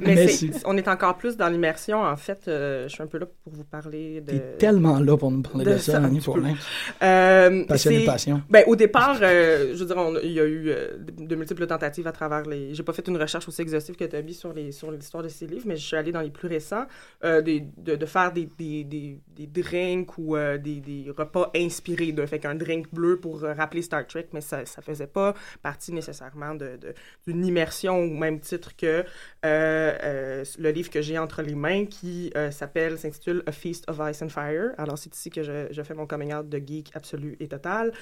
Mais, 0.00 0.26
on 0.64 0.76
est 0.76 0.88
encore 0.88 1.16
plus 1.18 1.36
dans 1.36 1.48
l'immersion. 1.48 2.02
En 2.02 2.16
fait, 2.16 2.46
euh, 2.48 2.84
je 2.88 2.94
suis 2.94 3.02
un 3.02 3.06
peu 3.06 3.18
là 3.18 3.26
pour 3.26 3.52
vous 3.52 3.64
parler 3.64 4.20
de. 4.20 4.32
T'es 4.32 4.56
tellement 4.58 4.98
là 5.00 5.16
pour 5.16 5.30
nous 5.30 5.42
parler 5.42 5.64
de, 5.64 5.72
de 5.72 5.78
ça, 5.78 5.98
Annie. 6.02 6.20
Fourlin. 6.20 6.54
Euh, 7.02 7.64
Passionné 7.66 8.04
passion. 8.04 8.42
Ben, 8.50 8.64
au 8.66 8.76
départ, 8.76 9.18
euh, 9.22 9.72
je 9.74 9.78
veux 9.80 9.86
dire, 9.86 9.96
on- 9.96 10.18
il 10.22 10.32
y 10.32 10.40
a 10.40 10.44
eu 10.44 10.68
euh, 10.70 10.96
de, 11.18 11.34
multiples 11.36 11.66
tentatives 11.66 12.06
à 12.06 12.12
travers 12.12 12.42
les. 12.42 12.74
J'ai 12.74 12.82
pas 12.82 12.92
fait 12.92 13.06
une 13.08 13.16
recherche 13.16 13.48
aussi 13.48 13.62
exhaustive 13.62 13.96
que 13.96 14.04
Toby 14.04 14.34
sur 14.34 14.52
les 14.52 14.72
sur 14.72 14.90
l'histoire 14.90 15.22
de 15.22 15.28
ces 15.28 15.46
livres, 15.46 15.64
mais 15.66 15.76
je 15.76 15.84
suis 15.86 15.96
allée 15.96 16.12
dans 16.12 16.20
les 16.20 16.30
plus 16.30 16.48
récents 16.48 16.86
des- 17.22 17.64
de, 17.76 17.96
de 17.96 18.06
faire 18.06 18.32
des, 18.32 18.48
des, 18.58 18.84
des, 18.84 19.20
des 19.36 19.46
drinks 19.46 20.16
ou 20.18 20.36
des, 20.36 20.80
des 20.80 21.06
repas 21.16 21.50
inspirés 21.56 22.12
d'un. 22.12 22.26
Fait 22.26 22.38
qu'un 22.38 22.54
drink 22.54 22.86
bleu 22.92 23.18
pour 23.18 23.40
rappeler 23.40 23.82
Star 23.82 24.06
Trek, 24.06 24.28
mais 24.32 24.40
ça 24.40 24.64
ça 24.66 24.82
faisait 24.82 25.06
pas 25.06 25.34
partie 25.62 25.92
nécessairement 25.92 26.54
de 26.54 26.76
de- 26.76 26.94
d'une 27.26 27.44
immersion 27.44 27.98
au 27.98 28.10
même 28.10 28.40
titre 28.40 28.76
que 28.76 29.04
euh, 29.44 29.87
euh, 30.02 30.44
le 30.58 30.70
livre 30.70 30.90
que 30.90 31.00
j'ai 31.02 31.18
entre 31.18 31.42
les 31.42 31.54
mains 31.54 31.84
qui 31.86 32.30
euh, 32.36 32.50
s'appelle, 32.50 32.98
s'intitule 32.98 33.42
A 33.46 33.52
Feast 33.52 33.84
of 33.88 34.00
Ice 34.10 34.22
and 34.22 34.28
Fire. 34.28 34.70
Alors, 34.78 34.98
c'est 34.98 35.14
ici 35.14 35.30
que 35.30 35.42
je, 35.42 35.66
je 35.70 35.82
fais 35.82 35.94
mon 35.94 36.06
coming 36.06 36.32
out 36.34 36.48
de 36.48 36.58
geek 36.58 36.90
absolu 36.94 37.36
et 37.40 37.48
total. 37.48 37.92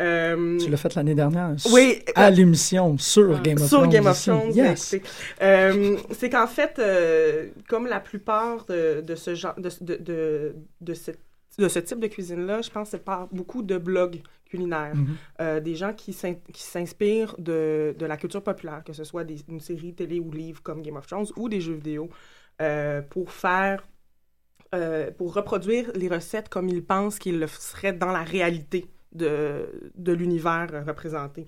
Euh, 0.00 0.58
Tu 0.58 0.70
l'as 0.70 0.76
fait 0.76 0.94
l'année 0.94 1.14
dernière. 1.14 1.54
Oui. 1.72 2.02
À 2.14 2.30
l'émission 2.30 2.96
sur 2.98 3.40
Game 3.42 3.56
of 3.60 3.68
sur 3.68 3.78
Thrones. 3.78 3.90
Game 3.90 4.06
of. 4.06 4.22
Thrones, 4.22 4.52
Yes. 4.54 4.96
Euh, 5.42 5.96
c'est 6.12 6.30
qu'en 6.30 6.46
fait, 6.46 6.78
euh, 6.78 7.48
comme 7.68 7.86
la 7.86 8.00
plupart 8.00 8.64
de, 8.66 9.00
de 9.00 9.14
ce 9.14 9.34
genre, 9.34 9.54
de, 9.58 9.70
de, 9.80 9.96
de, 9.96 10.54
de 10.80 10.94
cette- 10.94 11.20
de 11.58 11.68
ce 11.68 11.78
type 11.78 12.00
de 12.00 12.06
cuisine-là, 12.06 12.60
je 12.60 12.68
pense 12.68 12.88
que 12.88 12.98
c'est 12.98 13.04
par 13.04 13.28
beaucoup 13.32 13.62
de 13.62 13.78
blogs 13.78 14.20
culinaires. 14.48 14.94
Mhm. 14.96 15.16
Euh, 15.40 15.60
des 15.60 15.74
gens 15.74 15.92
qui 15.92 16.12
s'in- 16.12 16.34
qui 16.52 16.62
s'inspirent 16.62 17.34
de, 17.38 17.94
de 17.98 18.06
la 18.06 18.16
culture 18.16 18.42
populaire, 18.42 18.82
que 18.84 18.92
ce 18.92 19.04
soit 19.04 19.24
des, 19.24 19.38
une 19.48 19.60
série 19.60 19.94
télé 19.94 20.20
ou 20.20 20.30
livre 20.30 20.62
comme 20.62 20.82
Game 20.82 20.96
of 20.96 21.06
Thrones 21.06 21.26
ou 21.36 21.48
des 21.48 21.60
jeux 21.60 21.74
vidéo, 21.74 22.08
euh, 22.62 23.02
pour 23.02 23.30
faire, 23.32 23.86
euh, 24.74 25.10
pour 25.12 25.34
reproduire 25.34 25.90
les 25.94 26.08
recettes 26.08 26.48
comme 26.48 26.68
ils 26.68 26.84
pensent 26.84 27.18
qu'ils 27.18 27.38
le 27.38 27.46
seraient 27.46 27.92
dans 27.92 28.12
la 28.12 28.22
réalité 28.22 28.86
de, 29.12 29.90
de 29.94 30.12
l'univers 30.12 30.84
représenté. 30.86 31.46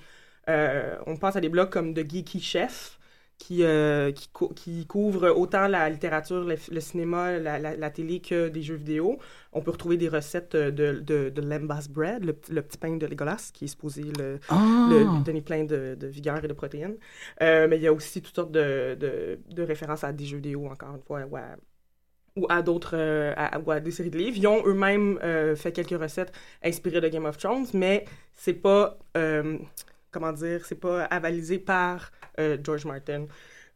On 1.06 1.16
pense 1.20 1.36
à 1.36 1.40
des 1.40 1.50
blogs 1.50 1.70
comme 1.70 1.92
The 1.94 2.08
Geeky 2.10 2.40
Chef, 2.40 2.97
qui, 3.38 3.62
euh, 3.64 4.10
qui, 4.12 4.28
cou- 4.28 4.48
qui 4.54 4.86
couvrent 4.86 5.30
autant 5.30 5.68
la 5.68 5.88
littérature, 5.88 6.44
le, 6.44 6.56
le 6.70 6.80
cinéma, 6.80 7.38
la, 7.38 7.58
la- 7.58 7.76
la 7.76 7.90
télé 7.90 8.20
que 8.20 8.48
des 8.48 8.62
jeux 8.62 8.74
vidéo. 8.74 9.18
On 9.52 9.62
peut 9.62 9.70
retrouver 9.70 9.96
des 9.96 10.08
recettes 10.08 10.56
de, 10.56 11.00
de, 11.00 11.30
de 11.30 11.40
Lembas 11.42 11.86
Bread, 11.88 12.24
le, 12.24 12.32
petit- 12.34 12.52
le 12.52 12.62
petit 12.62 12.78
pain 12.78 12.96
de 12.96 13.06
Legolas, 13.06 13.50
qui 13.54 13.64
est 13.66 13.68
supposé 13.68 14.02
le, 14.02 14.40
le- 14.84 15.04
lui 15.04 15.22
donner 15.22 15.40
plein 15.42 15.64
de, 15.64 15.94
de 15.98 16.06
vigueur 16.08 16.44
et 16.44 16.48
de 16.48 16.52
protéines. 16.52 16.96
Euh, 17.42 17.68
mais 17.68 17.76
il 17.76 17.82
y 17.82 17.86
a 17.86 17.92
aussi 17.92 18.20
toutes 18.22 18.34
sortes 18.34 18.52
de, 18.52 18.96
de, 18.98 19.38
de 19.48 19.62
références 19.62 20.04
à 20.04 20.12
des 20.12 20.24
jeux 20.26 20.36
vidéo, 20.38 20.66
encore 20.66 20.94
une 20.96 21.02
fois, 21.02 21.22
ou 21.30 21.36
à, 21.36 21.56
ou 22.36 22.46
à 22.48 22.62
d'autres, 22.62 22.96
euh, 22.96 23.34
ou 23.66 23.70
à 23.70 23.80
des 23.80 23.90
séries 23.90 24.10
de 24.10 24.18
livres. 24.18 24.36
Ils 24.36 24.46
ont 24.46 24.62
eux-mêmes 24.66 25.18
euh, 25.22 25.56
fait 25.56 25.72
quelques 25.72 26.00
recettes 26.00 26.32
inspirées 26.62 27.00
de 27.00 27.08
Game 27.08 27.24
of 27.24 27.36
Thrones, 27.38 27.66
mais 27.74 28.04
c'est 28.34 28.54
pas, 28.54 28.98
euh, 29.16 29.58
comment 30.10 30.32
dire, 30.32 30.64
c'est 30.64 30.80
pas 30.80 31.04
avalisé 31.04 31.58
par 31.58 32.10
euh, 32.38 32.56
George 32.62 32.84
Martin. 32.84 33.26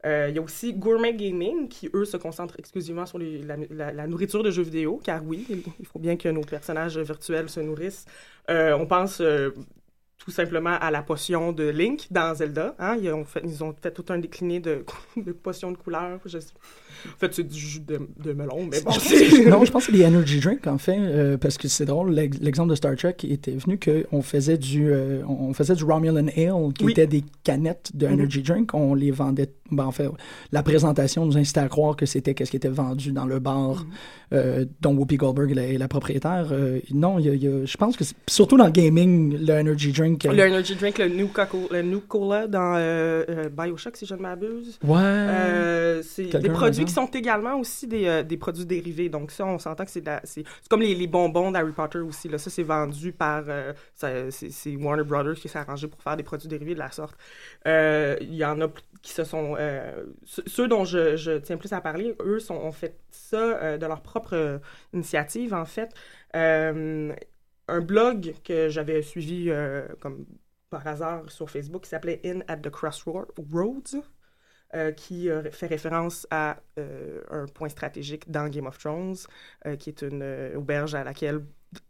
Euh, 0.04 0.26
Il 0.30 0.34
y 0.34 0.38
a 0.38 0.42
aussi 0.42 0.74
Gourmet 0.74 1.14
Gaming, 1.14 1.68
qui, 1.68 1.88
eux, 1.94 2.04
se 2.04 2.16
concentrent 2.16 2.58
exclusivement 2.58 3.06
sur 3.06 3.18
la, 3.18 4.06
nourriture 4.06 4.42
de 4.42 4.50
jeux 4.50 4.64
vidéo, 4.64 5.00
car 5.02 5.24
oui, 5.24 5.46
il 5.78 5.86
faut 5.86 6.00
bien 6.00 6.16
que 6.16 6.28
nos 6.28 6.40
personnages 6.40 6.98
virtuels 6.98 7.48
se 7.48 7.60
nourrissent. 7.60 8.06
Euh, 8.50 8.76
on 8.76 8.86
pense 8.86 9.22
tout 10.24 10.30
simplement 10.30 10.76
à 10.80 10.90
la 10.90 11.02
potion 11.02 11.52
de 11.52 11.64
Link 11.68 12.06
dans 12.10 12.34
Zelda. 12.34 12.74
Hein? 12.78 12.96
Ils, 13.02 13.10
ont 13.12 13.24
fait, 13.24 13.42
ils 13.44 13.62
ont 13.64 13.74
fait 13.82 13.90
tout 13.90 14.04
un 14.10 14.18
décliné 14.18 14.60
de, 14.60 14.84
de 15.16 15.32
potions 15.32 15.72
de. 15.72 15.76
Je 16.26 16.38
sais- 16.38 16.52
En 17.12 17.18
fait, 17.18 17.34
c'est 17.34 17.42
du 17.42 17.58
jus 17.58 17.80
de, 17.80 18.00
de 18.22 18.32
melon, 18.32 18.68
mais 18.70 18.80
bon, 18.82 18.92
c'est... 18.92 19.44
non, 19.46 19.64
je 19.64 19.72
pense 19.72 19.86
que 19.86 19.92
c'est 19.92 19.98
des 19.98 20.04
energy 20.06 20.38
drinks, 20.38 20.66
en 20.68 20.78
fait, 20.78 20.96
euh, 20.98 21.36
parce 21.38 21.58
que 21.58 21.66
c'est 21.66 21.86
drôle. 21.86 22.12
l'ex- 22.12 22.38
L'exemple 22.40 22.70
de 22.70 22.74
Star 22.76 22.94
Trek 22.96 23.16
était 23.24 23.52
venu 23.56 23.78
qu'on 23.80 24.22
faisait 24.22 24.58
du, 24.58 24.92
euh, 24.92 25.22
on 25.26 25.52
faisait 25.54 25.74
du 25.74 25.82
Romulan 25.84 26.28
Ale, 26.28 26.72
qui 26.74 26.84
Oui. 26.84 26.92
était 26.92 27.08
des 27.08 27.24
canettes 27.42 27.90
de 27.94 28.06
Mhm. 28.06 28.12
energy 28.14 28.42
drink. 28.42 28.74
On 28.74 28.94
les 28.94 29.10
vendait. 29.10 29.50
Ben, 29.72 29.84
en 29.84 29.90
fait, 29.92 30.08
la 30.52 30.62
présentation 30.62 31.24
nous 31.26 31.36
incitait 31.36 31.60
à 31.60 31.68
croire 31.68 31.96
que 31.96 32.06
c'était 32.06 32.34
qu'est-ce 32.34 32.50
qui 32.50 32.56
était 32.58 32.68
vendu 32.68 33.10
dans 33.12 33.24
le 33.26 33.38
bar 33.38 33.84
Mhm. 33.84 33.86
euh, 34.34 34.64
dont 34.80 34.94
Whoopi 34.94 35.16
Goldberg 35.16 35.56
est 35.56 35.78
la, 35.78 35.88
propriétaire. 35.88 36.48
Euh, 36.52 36.80
non, 36.92 37.18
y 37.18 37.28
a- 37.28 37.34
y 37.34 37.46
a- 37.46 37.64
je 37.64 37.76
pense 37.76 37.96
que 37.96 38.04
surtout 38.28 38.56
dans 38.56 38.66
le 38.66 38.70
gaming, 38.72 39.36
le 39.46 39.52
energy 39.60 39.92
drink. 39.92 40.24
euh, 40.26 40.32
Le 40.32 40.42
energy 40.42 40.74
drink, 40.76 40.98
le 40.98 41.08
Nuka 41.08 41.46
Cola, 41.46 41.66
le 41.70 41.82
Nuka-Cola 41.82 42.46
dans 42.46 42.74
euh, 42.76 43.48
Bioshock, 43.50 43.96
si 43.96 44.06
je 44.06 44.14
ne 44.14 44.20
m'abuse. 44.20 44.78
Ouais. 44.84 46.00
C'est 46.02 46.36
des 46.38 46.48
produits 46.50 46.84
qui 46.84 46.92
sont 46.92 47.06
également 47.06 47.56
aussi 47.58 47.86
des, 47.86 48.22
des 48.24 48.36
produits 48.36 48.66
dérivés. 48.66 49.08
Donc 49.08 49.30
ça, 49.30 49.44
on 49.46 49.58
s'entend 49.58 49.84
que 49.84 49.90
c'est 49.90 50.44
comme 50.68 50.80
les, 50.80 50.94
les 50.94 51.06
bonbons 51.06 51.50
d'Harry 51.50 51.72
Potter 51.72 51.98
aussi. 51.98 52.28
Là. 52.28 52.38
Ça, 52.38 52.50
c'est 52.50 52.62
vendu 52.62 53.12
par... 53.12 53.44
c'est 53.94 54.76
Warner 54.76 55.04
Brothers 55.04 55.34
qui 55.34 55.48
s'est 55.48 55.58
arrangé 55.58 55.86
pour 55.88 56.00
faire 56.02 56.16
des 56.16 56.22
produits 56.22 56.48
dérivés 56.48 56.74
de 56.74 56.78
la 56.78 56.90
sorte. 56.90 57.16
Il 57.66 58.34
y 58.34 58.44
en 58.44 58.60
a 58.60 58.68
p- 58.68 58.80
qui 59.02 59.12
se 59.12 59.24
sont... 59.24 59.56
euh, 59.58 60.04
ceux- 60.24 60.68
dont 60.68 60.84
je, 60.84 61.38
tiens 61.38 61.56
plus 61.56 61.72
à 61.72 61.80
parler, 61.80 62.16
eux, 62.20 62.38
ont 62.50 62.72
fait 62.72 62.98
ça 63.10 63.36
euh, 63.62 63.78
de 63.78 63.86
leur 63.86 64.02
propre 64.02 64.34
euh, 64.34 64.58
initiative, 64.92 65.54
en 65.54 65.64
fait. 65.64 65.92
Un 67.68 67.80
blog 67.80 68.34
que 68.44 68.68
j'avais 68.68 69.02
suivi 69.02 69.50
comme 70.00 70.26
par 70.70 70.86
hasard 70.86 71.30
sur 71.30 71.48
Facebook 71.50 71.82
qui 71.84 71.90
s'appelait 71.90 72.20
In 72.24 72.40
at 72.48 72.58
the 72.58 72.70
Crossroads. 72.70 73.26
qui 74.96 75.28
fait 75.52 75.66
référence 75.66 76.26
à 76.30 76.56
un 77.30 77.46
point 77.54 77.68
stratégique 77.68 78.30
dans 78.30 78.48
Game 78.48 78.66
of 78.66 78.78
Thrones, 78.78 79.16
qui 79.78 79.90
est 79.90 80.02
une 80.02 80.52
auberge 80.56 80.94
à 80.94 81.04
laquelle 81.04 81.42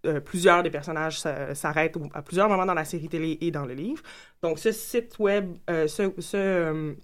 euh, 0.06 0.20
plusieurs 0.20 0.62
des 0.62 0.70
personnages 0.70 1.20
s'a- 1.20 1.54
s'arrêtent 1.54 1.96
à 2.14 2.22
plusieurs 2.22 2.48
moments 2.48 2.66
dans 2.66 2.74
la 2.74 2.84
série 2.84 3.08
télé 3.08 3.38
et 3.40 3.50
dans 3.50 3.64
le 3.64 3.74
livre. 3.74 4.02
Donc, 4.42 4.58
ce 4.58 4.70
site 4.70 5.18
web, 5.18 5.56
euh, 5.70 5.86
euh, 6.34 6.94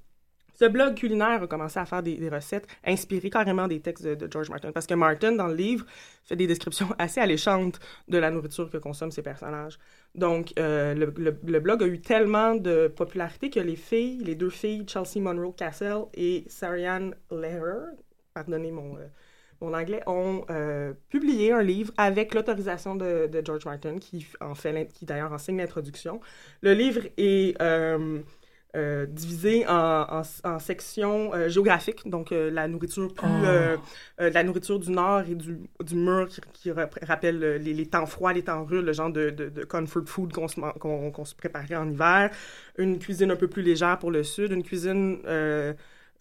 ce 0.54 0.64
blog 0.64 0.94
culinaire 0.94 1.42
a 1.42 1.46
commencé 1.46 1.78
à 1.78 1.86
faire 1.86 2.02
des, 2.02 2.28
recettes 2.28 2.66
inspirées 2.84 3.30
carrément 3.30 3.66
des 3.66 3.80
textes 3.80 4.04
de, 4.04 4.30
George 4.30 4.50
Martin. 4.50 4.72
Parce 4.72 4.86
que 4.86 4.94
Martin, 4.94 5.32
dans 5.32 5.48
le 5.48 5.54
livre, 5.54 5.86
fait 6.24 6.36
des 6.36 6.46
descriptions 6.46 6.88
assez 6.98 7.20
alléchantes 7.20 7.80
de 8.08 8.18
la 8.18 8.30
nourriture 8.30 8.70
que 8.70 8.78
consomment 8.78 9.12
ses 9.12 9.22
personnages. 9.22 9.78
Donc, 10.14 10.52
le, 10.56 11.58
blog 11.60 11.82
a 11.82 11.86
eu 11.86 12.00
tellement 12.00 12.54
de 12.54 12.88
popularité 12.88 13.50
que 13.50 13.60
les 13.60 13.76
filles, 13.76 14.18
les 14.24 14.34
deux 14.34 14.50
filles, 14.50 14.84
Chelsea 14.88 15.20
Monroe 15.20 15.52
Cassell 15.52 16.02
et 16.14 16.44
Sarianne 16.48 17.14
Lehrer, 17.30 17.94
pardonnez 18.34 18.72
mon, 18.72 18.98
mon 19.60 19.74
anglais, 19.74 20.02
ont 20.06 20.44
euh, 20.50 20.92
publié 21.08 21.52
un 21.52 21.62
livre 21.62 21.92
avec 21.96 22.34
l'autorisation 22.34 22.94
de, 22.96 23.26
de 23.26 23.42
George 23.44 23.64
Martin, 23.64 23.98
qui 23.98 24.26
en 24.40 24.54
fait, 24.54 24.92
qui 24.92 25.04
d'ailleurs 25.04 25.32
enseigne 25.32 25.58
l'introduction. 25.58 26.20
Le 26.62 26.74
livre 26.74 27.02
est 27.16 27.60
euh, 27.60 28.20
euh, 28.76 29.06
divisé 29.06 29.66
en, 29.66 30.06
en, 30.20 30.22
en 30.44 30.58
sections 30.58 31.32
euh, 31.34 31.48
géographiques, 31.48 32.08
donc 32.08 32.32
euh, 32.32 32.50
la 32.50 32.68
nourriture 32.68 33.12
plus, 33.14 33.26
Oh. 33.28 34.20
la 34.20 34.44
nourriture 34.44 34.78
du 34.78 34.90
nord 34.90 35.22
et 35.28 35.34
du, 35.34 35.58
du 35.82 35.94
mur 35.94 36.28
qui, 36.28 36.40
qui 36.52 36.70
rappelle 36.70 37.38
les, 37.38 37.72
les 37.74 37.86
temps 37.86 38.06
froids, 38.06 38.32
les 38.32 38.42
temps 38.42 38.64
rudes, 38.64 38.84
le 38.84 38.92
genre 38.92 39.10
de, 39.10 39.30
de, 39.30 39.48
de 39.48 39.64
comfort 39.64 40.04
food 40.06 40.32
se, 40.34 40.60
qu'on 40.78 41.24
se 41.24 41.34
préparait 41.34 41.76
en 41.76 41.88
hiver, 41.90 42.30
une 42.76 42.98
cuisine 42.98 43.30
un 43.30 43.36
peu 43.36 43.48
plus 43.48 43.62
légère 43.62 43.98
pour 43.98 44.10
le 44.10 44.22
sud, 44.22 44.52
une 44.52 44.62
cuisine 44.62 45.18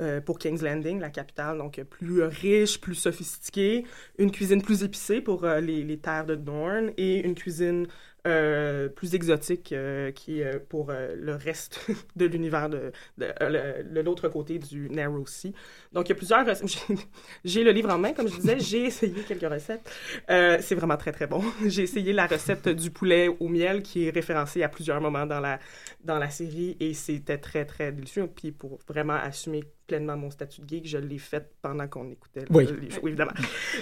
euh, 0.01 0.21
pour 0.21 0.37
King's 0.37 0.61
Landing, 0.61 0.99
la 0.99 1.09
capitale, 1.09 1.57
donc 1.57 1.81
plus 1.89 2.21
riche, 2.23 2.79
plus 2.79 2.95
sophistiquée, 2.95 3.85
une 4.19 4.31
cuisine 4.31 4.61
plus 4.61 4.83
épicée 4.83 5.21
pour 5.21 5.43
euh, 5.43 5.59
les, 5.59 5.83
les 5.83 5.97
terres 5.97 6.25
de 6.25 6.35
Dorne 6.35 6.91
et 6.97 7.25
une 7.25 7.35
cuisine 7.35 7.87
euh, 8.27 8.89
plus 8.89 9.15
exotique 9.15 9.71
euh, 9.71 10.11
qui 10.11 10.41
est 10.41 10.45
euh, 10.55 10.59
pour 10.69 10.89
euh, 10.89 11.15
le 11.17 11.33
reste 11.35 11.79
de 12.15 12.25
l'univers 12.25 12.69
de, 12.69 12.91
de, 13.17 13.99
l'autre 14.01 14.27
côté 14.27 14.59
du 14.59 14.89
Narrow 14.89 15.25
Sea. 15.25 15.53
Donc 15.93 16.07
il 16.07 16.09
y 16.09 16.11
a 16.11 16.15
plusieurs 16.15 16.45
recettes. 16.45 16.85
J'ai- 17.45 17.63
le 17.63 17.71
livre 17.71 17.89
en 17.91 17.97
main, 17.97 18.13
comme 18.13 18.27
je 18.27 18.35
disais, 18.35 18.59
j'ai 18.59 18.85
essayé 18.85 19.21
quelques 19.27 19.49
recettes. 19.51 19.89
Euh, 20.29 20.57
c'est 20.61 20.75
vraiment 20.75 20.97
très 20.97 21.11
très 21.11 21.27
bon. 21.27 21.41
J'ai 21.65 21.83
essayé 21.83 22.13
la 22.13 22.27
recette 22.27 22.67
du 22.69 22.91
poulet 22.91 23.29
au 23.39 23.47
miel 23.47 23.81
qui 23.81 24.07
est 24.07 24.09
référencée 24.11 24.61
à 24.63 24.69
plusieurs 24.69 25.01
moments 25.01 25.25
dans 25.25 25.39
la 25.39 25.59
dans 26.03 26.19
la 26.19 26.29
série 26.29 26.77
et 26.79 26.93
c'était 26.93 27.37
très 27.37 27.65
très 27.65 27.91
délicieux. 27.91 28.27
Puis 28.33 28.51
pour 28.51 28.79
vraiment 28.87 29.15
assumer 29.15 29.63
pleinement 29.87 30.17
mon 30.17 30.29
statut 30.29 30.61
de 30.61 30.67
geek, 30.67 30.85
je 30.87 30.97
l'ai 30.97 31.17
fait 31.17 31.49
pendant 31.61 31.87
qu'on 31.87 32.09
écoutait 32.11 32.41
le- 32.41 32.47
Oui. 32.55 32.67
les 32.81 32.89
shows, 32.89 33.07
évidemment. 33.07 33.31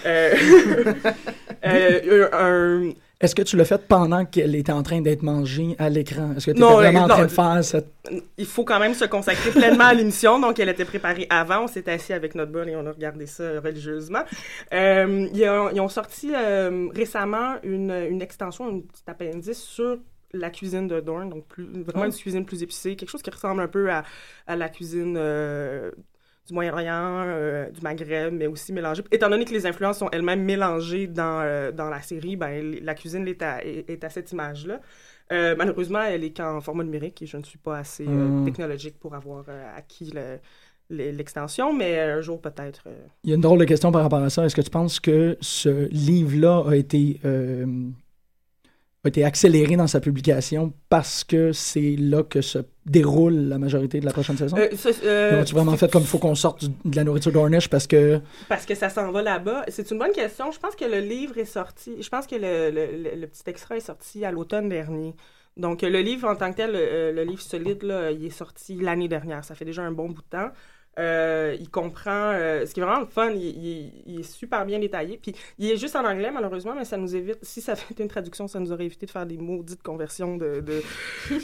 Euh, 0.06 0.34
euh, 1.66 2.30
un- 2.32 2.94
Est-ce 3.22 3.34
que 3.34 3.42
tu 3.42 3.56
l'as 3.56 3.66
fait 3.66 3.88
pendant 3.88 4.26
qu'elle 4.26 4.56
était 4.56 4.72
en 4.74 4.84
train 4.84 5.00
d'être 5.02 5.24
mangée 5.24 5.76
à 5.80 5.90
l'écran? 5.90 6.34
Est-ce 6.36 6.48
que 6.48 6.52
tu 6.52 6.58
étais 6.58 6.60
Non, 6.60 6.74
vraiment 6.76 7.00
euh, 7.02 7.04
en 7.04 7.08
non. 7.08 7.14
train 7.16 7.24
de 7.26 7.32
faire 7.32 7.64
cette... 7.64 7.88
il 8.38 8.46
faut 8.46 8.66
quand 8.66 8.80
même 8.80 8.94
se 8.94 9.06
consacrer 9.06 9.52
pleinement 9.52 9.86
à 9.86 9.94
l'émission. 9.94 10.38
Donc, 10.40 10.60
elle 10.60 10.70
était 10.70 10.84
préparée 10.86 11.26
avant. 11.30 11.64
On 11.64 11.68
s'est 11.68 11.90
assis 11.90 12.12
avec 12.14 12.36
notre 12.36 12.52
bonne 12.52 12.68
et 12.70 12.76
on 12.76 12.86
a 12.86 12.92
regardé 12.92 13.26
ça 13.26 13.60
religieusement. 13.62 14.24
Euh, 14.74 15.28
ils, 15.34 15.48
ont, 15.48 15.70
ils 15.74 15.80
ont 15.80 15.88
sorti 15.90 16.32
euh, 16.36 16.88
récemment 16.94 17.56
une, 17.64 17.92
une 18.10 18.22
extension, 18.22 18.68
un 18.68 18.80
petit 18.82 19.04
appendice 19.08 19.62
sur 19.62 19.98
la 20.34 20.50
cuisine 20.50 20.88
de 20.90 21.00
Dorn, 21.00 21.30
donc 21.30 21.48
plus, 21.48 21.64
vraiment 21.84 22.04
Oh. 22.04 22.06
une 22.08 22.14
cuisine 22.14 22.46
plus 22.46 22.62
épicée, 22.62 22.98
quelque 22.98 23.10
chose 23.10 23.22
qui 23.22 23.30
ressemble 23.30 23.62
un 23.62 23.70
peu 23.70 23.90
à, 23.90 24.04
à 24.48 24.58
la 24.58 24.68
cuisine 24.68 25.16
euh, 25.18 25.90
du 26.48 26.54
Moyen-Orient, 26.54 27.24
euh, 27.28 27.70
du 27.72 27.82
Maghreb, 27.82 28.34
mais 28.34 28.48
aussi 28.48 28.72
mélangée. 28.72 29.04
Étant 29.12 29.30
donné 29.30 29.46
que 29.46 29.54
les 29.54 29.66
influences 29.66 29.98
sont 30.00 30.10
elles-mêmes 30.12 30.44
mélangées 30.44 31.08
dans, 31.08 31.42
euh, 31.42 31.72
dans 31.72 31.90
la 31.90 32.02
série, 32.02 32.36
ben, 32.36 32.76
la 32.84 32.94
cuisine 32.94 33.28
est 33.28 33.42
à, 33.42 33.64
est, 33.66 33.90
est 33.90 34.04
à 34.04 34.10
cette 34.10 34.32
image-là. 34.32 34.80
Euh, 35.32 35.56
malheureusement, 35.58 36.04
elle 36.04 36.24
est 36.24 36.38
qu'en 36.38 36.62
format 36.62 36.84
numérique 36.84 37.22
et 37.24 37.26
je 37.26 37.38
ne 37.38 37.44
suis 37.44 37.58
pas 37.58 37.80
assez 37.80 38.06
euh, 38.08 38.42
Mm. 38.42 38.46
technologique 38.46 39.00
pour 39.00 39.16
avoir 39.16 39.46
acquis 39.76 40.12
le- 40.14 40.38
le- 40.92 41.10
l'extension, 41.10 41.74
mais 41.74 42.00
un 42.00 42.22
jour 42.22 42.40
peut-être. 42.40 42.84
Il 43.24 43.32
y 43.32 43.34
a 43.34 43.36
une 43.36 43.42
drôle 43.42 43.58
de 43.58 43.66
question 43.66 43.92
par 43.92 44.04
rapport 44.04 44.22
à 44.22 44.30
ça. 44.30 44.46
Est-ce 44.46 44.56
que 44.56 44.62
tu 44.62 44.70
penses 44.70 45.00
que 45.00 45.36
ce 45.42 45.88
livre-là 45.90 46.64
a 46.70 46.76
été, 46.76 47.20
euh, 47.26 47.66
a 49.06 49.10
été 49.10 49.24
accéléré 49.24 49.76
dans 49.76 49.88
sa 49.88 50.00
publication 50.00 50.74
parce 50.90 51.24
que 51.24 51.52
c'est 51.52 51.96
là 51.98 52.24
que 52.24 52.42
se 52.42 52.60
déroule 52.86 53.34
la 53.34 53.58
majorité 53.58 54.00
de 54.00 54.06
la 54.06 54.12
prochaine 54.12 54.38
saison? 54.38 54.58
Euh, 54.58 54.70
ça, 54.76 54.90
euh, 55.04 55.44
tu 55.44 55.54
vraiment 55.54 55.76
fait 55.78 55.92
comme 55.92 56.02
il 56.04 56.08
faut 56.08 56.18
qu'on 56.20 56.36
sorte 56.36 56.66
de 56.66 56.96
la 56.96 57.04
nourriture 57.04 57.32
d'Ornish 57.32 57.68
parce 57.70 57.88
que... 57.88 58.20
Parce 58.50 58.66
que 58.66 58.76
ça 58.76 58.90
s'en 58.90 59.12
va 59.12 59.22
là-bas. 59.22 59.64
C'est 59.70 59.90
une 59.92 60.00
bonne 60.00 60.12
question. 60.12 60.52
Je 60.52 60.60
pense 60.60 60.76
que 60.76 60.86
le 60.86 61.00
livre 61.00 61.38
est 61.38 61.46
sorti. 61.46 62.02
Je 62.02 62.10
pense 62.10 62.28
que 62.28 62.36
le, 62.36 62.72
le- 62.72 63.04
le- 63.04 63.22
le 63.22 63.28
petit 63.28 63.44
extrait 63.48 63.78
est 63.78 63.88
sorti 63.88 64.26
à 64.26 64.32
l'automne 64.32 64.70
dernier. 64.70 65.16
Donc, 65.58 65.84
le 65.84 66.02
livre 66.02 66.28
en 66.28 66.36
tant 66.36 66.52
que 66.52 66.58
tel, 66.58 66.74
le, 66.74 67.12
le 67.14 67.24
livre 67.24 67.42
solide, 67.42 67.82
là, 67.84 68.12
il 68.12 68.26
est 68.26 68.30
sorti 68.30 68.76
l'année 68.76 69.08
dernière. 69.08 69.46
Ça 69.46 69.56
fait 69.56 69.64
déjà 69.66 69.84
un 69.84 69.92
bon 69.92 70.10
bout 70.10 70.22
de 70.22 70.28
temps. 70.30 70.50
Euh, 70.98 71.56
il 71.60 71.70
comprend. 71.70 72.32
euh, 72.34 72.66
ce 72.66 72.74
qui 72.74 72.80
est 72.80 72.84
vraiment 72.84 73.02
le 73.02 73.06
fun, 73.08 73.32
il, 73.32 73.44
il- 73.44 73.94
il 74.06 74.20
est 74.22 74.24
super 74.24 74.66
bien 74.66 74.80
détaillé. 74.80 75.18
Puis, 75.22 75.34
il 75.60 75.72
est 75.72 75.78
juste 75.78 75.96
en 75.96 76.06
anglais, 76.06 76.32
malheureusement, 76.32 76.74
mais 76.76 76.86
ça 76.86 76.98
nous 76.98 77.16
évite. 77.16 77.40
Si 77.42 77.62
ça 77.62 77.74
avait 77.74 77.82
été 77.92 78.04
une 78.04 78.10
traduction, 78.10 78.48
ça 78.48 78.60
nous 78.60 78.72
aurait 78.72 78.86
évité 78.86 79.06
de 79.06 79.12
faire 79.12 79.26
des 79.26 79.38
maudites 79.38 79.84
conversions 79.84 80.38
de. 80.38 80.62
de, 80.62 80.82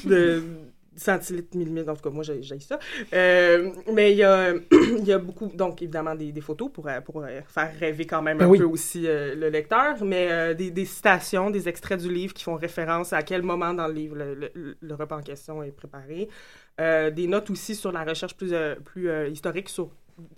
de 0.05 0.43
centilitres, 0.93 1.55
millimètres, 1.57 1.89
en 1.89 1.95
tout 1.95 2.01
cas, 2.01 2.09
moi, 2.09 2.21
j'ai 2.21 2.41
ça. 2.59 2.77
Euh, 3.13 3.71
mais 3.93 4.11
il 4.11 4.17
y 4.17 4.23
a, 4.23 4.53
il 4.71 5.05
y 5.05 5.13
a 5.13 5.17
beaucoup, 5.19 5.47
donc 5.47 5.81
évidemment, 5.81 6.15
des, 6.15 6.33
des 6.33 6.41
photos 6.41 6.69
pour, 6.69 6.89
pour 7.05 7.23
faire 7.47 7.71
rêver 7.79 8.05
quand 8.05 8.21
même 8.21 8.39
Ben 8.39 8.45
un 8.45 8.49
oui. 8.49 8.57
peu 8.57 8.65
aussi 8.65 9.07
euh, 9.07 9.33
le 9.33 9.47
lecteur, 9.47 10.03
mais 10.03 10.27
euh, 10.29 10.53
des, 10.53 10.69
des 10.69 10.83
citations, 10.85 11.49
des 11.49 11.69
extraits 11.69 12.01
du 12.01 12.11
livre 12.13 12.33
qui 12.33 12.43
font 12.43 12.55
référence 12.55 13.13
à 13.13 13.23
quel 13.23 13.41
moment 13.41 13.73
dans 13.73 13.87
le 13.87 13.93
livre 13.93 14.17
le, 14.17 14.35
le- 14.35 14.77
le 14.79 14.93
repas 14.95 15.15
en 15.17 15.21
question 15.21 15.63
est 15.63 15.71
préparé. 15.71 16.27
Euh, 16.79 17.11
des 17.11 17.27
notes 17.27 17.49
aussi 17.49 17.75
sur 17.75 17.91
la 17.91 18.03
recherche 18.03 18.35
plus, 18.35 18.53
euh, 18.53 18.75
plus 18.75 19.09
euh, 19.09 19.27
historique 19.27 19.69
sur 19.69 19.89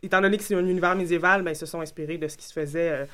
étant 0.02 0.22
donné 0.22 0.38
que 0.38 0.44
c'est 0.44 0.56
un 0.56 0.66
univers 0.66 0.96
médiéval, 0.96 1.42
ben, 1.44 1.52
ils 1.52 1.56
se 1.56 1.66
sont 1.66 1.82
inspirés 1.82 2.18
de 2.18 2.28
ce 2.28 2.38
qui 2.38 2.46
se 2.46 2.54
faisait 2.54 3.08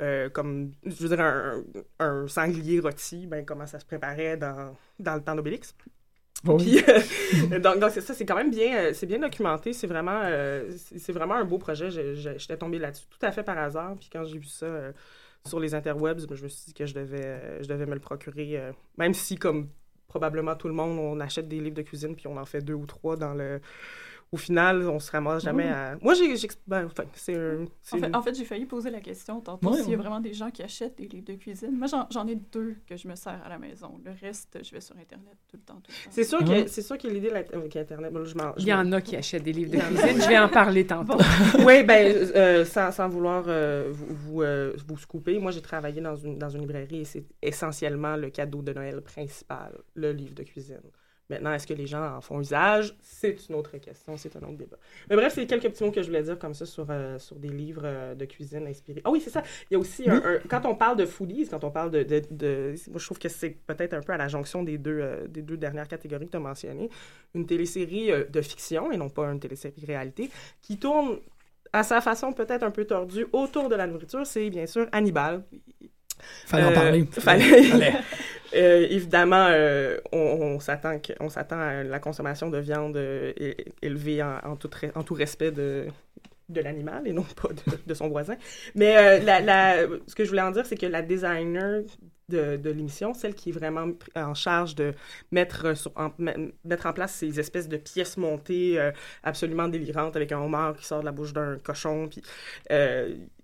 euh, 0.00 0.28
comme, 0.30 0.72
je 0.84 0.94
veux 1.02 1.08
dire, 1.08 1.20
un, 1.20 1.62
un 1.98 2.28
sanglier 2.28 2.80
rôti, 2.80 3.26
ben, 3.26 3.44
comment 3.44 3.66
ça 3.66 3.78
se 3.80 3.84
préparait 3.86 4.36
dans, 4.36 4.76
dans 4.98 5.14
le 5.14 5.22
temps 5.22 5.34
d'Obélix. 5.34 5.74
Puis, 6.58 6.82
euh, 7.52 7.58
donc, 7.60 7.90
ça, 7.90 8.14
c'est 8.14 8.24
quand 8.24 8.36
même 8.36 8.50
bien, 8.50 8.76
euh, 8.78 8.92
c'est 8.94 9.06
bien 9.06 9.18
documenté, 9.18 9.72
c'est 9.74 9.86
vraiment, 9.86 10.22
c'est 10.96 11.12
vraiment 11.12 11.34
un 11.34 11.44
beau 11.44 11.58
projet. 11.58 11.90
Je- 11.90 12.14
je- 12.14 12.38
J'étais 12.38 12.56
tombée 12.56 12.78
là-dessus 12.78 13.06
tout 13.10 13.24
à 13.26 13.30
fait 13.32 13.42
par 13.42 13.58
hasard, 13.58 13.96
puis 13.98 14.08
quand 14.12 14.24
j'ai 14.24 14.38
vu 14.38 14.46
ça 14.46 14.66
sur 15.46 15.60
les 15.60 15.74
interwebs, 15.74 16.20
je 16.34 16.42
me 16.42 16.48
suis 16.48 16.66
dit 16.66 16.74
que 16.74 16.86
je 16.86 16.94
devais, 16.94 17.62
je 17.62 17.68
devais 17.68 17.86
me 17.86 17.94
le 17.94 18.00
procurer, 18.00 18.60
même 18.96 19.14
si, 19.14 19.36
comme 19.36 19.68
probablement 20.10 20.56
tout 20.56 20.66
le 20.66 20.74
monde, 20.74 20.98
on 20.98 21.20
achète 21.20 21.48
des 21.48 21.60
livres 21.60 21.76
de 21.76 21.82
cuisine, 21.82 22.16
puis 22.16 22.26
on 22.26 22.36
en 22.36 22.44
fait 22.44 22.60
deux 22.60 22.74
ou 22.74 22.84
trois 22.84 23.16
dans 23.16 23.32
le... 23.32 23.60
Au 24.32 24.36
final, 24.36 24.88
on 24.88 25.00
se 25.00 25.10
ramasse 25.10 25.42
jamais 25.42 25.66
à... 25.68 25.96
Moi, 26.00 26.14
j'ai... 26.14 26.32
ben, 26.64 26.86
enfin, 26.86 27.02
c'est 27.14 27.34
un... 27.34 27.64
En 27.64 27.66
fait, 27.98 28.06
une- 28.06 28.14
en 28.16 28.22
fait, 28.22 28.34
j'ai 28.36 28.44
failli 28.44 28.64
poser 28.64 28.88
la 28.90 29.00
question 29.00 29.40
tantôt 29.40 29.70
Ouais, 29.72 29.82
s'il 29.82 29.90
y 29.90 29.94
a 29.94 29.96
vraiment 29.96 30.20
des 30.20 30.32
gens 30.32 30.52
qui 30.52 30.62
achètent 30.62 30.96
des 30.98 31.08
livres 31.08 31.24
de 31.26 31.34
cuisine. 31.34 31.76
Moi, 31.76 31.88
j'en- 31.88 32.28
ai 32.28 32.36
deux 32.36 32.76
que 32.86 32.96
je 32.96 33.08
me 33.08 33.16
sers 33.16 33.40
à 33.44 33.48
la 33.48 33.58
maison. 33.58 34.00
Le 34.04 34.12
reste, 34.20 34.56
je 34.62 34.70
vais 34.70 34.80
sur 34.80 34.96
Internet 34.96 35.34
tout 35.48 35.56
le 35.56 35.62
temps. 35.62 35.74
Temps. 35.80 35.92
C'est 36.10 36.22
sûr 36.22 36.44
que 36.44 36.68
c'est 36.68 36.82
sûr 36.82 36.96
que 36.96 37.08
l'idée 37.08 37.28
de 37.28 37.34
la- 37.34 37.42
avec 37.52 37.74
Internet, 37.74 38.12
bon, 38.12 38.24
je 38.24 38.36
m'en- 38.36 38.52
je 38.56 38.62
Il 38.62 38.68
y 38.68 38.72
en 38.74 38.92
a 38.92 39.00
qui 39.00 39.16
achètent 39.16 39.42
des 39.42 39.52
livres 39.52 39.72
de 39.72 39.78
cuisine. 39.78 40.22
Je 40.22 40.28
vais 40.28 40.38
en 40.38 40.48
parler 40.48 40.86
tantôt. 40.86 41.18
oui, 41.66 41.82
ben, 41.82 42.14
euh, 42.36 42.64
sans, 42.64 42.92
sans 42.92 43.08
vouloir 43.08 43.44
euh, 43.48 43.88
vous, 43.90 44.06
vous, 44.14 44.42
euh, 44.42 44.74
vous 44.86 44.96
scooper, 44.96 45.40
moi 45.40 45.50
j'ai 45.50 45.60
travaillé 45.62 46.00
dans 46.00 46.14
une, 46.14 46.38
dans 46.38 46.50
une 46.50 46.60
librairie 46.60 47.00
et 47.00 47.04
c'est 47.04 47.24
essentiellement 47.42 48.14
le 48.16 48.30
cadeau 48.30 48.62
de 48.62 48.72
Noël 48.72 49.00
principal, 49.00 49.76
le 49.94 50.12
livre 50.12 50.34
de 50.36 50.44
cuisine. 50.44 50.80
Maintenant, 51.30 51.52
est-ce 51.52 51.66
que 51.66 51.72
les 51.74 51.86
gens 51.86 52.16
en 52.16 52.20
font 52.20 52.40
usage? 52.40 52.94
C'est 53.00 53.48
une 53.48 53.54
autre 53.54 53.78
question, 53.78 54.16
c'est 54.16 54.34
un 54.36 54.40
autre 54.40 54.56
débat. 54.58 54.76
Mais 55.08 55.16
bref, 55.16 55.32
c'est 55.34 55.46
quelques 55.46 55.70
petits 55.70 55.84
mots 55.84 55.92
que 55.92 56.02
je 56.02 56.08
voulais 56.08 56.22
dire 56.22 56.38
comme 56.38 56.52
ça 56.54 56.66
sur, 56.66 56.86
euh, 56.90 57.18
sur 57.18 57.36
des 57.36 57.48
livres 57.48 57.82
euh, 57.84 58.14
de 58.14 58.24
cuisine 58.26 58.66
inspirés. 58.66 59.00
Ah 59.04 59.10
oui, 59.10 59.20
c'est 59.20 59.30
ça. 59.30 59.42
Il 59.70 59.74
y 59.74 59.76
a 59.76 59.78
aussi 59.78 60.04
Quand 60.48 60.66
on 60.66 60.74
parle 60.74 60.96
de 60.98 61.06
foodies, 61.06 61.48
quand 61.48 61.64
on 61.64 61.70
parle 61.70 61.90
de... 61.92 62.02
de, 62.02 62.22
de- 62.30 62.74
moi, 62.90 62.98
je 62.98 63.04
trouve 63.06 63.18
que 63.18 63.28
c'est 63.28 63.50
peut-être 63.66 63.94
un 63.94 64.00
peu 64.02 64.12
à 64.12 64.16
la 64.18 64.28
jonction 64.28 64.62
des 64.62 64.76
deux, 64.76 64.98
euh, 65.00 65.26
des 65.28 65.42
deux 65.42 65.56
dernières 65.56 65.88
catégories 65.88 66.26
que 66.26 66.32
tu 66.32 66.36
as 66.36 66.40
mentionnées. 66.40 66.90
Une 67.34 67.46
télésérie 67.46 68.10
de 68.28 68.42
fiction 68.42 68.90
et 68.92 68.96
non 68.96 69.08
pas 69.08 69.26
une 69.26 69.40
télésérie 69.40 69.84
réalité 69.86 70.30
qui 70.60 70.78
tourne 70.78 71.18
à 71.72 71.84
sa 71.84 72.00
façon 72.00 72.32
peut-être 72.32 72.64
un 72.64 72.72
peu 72.72 72.84
tordue 72.84 73.26
autour 73.32 73.68
de 73.68 73.76
la 73.76 73.86
nourriture, 73.86 74.26
c'est 74.26 74.50
bien 74.50 74.66
sûr 74.66 74.88
Hannibal. 74.90 75.44
Fallait 76.46 76.64
en 76.64 76.72
parler. 76.72 77.06
Fallait. 77.12 77.62
Fallait. 77.64 77.92
Euh, 78.52 78.84
évidemment, 78.90 79.46
euh, 79.48 79.98
on, 80.10 80.18
on 80.18 80.58
s'attend 80.58 80.98
que- 80.98 81.12
on 81.20 81.28
s'attend 81.28 81.60
à 81.60 81.84
la 81.84 82.00
consommation 82.00 82.50
de 82.50 82.58
viande 82.58 82.96
euh, 82.96 83.32
élevée 83.80 84.24
en, 84.24 84.38
en 84.42 84.56
tout, 84.56 84.66
re- 84.66 84.90
en 84.96 85.04
tout 85.04 85.14
respect 85.14 85.52
de, 85.52 85.86
de 86.48 86.60
l'animal 86.60 87.06
et 87.06 87.12
non 87.12 87.22
pas 87.40 87.50
de, 87.50 87.78
de 87.86 87.94
son 87.94 88.08
voisin. 88.08 88.34
Mais 88.74 88.96
euh, 88.96 89.24
la, 89.24 89.40
la- 89.40 89.86
ce 90.08 90.16
que 90.16 90.24
je 90.24 90.30
voulais 90.30 90.42
en 90.42 90.50
dire, 90.50 90.66
c'est 90.66 90.76
que 90.76 90.86
la 90.86 91.02
designer 91.02 91.82
de, 92.28 92.56
de 92.56 92.70
l'émission, 92.70 93.14
celle 93.14 93.34
qui 93.34 93.50
est 93.50 93.52
vraiment 93.52 93.86
en 94.16 94.34
charge 94.34 94.74
de 94.74 94.94
mettre, 95.30 95.76
sur, 95.76 95.92
en, 95.96 96.10
mettre 96.64 96.86
en 96.86 96.92
place 96.92 97.12
ces 97.14 97.38
espèces 97.38 97.68
de 97.68 97.76
pièces 97.76 98.16
montées 98.16 98.80
euh, 98.80 98.90
absolument 99.22 99.68
délirantes 99.68 100.16
avec 100.16 100.32
un 100.32 100.38
homard 100.40 100.76
qui 100.76 100.84
sort 100.86 101.00
de 101.00 101.04
la 101.06 101.12
bouche 101.12 101.32
d'un 101.32 101.58
cochon. 101.62 102.08
Puis, 102.08 102.22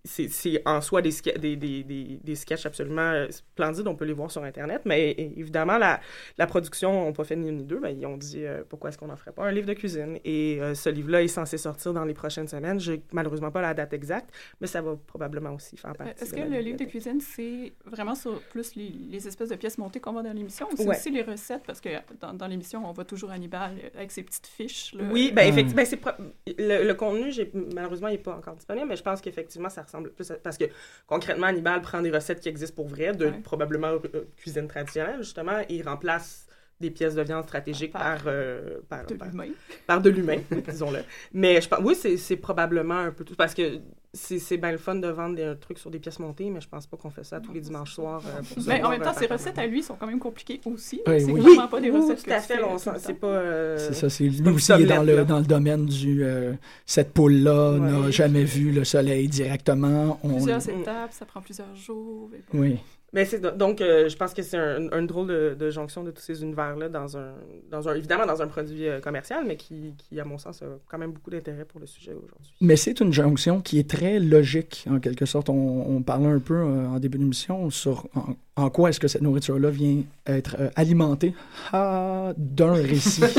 c'est 0.07 0.63
en 0.65 0.81
soi 0.81 1.03
des, 1.03 1.11
des, 1.39 1.57
des, 1.57 1.83
des, 1.83 2.21
des 2.23 2.35
sketchs 2.35 2.67
absolument 2.67 3.13
euh, 3.13 3.27
splendides. 3.31 3.87
On 3.87 3.95
peut 3.95 4.05
les 4.05 4.13
voir 4.13 4.31
sur 4.31 4.43
Internet. 4.43 4.83
Mais 4.85 5.13
évidemment, 5.13 5.79
la, 5.79 6.01
la 6.39 6.47
production 6.47 7.07
n'a 7.07 7.13
pas 7.13 7.25
fait 7.25 7.37
ni 7.37 7.49
une 7.49 7.57
ni 7.57 7.65
deux. 7.65 7.81
Ben, 7.81 7.97
ils 7.99 8.07
ont 8.07 8.17
dit 8.17 8.45
euh, 8.45 8.63
pourquoi 8.69 8.91
est-ce 8.91 8.99
qu'on 8.99 9.09
n'en 9.09 9.17
ferait 9.17 9.33
pas 9.33 9.45
un 9.45 9.53
livre 9.53 9.67
de 9.67 9.75
cuisine? 9.75 10.19
Et 10.25 10.59
euh, 10.61 10.75
ce 10.75 10.89
livre-là 10.89 11.23
est 11.23 11.29
censé 11.29 11.59
sortir 11.59 11.93
dans 11.93 12.05
les 12.05 12.15
prochaines 12.15 12.49
semaines. 12.49 12.81
J'ai 12.81 13.03
malheureusement 13.13 13.51
pas 13.51 13.61
la 13.61 13.75
date 13.75 13.93
exacte, 13.93 14.31
mais 14.61 14.67
ça 14.67 14.81
va 14.83 14.97
probablement 15.07 15.55
aussi 15.55 15.77
faire 15.77 15.95
partie. 15.95 16.23
Est-ce 16.23 16.35
que 16.35 16.41
le 16.41 16.59
livre 16.61 16.79
de 16.79 16.85
cuisine, 16.85 17.21
c'est 17.21 17.73
vraiment 17.85 18.15
sur 18.15 18.41
plus 18.43 18.75
les, 18.77 18.89
les, 18.89 19.27
espèces 19.27 19.49
de 19.49 19.57
pièces 19.57 19.79
montées 19.79 20.01
qu'on 20.01 20.13
voit 20.13 20.23
dans 20.23 20.33
l'émission 20.33 20.69
ou 20.73 20.77
c'est 20.77 20.89
aussi 20.89 21.11
les 21.11 21.23
recettes? 21.23 21.63
Parce 21.67 21.81
que 21.81 21.89
dans, 22.21 22.33
dans 22.33 22.47
l'émission, 22.47 22.89
on 22.89 22.93
voit 22.93 23.05
toujours 23.05 23.31
Hannibal 23.31 23.73
avec 23.97 24.11
ses 24.11 24.23
petites 24.23 24.47
fiches. 24.47 24.95
Là. 24.95 25.05
Oui, 25.11 25.33
ben, 25.35 25.49
effectivement, 25.49 25.83
ben, 26.05 26.33
le, 26.59 26.87
le, 26.87 26.95
contenu, 26.95 27.31
malheureusement, 27.75 28.09
il 28.09 28.13
n'est 28.13 28.19
pas 28.19 28.37
encore 28.37 28.55
disponible, 28.55 28.87
mais 28.89 28.97
je 28.97 29.03
pense 29.03 29.21
qu'effectivement, 29.21 29.69
ça 29.69 29.83
ressemble 29.83 29.96
parce 30.43 30.59
que 30.59 30.65
concrètement, 31.07 31.47
Hannibal 31.47 31.83
prend 31.83 32.01
des 32.03 32.11
recettes 32.11 32.41
qui 32.41 32.49
existent 32.49 32.75
pour 32.75 32.89
vrai, 32.89 33.13
de 33.13 33.31
probablement 33.43 33.93
euh, 34.15 34.25
cuisine 34.37 34.69
traditionnelle, 34.69 35.19
justement, 35.19 35.61
et 35.61 35.67
il 35.75 35.83
remplace 35.89 36.46
des 36.81 36.91
pièces 36.91 37.15
de 37.15 37.23
viande 37.23 37.45
stratégiques 37.45 37.93
par, 37.93 38.21
euh, 38.27 38.79
par, 38.89 39.07
de 39.07 39.15
l'humain. 39.15 39.49
Par 39.87 40.01
de 40.01 40.11
l'humain, 40.11 40.39
disons-le. 40.69 41.01
Mais 41.33 41.61
je 41.61 41.69
pense, 41.69 41.81
oui, 41.83 41.95
c'est 42.19 42.37
probablement 42.37 42.99
un 42.99 43.13
peu 43.13 43.25
tout. 43.25 43.35
Parce 43.35 43.55
que 43.55 43.81
c'est 44.17 44.57
bien 44.57 44.73
le 44.73 44.79
fun 44.79 44.95
de 44.95 45.09
vendre 45.09 45.37
des 45.37 45.55
trucs 45.61 45.79
sur 45.79 45.91
des 45.91 45.99
pièces 45.99 46.19
montées, 46.19 46.51
mais 46.51 46.61
je 46.61 46.69
pense 46.69 46.87
pas 46.87 46.97
qu'on 46.97 47.11
fait 47.11 47.25
ça 47.25 47.41
tous 47.41 47.53
les 47.53 47.61
dimanches 47.61 47.95
soirs. 47.95 48.23
Euh, 48.27 48.61
mais 48.67 48.83
en 48.83 48.91
même 48.91 49.03
temps, 49.03 49.13
ces 49.13 49.27
recettes 49.27 49.59
à 49.59 49.67
lui 49.67 49.83
sont 49.83 49.95
quand 49.95 50.07
même 50.07 50.19
compliquées 50.19 50.61
aussi. 50.65 51.01
Oui, 51.07 51.21
c'est 51.21 51.31
oui. 51.31 51.41
vraiment 51.41 51.69
pas 51.69 51.81
des 51.81 51.91
recettes 51.91 52.25
tout 52.25 52.31
à 52.31 52.41
fait. 52.41 52.59
C'est 52.99 53.15
pas. 53.15 53.27
Euh, 53.27 53.77
c'est 53.79 53.95
ça. 53.95 54.09
C'est 54.11 54.25
lui 54.25 54.49
aussi 54.51 54.73
est 54.73 54.85
dans 54.85 55.03
le, 55.03 55.25
dans 55.25 55.39
le 55.39 55.45
domaine 55.45 55.87
du. 55.87 56.25
Euh, 56.25 56.55
cette 56.85 57.13
poule-là 57.13 57.79
n'a 57.79 58.11
jamais 58.11 58.45
vu 58.45 58.73
le 58.73 58.85
soleil 58.85 59.29
directement. 59.29 60.19
On... 60.23 60.35
Plusieurs 60.35 60.69
étapes, 60.69 61.13
ça 61.13 61.25
prend 61.25 61.41
plusieurs 61.41 61.75
jours. 61.75 62.31
Oui. 62.55 62.79
Mais 63.17 63.25
c'est 63.25 63.41
donc, 63.41 63.81
euh, 63.81 64.11
je 64.11 64.17
pense 64.19 64.35
que 64.35 64.43
c'est 64.43 64.59
un, 64.59 64.93
un, 64.93 65.03
drôle 65.03 65.29
de, 65.29 65.57
de, 65.59 65.71
jonction 65.71 66.05
de 66.05 66.11
tous 66.11 66.21
ces 66.21 66.43
univers-là 66.43 66.91
dans 66.91 67.17
un, 67.17 67.33
dans 67.71 67.89
un, 67.89 67.95
évidemment 67.95 68.27
dans 68.27 68.43
un 68.43 68.47
produit 68.47 68.87
euh, 68.87 69.01
commercial, 69.01 69.43
mais 69.47 69.57
qui, 69.57 69.95
qui, 69.97 70.21
à 70.21 70.27
mon 70.27 70.37
sens, 70.37 70.61
a 70.61 70.67
quand 70.87 70.99
même 70.99 71.13
beaucoup 71.13 71.31
d'intérêt 71.31 71.65
pour 71.65 71.81
le 71.81 71.87
sujet 71.87 72.13
aujourd'hui. 72.13 72.53
Mais 72.61 72.77
c'est 72.77 73.01
une 73.01 73.15
jonction 73.15 73.63
qui 73.63 73.79
est 73.79 73.89
très 73.89 74.19
logique, 74.19 74.85
en 74.91 75.01
quelque 75.01 75.25
sorte. 75.25 75.49
On, 75.49 75.97
on 75.97 76.03
parlait 76.03 76.27
un 76.27 76.41
peu 76.41 76.57
euh, 76.57 76.89
en 76.89 76.99
début 76.99 77.17
d'émission 77.17 77.71
sur 77.71 78.07
en, 78.15 78.37
en, 78.63 78.69
quoi 78.69 78.91
est-ce 78.91 79.01
que 79.01 79.09
cette 79.09 79.23
nourriture-là 79.23 79.71
vient 79.71 80.03
être 80.27 80.59
alimentée 80.77 81.33
ah, 81.73 82.35
d'un 82.37 82.75
récit. 82.75 83.23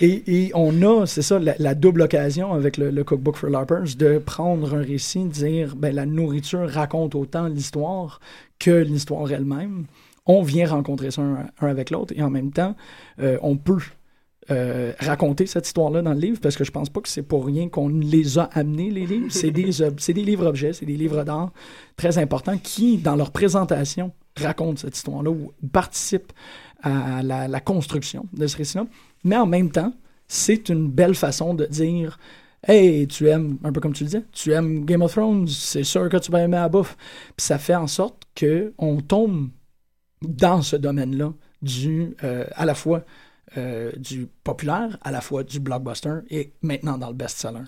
Et, 0.00 0.22
et, 0.26 0.50
on 0.54 0.82
a, 0.82 1.06
c'est 1.06 1.22
ça, 1.22 1.38
la, 1.38 1.54
la, 1.58 1.74
double 1.74 2.02
occasion 2.02 2.52
avec 2.52 2.76
le, 2.76 2.90
le, 2.90 3.04
Cookbook 3.04 3.36
for 3.36 3.50
LARPers 3.50 3.96
de 3.98 4.18
prendre 4.18 4.74
un 4.74 4.82
récit, 4.82 5.24
dire, 5.24 5.74
ben, 5.76 5.94
la 5.94 6.06
nourriture 6.06 6.68
raconte 6.68 7.14
autant 7.14 7.46
l'histoire 7.46 7.79
que 8.58 8.70
l'histoire 8.70 9.30
elle-même. 9.32 9.86
On 10.26 10.42
vient 10.42 10.68
rencontrer 10.68 11.10
ça 11.10 11.22
un, 11.22 11.46
avec 11.60 11.90
l'autre 11.90 12.14
et 12.16 12.22
en 12.22 12.30
même 12.30 12.52
temps, 12.52 12.76
euh, 13.20 13.38
on 13.42 13.56
peut 13.56 13.78
euh, 14.50 14.92
raconter 14.98 15.46
cette 15.46 15.66
histoire-là 15.66 16.02
dans 16.02 16.12
le 16.12 16.20
livre 16.20 16.40
parce 16.40 16.56
que 16.56 16.64
je 16.64 16.70
pense 16.70 16.88
pas 16.88 17.00
que 17.00 17.08
c'est 17.08 17.22
pour 17.22 17.46
rien 17.46 17.68
qu'on 17.68 17.88
les 17.88 18.38
a 18.38 18.44
amenés, 18.44 18.90
les 18.90 19.06
livres. 19.06 19.26
C'est 19.30 19.50
des, 19.50 19.70
c'est 19.98 20.12
des 20.12 20.24
livres-objets, 20.24 20.72
c'est 20.72 20.86
des 20.86 20.96
livres 20.96 21.24
d'art 21.24 21.52
très 21.96 22.18
importants 22.18 22.58
qui, 22.58 22.98
dans 22.98 23.16
leur 23.16 23.30
présentation, 23.30 24.12
racontent 24.36 24.76
cette 24.76 24.96
histoire-là 24.96 25.30
ou 25.30 25.52
participent 25.72 26.32
à 26.82 27.22
la, 27.22 27.48
la 27.48 27.60
construction 27.60 28.26
de 28.32 28.46
ce 28.46 28.56
récit-là. 28.56 28.86
Mais 29.24 29.36
en 29.36 29.46
même 29.46 29.70
temps, 29.70 29.92
c'est 30.26 30.68
une 30.68 30.88
belle 30.88 31.14
façon 31.14 31.54
de 31.54 31.66
dire 31.66 32.18
Hey, 32.66 33.06
tu 33.06 33.28
aimes, 33.28 33.58
un 33.64 33.72
peu 33.72 33.80
comme 33.80 33.94
tu 33.94 34.04
le 34.04 34.10
disais, 34.10 34.24
tu 34.32 34.52
aimes 34.52 34.84
Game 34.84 35.00
of 35.02 35.12
Thrones, 35.12 35.48
c'est 35.48 35.84
sûr 35.84 36.08
que 36.08 36.18
tu 36.18 36.30
vas 36.30 36.42
aimer 36.42 36.58
la 36.58 36.68
bouffe. 36.68 36.96
Puis 37.36 37.46
ça 37.46 37.58
fait 37.58 37.74
en 37.74 37.86
sorte 37.86 38.24
qu'on 38.38 39.00
tombe 39.00 39.50
dans 40.22 40.60
ce 40.60 40.76
domaine-là 40.76 41.32
euh, 42.22 42.44
à 42.52 42.64
la 42.64 42.74
fois 42.74 43.04
euh, 43.56 43.92
du 43.96 44.28
populaire, 44.44 44.98
à 45.02 45.10
la 45.10 45.20
fois 45.20 45.42
du 45.42 45.60
blockbuster 45.60 46.20
et 46.30 46.52
maintenant 46.62 46.98
dans 46.98 47.08
le 47.08 47.14
best-seller. 47.14 47.64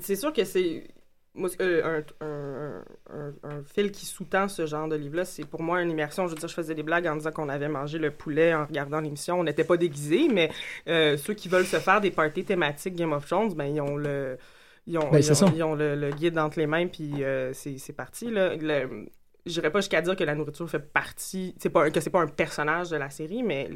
C'est 0.00 0.16
sûr 0.16 0.32
que 0.32 0.44
c'est 0.44 0.88
euh, 1.36 2.02
un, 2.20 2.26
un, 2.26 2.84
un, 3.10 3.32
un, 3.44 3.62
fil 3.62 3.92
qui 3.92 4.04
sous-tend 4.04 4.48
ce 4.48 4.66
genre 4.66 4.88
de 4.88 4.96
livre-là, 4.96 5.24
c'est 5.24 5.44
pour 5.44 5.62
moi 5.62 5.80
une 5.80 5.90
immersion. 5.90 6.26
Je 6.26 6.32
veux 6.32 6.38
dire, 6.38 6.48
je 6.48 6.54
faisais 6.54 6.74
des 6.74 6.82
blagues 6.82 7.06
en 7.06 7.16
disant 7.16 7.30
qu'on 7.30 7.48
avait 7.48 7.68
mangé 7.68 7.98
le 7.98 8.10
poulet 8.10 8.52
en 8.52 8.66
regardant 8.66 9.00
l'émission. 9.00 9.38
On 9.38 9.44
n'était 9.44 9.64
pas 9.64 9.76
déguisés, 9.76 10.28
mais 10.28 10.50
euh, 10.88 11.16
ceux 11.16 11.34
qui 11.34 11.48
veulent 11.48 11.66
se 11.66 11.78
faire 11.78 12.00
des 12.00 12.10
parties 12.10 12.44
thématiques 12.44 12.96
Game 12.96 13.12
of 13.12 13.26
Thrones, 13.26 13.54
ben, 13.54 13.66
ils 13.66 13.80
ont 13.80 13.96
le. 13.96 14.38
Ils 14.86 14.98
ont, 14.98 15.08
ben, 15.10 15.18
ils 15.18 15.44
ont, 15.44 15.52
ils 15.54 15.62
ont 15.62 15.74
le, 15.74 15.94
le, 15.94 16.10
guide 16.10 16.36
entre 16.38 16.58
les 16.58 16.66
mains, 16.66 16.88
puis 16.88 17.22
euh, 17.22 17.52
c'est 17.52 17.92
parti. 17.92 18.30
Là. 18.30 18.56
Le, 18.56 19.06
j'irais 19.46 19.70
pas 19.70 19.80
jusqu'à 19.80 20.00
dire 20.00 20.16
que 20.16 20.24
la 20.24 20.34
nourriture 20.34 20.68
fait 20.68 20.80
partie, 20.80 21.54
c'est 21.58 21.70
pas 21.70 21.90
que 21.90 22.00
c'est 22.00 22.10
pas 22.10 22.22
un 22.22 22.26
personnage 22.26 22.90
de 22.90 22.96
la 22.96 23.10
série, 23.10 23.42
mais 23.42 23.70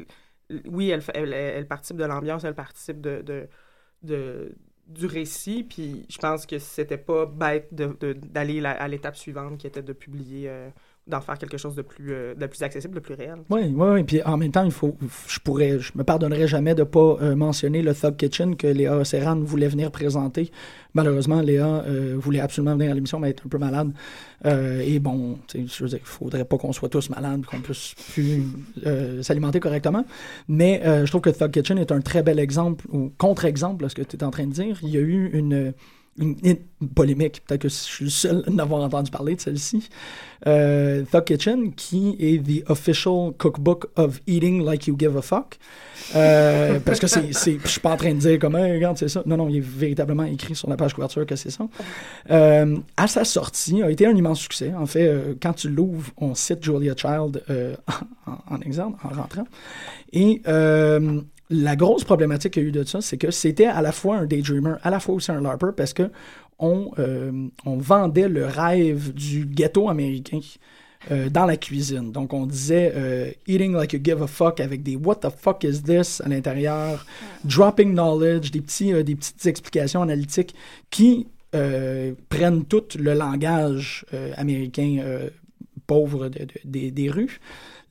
oui, 0.65 0.89
elle, 0.89 1.01
elle, 1.13 1.33
elle 1.33 1.67
participe 1.67 1.97
de 1.97 2.03
l'ambiance, 2.03 2.43
elle 2.43 2.53
participe 2.53 3.01
de, 3.01 3.21
de, 3.21 3.47
de, 4.03 4.55
du 4.87 5.07
récit, 5.07 5.63
puis 5.63 6.05
je 6.09 6.17
pense 6.17 6.45
que 6.45 6.59
c'était 6.59 6.97
pas 6.97 7.25
bête 7.25 7.73
d'aller 7.73 8.63
à 8.63 8.87
l'étape 8.87 9.15
suivante 9.15 9.57
qui 9.57 9.67
était 9.67 9.81
de 9.81 9.93
publier, 9.93 10.47
euh, 10.47 10.69
d'en 11.07 11.21
faire 11.21 11.37
quelque 11.37 11.57
chose 11.57 11.75
de 11.75 11.83
plus, 11.83 12.11
euh, 12.11 12.33
de 12.33 12.47
plus 12.47 12.63
accessible, 12.63 12.95
de 12.95 12.99
plus 12.99 13.13
réel. 13.13 13.35
Oui, 13.49 13.61
oui, 13.75 13.87
oui. 13.91 14.03
Puis 14.03 14.23
en 14.23 14.37
même 14.37 14.51
temps, 14.51 14.63
il 14.63 14.71
faut, 14.71 14.97
je 15.27 15.39
pourrais, 15.39 15.79
je 15.79 15.91
me 15.95 16.03
pardonnerai 16.03 16.47
jamais 16.47 16.73
de 16.73 16.83
pas 16.83 17.17
euh, 17.21 17.35
mentionner 17.35 17.83
le 17.83 17.93
Thug 17.93 18.15
Kitchen 18.15 18.55
que 18.55 18.65
Léa 18.65 19.03
Serran 19.05 19.35
voulait 19.35 19.67
venir 19.67 19.91
présenter. 19.91 20.51
Malheureusement, 20.95 21.41
Léa 21.41 21.83
euh, 21.85 22.15
voulait 22.17 22.39
absolument 22.39 22.75
venir 22.75 22.91
à 22.91 22.95
l'émission, 22.95 23.19
mais 23.19 23.29
être 23.29 23.43
un 23.45 23.49
peu 23.49 23.57
malade. 23.57 23.91
Et 24.45 24.99
bon, 24.99 25.39
je 25.55 25.83
veux 25.83 25.89
dire, 25.89 25.99
il 25.99 26.05
faudrait 26.05 26.45
pas 26.45 26.57
qu'on 26.57 26.71
soit 26.71 26.89
tous 26.89 27.09
malades, 27.09 27.45
qu'on 27.45 27.61
puisse 27.61 27.95
plus 28.13 28.43
s'alimenter 29.23 29.59
correctement. 29.59 30.05
Mais 30.47 30.81
je 30.85 31.09
trouve 31.09 31.21
que 31.21 31.31
Thug 31.31 31.49
Kitchen 31.49 31.79
est 31.79 31.91
un 31.91 31.99
très 31.99 32.21
bel 32.21 32.37
exemple, 32.37 32.85
ou 32.91 33.11
contre-exemple, 33.17 33.89
ce 33.89 33.95
que 33.95 34.03
tu 34.03 34.17
es 34.17 34.23
en 34.23 34.29
train 34.29 34.45
de 34.45 34.51
dire. 34.51 34.77
Il 34.83 34.89
y 34.89 34.97
a 34.97 35.01
eu 35.01 35.31
une 35.33 35.73
une, 36.17 36.35
une, 36.43 36.89
polémique, 36.89 37.41
peut-être 37.45 37.61
que 37.61 37.69
je 37.69 37.73
suis 37.73 38.05
le 38.05 38.11
seul 38.11 38.43
à 38.47 38.51
n'avoir 38.51 38.81
entendu 38.81 39.11
parler 39.11 39.35
de 39.35 39.41
celle-ci. 39.41 39.89
Euh, 40.47 41.03
Thug 41.11 41.23
Kitchen, 41.23 41.73
qui 41.73 42.15
est 42.19 42.43
the 42.43 42.69
official 42.69 43.31
cookbook 43.37 43.87
of 43.95 44.21
eating 44.27 44.63
like 44.63 44.87
you 44.87 44.95
give 44.97 45.17
a 45.17 45.21
fuck. 45.21 45.57
Euh, 46.15 46.79
parce 46.85 46.99
que 46.99 47.07
c'est, 47.07 47.31
je 47.31 47.67
suis 47.67 47.79
pas 47.79 47.91
en 47.91 47.97
train 47.97 48.13
de 48.13 48.19
dire 48.19 48.39
comme, 48.39 48.55
hey, 48.55 48.73
regarde, 48.73 48.97
c'est 48.97 49.07
ça. 49.07 49.23
Non, 49.25 49.37
non, 49.37 49.49
il 49.49 49.57
est 49.57 49.65
véritablement 49.65 50.23
écrit 50.25 50.55
sur 50.55 50.69
la 50.69 50.77
page 50.77 50.93
couverture 50.93 51.25
que 51.25 51.35
c'est 51.35 51.49
ça. 51.49 51.67
Euh, 52.29 52.77
à 52.97 53.07
sa 53.07 53.25
sortie, 53.25 53.81
a 53.81 53.89
été 53.89 54.05
un 54.05 54.15
immense 54.15 54.39
succès. 54.39 54.73
En 54.73 54.85
fait, 54.85 55.07
euh, 55.07 55.33
quand 55.41 55.53
tu 55.53 55.69
l'ouvres, 55.69 56.11
on 56.17 56.35
cite 56.35 56.63
Julia 56.63 56.93
Child 56.95 57.43
en, 58.27 58.55
en, 58.55 58.61
exemple, 58.61 58.99
en 59.03 59.09
rentrant. 59.09 59.47
Et 60.13 60.41
la 61.49 61.75
grosse 61.75 62.03
problématique 62.03 62.53
qu'il 62.53 62.63
y 62.63 62.65
a 62.65 62.69
eu 62.69 62.71
de 62.71 62.83
ça, 62.83 63.01
c'est 63.01 63.17
que 63.17 63.31
c'était 63.31 63.65
à 63.65 63.81
la 63.81 63.91
fois 63.91 64.17
un 64.17 64.25
daydreamer, 64.25 64.75
à 64.81 64.89
la 64.89 64.99
fois 64.99 65.15
aussi 65.15 65.31
un 65.31 65.41
LARPer, 65.41 65.71
parce 65.75 65.93
que 65.93 66.09
on, 66.59 66.91
euh, 66.99 67.49
vendait 67.65 68.29
le 68.29 68.45
rêve 68.45 69.13
du 69.13 69.45
ghetto 69.45 69.89
américain 69.89 70.39
euh, 71.11 71.29
dans 71.29 71.45
la 71.45 71.57
cuisine. 71.57 72.11
Donc, 72.11 72.33
on 72.33 72.45
disait 72.45 72.93
euh, 72.95 73.31
eating 73.45 73.73
like 73.73 73.93
you 73.93 73.99
give 74.01 74.21
a 74.23 74.27
fuck 74.27 74.59
avec 74.59 74.81
des 74.81 74.95
what 74.95 75.15
the 75.15 75.29
fuck 75.29 75.63
is 75.63 75.81
this 75.83 76.21
à 76.21 76.29
l'intérieur, 76.29 77.05
dropping 77.43 77.93
knowledge, 77.93 78.51
des, 78.51 78.61
petits, 78.61 78.91
des 79.03 79.15
petites 79.15 79.45
explications 79.45 80.01
analytiques 80.01 80.55
qui 80.89 81.27
prennent 82.27 82.65
tout 82.65 82.83
le 82.99 83.13
langage 83.13 84.05
américain 84.35 84.99
pauvre 85.87 86.27
de, 86.27 86.39
de, 86.39 86.53
des, 86.65 86.91
des 86.91 87.09
rues. 87.09 87.39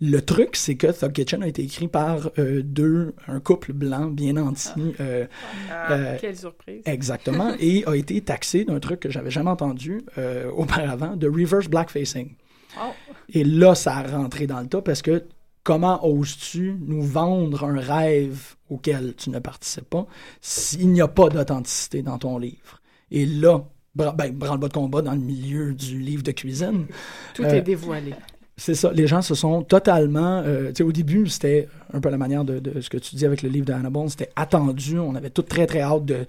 Le 0.00 0.20
truc, 0.20 0.56
c'est 0.56 0.74
que 0.74 0.88
Thug 0.88 1.12
Kitchen 1.12 1.42
a 1.42 1.46
été 1.46 1.62
écrit 1.62 1.88
par 1.88 2.30
euh, 2.38 2.62
deux, 2.62 3.14
un 3.28 3.38
couple 3.38 3.72
blanc 3.72 4.06
bien 4.06 4.36
anti. 4.36 4.70
Euh, 5.00 5.26
ah, 5.70 5.92
euh, 5.92 6.16
quelle 6.20 6.36
surprise. 6.36 6.82
Exactement. 6.84 7.54
et 7.60 7.84
a 7.86 7.94
été 7.94 8.20
taxé 8.20 8.64
d'un 8.64 8.80
truc 8.80 9.00
que 9.00 9.10
j'avais 9.10 9.30
jamais 9.30 9.50
entendu 9.50 10.02
euh, 10.18 10.50
auparavant, 10.50 11.16
de 11.16 11.28
reverse 11.28 11.68
blackfacing. 11.68 12.34
Oh. 12.78 12.90
Et 13.28 13.44
là, 13.44 13.74
ça 13.74 13.96
a 13.98 14.02
rentré 14.02 14.46
dans 14.46 14.60
le 14.60 14.66
tas 14.66 14.82
parce 14.82 15.00
que 15.00 15.24
comment 15.62 16.04
oses-tu 16.04 16.76
nous 16.86 17.02
vendre 17.02 17.64
un 17.64 17.78
rêve 17.78 18.56
auquel 18.68 19.14
tu 19.14 19.30
ne 19.30 19.38
participes 19.38 19.88
pas 19.88 20.06
s'il 20.40 20.90
n'y 20.90 21.00
a 21.00 21.08
pas 21.08 21.28
d'authenticité 21.28 22.02
dans 22.02 22.18
ton 22.18 22.38
livre? 22.38 22.80
Et 23.12 23.26
là, 23.26 23.64
ben, 23.94 24.12
branle-bas 24.32 24.68
de 24.68 24.72
combat 24.72 25.02
dans 25.02 25.12
le 25.12 25.20
milieu 25.20 25.72
du 25.72 26.00
livre 26.00 26.24
de 26.24 26.32
cuisine. 26.32 26.86
Tout 27.34 27.44
est 27.44 27.62
dévoilé 27.62 28.12
C'est 28.56 28.74
ça. 28.74 28.92
Les 28.92 29.06
gens 29.06 29.20
se 29.20 29.34
sont 29.34 29.62
totalement. 29.62 30.42
euh, 30.44 30.72
au 30.80 30.92
début, 30.92 31.26
c'était 31.28 31.68
un 31.92 32.00
peu 32.00 32.08
la 32.08 32.18
manière 32.18 32.44
de, 32.44 32.80
ce 32.80 32.88
que 32.88 32.98
tu 32.98 33.16
dis 33.16 33.26
avec 33.26 33.42
le 33.42 33.48
livre 33.48 33.66
de 33.66 33.72
Hannibal. 33.72 34.08
C'était 34.10 34.30
attendu. 34.36 34.98
On 34.98 35.14
avait 35.14 35.30
tout 35.30 35.42
très, 35.42 35.66
très 35.66 35.80
hâte 35.80 36.04
de, 36.04 36.26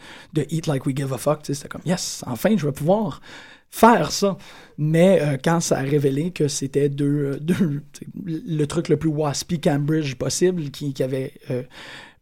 Eat 0.49 0.65
Like 0.67 0.85
We 0.85 0.95
Give 0.95 1.13
a 1.13 1.17
Fuck. 1.17 1.41
C'était 1.43 1.67
comme, 1.67 1.81
yes, 1.85 2.23
enfin, 2.25 2.55
je 2.57 2.65
vais 2.65 2.71
pouvoir 2.71 3.21
faire 3.69 4.11
ça. 4.11 4.37
Mais 4.77 5.21
euh, 5.21 5.37
quand 5.43 5.59
ça 5.59 5.77
a 5.77 5.81
révélé 5.81 6.31
que 6.31 6.47
c'était 6.47 6.89
deux, 6.89 7.39
euh, 7.49 7.81
le 8.25 8.65
truc 8.65 8.89
le 8.89 8.97
plus 8.97 9.09
waspy 9.09 9.59
Cambridge 9.59 10.15
possible 10.15 10.71
qui, 10.71 10.93
qui 10.93 11.03
avait 11.03 11.33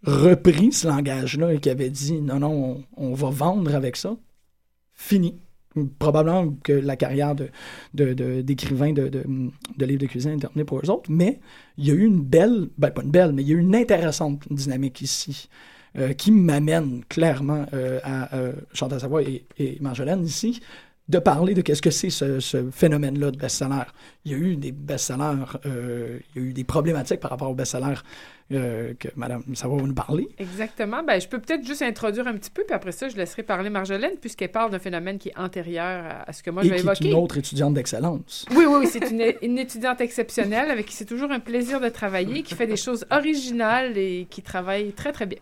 repris 0.06 0.74
ce 0.74 0.88
langage-là 0.88 1.54
et 1.54 1.60
qui 1.60 1.70
avait 1.70 1.89
dit 1.89 2.20
non, 2.20 2.39
non, 2.39 2.84
on, 2.97 3.12
on 3.12 3.14
va 3.14 3.30
vendre 3.30 3.74
avec 3.74 3.95
ça, 3.95 4.18
fini. 4.93 5.39
Probablement 5.98 6.54
que 6.64 6.74
la 6.74 6.96
carrière 6.96 7.36
de, 7.36 8.42
d'écrivain 8.42 8.94
de, 8.94 9.08
de, 9.08 9.24
de 9.78 9.86
livres 9.86 10.02
de 10.02 10.08
cuisine 10.08 10.32
est 10.34 10.40
terminée 10.40 10.66
pour 10.66 10.80
eux 10.80 10.90
autres, 10.90 11.10
mais 11.10 11.40
il 11.78 11.88
y 11.88 11.92
a 11.92 11.94
eu 11.94 12.06
une 12.06 12.22
belle, 12.22 12.70
ben 12.78 12.92
pas 12.92 13.02
une 13.02 13.12
belle, 13.12 13.32
mais 13.34 13.42
il 13.42 13.50
y 13.50 13.54
a 13.54 13.56
eu 13.56 13.62
une 13.62 13.76
intéressante 13.76 14.42
dynamique 14.52 15.02
ici 15.02 15.50
euh, 15.98 16.14
qui 16.14 16.32
m'amène 16.32 17.04
clairement 17.10 17.66
euh, 17.74 18.00
à 18.04 18.36
euh, 18.36 18.54
Chantal 18.74 19.00
Savoie 19.00 19.24
et, 19.24 19.46
et 19.58 19.78
Marjolaine 19.80 20.24
ici 20.24 20.60
de 21.10 21.20
parler 21.20 21.54
de 21.54 21.62
qu'est-ce 21.62 21.82
que 21.82 21.92
c'est 21.92 22.10
ce, 22.10 22.40
ce 22.40 22.70
phénomène-là 22.72 23.32
de 23.32 23.38
best-seller. 23.38 23.84
Il 24.26 24.32
y 24.32 24.36
a 24.36 24.38
eu 24.38 24.56
des 24.56 24.72
best-sellers, 24.72 25.60
euh, 25.66 26.20
il 26.36 26.42
y 26.42 26.46
a 26.46 26.48
eu 26.50 26.54
des 26.54 26.64
problématiques 26.64 27.20
par 27.20 27.32
rapport 27.32 27.50
aux 27.50 27.56
best-sellers 27.56 28.00
euh, 28.52 28.94
que 29.00 29.08
Madame 29.16 29.44
Savoie 29.56 29.78
va 29.78 29.88
nous 29.88 29.94
parler. 29.94 30.28
Exactement. 30.38 31.02
Ben, 31.02 31.20
je 31.20 31.28
peux 31.28 31.40
peut-être 31.40 31.66
juste 31.66 31.82
introduire 31.82 32.28
un 32.28 32.34
petit 32.34 32.52
peu, 32.52 32.64
puis 32.64 32.76
après 32.76 32.92
ça, 32.92 33.08
je 33.08 33.16
laisserai 33.16 33.42
parler 33.42 33.70
Marjolaine, 33.70 34.18
puisqu'elle 34.20 34.52
parle 34.52 34.70
d'un 34.70 34.80
phénomène 34.80 35.18
qui 35.18 35.30
est 35.30 35.38
antérieur 35.38 36.24
à, 36.28 36.34
ce 36.34 36.44
que 36.44 36.52
moi 36.52 36.64
et 36.64 36.68
je 36.68 36.74
vais 36.74 36.80
qui 36.82 36.82
est 36.82 36.92
évoquer. 36.92 37.10
une 37.10 37.16
autre 37.16 37.38
étudiante 37.38 37.74
d'excellence. 37.74 38.46
Oui, 38.52 38.66
oui, 38.68 38.76
oui, 38.82 38.88
c'est 38.88 39.10
une, 39.10 39.34
une 39.42 39.58
étudiante 39.58 40.02
exceptionnelle 40.02 40.70
avec 40.70 40.88
qui 40.88 40.94
c'est 40.96 41.06
toujours 41.06 41.32
un 41.32 41.40
plaisir 41.40 41.80
de 41.80 41.90
travailler, 41.90 42.44
qui 42.44 42.54
fait 42.54 42.68
des 42.68 42.76
choses 42.76 43.06
originales 43.12 43.98
et 43.98 44.28
qui 44.30 44.42
travaille 44.42 44.92
très, 44.92 45.14
très 45.14 45.26
bien. 45.26 45.40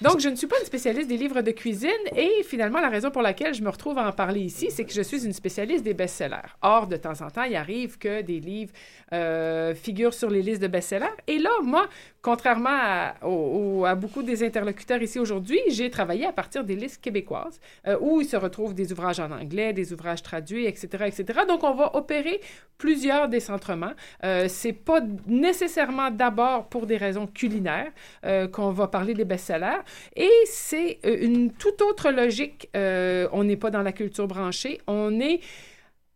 Donc, 0.00 0.20
je 0.20 0.28
ne 0.28 0.36
suis 0.36 0.46
pas 0.46 0.56
une 0.60 0.66
spécialiste 0.66 1.08
des 1.08 1.16
livres 1.16 1.42
de 1.42 1.50
cuisine 1.50 1.90
et 2.16 2.44
finalement, 2.44 2.80
la 2.80 2.88
raison 2.88 3.10
pour 3.10 3.22
laquelle 3.22 3.52
je 3.52 3.62
me 3.62 3.68
retrouve 3.68 3.98
à 3.98 4.08
en 4.08 4.12
parler 4.12 4.40
ici, 4.40 4.68
c'est 4.70 4.84
que 4.84 4.92
je 4.92 5.02
suis 5.02 5.26
une 5.26 5.32
spécialiste 5.32 5.84
des 5.84 5.94
best-sellers. 5.94 6.54
Or, 6.62 6.86
de 6.86 6.96
temps 6.96 7.20
en 7.20 7.30
temps, 7.30 7.42
il 7.42 7.56
arrive 7.56 7.98
que 7.98 8.22
des 8.24 8.40
livres 8.40 8.72
euh, 9.12 9.74
figurent 9.74 10.14
sur 10.14 10.28
les 10.30 10.42
listes 10.42 10.60
de 10.62 10.66
best-sellers. 10.66 11.06
Et 11.28 11.38
là, 11.38 11.50
moi, 11.62 11.86
contrairement 12.22 12.70
à, 12.72 13.14
au- 13.22 13.80
au- 13.80 13.84
à 13.84 13.94
beaucoup 13.94 14.22
des 14.24 14.42
interlocuteurs 14.42 15.00
ici 15.02 15.18
aujourd'hui, 15.20 15.60
j'ai 15.68 15.88
travaillé 15.90 16.24
à 16.26 16.32
partir 16.32 16.64
des 16.64 16.74
listes 16.74 17.00
québécoises 17.00 17.60
euh, 17.86 17.96
où 18.00 18.20
il 18.20 18.26
se 18.26 18.36
retrouve 18.36 18.74
des 18.74 18.90
ouvrages 18.92 19.20
en 19.20 19.30
anglais, 19.30 19.72
des 19.72 19.92
ouvrages 19.92 20.22
traduits, 20.22 20.66
etc., 20.66 21.04
etc. 21.06 21.40
Donc, 21.46 21.62
on 21.62 21.74
va 21.74 21.94
opérer 21.94 22.40
plusieurs 22.78 23.28
décentrements. 23.28 23.92
Euh, 24.24 24.46
c'est 24.48 24.72
pas 24.72 25.00
nécessairement 25.26 26.10
d'abord 26.10 26.66
pour 26.68 26.86
des 26.86 26.96
raisons 26.96 27.26
culinaires 27.26 27.92
euh, 28.24 28.48
qu'on 28.48 28.70
va 28.70 28.88
parler 28.88 29.14
des 29.14 29.24
best-sellers. 29.24 29.82
Et 30.16 30.30
c'est 30.46 30.98
une 31.04 31.52
toute 31.52 31.80
autre 31.82 32.10
logique. 32.10 32.68
On 32.74 33.44
n'est 33.44 33.56
pas 33.56 33.70
dans 33.70 33.82
la 33.82 33.92
culture 33.92 34.26
branchée, 34.26 34.80
on 34.86 35.20
est 35.20 35.40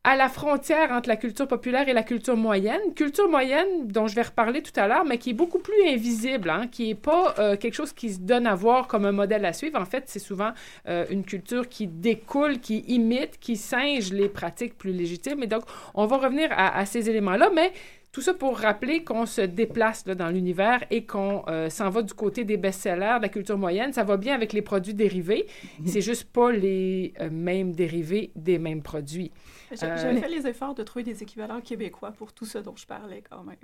à 0.08 0.16
la 0.16 0.30
frontière 0.30 0.90
entre 0.92 1.06
la 1.06 1.16
culture 1.16 1.46
populaire 1.46 1.86
et 1.86 1.92
la 1.92 2.02
culture 2.02 2.34
moyenne. 2.34 2.80
Culture 2.96 3.28
moyenne 3.28 3.86
dont 3.88 4.06
je 4.06 4.14
vais 4.14 4.22
reparler 4.22 4.62
tout 4.62 4.72
à 4.80 4.88
l'heure, 4.88 5.04
mais 5.04 5.18
qui 5.18 5.30
est 5.30 5.34
beaucoup 5.34 5.58
plus 5.58 5.86
invisible, 5.86 6.48
hein, 6.48 6.66
qui 6.66 6.88
n'est 6.88 6.94
pas 6.94 7.34
euh, 7.38 7.56
quelque 7.58 7.74
chose 7.74 7.92
qui 7.92 8.08
se 8.14 8.18
donne 8.18 8.46
à 8.46 8.54
voir 8.54 8.86
comme 8.86 9.04
un 9.04 9.12
modèle 9.12 9.44
à 9.44 9.52
suivre. 9.52 9.78
En 9.78 9.84
fait, 9.84 10.04
c'est 10.06 10.18
souvent 10.18 10.52
euh, 10.88 11.04
une 11.10 11.24
culture 11.24 11.68
qui 11.68 11.86
découle, 11.86 12.58
qui 12.58 12.78
imite, 12.88 13.38
qui 13.38 13.56
singe 13.56 14.10
les 14.10 14.30
pratiques 14.30 14.78
plus 14.78 14.92
légitimes. 14.92 15.42
Et 15.42 15.46
donc, 15.46 15.64
on 15.92 16.06
va 16.06 16.16
revenir 16.16 16.48
à, 16.52 16.78
à 16.78 16.86
ces 16.86 17.10
éléments-là, 17.10 17.50
mais 17.54 17.70
tout 18.10 18.22
ça 18.22 18.32
pour 18.32 18.56
rappeler 18.56 19.04
qu'on 19.04 19.26
se 19.26 19.42
déplace 19.42 20.06
là, 20.06 20.14
dans 20.14 20.30
l'univers 20.30 20.82
et 20.90 21.04
qu'on 21.04 21.42
euh, 21.48 21.68
s'en 21.68 21.90
va 21.90 22.00
du 22.00 22.14
côté 22.14 22.44
des 22.44 22.56
best-sellers, 22.56 23.16
de 23.18 23.22
la 23.24 23.28
culture 23.28 23.58
moyenne. 23.58 23.92
Ça 23.92 24.04
va 24.04 24.16
bien 24.16 24.34
avec 24.34 24.54
les 24.54 24.62
produits 24.62 24.94
dérivés. 24.94 25.46
C'est 25.84 26.00
juste 26.00 26.24
pas 26.32 26.50
les 26.50 27.12
mêmes 27.30 27.72
dérivés 27.72 28.30
des 28.34 28.58
mêmes 28.58 28.80
produits. 28.80 29.32
J'ai- 29.70 29.86
Euh, 29.86 29.96
J'avais 29.96 30.20
fait 30.20 30.28
les 30.28 30.46
efforts 30.46 30.74
de 30.74 30.82
trouver 30.82 31.02
des 31.04 31.22
équivalents 31.22 31.60
québécois 31.60 32.12
pour 32.16 32.32
tout 32.32 32.44
ce 32.46 32.58
dont 32.58 32.74
je 32.76 32.86
parlais 32.86 33.22
quand 33.28 33.42
même. 33.44 33.56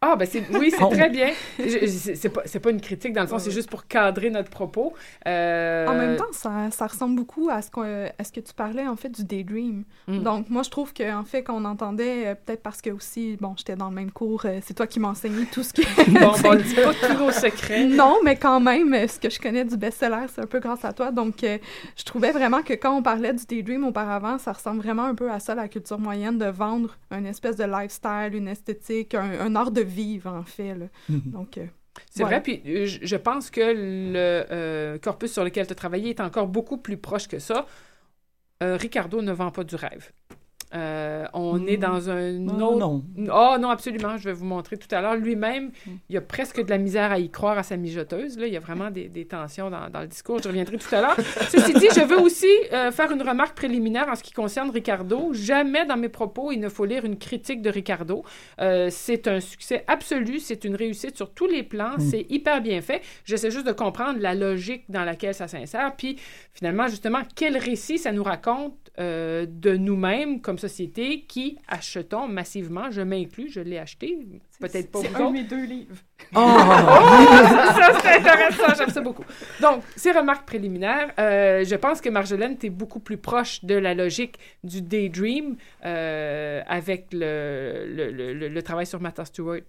Ah, 0.00 0.16
ben 0.16 0.26
c'est, 0.26 0.42
oui, 0.58 0.70
c'est 0.70 0.82
Oh. 0.82 0.88
très 0.88 1.08
bien. 1.10 1.30
C'est 1.58 2.28
pas, 2.28 2.42
c'est 2.44 2.60
pas 2.60 2.70
une 2.70 2.80
critique, 2.80 3.12
dans 3.12 3.22
le 3.22 3.26
fond, 3.26 3.38
c'est 3.38 3.50
juste 3.50 3.70
pour 3.70 3.86
cadrer 3.86 4.30
notre 4.30 4.50
propos. 4.50 4.94
Euh, 5.26 5.86
En 5.86 5.94
même 5.94 6.16
temps, 6.16 6.32
ça, 6.32 6.70
ça 6.70 6.86
ressemble 6.86 7.16
beaucoup 7.16 7.48
à 7.50 7.62
ce, 7.62 7.70
qu'on- 7.70 7.82
à 8.18 8.24
ce 8.24 8.32
que 8.32 8.40
tu 8.40 8.54
parlais, 8.54 8.86
en 8.86 8.96
fait, 8.96 9.08
du 9.10 9.24
daydream. 9.24 9.84
Mm. 10.08 10.18
Donc, 10.22 10.50
moi, 10.50 10.62
je 10.62 10.70
trouve 10.70 10.92
qu'en 10.94 11.24
fait, 11.24 11.42
qu'on 11.42 11.64
entendait, 11.64 12.28
euh, 12.28 12.34
peut-être 12.34 12.62
parce 12.62 12.80
que 12.80 12.90
aussi, 12.90 13.36
bon, 13.40 13.54
j'étais 13.56 13.76
dans 13.76 13.88
le 13.88 13.94
même 13.94 14.10
cours, 14.10 14.42
c'est 14.62 14.74
toi 14.74 14.86
qui 14.86 15.00
m'as 15.00 15.08
enseigné 15.08 15.44
tout 15.46 15.62
ce 15.62 15.72
qui... 15.72 15.82
Bon, 16.20 16.32
bon, 16.42 16.54
dis 16.56 16.74
pas 16.74 16.94
tous 16.94 17.18
nos 17.18 17.30
secrets. 17.30 17.84
Non, 17.84 18.16
mais 18.24 18.36
quand 18.36 18.60
même, 18.60 19.06
ce 19.08 19.18
que 19.18 19.30
je 19.30 19.38
connais 19.40 19.64
du 19.64 19.76
best-seller, 19.76 20.26
c'est 20.34 20.40
un 20.42 20.46
peu 20.46 20.58
grâce 20.60 20.84
à 20.84 20.92
toi. 20.92 21.10
Donc, 21.10 21.36
je 21.42 22.04
trouvais 22.04 22.32
vraiment 22.32 22.62
que 22.62 22.72
quand 22.74 22.96
on 22.96 23.02
parlait 23.02 23.32
du 23.32 23.44
daydream 23.46 23.84
auparavant, 23.84 24.38
ça 24.38 24.52
ressemble 24.52 24.80
vraiment 24.82 25.09
un 25.10 25.14
peu 25.14 25.30
à 25.30 25.38
ça, 25.40 25.54
la 25.54 25.68
culture 25.68 25.98
moyenne, 25.98 26.38
de 26.38 26.46
vendre 26.46 26.96
une 27.10 27.26
espèce 27.26 27.56
de 27.56 27.64
lifestyle, 27.64 28.30
une 28.34 28.48
esthétique, 28.48 29.14
un, 29.14 29.40
un 29.40 29.54
art 29.56 29.70
de 29.70 29.82
vivre, 29.82 30.30
en 30.30 30.44
fait. 30.44 30.74
là. 30.74 30.86
Mhm. 31.08 31.22
Donc, 31.26 31.58
euh, 31.58 31.66
C'est 32.10 32.22
voilà. 32.22 32.38
vrai, 32.40 32.42
puis 32.42 32.62
euh, 32.66 32.86
je 32.86 32.98
je 33.02 33.16
pense 33.16 33.50
que 33.50 33.60
le 33.60 34.44
euh, 34.50 34.98
corpus 34.98 35.32
sur 35.32 35.44
lequel 35.44 35.66
tu 35.66 35.72
as 35.72 35.76
travaillé 35.76 36.10
est 36.10 36.20
encore 36.20 36.46
beaucoup 36.48 36.78
plus 36.78 36.96
proche 36.96 37.28
que 37.28 37.38
ça. 37.38 37.66
Euh, 38.62 38.76
Ricardo 38.76 39.22
ne 39.22 39.32
vend 39.32 39.50
pas 39.50 39.64
du 39.64 39.74
rêve. 39.74 40.10
Euh, 40.74 41.26
on 41.34 41.66
est 41.66 41.76
dans 41.76 42.10
un 42.10 42.46
Ah, 42.48 42.52
autre... 42.52 42.76
non. 42.78 43.02
Oh 43.32 43.56
non, 43.60 43.70
absolument, 43.70 44.16
je 44.16 44.24
vais 44.24 44.32
vous 44.32 44.44
montrer 44.44 44.76
tout 44.76 44.92
à 44.94 45.00
l'heure. 45.00 45.16
Lui-même, 45.16 45.72
il 46.08 46.14
y 46.14 46.16
a 46.16 46.20
presque 46.20 46.62
de 46.64 46.70
la 46.70 46.78
misère 46.78 47.10
à 47.10 47.18
y 47.18 47.28
croire 47.30 47.58
à 47.58 47.62
sa 47.62 47.76
mijoteuse. 47.76 48.38
Là. 48.38 48.46
Il 48.46 48.52
y 48.52 48.56
a 48.56 48.60
vraiment 48.60 48.90
des, 48.90 49.08
des 49.08 49.24
tensions 49.26 49.68
dans, 49.70 49.88
dans 49.90 50.00
le 50.00 50.06
discours. 50.06 50.40
Je 50.42 50.48
reviendrai 50.48 50.76
tout 50.78 50.94
à 50.94 51.00
l'heure. 51.00 51.16
Ceci 51.48 51.72
dit, 51.74 51.88
je 51.94 52.04
veux 52.04 52.20
aussi 52.20 52.46
euh, 52.72 52.90
faire 52.92 53.10
une 53.10 53.22
remarque 53.22 53.56
préliminaire 53.56 54.08
en 54.08 54.14
ce 54.14 54.22
qui 54.22 54.32
concerne 54.32 54.70
Ricardo. 54.70 55.32
Jamais 55.32 55.84
dans 55.86 55.96
mes 55.96 56.08
propos, 56.08 56.52
il 56.52 56.60
ne 56.60 56.68
faut 56.68 56.84
lire 56.84 57.04
une 57.04 57.18
critique 57.18 57.62
de 57.62 57.70
Ricardo. 57.70 58.24
Euh, 58.60 58.88
c'est 58.90 59.26
un 59.26 59.40
succès 59.40 59.84
absolu, 59.88 60.38
c'est 60.38 60.64
une 60.64 60.76
réussite 60.76 61.16
sur 61.16 61.30
tous 61.32 61.46
les 61.46 61.62
plans, 61.64 61.96
Mm. 61.98 62.00
c'est 62.00 62.26
hyper 62.30 62.60
bien 62.60 62.80
fait. 62.80 63.02
J'essaie 63.24 63.50
juste 63.50 63.66
de 63.66 63.72
comprendre 63.72 64.20
la 64.20 64.34
logique 64.34 64.84
dans 64.88 65.04
laquelle 65.04 65.34
ça 65.34 65.48
s'insère, 65.48 65.94
puis 65.96 66.16
finalement, 66.54 66.86
justement, 66.86 67.18
quel 67.34 67.56
récit 67.56 67.98
ça 67.98 68.12
nous 68.12 68.22
raconte 68.22 68.74
de 68.98 69.76
nous-mêmes 69.76 70.40
comme 70.42 70.58
société 70.60 71.22
qui 71.22 71.58
achetons 71.66 72.28
massivement. 72.28 72.90
Je 72.90 73.02
m'inclus, 73.02 73.50
je 73.50 73.60
l'ai 73.60 73.78
acheté, 73.78 74.18
peut-être 74.60 74.90
pas 74.92 75.00
C'est 75.02 75.08
vous 75.08 75.22
un 75.24 75.28
de 75.28 75.32
mes 75.32 75.44
deux 75.44 75.64
livres. 75.64 75.96
Oh! 76.36 76.38
ça, 76.38 77.98
c'est 78.02 78.18
intéressant, 78.18 78.74
j'aime 78.78 78.90
ça 78.90 79.00
beaucoup. 79.00 79.24
Donc, 79.60 79.82
ces 79.96 80.12
remarques 80.12 80.46
préliminaires, 80.46 81.10
euh, 81.18 81.64
je 81.64 81.74
pense 81.74 82.00
que 82.00 82.08
Marjolaine, 82.08 82.56
tu 82.56 82.66
es 82.66 82.70
beaucoup 82.70 83.00
plus 83.00 83.16
proche 83.16 83.64
de 83.64 83.74
la 83.74 83.94
logique 83.94 84.38
du 84.62 84.80
daydream 84.82 85.56
euh, 85.84 86.62
avec 86.68 87.08
le, 87.12 87.84
le, 87.88 88.32
le- 88.34 88.48
le 88.48 88.62
travail 88.62 88.86
sur 88.86 89.00
Martha 89.00 89.24
Stewart. 89.24 89.60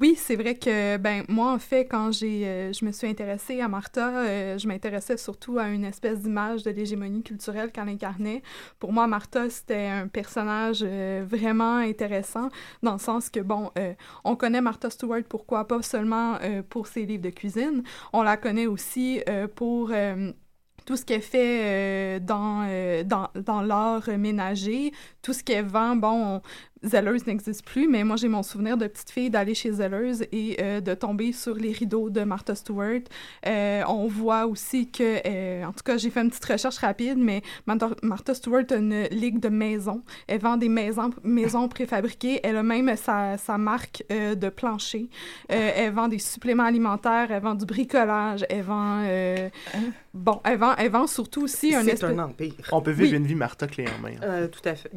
Oui, 0.00 0.14
c'est 0.16 0.36
vrai 0.36 0.56
que, 0.56 0.96
ben, 0.98 1.24
moi, 1.28 1.52
en 1.52 1.58
fait, 1.58 1.86
quand 1.86 2.12
j'ai, 2.12 2.46
euh, 2.46 2.72
je 2.72 2.84
me 2.84 2.92
suis 2.92 3.08
intéressée 3.08 3.60
à 3.60 3.68
Martha, 3.68 4.08
euh, 4.18 4.58
je 4.58 4.68
m'intéressais 4.68 5.16
surtout 5.16 5.58
à 5.58 5.68
une 5.68 5.84
espèce 5.84 6.20
d'image 6.20 6.62
de 6.64 6.70
l'hégémonie 6.70 7.22
culturelle 7.22 7.72
qu'elle 7.72 7.88
incarnait. 7.88 8.42
Pour 8.78 8.92
moi, 8.92 9.06
Martha, 9.06 9.48
c'était 9.48 9.86
un 9.86 10.06
personnage 10.06 10.80
euh, 10.82 11.24
vraiment 11.26 11.76
intéressant, 11.76 12.48
dans 12.82 12.92
le 12.92 12.98
sens 12.98 13.30
que, 13.30 13.40
bon, 13.40 13.70
euh, 13.78 13.94
on 14.24 14.36
connaît 14.36 14.60
Martha 14.60 14.90
Stewart, 14.90 15.22
pourquoi 15.28 15.66
pas 15.66 15.82
seulement 15.82 16.36
euh, 16.42 16.62
pour 16.68 16.86
ses 16.86 17.06
livres 17.06 17.22
de 17.22 17.30
cuisine, 17.30 17.82
on 18.12 18.22
la 18.22 18.36
connaît 18.36 18.66
aussi 18.66 19.22
euh, 19.28 19.48
pour... 19.48 19.90
euh, 19.92 20.32
tout 20.86 20.96
ce 20.96 21.04
qu'elle 21.04 21.20
fait 21.22 22.18
dans, 22.20 22.64
dans, 23.04 23.28
dans 23.34 23.60
l'art 23.60 24.08
ménager, 24.18 24.92
tout 25.20 25.34
ce 25.34 25.44
qu'elle 25.44 25.66
vend, 25.66 25.96
bon, 25.96 26.36
on- 26.36 26.42
Zelleuse 26.82 27.26
n'existe 27.26 27.64
plus, 27.64 27.88
mais 27.88 28.04
moi 28.04 28.16
j'ai 28.16 28.28
mon 28.28 28.42
souvenir 28.42 28.76
de 28.76 28.86
petite 28.86 29.10
fille 29.10 29.30
d'aller 29.30 29.54
chez 29.54 29.72
Zelleuse 29.72 30.22
et 30.32 30.56
euh, 30.60 30.80
de 30.80 30.94
tomber 30.94 31.32
sur 31.32 31.54
les 31.54 31.72
rideaux 31.72 32.10
de 32.10 32.22
Martha 32.22 32.54
Stewart. 32.54 33.00
Euh, 33.46 33.82
on 33.88 34.06
voit 34.06 34.46
aussi 34.46 34.90
que, 34.90 35.20
euh, 35.26 35.64
en 35.64 35.72
tout 35.72 35.82
cas 35.84 35.96
j'ai 35.96 36.10
fait 36.10 36.20
une 36.20 36.30
petite 36.30 36.44
recherche 36.44 36.78
rapide, 36.78 37.18
mais 37.18 37.42
Martha, 37.66 38.34
Stewart 38.34 38.64
a 38.70 38.76
une 38.76 39.04
ligue 39.10 39.40
de 39.40 39.48
maisons. 39.48 40.02
Elle 40.26 40.40
vend 40.40 40.56
des 40.56 40.68
maisons, 40.68 41.10
maisons 41.24 41.68
préfabriquées. 41.68 42.40
Elle 42.42 42.56
a 42.56 42.62
même 42.62 42.94
sa, 42.96 43.36
sa 43.38 43.58
marque 43.58 44.04
euh, 44.12 44.34
de 44.34 44.48
plancher. 44.48 45.08
Euh, 45.50 45.70
elle 45.76 45.92
vend 45.92 46.08
des 46.08 46.18
suppléments 46.18 46.64
alimentaires, 46.64 47.30
elle 47.30 47.42
vend 47.42 47.54
du 47.54 47.66
bricolage, 47.66 48.44
elle 48.48 48.62
vend... 48.62 49.02
euh, 49.04 49.48
Bon, 50.14 50.40
elle 50.44 50.58
vend, 50.58 50.74
elle 50.76 50.90
vend 50.90 51.06
surtout 51.06 51.42
aussi 51.42 51.74
un 51.74 51.82
C'est 51.84 51.92
espèce... 51.92 52.10
un 52.10 52.18
empire. 52.18 52.54
On 52.72 52.80
peut 52.80 52.90
vivre 52.90 53.10
Oui. 53.12 53.16
une 53.16 53.26
vie 53.26 53.34
Martha 53.34 53.66
clé 53.66 53.84
en 53.86 54.02
main. 54.02 54.14
Euh, 54.22 54.48
tout 54.48 54.60
à 54.64 54.74
fait. 54.74 54.90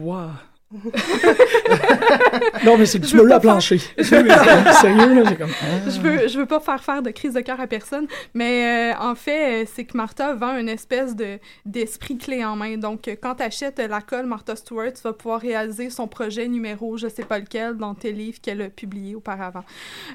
Wow. 0.00 0.28
non, 2.64 2.76
mais 2.76 2.86
c'est 2.86 2.98
que 2.98 3.06
tu 3.06 3.16
me 3.16 3.24
l'as 3.24 3.38
planché. 3.38 3.78
Je 3.98 4.04
Sérieux, 4.04 5.14
là, 5.14 5.22
j'ai 5.28 5.36
comme. 5.36 5.50
ah. 5.62 5.88
je 5.88 6.00
veux, 6.00 6.26
je 6.26 6.38
veux 6.40 6.46
pas 6.46 6.58
faire 6.58 6.82
faire 6.82 7.02
de 7.02 7.10
crise 7.10 7.34
de 7.34 7.40
cœur 7.40 7.60
à 7.60 7.68
personne, 7.68 8.08
mais 8.34 8.92
euh, 8.92 8.98
en 8.98 9.14
fait, 9.14 9.62
euh, 9.62 9.66
c'est 9.72 9.84
que 9.84 9.96
Martha 9.96 10.34
vend 10.34 10.56
une 10.56 10.68
espèce 10.68 11.14
de 11.14 11.38
d'esprit 11.64 12.18
clé 12.18 12.44
en 12.44 12.56
main. 12.56 12.78
Donc, 12.78 13.06
euh, 13.06 13.14
quand 13.20 13.36
tu 13.36 13.44
achètes 13.44 13.78
la 13.78 14.00
colle 14.00 14.26
Martha 14.26 14.56
Stewart, 14.56 14.92
tu 14.92 15.02
vas 15.02 15.12
pouvoir 15.12 15.40
réaliser 15.40 15.88
son 15.88 16.08
projet 16.08 16.48
numéro, 16.48 16.96
je 16.96 17.06
sais 17.06 17.24
pas 17.24 17.38
lequel, 17.38 17.76
dans 17.76 17.94
tes 17.94 18.10
livres 18.10 18.40
qu'elle 18.40 18.62
a 18.62 18.68
publiés 18.68 19.14
auparavant. 19.14 19.64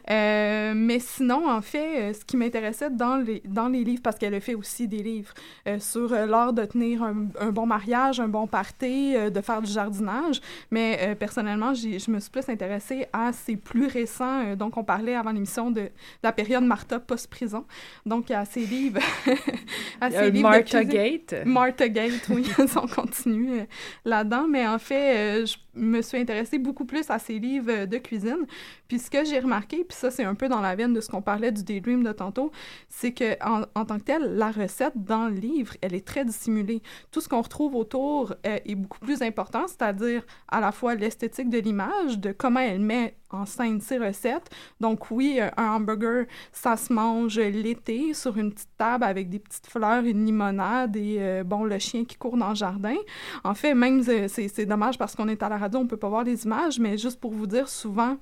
Euh, 0.09 0.73
mais 0.75 0.99
sinon, 0.99 1.49
en 1.49 1.61
fait, 1.61 2.13
ce 2.13 2.25
qui 2.25 2.35
m'intéressait 2.35 2.89
dans 2.89 3.15
les, 3.15 3.41
dans 3.45 3.69
les 3.69 3.85
livres, 3.85 4.01
parce 4.03 4.17
qu'elle 4.17 4.33
a 4.33 4.41
fait 4.41 4.55
aussi 4.55 4.89
des 4.89 5.01
livres 5.01 5.33
euh, 5.67 5.79
sur 5.79 6.09
l'art 6.09 6.51
de 6.51 6.65
tenir 6.65 7.03
un, 7.03 7.27
un 7.39 7.51
bon 7.51 7.65
mariage, 7.65 8.19
un 8.19 8.27
bon 8.27 8.47
party, 8.47 9.13
de 9.31 9.41
faire 9.41 9.61
du 9.61 9.71
jardinage, 9.71 10.40
mais 10.71 10.99
euh, 11.01 11.15
personnellement, 11.15 11.73
je 11.73 12.11
me 12.11 12.19
suis 12.19 12.29
plus 12.31 12.47
intéressée 12.49 13.05
à 13.13 13.31
ces 13.33 13.55
plus 13.55 13.87
récents. 13.87 14.45
euh, 14.45 14.55
donc, 14.55 14.77
on 14.77 14.83
parlait 14.83 15.15
avant 15.15 15.31
l'émission 15.31 15.71
de, 15.71 15.81
de 15.81 15.89
la 16.23 16.31
période 16.31 16.63
Martha 16.63 16.99
post-prison. 16.99 17.65
Donc, 18.05 18.29
à 18.31 18.45
ces 18.45 18.65
livres. 18.65 19.01
à 20.01 20.07
Euh, 20.07 20.09
ces 20.25 20.31
livres 20.31 20.49
de 20.49 20.57
Martha. 20.57 20.83
Gate. 20.83 21.35
Martha 21.45 21.87
Gate, 21.89 22.27
oui, 22.29 22.49
on 22.75 22.87
continue 22.87 23.59
euh, 23.61 23.65
là-dedans. 24.05 24.47
Mais 24.49 24.67
en 24.67 24.79
fait, 24.79 25.41
euh, 25.41 25.45
je 25.45 25.55
me 25.73 26.01
suis 26.01 26.17
intéressée 26.17 26.57
beaucoup 26.57 26.85
plus 26.85 27.09
à 27.09 27.19
ces 27.19 27.39
livres 27.39 27.85
de 27.85 27.97
cuisine. 27.97 28.45
Puis 28.87 28.99
ce 28.99 29.09
que 29.09 29.23
j'ai 29.23 29.39
remarqué, 29.39 29.83
puis 29.83 29.97
ça, 29.97 30.11
c'est 30.11 30.23
un 30.23 30.35
peu 30.35 30.49
dans 30.49 30.61
la 30.61 30.75
veine 30.75 30.93
de 30.93 31.01
ce 31.01 31.09
qu'on 31.09 31.21
parlait 31.21 31.51
du 31.51 31.63
Daydream 31.63 32.03
de 32.03 32.11
tantôt, 32.11 32.51
c'est 32.89 33.13
que 33.13 33.35
en, 33.45 33.63
en 33.75 33.85
tant 33.85 33.97
que 33.97 34.03
telle, 34.03 34.37
la 34.37 34.51
recette 34.51 34.93
dans 34.95 35.27
le 35.27 35.35
livre, 35.35 35.75
elle 35.81 35.93
est 35.93 36.05
très 36.05 36.25
dissimulée. 36.25 36.81
Tout 37.11 37.21
ce 37.21 37.29
qu'on 37.29 37.41
retrouve 37.41 37.75
autour 37.75 38.33
euh, 38.45 38.57
est 38.65 38.75
beaucoup 38.75 38.99
plus 38.99 39.21
important, 39.21 39.67
c'est-à-dire 39.67 40.23
à 40.47 40.59
la 40.59 40.71
fois 40.71 40.95
l'esthétique 40.95 41.49
de 41.49 41.59
l'image, 41.59 42.19
de 42.19 42.31
comment 42.31 42.59
elle 42.59 42.81
met 42.81 43.15
en 43.33 43.45
scène 43.45 43.81
ses 43.81 43.97
recettes. 43.97 44.49
Donc 44.79 45.11
oui, 45.11 45.39
un 45.57 45.67
hamburger, 45.75 46.25
ça 46.51 46.77
se 46.77 46.91
mange 46.91 47.39
l'été 47.39 48.13
sur 48.13 48.37
une 48.37 48.51
petite 48.51 48.77
table 48.77 49.03
avec 49.03 49.29
des 49.29 49.39
petites 49.39 49.67
fleurs, 49.67 50.03
une 50.03 50.25
limonade 50.25 50.95
et 50.95 51.17
euh, 51.19 51.43
bon 51.43 51.63
le 51.63 51.79
chien 51.79 52.05
qui 52.05 52.17
court 52.17 52.37
dans 52.37 52.49
le 52.49 52.55
jardin. 52.55 52.95
En 53.43 53.53
fait, 53.53 53.73
même 53.73 54.03
euh, 54.07 54.27
c'est 54.27 54.65
dommage 54.65 54.97
parce 54.97 55.15
qu'on 55.15 55.27
est 55.27 55.43
à 55.43 55.49
la 55.49 55.57
radio, 55.57 55.79
on 55.79 55.87
peut 55.87 55.97
pas 55.97 56.09
voir 56.09 56.23
les 56.23 56.43
images, 56.45 56.79
mais 56.79 56.97
juste 56.97 57.19
pour 57.19 57.31
vous 57.31 57.47
dire, 57.47 57.67
souvent 57.69 58.17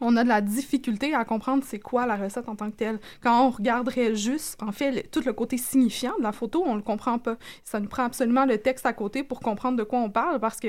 on 0.00 0.16
a 0.16 0.24
de 0.24 0.28
la 0.28 0.40
difficulté 0.40 1.14
à 1.14 1.24
comprendre 1.24 1.64
c'est 1.66 1.78
quoi 1.78 2.06
la 2.06 2.16
recette 2.16 2.48
en 2.48 2.56
tant 2.56 2.70
que 2.70 2.76
telle. 2.76 2.98
Quand 3.22 3.46
on 3.46 3.50
regarderait 3.50 4.14
juste, 4.14 4.62
en 4.62 4.72
fait, 4.72 4.90
le- 4.90 5.02
tout 5.02 5.22
le 5.24 5.32
côté 5.32 5.56
signifiant 5.56 6.12
de 6.18 6.22
la 6.22 6.32
photo, 6.32 6.62
on 6.66 6.74
le 6.74 6.82
comprend 6.82 7.18
pas. 7.18 7.36
Ça 7.64 7.80
nous 7.80 7.88
prend 7.88 8.04
absolument 8.04 8.44
le 8.44 8.58
texte 8.58 8.86
à 8.86 8.92
côté 8.92 9.22
pour 9.22 9.40
comprendre 9.40 9.76
de 9.78 9.82
quoi 9.82 10.00
on 10.00 10.10
parle 10.10 10.38
parce 10.40 10.60
que, 10.60 10.68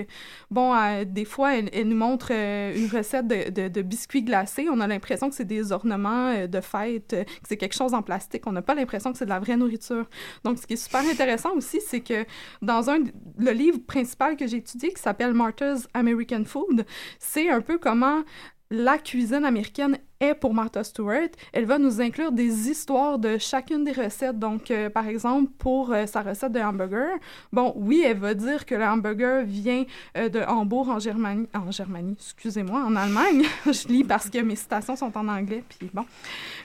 bon, 0.51 0.73
euh, 0.73 1.03
des 1.05 1.25
fois, 1.25 1.55
elle, 1.55 1.88
nous 1.88 1.95
montre 1.95 2.30
euh, 2.32 2.75
une 2.75 2.88
recette 2.88 3.28
de, 3.28 3.82
biscuits 3.82 4.23
glacés. 4.23 4.67
On 4.71 4.80
a 4.80 4.88
l'impression 4.88 5.30
que 5.30 5.36
c'est 5.36 5.45
des 5.45 5.71
ornements 5.71 6.30
euh, 6.30 6.47
de 6.47 6.61
fête, 6.61 7.09
que 7.09 7.47
c'est 7.47 7.57
quelque 7.57 7.75
chose 7.75 7.93
en 7.93 8.01
plastique. 8.01 8.47
On 8.47 8.51
n'a 8.51 8.61
pas 8.61 8.75
l'impression 8.75 9.11
que 9.11 9.17
c'est 9.17 9.25
de 9.25 9.30
la 9.30 9.39
vraie 9.39 9.57
nourriture. 9.57 10.05
Donc, 10.43 10.57
ce 10.57 10.67
qui 10.67 10.73
est 10.73 10.78
super 10.78 11.01
intéressant 11.01 11.53
aussi, 11.55 11.80
c'est 11.86 12.01
que 12.01 12.25
dans 12.61 12.89
un, 12.89 12.99
le 13.38 13.51
livre 13.51 13.80
principal 13.80 14.36
que 14.36 14.47
j'ai 14.47 14.57
étudié, 14.57 14.91
qui 14.91 15.01
s'appelle 15.01 15.34
Martha's 15.34 15.88
American 15.93 16.43
Food, 16.45 16.86
c'est 17.19 17.49
un 17.49 17.61
peu 17.61 17.78
comment 17.78 18.23
la 18.70 18.97
cuisine 18.97 19.45
américaine 19.45 19.99
est 20.20 20.34
pour 20.34 20.53
Martha 20.53 20.84
Stewart. 20.84 21.30
Elle 21.53 21.65
va 21.65 21.78
nous 21.78 22.01
inclure 22.01 22.32
des 22.32 22.70
histoires 22.70 23.20
de 23.20 23.38
chacune 23.38 23.84
des 23.84 23.91
recettes. 23.91 24.39
Donc, 24.39 24.72
euh, 24.72 24.89
par 24.89 25.07
exemple, 25.07 25.51
pour 25.57 25.91
euh, 25.91 26.05
sa 26.05 26.22
recette 26.22 26.51
de 26.51 26.59
hamburger, 26.59 27.18
bon, 27.51 27.74
oui, 27.76 28.03
elle 28.05 28.18
va 28.18 28.34
dire 28.34 28.65
que 28.65 28.76
le 28.76 28.84
hamburger 28.84 29.43
vient 29.45 29.86
euh, 30.18 30.30
de 30.30 30.39
Hambourg 30.41 30.89
en 30.89 30.99
Germanie, 30.99 31.47
en 31.53 31.72
Germanie, 31.72 32.15
excusez-moi, 32.20 32.84
en 32.84 32.95
Allemagne. 32.95 33.43
Je 33.65 33.88
lis 33.88 34.03
parce 34.03 34.30
que 34.30 34.39
mes 34.39 34.55
citations 34.55 34.95
sont 34.95 35.15
en 35.18 35.28
anglais, 35.28 35.63
puis 35.68 35.89
bon. 35.93 36.05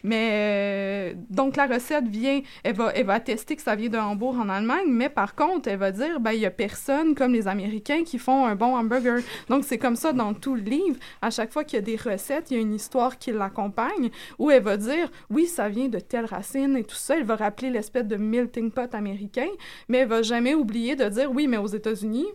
Mais 0.05 1.17
donc 1.31 1.57
la 1.57 1.67
recette 1.67 2.09
vient, 2.09 2.41
elle 2.65 2.75
va, 2.75 2.93
elle 2.95 3.07
va 3.07 3.15
attester 3.15 3.57
que 3.57 3.63
ça 3.63 3.77
vient 3.77 3.89
de 3.89 3.99
Hambourg 3.99 4.37
en 4.39 4.49
Allemagne, 4.49 4.87
mais 4.89 5.09
par 5.09 5.35
contre, 5.35 5.69
elle 5.69 5.79
va 5.79 5.93
dire, 5.93 6.21
ben 6.21 6.33
il 6.33 6.41
y 6.41 6.47
a 6.47 6.51
personne 6.51 7.15
comme 7.15 7.33
les 7.33 7.47
Américains 7.47 8.03
qui 8.05 8.19
font 8.19 8.47
un 8.47 8.55
bon 8.55 8.77
hamburger. 8.77 9.21
Donc 9.49 9.65
c'est 9.65 9.79
comme 9.79 9.97
ça 9.97 10.13
dans 10.13 10.35
tout 10.35 10.55
le 10.55 10.63
livre. 10.63 10.97
À 11.21 11.31
chaque 11.31 11.53
fois 11.53 11.65
qu'il 11.65 11.77
y 11.77 11.83
a 11.83 11.85
des 11.85 11.97
recettes, 11.97 12.51
il 12.51 12.57
y 12.57 12.59
a 12.59 12.63
une 12.63 12.75
histoire 12.75 13.19
qui 13.19 13.33
l'accompagne 13.43 14.11
où 14.39 14.51
elle 14.51 14.63
va 14.63 14.77
dire, 14.77 15.11
oui, 15.31 15.47
ça 15.47 15.69
vient 15.69 15.89
de 15.89 15.99
telle 15.99 16.25
racine 16.25 16.77
et 16.77 16.85
tout 16.85 16.97
ça. 16.97 17.17
Elle 17.17 17.25
va 17.25 17.37
rappeler 17.37 17.71
l'espèce 17.71 18.07
de 18.07 18.17
melting 18.17 18.71
pot 18.71 18.95
américain, 18.95 19.49
mais 19.89 19.99
elle 19.99 20.09
va 20.09 20.23
jamais 20.23 20.55
oublier 20.55 20.97
de 20.97 21.09
dire, 21.09 21.31
oui, 21.31 21.47
mais 21.47 21.59
aux 21.59 21.67
États-Unis, 21.67 22.27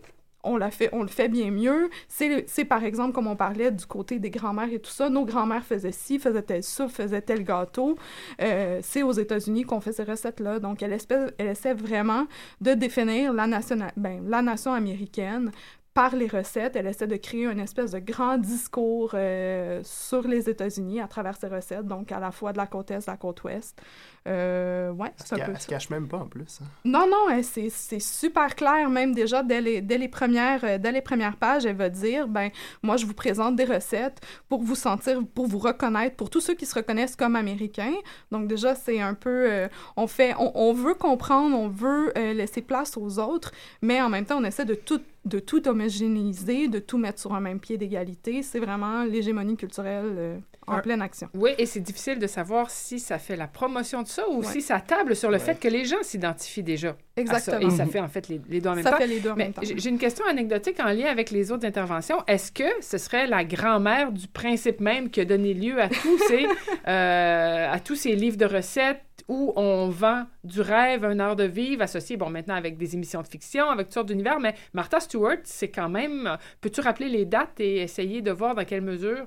on, 0.44 0.56
l'a 0.58 0.72
fait, 0.72 0.90
on 0.94 1.02
le 1.02 1.08
fait 1.10 1.28
bien 1.28 1.52
mieux. 1.52 1.90
C'est, 2.08 2.66
par 2.66 2.84
exemple, 2.84 3.14
comme 3.14 3.28
on 3.28 3.36
parlait 3.36 3.72
du 3.72 3.86
côté 3.86 4.20
des 4.20 4.30
grands-mères 4.30 4.72
et 4.72 4.80
tout 4.80 4.92
ça, 4.92 5.10
nos 5.10 5.26
grands-mères 5.26 5.66
faisaient 5.66 5.92
ci, 5.92 6.20
faisaient 6.20 6.42
telle 6.42 6.64
soupe, 6.64 6.92
faisaient 6.92 7.22
tel 7.22 7.44
gâteau. 7.44 7.98
Euh, 8.42 8.80
c'est 8.82 9.04
aux 9.04 9.12
États-Unis 9.12 9.64
qu'on 9.64 9.82
fait 9.82 9.92
ces 9.92 10.04
recettes-là. 10.04 10.60
Donc, 10.60 10.82
elle, 10.82 10.94
espèce, 10.94 11.32
elle 11.38 11.48
essaie 11.48 11.74
vraiment 11.74 12.28
de 12.62 12.74
définir 12.74 13.34
la, 13.34 13.48
nationa- 13.48 13.92
ben, 13.98 14.24
la 14.28 14.42
nation 14.42 14.74
américaine 14.74 15.52
par 15.98 16.16
les 16.16 16.28
recettes. 16.28 16.76
Elle 16.76 16.86
essaie 16.86 17.08
de 17.08 17.16
créer 17.16 17.48
une 17.48 17.60
espèce 17.60 17.90
de 17.90 17.98
grand 17.98 18.38
discours 18.38 19.16
euh, 19.16 19.82
sur 19.84 20.28
les 20.28 20.48
États-Unis 20.48 21.02
à 21.02 21.08
travers 21.08 21.36
ses 21.36 21.48
recettes, 21.48 21.88
donc 21.88 22.12
à 22.12 22.20
la 22.20 22.30
fois 22.30 22.54
de 22.54 22.58
la 22.58 22.68
côte 22.68 22.92
est, 22.92 23.00
de 23.00 23.04
la 23.08 23.18
côte 23.18 23.44
ouest. 23.44 23.82
Euh, 24.28 24.92
ouais, 24.92 25.12
Elle 25.20 25.26
se 25.26 25.36
elle 25.36 25.60
ça. 25.60 25.68
cache 25.68 25.90
même 25.90 26.08
pas 26.08 26.18
en 26.18 26.28
plus. 26.28 26.60
hein. 26.62 26.66
Non, 26.84 27.08
non, 27.10 27.30
elle, 27.32 27.44
c'est, 27.44 27.70
super 28.00 28.56
clair, 28.56 28.90
même 28.90 29.14
déjà 29.14 29.42
dès 29.42 29.62
les, 29.62 29.82
dès, 29.82 29.98
les 29.98 30.08
premières, 30.10 30.64
euh, 30.64 30.78
dès 30.78 30.92
les 30.92 31.02
premières 31.02 31.38
pages, 31.38 31.66
elle 31.66 31.76
va 31.78 31.90
dire, 31.90 32.28
ben, 32.28 32.50
moi, 32.84 32.98
je 32.98 33.06
vous 33.06 33.14
présente 33.14 33.56
des 33.56 33.64
recettes 33.66 34.20
pour 34.50 34.62
vous 34.62 34.76
sentir, 34.76 35.22
pour 35.34 35.48
vous 35.48 35.60
reconnaître, 35.60 36.16
pour 36.16 36.30
tous 36.30 36.42
ceux 36.42 36.56
qui 36.56 36.66
se 36.66 36.76
reconnaissent 36.76 37.16
comme 37.16 37.36
américains. 37.36 37.94
Donc 38.32 38.48
déjà, 38.48 38.76
c'est 38.76 39.00
un 39.00 39.14
peu, 39.14 39.50
euh, 39.50 39.68
on 39.96 40.08
fait, 40.08 40.34
on, 40.38 40.52
on 40.56 40.74
veut 40.74 40.94
comprendre, 40.96 41.56
on 41.58 41.70
veut 41.70 42.12
euh, 42.18 42.34
laisser 42.34 42.62
place 42.62 42.98
aux 42.98 43.20
autres, 43.20 43.52
mais 43.82 44.02
en 44.02 44.10
même 44.10 44.26
temps, 44.26 44.38
on 44.40 44.44
essaie 44.44 44.66
de 44.66 44.76
tout 44.76 45.00
de 45.26 45.40
tout 45.40 45.68
homogénéiser, 45.68 46.70
de 46.70 46.80
tout 46.80 46.98
mettre 46.98 47.20
sur 47.20 47.34
un 47.36 47.42
même 47.42 47.60
pied 47.60 47.78
d'égalité. 47.78 48.44
C'est 48.44 48.60
vraiment 48.60 49.04
l'hégémonie 49.04 49.58
culturelle 49.58 50.16
euh, 50.18 50.38
en 50.68 50.80
pleine 50.82 51.02
action. 51.02 51.30
Oui, 51.34 51.52
et 51.58 51.66
c'est 51.66 51.80
difficile 51.80 52.20
de 52.20 52.28
savoir 52.28 52.70
si 52.70 53.00
ça 53.00 53.18
fait 53.20 53.36
la 53.36 53.48
promotion 53.48 54.02
de 54.02 54.08
ça 54.08 54.28
ou 54.30 54.40
Ouais. 54.40 54.46
si 54.46 54.62
ça 54.62 54.80
table 54.80 55.16
sur 55.16 55.30
le 55.32 55.38
Ouais. 55.38 55.44
fait 55.44 55.60
que 55.60 55.68
les 55.68 55.86
gens 55.86 56.02
s'identifient 56.04 56.64
déjà. 56.64 56.90
à 56.90 56.92
ça. 56.92 57.22
Exactement. 57.22 57.60
Et 57.68 57.72
ça 57.72 57.86
fait 57.86 58.00
en 58.00 58.08
fait 58.08 58.28
les, 58.28 58.40
les 58.48 58.62
deux 58.62 58.70
en 58.70 58.76
même 58.76 58.84
Ça 58.84 58.92
temps. 58.92 58.98
fait 58.98 59.08
les 59.08 59.20
deux 59.20 59.32
en 59.32 59.36
Mais 59.36 59.46
même 59.46 59.54
temps. 59.54 59.62
j'ai 59.64 59.78
j'ai 59.80 59.90
une 59.90 59.98
question 59.98 60.26
anecdotique 60.26 60.80
en 60.80 60.90
lien 60.92 61.08
avec 61.08 61.32
les 61.32 61.52
autres 61.52 61.66
interventions. 61.66 62.18
Est-ce 62.28 62.52
que 62.52 62.66
ce 62.82 62.98
serait 63.00 63.26
la 63.28 63.44
grand-mère 63.44 64.12
du 64.12 64.28
principe 64.28 64.80
même 64.82 65.10
qui 65.10 65.22
a 65.22 65.26
donné 65.26 65.54
lieu 65.56 65.82
à 65.82 65.90
tous 65.90 66.18
ces, 66.28 66.46
euh, 66.88 67.72
à 67.72 67.80
tous 67.80 67.96
ces 67.96 68.16
livres 68.16 68.38
de 68.38 68.46
recettes 68.46 69.02
où 69.28 69.52
on 69.56 69.90
vend 69.90 70.26
du 70.44 70.62
rêve, 70.62 71.04
un 71.04 71.20
art 71.20 71.36
de 71.36 71.44
vivre 71.44 71.82
associé, 71.82 72.16
bon, 72.18 72.30
maintenant 72.30 72.56
avec 72.56 72.78
des 72.78 72.94
émissions 72.96 73.22
de 73.22 73.28
fiction, 73.28 73.70
avec 73.70 73.88
toutes 73.88 73.94
sortes 73.96 74.08
d'univers, 74.08 74.40
mais 74.40 74.54
Martha 74.74 75.00
Stewart, 75.02 75.38
c'est 75.44 75.70
quand 75.70 75.90
même... 75.90 76.38
Peux-tu 76.62 76.80
rappeler 76.82 77.10
les 77.10 77.26
dates 77.26 77.60
et 77.60 77.78
essayer 77.82 78.22
de 78.22 78.32
voir 78.32 78.56
dans 78.56 78.64
quelle 78.64 78.82
mesure 78.84 79.26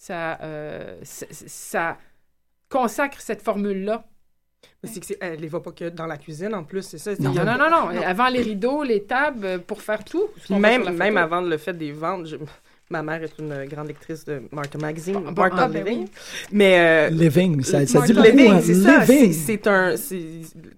ça, 0.00 0.40
euh, 0.40 0.96
ça, 1.02 1.26
ça 1.30 1.98
consacre 2.70 3.20
cette 3.20 3.42
formule-là? 3.42 4.04
Mais 4.82 4.88
c'est 4.88 5.00
que 5.00 5.04
c'est- 5.06 5.18
elle 5.20 5.40
les 5.40 5.48
va 5.48 5.60
pas 5.60 5.72
que 5.72 5.90
dans 5.90 6.06
la 6.06 6.16
cuisine 6.16 6.54
en 6.54 6.64
plus, 6.64 6.82
c'est 6.82 6.96
ça. 6.96 7.12
Non, 7.18 7.32
non, 7.34 7.44
non, 7.58 7.70
non, 7.70 8.00
Avant 8.02 8.28
les 8.28 8.40
rideaux, 8.40 8.82
les 8.82 9.04
tables, 9.04 9.60
pour 9.60 9.82
faire 9.82 10.02
tout. 10.04 10.28
Puis 10.36 10.54
voit 10.54 10.58
même, 10.58 10.84
même 10.96 11.16
avant 11.18 11.42
le 11.42 11.56
fait 11.58 11.74
des 11.74 11.92
ventes, 11.92 12.26
je- 12.26 12.36
ma 12.90 13.02
mère 13.04 13.22
est 13.22 13.38
une 13.38 13.66
grande 13.66 13.86
lectrice 13.86 14.24
de 14.24 14.42
Martha 14.50 14.76
Magazine, 14.78 15.14
bon, 15.14 15.30
Martha 15.32 15.56
ah, 15.60 15.68
ben 15.68 15.84
Living. 15.84 16.08
Mais 16.50 16.78
euh, 16.78 17.08
Living, 17.10 17.62
ça- 17.62 17.86
ça 17.86 18.00
dit 18.00 18.12
Living, 18.12 18.50
hein, 18.50 18.60
c'est 18.62 18.74
ça. 18.74 18.98
living. 19.04 19.32
C'est 19.32 19.66
un, 19.68 19.94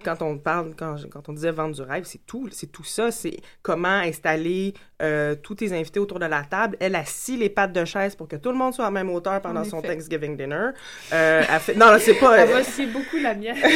quand 0.05 0.21
on 0.21 0.37
parle, 0.37 0.73
quand, 0.77 0.97
on 1.29 1.33
disait 1.33 1.51
vendre 1.53 1.75
du 1.75 1.81
rêve, 1.83 2.05
c'est 2.05 2.21
tout, 2.27 2.49
c'est 2.53 2.71
tout 2.71 2.85
ça. 2.85 3.11
C'est 3.11 3.39
comment 3.63 3.89
installer 3.89 4.75
euh, 5.01 5.35
tous 5.43 5.55
tes 5.55 5.73
invités 5.73 6.01
autour 6.01 6.19
de 6.19 6.27
la 6.27 6.43
table. 6.43 6.77
Elle 6.81 6.95
assit 6.97 7.39
les 7.39 7.49
pattes 7.49 7.73
de 7.73 7.85
chaise 7.87 8.15
pour 8.15 8.29
que 8.29 8.37
tout 8.37 8.51
le 8.51 8.59
monde 8.59 8.75
soit 8.75 8.85
à 8.85 8.89
la 8.89 8.93
même 8.93 9.09
hauteur 9.11 9.41
pendant 9.41 9.61
En 9.61 9.65
son. 9.65 9.81
Thanksgiving 9.81 10.37
dinner. 10.37 10.69
Euh, 11.15 11.43
elle 11.49 11.61
fait, 11.61 11.75
non, 11.75 11.87
là, 11.87 11.99
c'est 11.99 12.15
pas. 12.15 12.37
Elle 12.39 12.51
va 12.51 12.61
aussi 12.61 12.87
beaucoup 12.87 13.17
la 13.23 13.35
mienne. 13.35 13.57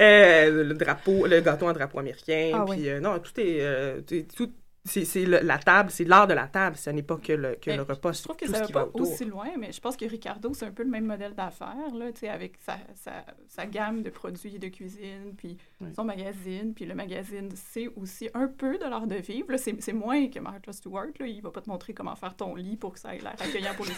Euh, 0.00 0.64
le 0.64 0.74
drapeau, 0.74 1.26
le 1.26 1.40
gâteau 1.40 1.68
en 1.68 1.72
drapeau 1.72 2.00
américain. 2.00 2.50
Ah 2.54 2.64
puis 2.68 2.80
oui. 2.80 2.88
euh, 2.88 2.98
non, 2.98 3.18
tout 3.20 3.30
est, 3.38 3.58
euh, 3.60 4.00
tout- 4.00 4.24
tout- 4.36 4.52
c'est 4.86 5.04
c'est 5.06 5.24
le- 5.24 5.40
la 5.42 5.58
table, 5.58 5.90
c'est 5.90 6.04
l'art 6.04 6.26
de 6.26 6.34
la 6.34 6.46
table. 6.46 6.76
Ce 6.76 6.90
n'est 6.90 7.02
pas 7.02 7.16
que 7.16 7.32
le, 7.32 7.54
que 7.54 7.70
Mais 7.70 7.76
le 7.76 7.82
repas, 7.82 8.12
Je 8.12 8.22
trouve 8.22 8.36
que 8.36 8.46
ça 8.46 8.60
va 8.60 8.68
pas 8.68 8.84
autour. 8.86 9.00
aussi 9.10 9.24
loin, 9.24 9.48
mais 9.58 9.72
je 9.72 9.80
pense 9.80 9.96
que 9.96 10.04
Ricardo, 10.04 10.52
c'est 10.52 10.66
un 10.66 10.70
peu 10.72 10.82
le 10.82 10.90
même 10.90 11.06
modèle 11.06 11.34
d'affaires, 11.34 11.94
là, 11.94 12.12
tu 12.12 12.20
sais, 12.20 12.28
avec 12.28 12.54
sa, 12.60 12.76
sa, 12.94 13.24
sa 13.48 13.64
gamme 13.66 14.02
de 14.02 14.10
produits 14.10 14.58
de 14.58 14.68
cuisine, 14.68 15.34
puis 15.36 15.56
son 15.96 16.04
magazine, 16.04 16.74
puis 16.74 16.84
le 16.84 16.94
magazine, 16.94 17.48
c'est 17.54 17.88
aussi 17.96 18.28
un 18.34 18.46
peu 18.46 18.76
de 18.78 18.84
l'art 18.84 19.06
de 19.06 19.16
vivre. 19.16 19.50
là. 19.52 19.58
C'est 19.58 19.74
c'est 19.80 19.92
moins 19.94 20.28
que 20.28 20.38
Martha 20.38 20.72
Stewart, 20.72 21.06
là. 21.18 21.26
Il 21.26 21.40
va 21.40 21.50
pas 21.50 21.62
te 21.62 21.70
montrer 21.70 21.94
comment 21.94 22.14
faire 22.16 22.36
ton 22.36 22.54
lit 22.54 22.76
pour 22.76 22.92
que 22.92 23.00
ça 23.00 23.14
ait 23.14 23.20
l'air 23.20 23.34
accueillant 23.40 23.74
pour 23.74 23.86
les 23.86 23.92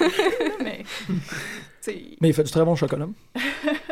mais... 0.62 0.84
sais, 1.80 2.16
Mais 2.20 2.28
il 2.28 2.34
fait 2.34 2.45
du 2.45 2.51
très 2.51 2.64
bon 2.64 2.76
chocolat. 2.76 3.09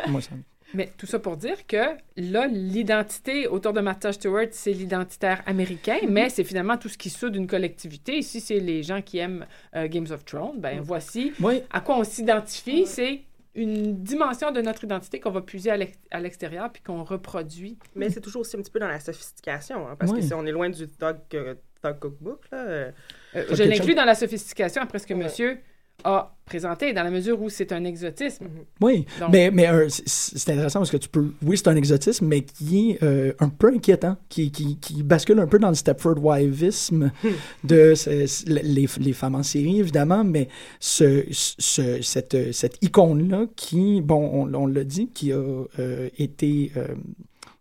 Moi, 0.07 0.21
ça. 0.21 0.31
Mais 0.73 0.91
tout 0.97 1.05
ça 1.05 1.19
pour 1.19 1.37
dire 1.37 1.65
que 1.67 1.95
là, 2.17 2.47
l'identité 2.47 3.47
autour 3.47 3.71
de 3.73 3.81
Martha 3.81 4.11
Stewart, 4.11 4.47
c'est 4.51 4.71
l'identitaire 4.73 5.41
américain, 5.45 5.97
Mm-hmm. 6.01 6.09
mais 6.09 6.29
c'est 6.29 6.43
finalement 6.43 6.77
tout 6.77 6.89
ce 6.89 6.97
qui 6.97 7.09
soude 7.09 7.35
une 7.35 7.47
collectivité. 7.47 8.17
Ici, 8.17 8.41
c'est 8.41 8.59
les 8.59 8.83
gens 8.83 9.01
qui 9.01 9.17
aiment 9.19 9.45
euh, 9.75 9.87
Games 9.87 10.07
of 10.11 10.25
Thrones. 10.25 10.59
Ben, 10.59 10.81
voici 10.81 11.31
Oui. 11.41 11.61
à 11.71 11.79
quoi 11.81 11.97
on 11.97 12.03
s'identifie. 12.03 12.85
C'est 12.87 13.21
une 13.53 14.03
dimension 14.03 14.51
de 14.51 14.59
notre 14.61 14.83
identité 14.83 15.19
qu'on 15.21 15.31
va 15.31 15.41
puiser 15.41 15.69
à 15.71 15.77
l'ex- 15.77 15.97
à 16.11 16.19
l'extérieur 16.19 16.69
puis 16.73 16.81
qu'on 16.83 17.03
reproduit. 17.05 17.77
Mais 17.95 18.09
c'est 18.09 18.19
toujours 18.19 18.41
aussi 18.41 18.57
un 18.57 18.61
petit 18.61 18.71
peu 18.71 18.79
dans 18.79 18.87
la 18.89 18.99
sophistication, 18.99 19.87
hein, 19.87 19.95
parce 19.97 20.11
que 20.11 20.19
si 20.21 20.33
on 20.33 20.45
est 20.45 20.51
loin 20.51 20.69
du 20.69 20.87
Thug, 20.87 21.15
euh, 21.35 21.55
Thug 21.81 21.99
Cookbook, 21.99 22.41
là... 22.51 22.57
euh, 22.57 22.91
Euh, 23.35 23.45
je 23.51 23.63
l'inclus 23.63 23.87
chose- 23.87 23.95
dans 23.95 24.05
la 24.05 24.15
sophistication 24.15 24.81
après 24.81 24.99
ce 24.99 25.07
que 25.07 25.13
monsieur 25.13 25.59
a 26.05 26.31
présenté, 26.45 26.93
dans 26.93 27.01
la 27.03 27.09
mesure 27.09 27.41
où 27.41 27.49
c'est 27.49 27.71
un 27.71 27.83
exotisme. 27.85 28.45
Oui, 28.79 29.05
Donc- 29.19 29.31
mais, 29.31 29.49
mais 29.49 29.67
euh, 29.67 29.87
c'est- 29.89 30.49
intéressant 30.49 30.79
parce 30.79 30.91
que 30.91 30.97
tu 30.97 31.09
peux. 31.09 31.33
Oui, 31.43 31.57
c'est 31.57 31.67
un 31.67 31.75
exotisme, 31.75 32.27
mais 32.27 32.41
qui 32.43 32.91
est 32.91 33.03
euh, 33.03 33.33
un 33.39 33.49
peu 33.49 33.73
inquiétant, 33.73 34.15
qui, 34.29 34.51
qui, 34.51 34.77
qui 34.77 35.01
bascule 35.01 35.39
un 35.39 35.47
peu 35.47 35.57
dans 35.57 35.69
le 35.69 35.75
Stepford 35.75 36.23
Wiveisme 36.23 37.11
de 37.63 37.95
ce- 37.95 38.27
ce- 38.27 38.45
les, 38.47 38.87
les 38.99 39.13
femmes 39.13 39.33
en 39.35 39.41
série, 39.43 39.79
évidemment, 39.79 40.23
mais 40.23 40.47
ce, 40.79 41.23
ce- 41.31 42.01
cette, 42.03 42.53
cette 42.53 42.77
icône-là 42.83 43.47
qui, 43.55 44.01
bon, 44.01 44.29
on, 44.31 44.53
on 44.53 44.67
l'a 44.67 44.83
dit, 44.83 45.07
qui 45.09 45.31
a 45.31 45.37
euh, 45.37 46.09
été 46.19 46.71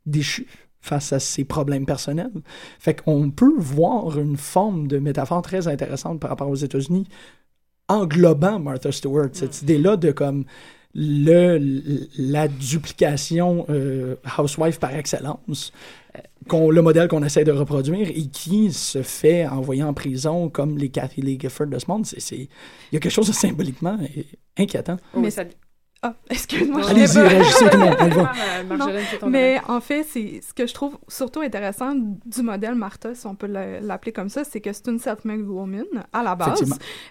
déchue 0.07 0.47
face 0.80 1.14
à 1.14 1.18
ses 1.18 1.45
problèmes 1.45 1.86
personnels. 1.86 2.30
Fait 2.78 3.01
qu'on 3.03 3.30
peut 3.30 3.55
voir 3.57 4.18
une 4.18 4.36
forme 4.36 4.86
de 4.88 4.99
métaphore 4.99 5.40
très 5.40 5.66
intéressante 5.68 6.20
par 6.20 6.28
rapport 6.28 6.51
aux 6.51 6.55
États-Unis 6.57 7.09
englobant 7.89 8.59
Martha 8.59 8.93
Stewart, 8.93 9.28
cette 9.32 9.62
idée-là 9.62 9.97
de 9.97 10.11
comme 10.11 10.45
le, 10.95 11.59
la 12.18 12.49
duplication 12.49 13.66
euh, 13.68 14.16
housewife 14.39 14.78
par 14.78 14.95
excellence, 14.95 15.72
qu'on, 16.49 16.70
le 16.70 16.82
modèle 16.82 17.09
qu'on 17.09 17.22
essaie 17.24 17.45
de 17.45 17.53
reproduire 17.53 18.09
et 18.09 18.26
qui 18.28 18.72
se 18.72 19.03
fait 19.03 19.47
envoyer 19.47 19.82
en 19.82 19.93
prison 19.93 20.49
comme 20.49 20.78
les 20.78 20.89
Kathy 20.89 21.20
Lee 21.22 21.39
Gifford 21.41 21.66
de 21.66 21.78
ce 21.78 21.87
monde. 21.89 22.07
Il 22.30 22.49
y 22.93 22.97
a 22.97 23.01
quelque 23.01 23.11
chose 23.11 23.28
de 23.28 23.32
symboliquement 23.32 23.99
inquiétant. 24.57 24.97
Mais 25.16 25.30
ça... 25.30 25.45
Ah, 26.07 26.12
excuse-moi. 26.28 26.82
je 26.82 26.88
Allez-y, 26.88 27.18
réagissez 27.18 27.70
tout 27.70 27.78
le 27.78 27.84
monde, 27.84 27.96
on 28.70 28.76
Non, 28.76 28.86
mais 29.30 29.59
en 29.66 29.80
fait, 29.80 30.02
c'est 30.05 30.40
ce 30.46 30.52
que 30.52 30.66
je 30.66 30.74
trouve 30.74 30.98
surtout 31.09 31.40
intéressant 31.40 31.94
du 31.94 32.42
modèle 32.42 32.74
Martha, 32.74 33.14
si 33.14 33.26
on 33.26 33.34
peut 33.34 33.46
le- 33.46 33.78
l'appeler 33.80 34.12
comme 34.12 34.28
ça, 34.28 34.44
c'est 34.44 34.61
que 34.61 34.70
c'est 34.74 34.86
une 34.88 34.98
self-made 34.98 35.40
woman 35.40 35.86
à 36.12 36.22
la 36.22 36.34
base. 36.34 36.62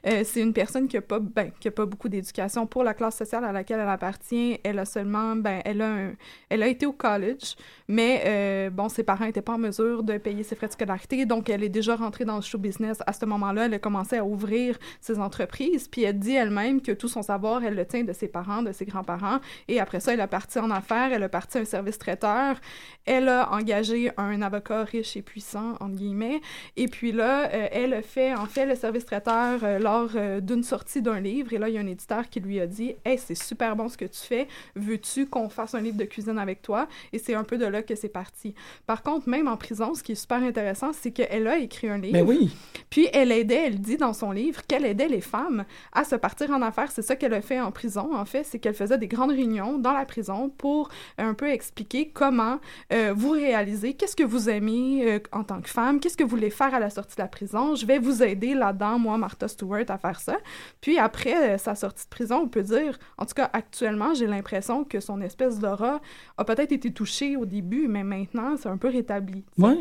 Euh, 0.06 0.22
c'est 0.24 0.42
une 0.42 0.54
personne 0.54 0.88
qui 0.88 0.98
a 0.98 1.02
pas, 1.02 1.18
ben, 1.20 1.50
qui 1.60 1.70
a 1.70 1.72
pas 1.72 1.88
beaucoup 1.88 2.08
d'éducation 2.08 2.68
pour 2.68 2.84
la 2.84 2.94
classe 2.94 3.18
sociale 3.18 3.44
à 3.46 3.52
laquelle 3.52 3.80
elle 3.80 3.90
appartient. 3.90 4.60
Elle 4.64 4.78
a 4.78 4.86
seulement, 4.86 5.36
ben, 5.36 5.62
elle 5.66 5.82
a, 5.82 5.88
un- 5.88 6.12
elle 6.50 6.62
a 6.62 6.68
été 6.68 6.86
au 6.86 6.94
college, 6.94 7.56
mais 7.94 8.24
euh, 8.26 8.70
bon, 8.72 8.90
ses 8.90 9.04
parents 9.04 9.26
n'étaient 9.26 9.44
pas 9.44 9.54
en 9.54 9.60
mesure 9.60 10.02
de 10.02 10.18
payer 10.18 10.42
ses 10.42 10.56
frais 10.56 10.66
de 10.66 10.72
scolarité, 10.72 11.28
donc 11.28 11.48
elle 11.48 11.64
est 11.64 11.70
déjà 11.70 11.96
rentrée 11.96 12.26
dans 12.26 12.38
le 12.38 12.42
show 12.42 12.58
business. 12.58 12.98
À 13.06 13.14
ce 13.14 13.24
moment-là, 13.28 13.68
elle 13.68 13.74
a 13.76 13.80
commencé 13.80 14.18
à 14.18 14.26
ouvrir 14.26 14.80
ses 15.00 15.20
entreprises, 15.20 15.88
puis 15.88 16.02
elle 16.02 16.18
dit 16.18 16.34
elle-même 16.34 16.82
que 16.82 16.92
tout 16.92 17.08
son 17.08 17.22
savoir, 17.22 17.64
elle 17.64 17.76
le 17.76 17.86
tient 17.86 18.04
de 18.04 18.12
ses 18.12 18.28
parents, 18.28 18.64
de 18.64 18.72
ses 18.72 18.86
grands-parents, 18.86 19.40
et 19.68 19.80
après 19.80 20.00
ça, 20.00 20.14
elle 20.14 20.22
a 20.22 20.28
parti 20.28 20.58
en 20.58 20.72
affaires, 20.72 21.14
elle 21.14 21.22
a 21.22 21.30
parti 21.30 21.60
un 21.60 21.66
service 21.66 22.00
traiteur, 22.00 22.60
elle 23.06 23.30
a 23.30 23.52
engagé 23.54 24.10
un 24.18 24.42
avocat 24.42 24.86
riche 24.86 25.16
et 25.16 25.22
puissant, 25.22 25.74
entre 25.80 25.96
guillemets, 25.96 26.42
et 26.76 26.88
puis 26.88 27.12
là, 27.12 27.52
euh, 27.54 27.68
elle 27.72 27.94
a 27.94 28.02
fait, 28.02 28.34
en 28.34 28.48
fait, 28.48 28.66
le 28.66 28.74
service 28.74 29.06
traiteur 29.06 29.60
euh, 29.62 29.78
lors 29.78 30.10
euh, 30.16 30.40
d'une 30.40 30.64
sortie 30.64 31.04
d'un 31.04 31.20
livre, 31.20 31.54
et 31.54 31.60
là, 31.60 31.70
il 31.70 31.76
y 31.76 31.78
a 31.78 31.82
un 31.82 31.88
éditeur 31.88 32.28
qui 32.28 32.40
lui 32.40 32.60
a 32.60 32.66
dit 32.66 32.96
«Hey, 33.06 33.20
c'est 33.20 33.36
super 33.36 33.76
bon 33.76 33.88
ce 33.88 33.98
que 33.98 34.06
tu 34.06 34.20
fais, 34.20 34.48
veux-tu 34.76 35.28
qu'on 35.28 35.48
fasse 35.48 35.76
un 35.76 35.82
livre 35.82 35.98
de 35.98 36.06
cuisine 36.06 36.40
avec 36.40 36.64
toi?» 36.64 36.88
Et 37.14 37.20
c'est 37.20 37.36
un 37.36 37.44
peu 37.44 37.60
de 37.60 37.66
là 37.66 37.83
que 37.84 37.96
c'est 37.96 38.10
parti. 38.10 38.56
Par 38.88 39.04
contre, 39.04 39.30
même 39.30 39.48
en 39.48 39.58
prison, 39.58 39.94
ce 39.94 40.04
qui 40.04 40.14
est 40.14 40.16
super 40.16 40.42
intéressant, 40.42 40.92
c'est 40.94 41.12
qu'elle 41.12 41.48
a 41.48 41.58
écrit 41.58 41.90
un 41.90 41.98
livre. 41.98 42.14
Mais 42.14 42.22
oui. 42.22 42.56
Puis 42.90 43.08
elle 43.14 43.32
aidait, 43.32 43.68
elle 43.68 43.80
dit 43.80 43.98
dans 43.98 44.14
son 44.14 44.32
livre 44.32 44.62
qu'elle 44.68 44.86
aidait 44.86 45.08
les 45.08 45.22
femmes 45.22 45.66
à 45.92 46.04
se 46.04 46.16
partir 46.16 46.52
en 46.52 46.62
affaires. 46.62 46.92
C'est 46.92 47.02
ça 47.02 47.16
qu'elle 47.16 47.34
a 47.34 47.42
fait 47.42 47.60
en 47.60 47.72
prison, 47.72 48.16
en 48.16 48.26
fait, 48.26 48.44
c'est 48.44 48.60
qu'elle 48.60 48.74
faisait 48.74 48.98
des 48.98 49.08
grandes 49.08 49.32
réunions 49.32 49.78
dans 49.78 49.94
la 49.94 50.06
prison 50.06 50.50
pour 50.50 50.90
un 51.18 51.34
peu 51.34 51.50
expliquer 51.50 52.10
comment 52.10 52.60
euh, 52.92 53.14
vous 53.16 53.32
réalisez, 53.32 53.94
qu'est-ce 53.94 54.16
que 54.16 54.24
vous 54.24 54.50
aimez 54.50 55.04
euh, 55.06 55.20
en 55.32 55.44
tant 55.44 55.62
que 55.62 55.70
femme, 55.70 56.00
qu'est-ce 56.00 56.18
que 56.18 56.24
vous 56.24 56.30
voulez 56.30 56.50
faire 56.50 56.74
à 56.74 56.80
la 56.80 56.90
sortie 56.90 57.16
de 57.16 57.22
la 57.22 57.28
prison. 57.28 57.76
Je 57.76 57.86
vais 57.86 58.00
vous 58.00 58.24
aider 58.24 58.54
là-dedans, 58.54 59.00
moi, 59.00 59.18
Martha 59.18 59.48
Stewart, 59.48 59.86
à 59.90 59.98
faire 59.98 60.20
ça. 60.20 60.38
Puis 60.82 60.98
après 61.00 61.54
euh, 61.54 61.58
sa 61.58 61.76
sortie 61.76 62.06
de 62.06 62.10
prison, 62.10 62.42
on 62.44 62.48
peut 62.48 62.64
dire, 62.64 62.98
en 63.18 63.26
tout 63.26 63.34
cas 63.34 63.50
actuellement, 63.54 64.14
j'ai 64.14 64.28
l'impression 64.28 64.84
que 64.84 65.00
son 65.00 65.22
espèce 65.22 65.60
d'aura 65.60 66.02
a 66.38 66.46
peut-être 66.46 66.72
été 66.72 66.92
touchée 66.92 67.36
au 67.36 67.46
début, 67.46 67.63
mais 67.90 68.04
maintenant, 68.04 68.56
c'est 68.58 68.70
un 68.70 68.78
peu 68.78 68.90
rétabli. 68.90 69.44
En 69.62 69.76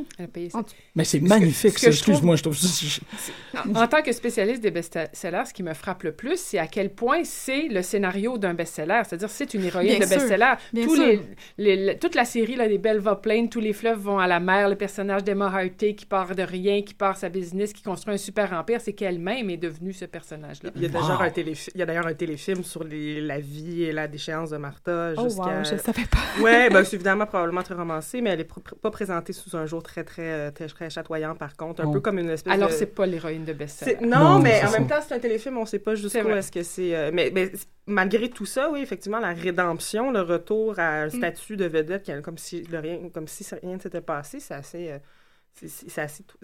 tout- 0.63 0.71
Mais 0.95 1.05
c'est 1.05 1.19
Ce 1.19 1.23
que- 1.25 1.29
magnifique, 1.29 1.79
ce 1.79 1.87
Excuse-moi, 1.87 2.37
je 2.37 2.43
trouve 2.43 2.57
ça. 2.57 3.01
En 3.75 3.87
tant 3.87 4.03
que 4.03 4.13
spécialiste 4.13 4.63
des 4.63 4.71
best-sellers, 4.71 5.45
ce 5.47 5.53
qui 5.55 5.63
me 5.63 5.75
frappe 5.75 6.03
le 6.05 6.13
plus, 6.13 6.39
c'est 6.39 6.59
à 6.59 6.67
quel 6.67 6.91
point 6.91 7.25
c'est 7.25 7.69
le 7.69 7.83
scénario 7.83 8.39
d'un 8.39 8.55
best-seller. 8.55 9.03
C'est-à-dire, 9.07 9.31
c'est 9.31 9.55
une 9.55 9.65
héroïne 9.65 9.89
Bien 9.89 9.99
de 10.01 10.07
best-seller. 10.07 10.53
bien 10.73 10.85
Tous 10.87 10.95
sûr. 10.97 11.07
les, 11.07 11.21
les- 11.59 11.87
le- 11.93 11.99
toute 11.99 12.15
la 12.15 12.25
série 12.25 12.57
là, 12.57 12.69
des 12.69 12.79
Belva 12.79 13.17
Plain, 13.17 13.47
tous 13.47 13.61
les 13.61 13.73
fleuves 13.73 13.99
vont 13.99 14.19
à 14.19 14.27
la 14.27 14.41
mer. 14.41 14.69
Le 14.69 14.77
personnage 14.77 15.25
d'Emma 15.25 15.47
Hartey 15.47 15.95
qui 15.95 16.07
part 16.07 16.35
de 16.35 16.43
rien, 16.43 16.83
qui 16.83 16.95
part 16.95 17.17
sa 17.17 17.29
business, 17.29 17.73
qui 17.73 17.83
construit 17.83 18.15
un 18.15 18.19
super 18.19 18.53
empire, 18.53 18.81
c'est 18.81 18.93
qu'elle-même 18.93 19.51
est 19.51 19.57
devenue 19.57 19.93
ce 19.93 20.05
personnage-là. 20.05 20.71
Il 20.77 20.83
y 20.83 20.87
a 20.87 20.89
un 21.21 21.29
téléfi- 21.31 21.71
d'ailleurs 21.77 22.07
un 22.07 22.15
téléfilm 22.15 22.63
sur 22.65 22.85
les- 22.85 23.21
la 23.21 23.39
vie 23.41 23.85
et 23.85 23.93
la 23.93 24.09
déchéance 24.09 24.51
de 24.51 24.57
Martha 24.57 25.13
Oh, 25.17 25.23
wow, 25.23 25.49
je 25.65 25.73
le 25.73 25.79
savais 25.79 26.05
pas. 26.11 26.43
ouais, 26.43 26.69
ben, 26.71 26.85
c'est 26.85 26.97
évidemment 26.97 27.27
probablement 27.27 27.63
très 27.73 27.81
romancé, 27.81 28.21
mais 28.21 28.31
elle 28.31 28.41
est 28.41 28.51
pr- 28.51 28.63
pr- 28.63 28.79
pas 28.81 28.91
présentée 28.91 29.33
sous 29.33 29.57
un 29.57 29.67
jour 29.67 29.83
très, 29.83 30.05
très, 30.05 30.31
euh, 30.33 30.51
très, 30.51 30.67
très 30.67 30.91
chatoyant, 30.91 31.35
par 31.35 31.57
contre. 31.57 31.83
Un 31.83 31.87
Oh. 31.87 31.93
peu 31.93 32.01
comme 32.01 32.19
une 32.19 32.31
espèce 32.31 32.53
Alors, 32.53 32.69
de... 32.69 32.75
c'est 32.75 32.87
pas 32.87 33.07
l'héroïne 33.07 33.45
de 33.45 33.53
best-seller. 33.53 33.99
Non, 34.01 34.19
Non, 34.19 34.39
mais 34.41 34.63
en 34.65 34.69
ça. 34.69 34.79
même 34.79 34.89
temps, 34.89 35.01
c'est 35.07 35.15
un 35.15 35.19
téléfilm, 35.19 35.59
on 35.59 35.67
sait 35.67 35.79
pas 35.79 35.95
jusqu'où 35.95 36.29
est-ce 36.31 36.53
que 36.53 36.63
c'est... 36.63 36.95
euh, 36.95 37.11
mais, 37.13 37.33
malgré 37.87 38.29
tout 38.31 38.47
ça, 38.47 38.71
oui, 38.71 38.81
effectivement, 38.83 39.19
la 39.21 39.33
rédemption, 39.33 40.11
le 40.11 40.21
retour 40.21 40.79
à 40.79 41.03
un 41.03 41.07
Mm. 41.07 41.11
statut 41.11 41.57
de 41.57 41.65
vedette, 41.67 42.11
comme 42.23 42.39
si, 42.39 42.63
le 42.65 42.79
rien, 42.79 42.99
comme 43.13 43.27
si 43.29 43.45
rien 43.63 43.77
ne 43.77 43.81
s'était 43.81 44.01
passé, 44.01 44.41
c'est 44.41 44.55
assez... 44.55 44.91
euh, 44.91 44.99
c'est- 45.55 45.99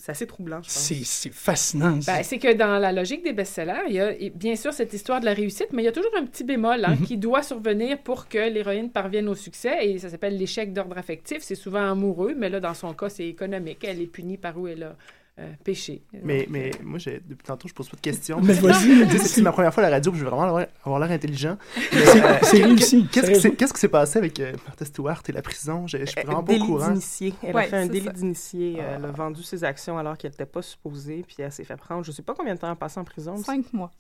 assez, 0.09 0.26
troublant, 0.26 0.59
je 0.62 0.68
pense. 0.68 0.92
C'est, 1.04 1.32
fascinant. 1.32 1.98
Ben, 2.06 2.22
c'est 2.22 2.38
que 2.38 2.52
dans 2.54 2.78
la 2.78 2.92
logique 2.92 3.24
des 3.24 3.32
best-sellers, 3.32 3.82
il 3.88 3.94
y 3.94 4.00
a 4.00 4.12
bien 4.34 4.54
sûr 4.54 4.72
cette 4.72 4.92
histoire 4.92 5.20
de 5.20 5.24
la 5.24 5.34
réussite, 5.34 5.68
mais 5.72 5.82
il 5.82 5.86
y 5.86 5.88
a 5.88 5.92
toujours 5.92 6.12
un 6.16 6.24
petit 6.26 6.44
bémol 6.44 6.84
hein, 6.84 6.96
Mhm. 6.98 7.06
qui 7.06 7.16
doit 7.16 7.42
survenir 7.42 7.98
pour 8.02 8.28
que 8.28 8.38
l'héroïne 8.38 8.90
parvienne 8.90 9.28
au 9.28 9.34
succès, 9.34 9.86
et 9.88 9.98
ça 9.98 10.09
s'appelle 10.11 10.36
l'échec 10.36 10.72
d'ordre 10.72 10.96
affectif. 10.98 11.38
C'est 11.40 11.54
souvent 11.54 11.90
amoureux, 11.90 12.34
mais 12.36 12.48
là, 12.48 12.61
dans 12.61 12.74
son 12.74 12.92
cas, 12.94 13.09
c'est 13.09 13.26
économique. 13.26 13.82
Elle 13.84 14.00
est 14.00 14.06
punie 14.06 14.36
par 14.36 14.59
où 14.59 14.68
elle 14.68 14.82
a 14.84 14.96
euh, 15.39 15.53
péché. 15.64 16.03
Mais, 16.24 16.41
Donc, 16.41 16.47
mais 16.51 16.70
euh, 16.74 16.78
moi, 16.84 16.99
j'ai- 16.99 17.20
depuis 17.26 17.45
tantôt, 17.45 17.68
je 17.68 17.74
pose 17.74 17.89
pas 17.89 17.97
de 17.97 18.01
questions. 18.01 18.41
Mais 18.43 18.55
vas-y. 18.55 19.18
C'est 19.18 19.43
ma 19.43 19.53
première 19.53 19.72
fois 19.72 19.84
à 19.84 19.89
la 19.91 19.97
radio, 19.97 20.11
puis 20.11 20.18
je 20.20 20.24
veux 20.24 20.30
vraiment 20.30 20.45
avoir, 20.49 20.66
avoir 20.84 21.01
l'air 21.01 21.11
intelligent. 21.12 21.57
Mais, 21.76 21.82
C'est- 22.07 22.24
euh, 22.24 22.34
c'est 22.43 22.64
réussi, 22.64 23.07
Qu'est-ce 23.07 23.11
qui 23.11 23.20
sérieusement. 23.26 23.41
s'est- 23.51 23.57
qu'est-ce 23.57 23.72
qui 23.74 23.80
s'est 23.80 23.89
passé 23.89 24.18
avec 24.18 24.41
euh, 24.41 24.53
Martha 24.66 24.84
Stewart 24.84 25.22
et 25.28 25.32
la 25.32 25.43
prison? 25.43 25.86
Je 25.86 25.99
je 25.99 26.05
suis 26.07 26.20
vraiment 26.22 26.43
pas 26.43 26.55
au 26.55 26.59
courant. 26.64 26.89
d'initié. 26.89 27.34
Elle 27.43 27.55
Ouais, 27.55 27.64
a 27.64 27.68
fait 27.68 27.76
un 27.76 27.86
délit 27.86 28.07
ça. 28.07 28.12
d'initié. 28.12 28.76
euh, 28.80 28.97
Elle 28.97 29.05
a 29.05 29.11
vendu 29.12 29.43
ses 29.43 29.62
actions 29.64 29.97
alors 29.99 30.16
qu'elle 30.18 30.30
n'était 30.32 30.47
pas 30.47 30.62
supposée, 30.62 31.24
puis 31.26 31.36
elle 31.39 31.53
s'est 31.53 31.64
fait 31.64 31.76
prendre. 31.76 32.05
Je 32.05 32.11
sais 32.12 32.22
pas 32.22 32.34
combien 32.34 32.55
de 32.55 32.59
temps 32.61 32.66
elle 32.66 32.72
a 32.72 32.76
passé 32.76 32.99
en 32.99 33.05
prison. 33.05 33.36
Cinq 33.36 33.72
mois. 33.72 33.91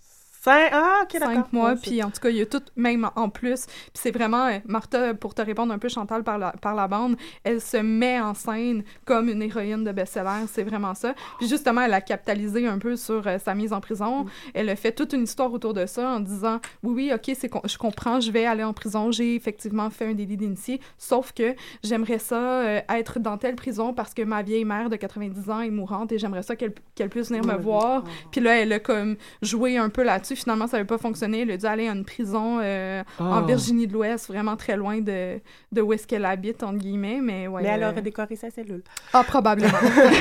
Cinq... 0.40 0.70
Ah, 0.72 1.00
ok, 1.02 1.18
d'accord. 1.18 1.34
Cinq 1.34 1.52
mois, 1.52 1.74
puis 1.76 2.02
en 2.02 2.10
tout 2.10 2.20
cas, 2.20 2.30
il 2.30 2.36
y 2.36 2.40
a 2.42 2.46
tout, 2.46 2.62
même 2.76 3.08
en 3.16 3.28
plus. 3.28 3.66
Puis 3.66 3.74
c'est 3.94 4.10
vraiment, 4.10 4.46
euh, 4.46 4.58
Martha, 4.66 5.14
pour 5.14 5.34
te 5.34 5.42
répondre 5.42 5.72
un 5.72 5.78
peu, 5.78 5.88
Chantal, 5.88 6.22
par 6.22 6.38
la, 6.38 6.52
par 6.52 6.74
la 6.74 6.86
bande, 6.88 7.16
elle 7.44 7.60
se 7.60 7.76
met 7.78 8.20
en 8.20 8.34
scène 8.34 8.84
comme 9.04 9.28
une 9.28 9.42
héroïne 9.42 9.84
de 9.84 9.92
best-seller, 9.92 10.46
c'est 10.48 10.62
vraiment 10.62 10.94
ça. 10.94 11.14
Puis 11.38 11.48
justement, 11.48 11.82
elle 11.82 11.94
a 11.94 12.00
capitalisé 12.00 12.66
un 12.66 12.78
peu 12.78 12.96
sur 12.96 13.26
euh, 13.26 13.38
sa 13.38 13.54
mise 13.54 13.72
en 13.72 13.80
prison. 13.80 14.26
Elle 14.54 14.68
a 14.68 14.76
fait 14.76 14.92
toute 14.92 15.12
une 15.12 15.24
histoire 15.24 15.52
autour 15.52 15.74
de 15.74 15.86
ça 15.86 16.08
en 16.08 16.20
disant, 16.20 16.60
oui, 16.82 16.92
oui, 16.94 17.12
ok, 17.14 17.34
c'est 17.38 17.48
con- 17.48 17.62
je 17.64 17.76
comprends, 17.76 18.20
je 18.20 18.30
vais 18.30 18.46
aller 18.46 18.64
en 18.64 18.72
prison, 18.72 19.10
j'ai 19.10 19.34
effectivement 19.34 19.90
fait 19.90 20.06
un 20.06 20.14
délit 20.14 20.36
d'initié, 20.36 20.80
sauf 20.98 21.32
que 21.32 21.54
j'aimerais 21.82 22.18
ça 22.18 22.36
euh, 22.62 22.80
être 22.88 23.18
dans 23.18 23.38
telle 23.38 23.56
prison 23.56 23.92
parce 23.92 24.14
que 24.14 24.22
ma 24.22 24.42
vieille 24.42 24.64
mère 24.64 24.88
de 24.88 24.96
90 24.96 25.50
ans 25.50 25.60
est 25.60 25.70
mourante 25.70 26.12
et 26.12 26.18
j'aimerais 26.18 26.42
ça 26.42 26.54
qu'elle 26.56 26.72
qu'elle 26.94 27.08
puisse 27.08 27.28
venir 27.28 27.44
me 27.44 27.56
voir. 27.56 28.04
Puis 28.30 28.40
là, 28.40 28.56
elle 28.56 28.72
a 28.72 28.78
comme 28.78 29.16
joué 29.42 29.76
un 29.78 29.88
peu 29.88 30.02
là-dessus. 30.02 30.27
Finalement, 30.36 30.66
ça 30.66 30.76
n'avait 30.76 30.86
pas 30.86 30.98
fonctionné. 30.98 31.40
Elle 31.42 31.50
a 31.52 31.56
dû 31.56 31.66
aller 31.66 31.88
à 31.88 31.92
une 31.92 32.04
prison 32.04 32.58
euh, 32.60 33.02
en 33.18 33.32
Ah. 33.38 33.44
Virginie 33.46 33.86
de 33.86 33.92
l'Ouest, 33.92 34.28
vraiment 34.28 34.56
très 34.56 34.76
loin 34.76 35.00
de, 35.00 35.40
de 35.72 35.80
où 35.82 35.92
est-ce 35.92 36.06
qu'elle 36.06 36.24
habite, 36.24 36.62
entre 36.62 36.78
guillemets. 36.78 37.20
Mais, 37.22 37.46
ouais, 37.48 37.62
Mais 37.62 37.68
elle 37.68 37.82
euh, 37.82 37.90
aurait 37.90 38.02
décoré 38.02 38.36
sa 38.36 38.50
cellule. 38.50 38.82
Ah, 39.12 39.24
probablement. 39.24 39.78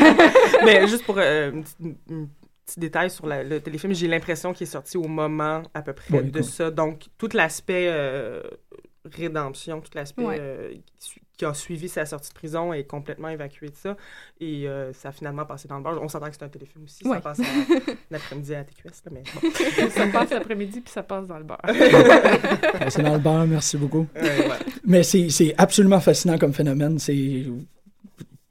Mais 0.66 0.88
juste 0.88 1.06
pour 1.06 1.18
euh, 1.18 1.52
un, 1.56 1.62
petit, 1.62 1.76
un 2.12 2.28
petit 2.66 2.80
détail 2.80 3.10
sur 3.10 3.28
la- 3.28 3.44
le 3.44 3.60
téléfilm, 3.60 3.94
j'ai 3.94 4.08
l'impression 4.08 4.54
qu'il 4.54 4.68
est 4.68 4.72
sorti 4.72 4.98
au 4.98 5.08
moment 5.08 5.64
à 5.74 5.82
peu 5.82 5.94
près 5.94 6.22
de 6.24 6.42
ça. 6.42 6.72
Donc, 6.72 7.06
tout 7.18 7.30
l'aspect 7.34 7.88
euh, 7.90 8.42
rédemption, 9.06 9.82
tout 9.82 9.92
l'aspect 9.96 10.24
Ouais. 10.26 10.38
euh, 10.40 10.74
qui 11.38 11.46
a 11.46 11.54
suivi 11.54 11.88
sa 11.88 12.06
sortie 12.06 12.30
de 12.30 12.34
prison 12.34 12.74
est 12.74 12.84
complètement 12.86 13.30
évacué 13.30 13.70
de 13.70 13.76
ça. 13.76 13.96
Et 14.40 14.68
euh, 14.68 14.92
ça 14.94 15.10
a 15.10 15.12
finalement 15.12 15.46
passé 15.46 15.68
dans 15.68 15.78
le 15.78 15.84
bar. 15.84 16.02
On 16.02 16.08
s'entend 16.08 16.26
que 16.28 16.34
c'est 16.36 16.44
un 16.44 16.50
téléfilm 16.50 16.84
aussi. 16.86 17.06
Ouais. 17.08 17.18
Ça 17.18 17.22
passe 17.22 17.42
l'après-midi 18.10 18.56
à 18.56 18.64
TQS, 18.64 18.84
là, 19.06 19.12
mais 19.12 19.24
bon. 19.42 19.50
ça 19.92 20.08
passe 20.08 20.30
l'après-midi 20.32 20.82
puis 20.82 20.92
ça 20.92 21.04
passe 21.04 21.28
dans 21.28 21.38
le 21.38 21.44
bar. 21.44 21.62
C'est 22.90 23.04
dans 23.04 23.14
le 23.14 23.20
bar, 23.20 23.46
merci 23.46 23.78
beaucoup. 23.78 24.08
Ouais, 24.16 24.22
ouais. 24.48 24.56
Mais 24.86 25.04
c'est 25.04 25.54
absolument 25.58 26.00
fascinant 26.00 26.38
comme 26.38 26.54
phénomène. 26.54 26.98
C'est. 27.00 27.46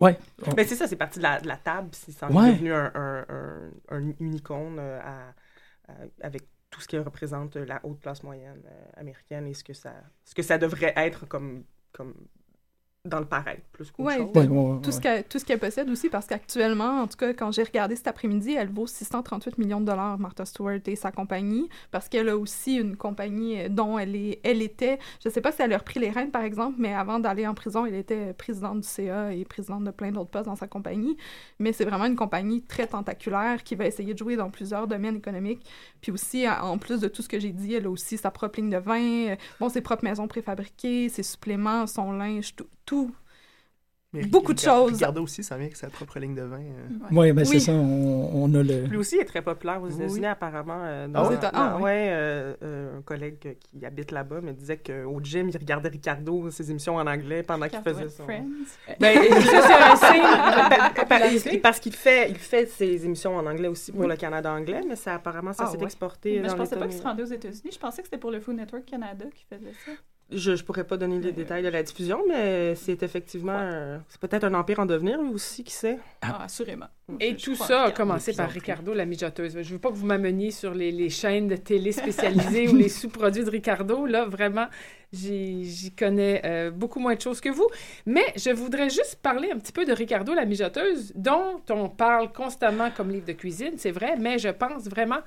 Ouais. 0.00 0.18
On- 0.46 0.54
Mais 0.54 0.64
c'est 0.64 0.74
ça, 0.76 0.86
c'est 0.86 0.96
parti 0.96 1.18
de 1.18 1.22
la, 1.24 1.40
de 1.40 1.48
la 1.48 1.56
table, 1.56 1.88
c'est 1.92 2.12
Ouais. 2.26 2.52
devenu 2.52 2.72
un, 2.72 2.92
un, 2.94 3.24
un, 3.28 3.70
un 3.96 4.12
unicorn 4.20 4.76
euh, 4.78 5.00
à- 5.00 5.34
à- 5.92 5.94
avec 6.26 6.42
tout 6.70 6.80
ce 6.82 6.86
qui 6.88 6.98
représente 6.98 7.56
la 7.56 7.80
haute 7.82 8.00
classe 8.00 8.22
moyenne 8.22 8.62
euh, 8.66 9.00
américaine 9.00 9.46
et 9.46 9.54
ce 9.54 9.64
que 9.64 9.72
ça, 9.72 9.94
ce 10.24 10.34
que 10.34 10.42
ça 10.42 10.58
devrait 10.58 10.92
être 10.96 11.26
comme, 11.26 11.64
comme 11.92 12.12
dans 13.06 13.20
le 13.20 13.24
paraître, 13.26 13.62
plus 13.72 13.90
qu'autre 13.90 14.08
Ouais, 14.08 14.16
chose. 14.18 14.80
tout, 14.82 14.92
ce 14.92 15.00
qu'elle, 15.00 15.24
tout 15.24 15.38
ce 15.38 15.44
qu'elle 15.44 15.58
possède 15.58 15.88
aussi, 15.90 16.08
parce 16.08 16.26
qu'actuellement, 16.26 17.02
en 17.02 17.06
tout 17.06 17.16
cas, 17.16 17.32
quand 17.32 17.52
j'ai 17.52 17.62
regardé 17.62 17.96
cet 17.96 18.08
après-midi, 18.08 18.54
elle 18.54 18.68
vaut 18.68 18.86
638 18.86 19.58
millions 19.58 19.80
de 19.80 19.86
dollars, 19.86 20.18
Martha 20.18 20.44
Stewart 20.44 20.80
et 20.86 20.96
sa 20.96 21.12
compagnie, 21.12 21.68
parce 21.90 22.08
qu'elle 22.08 22.28
a 22.28 22.36
aussi 22.36 22.76
une 22.76 22.96
compagnie 22.96 23.60
euh, 23.60 23.68
dont 23.68 23.98
elle, 23.98 24.14
est, 24.16 24.40
elle 24.44 24.62
était, 24.62 24.98
je 25.24 25.28
sais 25.28 25.40
pas 25.40 25.52
si 25.52 25.62
elle 25.62 25.72
a 25.72 25.78
repris 25.78 26.00
les 26.00 26.10
rênes, 26.10 26.30
par 26.30 26.42
exemple, 26.42 26.76
mais 26.78 26.94
avant 26.94 27.18
d'aller 27.18 27.46
en 27.46 27.54
prison, 27.54 27.86
elle 27.86 27.94
était 27.94 28.32
présidente 28.34 28.80
du 28.80 28.88
CA 28.88 29.32
et 29.32 29.44
présidente 29.44 29.84
de 29.84 29.90
plein 29.90 30.12
d'autres 30.12 30.30
postes 30.30 30.46
dans 30.46 30.56
sa 30.56 30.66
compagnie. 30.66 31.16
Mais 31.58 31.72
c'est 31.72 31.84
vraiment 31.84 32.06
une 32.06 32.16
compagnie 32.16 32.62
très 32.62 32.86
tentaculaire 32.86 33.62
qui 33.64 33.74
va 33.74 33.86
essayer 33.86 34.12
de 34.12 34.18
jouer 34.18 34.36
dans 34.36 34.50
plusieurs 34.50 34.86
domaines 34.86 35.16
économiques. 35.16 35.64
Puis 36.00 36.12
aussi, 36.12 36.48
en 36.48 36.78
plus 36.78 37.00
de 37.00 37.08
tout 37.08 37.22
ce 37.22 37.28
que 37.28 37.38
j'ai 37.38 37.52
dit, 37.52 37.74
elle 37.74 37.86
a 37.86 37.90
aussi 37.90 38.16
sa 38.18 38.30
propre 38.30 38.60
ligne 38.60 38.70
de 38.70 38.78
vin, 38.78 39.36
bon, 39.60 39.68
ses 39.68 39.80
propres 39.80 40.04
maisons 40.04 40.28
préfabriquées, 40.28 41.08
ses 41.08 41.22
suppléments, 41.22 41.86
son 41.86 42.12
linge, 42.12 42.54
tout. 42.56 42.66
Tout. 42.86 43.14
Mais 44.12 44.24
Beaucoup 44.24 44.54
de 44.54 44.58
choses. 44.58 44.92
Ricardo 44.92 45.22
aussi, 45.24 45.42
ça 45.42 45.56
vient 45.56 45.66
avec 45.66 45.76
sa 45.76 45.90
propre 45.90 46.18
ligne 46.20 46.34
de 46.34 46.40
vin. 46.42 46.60
euh. 46.60 47.14
Ouais, 47.14 47.32
ben 47.34 47.44
c'est 47.44 47.56
Oui. 47.56 47.60
ça, 47.60 47.72
on, 47.72 48.30
on 48.44 48.54
a 48.54 48.62
le. 48.62 48.84
Lui 48.86 48.96
aussi 48.96 49.16
est 49.16 49.24
très 49.24 49.42
populaire 49.42 49.82
aux 49.82 49.88
Oui, 49.88 49.94
États-Unis, 49.94 50.20
oui. 50.20 50.26
apparemment. 50.26 50.78
euh, 50.80 51.06
Ah 51.06 51.08
dans- 51.22 51.28
oui? 51.28 51.36
dans- 51.42 51.50
Ah 51.52 51.74
oui. 51.76 51.82
ouais, 51.82 52.06
euh, 52.12 52.54
euh, 52.62 52.98
un 52.98 53.02
collègue 53.02 53.58
qui 53.60 53.84
habite 53.84 54.12
là-bas 54.12 54.40
me 54.40 54.52
disait 54.52 54.78
qu'au 54.78 55.20
gym, 55.22 55.50
il 55.50 55.56
regardait 55.58 55.90
Ricardo, 55.90 56.48
ses 56.50 56.70
émissions 56.70 56.96
en 56.96 57.06
anglais 57.06 57.42
pendant 57.42 57.68
qu'il 57.68 57.80
faisait 57.80 58.08
son... 58.08 58.24
Friends. 58.24 58.46
Ben, 59.00 59.18
ça, 59.42 59.96
c'est 61.38 61.58
parce 61.60 61.80
qu'il 61.80 61.92
fait, 61.94 62.30
il 62.30 62.36
fait 62.38 62.66
ses 62.66 63.04
émissions 63.04 63.36
en 63.36 63.44
anglais 63.44 63.68
aussi 63.68 63.90
pour 63.92 64.02
Oui. 64.02 64.08
le 64.08 64.16
Canada 64.16 64.50
anglais, 64.52 64.80
mais 64.88 64.96
ça 64.96 65.14
apparemment 65.16 65.52
ça 65.52 65.64
Ah, 65.66 65.70
s'est 65.72 65.78
ouais. 65.78 65.84
exporté 65.84 66.36
Mais 66.40 66.46
dans 66.48 66.52
je 66.54 66.56
pensais 66.56 66.74
les 66.76 66.80
pas 66.80 66.86
qu'il 66.88 66.96
se 66.98 67.02
rendait 67.02 67.22
aux 67.24 67.26
États-Unis. 67.26 67.70
Je 67.72 67.78
pensais 67.78 68.00
que 68.02 68.06
c'était 68.08 68.18
pour 68.18 68.30
le 68.30 68.40
Food 68.40 68.56
Network 68.56 68.84
Canada 68.86 69.26
qui 69.34 69.44
faisait 69.44 69.74
ça. 69.84 69.92
Je, 70.32 70.56
je 70.56 70.64
pourrais 70.64 70.82
pas 70.84 70.96
donner 70.96 71.20
les 71.20 71.30
détails 71.30 71.62
de 71.62 71.68
la 71.68 71.84
diffusion, 71.84 72.20
mais 72.28 72.74
c'est 72.74 73.00
effectivement 73.04 73.56
euh, 73.60 73.98
c'est 74.08 74.20
peut-être 74.20 74.42
un 74.42 74.54
empire 74.54 74.80
en 74.80 74.86
devenir 74.86 75.22
lui 75.22 75.32
aussi, 75.32 75.62
qui 75.62 75.72
sait. 75.72 76.00
Ah, 76.20 76.42
assurément. 76.44 76.86
Et 77.20 77.38
Je 77.38 77.44
tout 77.44 77.54
ça 77.54 77.84
a 77.84 77.86
Ricardo. 77.86 77.92
commencé 77.92 78.32
par. 78.32 78.50
Ricardo, 78.50 78.92
la 78.92 79.04
mijoteuse. 79.06 79.62
Je 79.62 79.72
veux 79.72 79.78
pas 79.78 79.90
que 79.90 79.94
vous 79.94 80.06
m'ameniez 80.06 80.50
sur 80.50 80.74
les, 80.74 80.90
les 80.90 81.10
chaînes 81.10 81.46
de 81.46 81.54
télé 81.54 81.92
spécialisées 81.92 82.68
ou 82.72 82.74
les 82.74 82.88
sous-produits 82.88 83.44
de 83.44 83.50
Ricardo. 83.50 84.04
Là, 84.06 84.24
vraiment, 84.24 84.66
j'y 85.12 85.64
j'y 85.64 85.92
connais 85.92 86.42
euh, 86.44 86.72
beaucoup 86.72 86.98
moins 86.98 87.14
de 87.14 87.20
choses 87.20 87.40
que 87.40 87.50
vous. 87.50 87.68
Mais 88.04 88.24
je 88.36 88.50
voudrais 88.50 88.90
juste 88.90 89.20
parler 89.22 89.52
un 89.52 89.58
petit 89.58 89.72
peu 89.72 89.84
de 89.84 89.92
Ricardo, 89.92 90.34
la 90.34 90.44
mijoteuse, 90.44 91.12
dont 91.14 91.60
on 91.70 91.88
parle 91.88 92.32
constamment 92.32 92.90
comme 92.90 93.10
livre 93.12 93.26
de 93.26 93.32
cuisine, 93.32 93.74
c'est 93.76 93.92
vrai, 93.92 94.16
mais 94.18 94.38
je 94.40 94.48
pense 94.48 94.88
vraiment... 94.88 95.20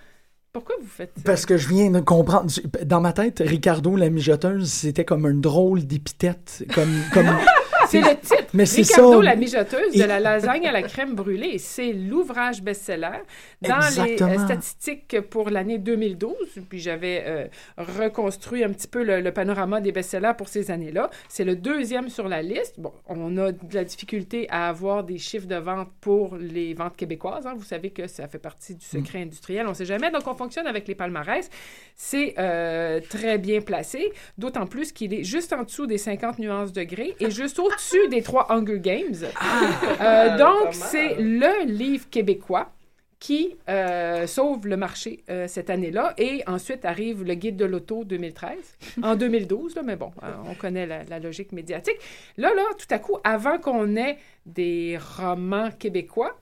Pourquoi 0.52 0.76
vous 0.82 0.88
faites 0.88 1.12
ça? 1.16 1.22
Parce 1.26 1.46
que 1.46 1.58
je 1.58 1.68
viens 1.68 1.92
de 1.92 2.00
comprendre. 2.00 2.52
Dans 2.84 3.02
ma 3.02 3.14
tête, 3.14 3.44
Ricardo 3.46 3.96
la 3.96 4.10
mijoteuse, 4.10 4.72
c'était 4.72 5.06
comme 5.06 5.26
un 5.26 5.36
drôle 5.36 5.86
d'épithète. 5.86 6.66
Comme, 6.74 6.92
comme... 7.14 7.28
C'est 7.90 8.02
le 8.02 8.18
titre. 8.20 8.46
Mais 8.54 8.66
c'est 8.66 8.82
Ricardo, 8.82 9.18
ça. 9.20 9.24
la 9.24 9.36
mijoteuse 9.36 9.94
de 9.96 10.04
la 10.04 10.20
lasagne 10.20 10.68
à 10.68 10.72
la 10.72 10.82
crème 10.84 11.16
brûlée. 11.16 11.58
C'est 11.58 11.92
l'ouvrage 11.94 12.62
best-seller 12.62 13.20
dans 13.62 13.76
Exactement. 13.78 14.30
les 14.30 14.38
euh, 14.38 14.46
statistiques 14.46 15.22
pour 15.30 15.50
l'année 15.50 15.78
2012. 15.78 16.34
Puis 16.70 16.80
j'avais 16.80 17.24
euh, 17.28 17.48
reconstruit 17.78 18.64
un 18.64 18.72
petit 18.72 18.88
peu 18.88 19.04
le, 19.04 19.22
le 19.22 19.32
panorama 19.32 19.82
des 19.82 19.92
best-sellers 19.92 20.34
pour 20.38 20.48
ces 20.50 20.72
années-là. 20.72 21.10
C'est 21.28 21.44
le 21.44 21.56
deuxième 21.56 22.10
sur 22.10 22.28
la 22.28 22.42
liste. 22.42 22.76
Bon, 22.80 22.94
on 23.08 23.38
a 23.38 23.52
de 23.52 23.58
la 23.74 23.84
difficulté 23.84 24.48
à 24.50 24.70
avoir 24.70 25.04
des 25.04 25.18
chiffres 25.18 25.48
de 25.48 25.56
vente 25.56 25.90
pour 26.02 26.36
les 26.38 26.74
ventes 26.74 26.96
québécoises. 26.96 27.46
hein. 27.48 27.54
Vous 27.58 27.64
savez 27.64 27.90
que 27.90 28.08
ça 28.08 28.28
fait 28.28 28.40
partie 28.40 28.76
du 28.76 28.86
Mm. 28.86 29.00
secret 29.06 29.22
industriel. 29.22 29.66
On 29.68 29.70
ne 29.70 29.74
sait 29.76 29.86
jamais. 29.86 30.10
Donc, 30.12 30.24
on 30.26 30.34
fonctionne 30.36 30.66
avec 30.68 30.88
les 30.88 30.96
palmarès. 30.96 31.50
C'est 31.96 32.34
euh, 32.40 33.00
très 33.08 33.38
bien 33.38 33.62
placé, 33.62 34.12
d'autant 34.38 34.66
plus 34.66 34.92
qu'il 34.92 35.14
est 35.14 35.24
juste 35.24 35.54
en 35.54 35.64
dessous 35.64 35.86
des 35.86 35.98
50 35.98 36.40
nuances 36.40 36.72
degrés 36.74 37.16
et 37.20 37.30
juste 37.30 37.60
au-dessus 37.80 38.08
des 38.10 38.22
trois 38.22 38.52
Hunger 38.52 38.80
Games. 38.80 39.16
Euh, 40.02 40.38
donc, 40.38 40.74
c'est 40.74 41.16
le 41.16 41.66
livre 41.66 42.10
québécois 42.10 42.72
qui 43.20 43.58
euh, 43.68 44.28
sauve 44.28 44.66
le 44.66 44.78
marché 44.78 45.24
euh, 45.30 45.46
cette 45.48 45.70
année-là. 45.70 46.14
Et 46.18 46.42
ensuite 46.48 46.86
arrive 46.86 47.24
le 47.24 47.34
guide 47.34 47.58
de 47.58 47.66
l'auto 47.66 48.06
2013, 48.06 48.78
en 49.04 49.16
2012, 49.16 49.76
là, 49.76 49.82
mais 49.84 49.98
bon, 49.98 50.12
euh, 50.24 50.32
on 50.48 50.56
connaît 50.56 50.86
la, 50.86 51.04
la 51.04 51.20
logique 51.20 51.52
médiatique. 51.52 51.98
Là, 52.38 52.54
là, 52.54 52.64
tout 52.78 52.88
à 52.90 53.00
coup, 53.00 53.18
avant 53.24 53.58
qu'on 53.58 53.96
ait 53.98 54.18
des 54.46 54.98
romans 55.18 55.70
québécois, 55.72 56.40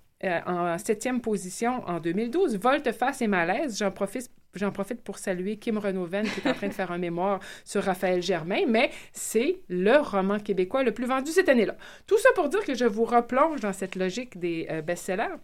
en 0.48 0.80
septième 0.80 1.22
position 1.22 1.84
en 1.88 2.00
2012, 2.00 2.58
Volte-face 2.58 3.22
et 3.22 3.28
malaise, 3.28 3.78
j'en 3.78 3.92
profite 3.92 4.32
J'en 4.54 4.72
profite 4.72 5.02
pour 5.02 5.18
saluer 5.18 5.58
Kim 5.58 5.78
Renoven 5.78 6.26
qui 6.28 6.40
est 6.40 6.50
en 6.50 6.54
train 6.54 6.68
de 6.68 6.74
faire 6.74 6.92
un 6.92 6.98
mémoire 6.98 7.40
sur 7.64 7.84
Raphaël 7.84 8.22
Germain, 8.22 8.62
mais 8.68 8.92
c'est 9.12 9.60
le 9.70 9.98
roman 9.98 10.40
québécois 10.40 10.84
le 10.84 10.94
plus 10.94 11.06
vendu 11.06 11.32
cette 11.32 11.50
année-là. 11.50 11.76
Tout 12.08 12.18
ça 12.18 12.30
pour 12.34 12.50
dire 12.50 12.64
que 12.64 12.74
je 12.74 12.86
vous 12.86 13.06
replonge 13.06 13.60
dans 13.60 13.74
cette 13.74 13.96
logique 13.96 14.40
des 14.40 14.68
euh, 14.72 14.82
best-sellers 14.82 15.36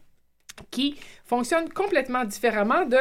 qui 0.72 0.96
fonctionne 1.26 1.70
complètement 1.70 2.26
différemment 2.26 2.86
de 2.86 2.98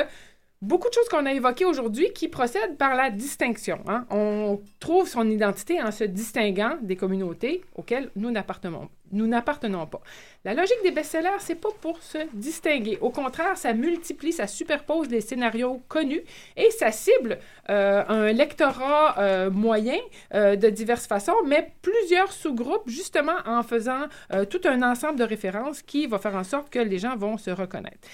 beaucoup 0.63 0.89
de 0.89 0.95
choses 0.95 1.09
qu'on 1.09 1.27
a 1.27 1.33
évoquées 1.33 1.65
aujourd'hui 1.65 2.13
qui 2.15 2.29
procèdent 2.29 2.79
par 2.79 2.95
la 2.95 3.11
distinction. 3.11 3.81
hein. 3.89 4.07
On 4.11 4.61
trouve 4.79 5.09
son 5.09 5.29
identité 5.29 5.83
en 5.83 5.91
se 5.91 6.05
distinguant 6.05 6.79
des 6.81 6.97
communautés 6.97 7.65
auxquelles 7.75 8.11
nous 8.15 8.31
n'appartenons, 8.31 8.89
nous 9.11 9.27
n'appartenons 9.27 9.87
pas. 9.87 10.01
La 10.45 10.55
logique 10.55 10.79
des 10.85 10.93
best-sellers, 10.93 11.41
c'est 11.41 11.57
pas 11.57 11.71
pour 11.81 12.01
se 12.01 12.19
distinguer. 12.33 12.97
Au 13.01 13.11
contraire, 13.11 13.57
ça 13.57 13.75
multiplie, 13.75 14.33
ça 14.33 14.47
superpose 14.47 15.09
les 15.09 15.21
scénarios 15.21 15.83
connus 15.89 16.23
et 16.57 16.71
ça 16.71 16.93
cible 16.93 17.39
euh, 17.69 18.05
un 18.09 18.33
lectorat 18.33 19.19
euh, 19.19 19.51
moyen 19.51 19.99
euh, 20.35 20.55
de 20.55 20.71
diverses 20.71 21.09
façons, 21.09 21.35
mais 21.45 21.73
plusieurs 21.83 22.33
sous-groupes, 22.33 22.89
justement 22.89 23.37
en 23.47 23.65
faisant 23.65 24.07
tout 24.49 24.61
un 24.65 24.83
ensemble 24.83 25.19
de 25.19 25.25
références 25.25 25.83
qui 25.83 26.07
va 26.07 26.19
faire 26.19 26.37
en 26.37 26.45
sorte 26.45 26.71
que 26.71 26.79
les 26.79 26.99
gens 26.99 27.17
vont 27.17 27.37
se 27.37 27.51
reconnaître. 27.51 28.09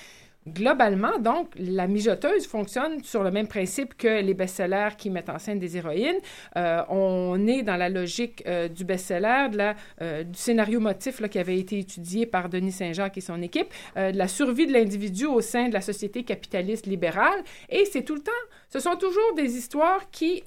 Globalement, 0.55 1.19
donc, 1.19 1.51
la 1.57 1.87
mijoteuse 1.87 2.47
fonctionne 2.47 3.03
sur 3.03 3.23
le 3.23 3.31
même 3.31 3.49
principe 3.49 3.97
que 3.97 4.21
les 4.23 4.35
best-sellers 4.35 4.97
qui 4.97 5.11
mettent 5.11 5.29
en 5.29 5.39
scène 5.39 5.59
des 5.59 5.77
héroïnes. 5.77 6.21
Euh, 6.57 6.83
on 6.89 7.47
est 7.47 7.63
dans 7.63 7.77
la 7.77 7.89
logique 7.89 8.43
euh, 8.47 8.69
du 8.69 8.85
best-seller, 8.85 9.49
de 9.51 9.57
la, 9.57 9.77
euh, 10.01 10.23
du 10.25 10.39
scénario 10.39 10.81
motif 10.81 11.21
qui 11.29 11.39
avait 11.39 11.59
été 11.59 11.79
étudié 11.79 12.27
par 12.27 12.49
Denis 12.49 12.73
Saint-Jacques 12.73 13.19
et 13.19 13.21
son 13.21 13.43
équipe, 13.43 13.69
de 13.97 14.17
la 14.17 14.29
survie 14.29 14.67
de 14.67 14.73
l'individu 14.73 15.27
au 15.27 15.41
sein 15.41 15.69
de 15.69 15.75
la 15.75 15.81
société 15.81 16.23
capitaliste 16.23 16.87
libérale. 16.87 17.43
Et 17.69 17.85
c'est 17.85 18.03
tout 18.03 18.15
le 18.15 18.23
temps, 18.23 18.33
ce 18.69 18.79
sont 18.81 18.97
toujours 18.97 19.35
des 19.37 19.57
histoires 19.57 20.11
qui 20.11 20.43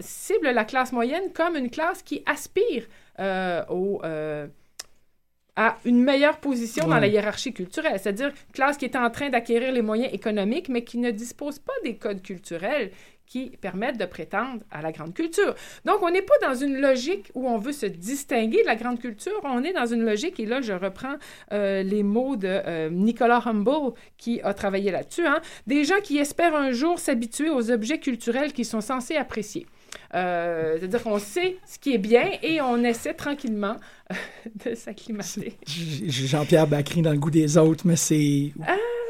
ciblent 0.00 0.50
la 0.50 0.64
classe 0.64 0.92
moyenne 0.92 1.32
comme 1.32 1.56
une 1.56 1.70
classe 1.70 2.02
qui 2.02 2.22
aspire 2.26 2.86
au... 3.70 4.02
à 5.58 5.76
une 5.84 6.00
meilleure 6.04 6.38
position 6.38 6.86
dans 6.86 7.00
la 7.00 7.08
hiérarchie 7.08 7.52
culturelle, 7.52 7.98
c'est-à-dire 8.00 8.32
classe 8.52 8.76
qui 8.76 8.84
est 8.84 8.94
en 8.94 9.10
train 9.10 9.28
d'acquérir 9.28 9.72
les 9.72 9.82
moyens 9.82 10.14
économiques, 10.14 10.68
mais 10.68 10.84
qui 10.84 10.98
ne 10.98 11.10
dispose 11.10 11.58
pas 11.58 11.72
des 11.82 11.96
codes 11.96 12.22
culturels 12.22 12.92
qui 13.26 13.50
permettent 13.60 13.98
de 13.98 14.04
prétendre 14.04 14.62
à 14.70 14.82
la 14.82 14.92
grande 14.92 15.14
culture. 15.14 15.56
Donc, 15.84 16.00
on 16.02 16.10
n'est 16.10 16.22
pas 16.22 16.38
dans 16.42 16.54
une 16.54 16.80
logique 16.80 17.32
où 17.34 17.48
on 17.48 17.58
veut 17.58 17.72
se 17.72 17.86
distinguer 17.86 18.62
de 18.62 18.66
la 18.66 18.76
grande 18.76 19.00
culture, 19.00 19.32
on 19.42 19.64
est 19.64 19.72
dans 19.72 19.84
une 19.86 20.04
logique, 20.04 20.38
et 20.38 20.46
là, 20.46 20.60
je 20.60 20.72
reprends 20.72 21.16
euh, 21.52 21.82
les 21.82 22.04
mots 22.04 22.36
de 22.36 22.46
euh, 22.48 22.88
Nicolas 22.88 23.42
Humboldt 23.44 23.98
qui 24.16 24.40
a 24.42 24.54
travaillé 24.54 24.92
là-dessus, 24.92 25.26
hein, 25.26 25.40
des 25.66 25.82
gens 25.82 26.00
qui 26.00 26.18
espèrent 26.18 26.54
un 26.54 26.70
jour 26.70 27.00
s'habituer 27.00 27.50
aux 27.50 27.72
objets 27.72 27.98
culturels 27.98 28.52
qu'ils 28.52 28.64
sont 28.64 28.80
censés 28.80 29.16
apprécier. 29.16 29.66
Euh, 30.14 30.76
c'est-à-dire 30.78 31.02
qu'on 31.02 31.18
sait 31.18 31.56
ce 31.66 31.78
qui 31.78 31.92
est 31.94 31.98
bien 31.98 32.30
et 32.42 32.60
on 32.62 32.82
essaie 32.82 33.12
tranquillement 33.14 33.76
euh, 34.10 34.14
de 34.70 34.74
s'acclimater. 34.74 35.58
Jean-Pierre 35.66 36.66
Bacry 36.66 37.02
dans 37.02 37.12
le 37.12 37.18
goût 37.18 37.30
des 37.30 37.58
autres, 37.58 37.86
mais 37.86 37.96
c'est 37.96 38.52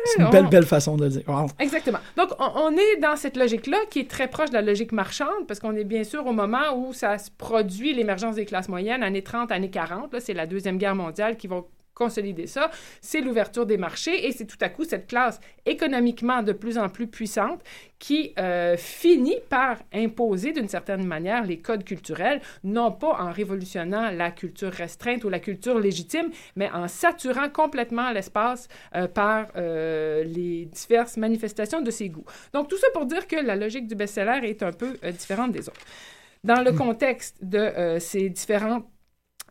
c'est 0.04 0.20
une 0.22 0.26
on- 0.26 0.30
belle, 0.30 0.46
belle 0.48 0.66
façon 0.66 0.96
de 0.96 1.04
le 1.04 1.10
dire. 1.10 1.22
Wow. 1.28 1.46
Exactement. 1.58 1.98
Donc, 2.16 2.30
on, 2.38 2.50
on 2.56 2.72
est 2.72 2.96
dans 3.00 3.14
cette 3.16 3.36
logique-là 3.36 3.76
qui 3.90 4.00
est 4.00 4.10
très 4.10 4.26
proche 4.28 4.48
de 4.48 4.54
la 4.54 4.62
logique 4.62 4.92
marchande, 4.92 5.46
parce 5.46 5.60
qu'on 5.60 5.76
est 5.76 5.84
bien 5.84 6.02
sûr 6.04 6.26
au 6.26 6.32
moment 6.32 6.74
où 6.76 6.92
ça 6.92 7.18
se 7.18 7.30
produit 7.36 7.92
l'émergence 7.94 8.36
des 8.36 8.44
classes 8.46 8.68
moyennes, 8.68 9.02
années 9.02 9.22
30, 9.22 9.52
années 9.52 9.70
40. 9.70 10.12
Là, 10.14 10.20
c'est 10.20 10.34
la 10.34 10.46
Deuxième 10.46 10.78
Guerre 10.78 10.94
mondiale 10.94 11.36
qui 11.36 11.46
va 11.46 11.56
consolider 11.98 12.46
ça, 12.46 12.70
c'est 13.00 13.20
l'ouverture 13.20 13.66
des 13.66 13.76
marchés 13.76 14.26
et 14.26 14.32
c'est 14.32 14.46
tout 14.46 14.56
à 14.60 14.68
coup 14.68 14.84
cette 14.84 15.08
classe 15.08 15.40
économiquement 15.66 16.42
de 16.42 16.52
plus 16.52 16.78
en 16.78 16.88
plus 16.88 17.08
puissante 17.08 17.60
qui 17.98 18.32
euh, 18.38 18.76
finit 18.76 19.40
par 19.48 19.78
imposer 19.92 20.52
d'une 20.52 20.68
certaine 20.68 21.04
manière 21.04 21.44
les 21.44 21.58
codes 21.58 21.84
culturels, 21.84 22.40
non 22.62 22.92
pas 22.92 23.20
en 23.20 23.32
révolutionnant 23.32 24.10
la 24.10 24.30
culture 24.30 24.70
restreinte 24.70 25.24
ou 25.24 25.28
la 25.28 25.40
culture 25.40 25.78
légitime, 25.78 26.30
mais 26.54 26.70
en 26.70 26.86
saturant 26.86 27.48
complètement 27.48 28.10
l'espace 28.12 28.68
euh, 28.94 29.08
par 29.08 29.48
euh, 29.56 30.22
les 30.22 30.66
diverses 30.66 31.16
manifestations 31.16 31.80
de 31.80 31.90
ses 31.90 32.08
goûts. 32.08 32.26
Donc 32.52 32.68
tout 32.68 32.78
ça 32.78 32.86
pour 32.94 33.06
dire 33.06 33.26
que 33.26 33.36
la 33.36 33.56
logique 33.56 33.88
du 33.88 33.96
best-seller 33.96 34.48
est 34.48 34.62
un 34.62 34.72
peu 34.72 34.96
différente 35.10 35.50
des 35.50 35.68
autres. 35.68 35.80
Dans 36.44 36.62
le 36.62 36.70
contexte 36.72 37.36
de 37.42 37.98
ces 37.98 38.28
différentes 38.28 38.86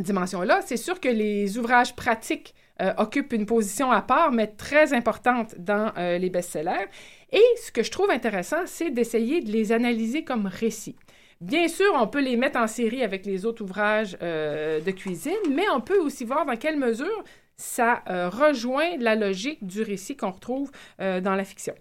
dimension-là. 0.04 0.62
C'est 0.66 0.78
sûr 0.78 1.00
que 1.00 1.10
les 1.10 1.58
ouvrages 1.58 1.96
pratiques 1.96 2.54
euh, 2.82 2.94
occupent 2.98 3.34
une 3.34 3.46
position 3.46 3.92
à 3.92 4.02
part, 4.02 4.32
mais 4.32 4.48
très 4.48 4.94
importante 4.94 5.56
dans 5.58 5.92
euh, 5.98 6.18
les 6.18 6.30
best-sellers. 6.30 6.88
Et 7.32 7.44
ce 7.64 7.72
que 7.72 7.84
je 7.84 7.92
trouve 7.92 8.12
intéressant, 8.12 8.66
c'est 8.66 8.92
d'essayer 8.92 9.42
de 9.42 9.52
les 9.52 9.72
analyser 9.72 10.24
comme 10.24 10.46
récits. 10.46 10.96
Bien 11.42 11.68
sûr, 11.68 11.92
on 11.96 12.08
peut 12.08 12.22
les 12.22 12.36
mettre 12.36 12.60
en 12.60 12.68
série 12.68 13.04
avec 13.04 13.26
les 13.26 13.46
autres 13.46 13.64
ouvrages 13.64 14.18
euh, 14.22 14.80
de 14.80 14.92
cuisine, 14.92 15.34
mais 15.52 15.70
on 15.74 15.82
peut 15.82 16.00
aussi 16.00 16.26
voir 16.26 16.46
dans 16.46 16.56
quelle 16.56 16.78
mesure 16.78 17.24
ça 17.58 18.04
rejoint 18.08 18.98
la 19.00 19.16
logique 19.16 19.66
du 19.66 19.82
récit 19.82 20.16
qu'on 20.16 20.32
retrouve 20.32 20.72
dans 21.00 21.36
la 21.36 21.44
fiction. 21.44 21.74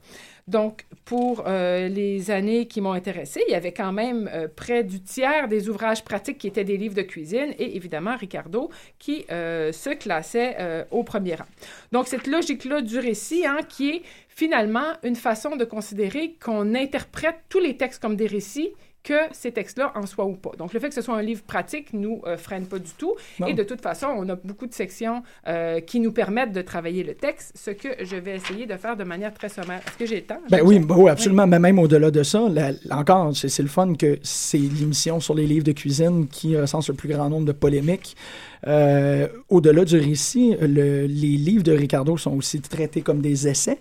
Donc, 0.49 0.87
pour 1.05 1.43
euh, 1.49 1.89
les 1.89 2.31
années 2.31 2.69
qui 2.69 2.81
m'ont 2.81 2.93
intéressée, 2.93 3.43
il 3.49 3.51
y 3.51 3.57
avait 3.57 3.73
quand 3.73 3.93
même 3.93 4.31
euh, 4.33 4.47
près 4.47 4.85
du 4.85 5.01
tiers 5.01 5.49
des 5.49 5.69
ouvrages 5.69 6.05
pratiques 6.05 6.39
qui 6.39 6.47
étaient 6.47 6.63
des 6.63 6.77
livres 6.77 6.95
de 6.95 7.03
cuisine 7.03 7.53
et 7.59 7.75
évidemment 7.75 8.17
Ricardo 8.17 8.71
qui 9.01 9.27
euh, 9.33 9.73
se 9.73 9.91
classait 9.91 10.87
au 10.93 11.03
premier 11.03 11.35
rang. 11.35 11.47
Donc, 11.91 12.07
cette 12.07 12.29
logique-là 12.29 12.81
du 12.81 12.99
récit, 12.99 13.45
hein, 13.45 13.59
qui 13.69 13.91
est 13.91 14.03
finalement 14.29 14.93
une 15.03 15.17
façon 15.17 15.57
de 15.57 15.65
considérer 15.65 16.37
qu'on 16.41 16.75
interprète 16.75 17.37
tous 17.49 17.59
les 17.59 17.77
textes 17.77 18.01
comme 18.01 18.15
des 18.15 18.27
récits 18.27 18.71
que 19.07 19.15
ces 19.31 19.53
textes-là 19.53 19.93
en 19.95 20.05
soient 20.05 20.27
ou 20.27 20.35
pas. 20.35 20.51
Donc, 20.59 20.73
le 20.73 20.81
fait 20.81 20.89
que 20.89 20.95
ce 20.95 21.01
soit 21.01 21.17
un 21.17 21.23
livre 21.23 21.43
pratique 21.43 21.93
nous 21.93 22.21
euh, 22.27 22.37
freine 22.37 22.67
pas 22.67 22.81
du 22.81 22.91
tout. 22.99 23.15
Et 23.47 23.55
de 23.55 23.63
toute 23.63 23.81
façon, 23.81 24.09
on 24.09 24.29
a 24.29 24.35
beaucoup 24.35 24.67
de 24.67 24.75
sections 24.75 25.23
euh, 25.47 25.79
qui 25.79 26.01
nous 26.01 26.11
permettent 26.11 26.53
de 26.53 26.61
travailler 26.61 27.05
le 27.05 27.15
texte, 27.15 27.53
ce 27.55 27.71
que 27.71 27.89
je 28.01 28.17
vais 28.17 28.35
essayer 28.35 28.67
de 28.67 28.77
faire 28.77 28.97
de 28.97 29.05
manière 29.05 29.33
très 29.33 29.49
sommaire. 29.49 29.81
Est-ce 29.87 29.97
que 29.97 30.07
j'ai 30.07 30.17
le 30.17 30.23
temps? 30.23 30.41
Ben 30.51 30.61
oui, 30.65 30.81
ben 30.81 30.97
oui, 30.99 31.09
absolument. 31.09 31.47
Mais 31.47 31.61
même 31.61 31.79
au-delà 31.79 32.11
de 32.11 32.25
ça, 32.25 32.49
encore, 32.91 33.31
c'est 33.37 33.63
le 33.63 33.69
fun 33.69 33.95
que 33.95 34.19
c'est 34.23 34.59
l'émission 34.59 35.21
sur 35.21 35.35
les 35.35 35.47
livres 35.47 35.65
de 35.65 35.73
cuisine 35.73 36.27
qui 36.27 36.57
recense 36.57 36.89
le 36.89 36.95
plus 36.95 37.09
grand 37.09 37.31
nombre 37.31 37.47
de 37.47 37.53
polémiques. 37.53 38.17
Euh, 38.67 39.29
au-delà 39.49 39.85
du 39.85 39.99
récit, 39.99 40.57
les 40.61 41.07
livres 41.07 41.63
de 41.63 41.73
Ricardo 41.73 42.17
sont 42.17 42.37
aussi 42.37 42.61
traités 42.61 43.03
comme 43.03 43.21
des 43.21 43.47
essais. 43.47 43.79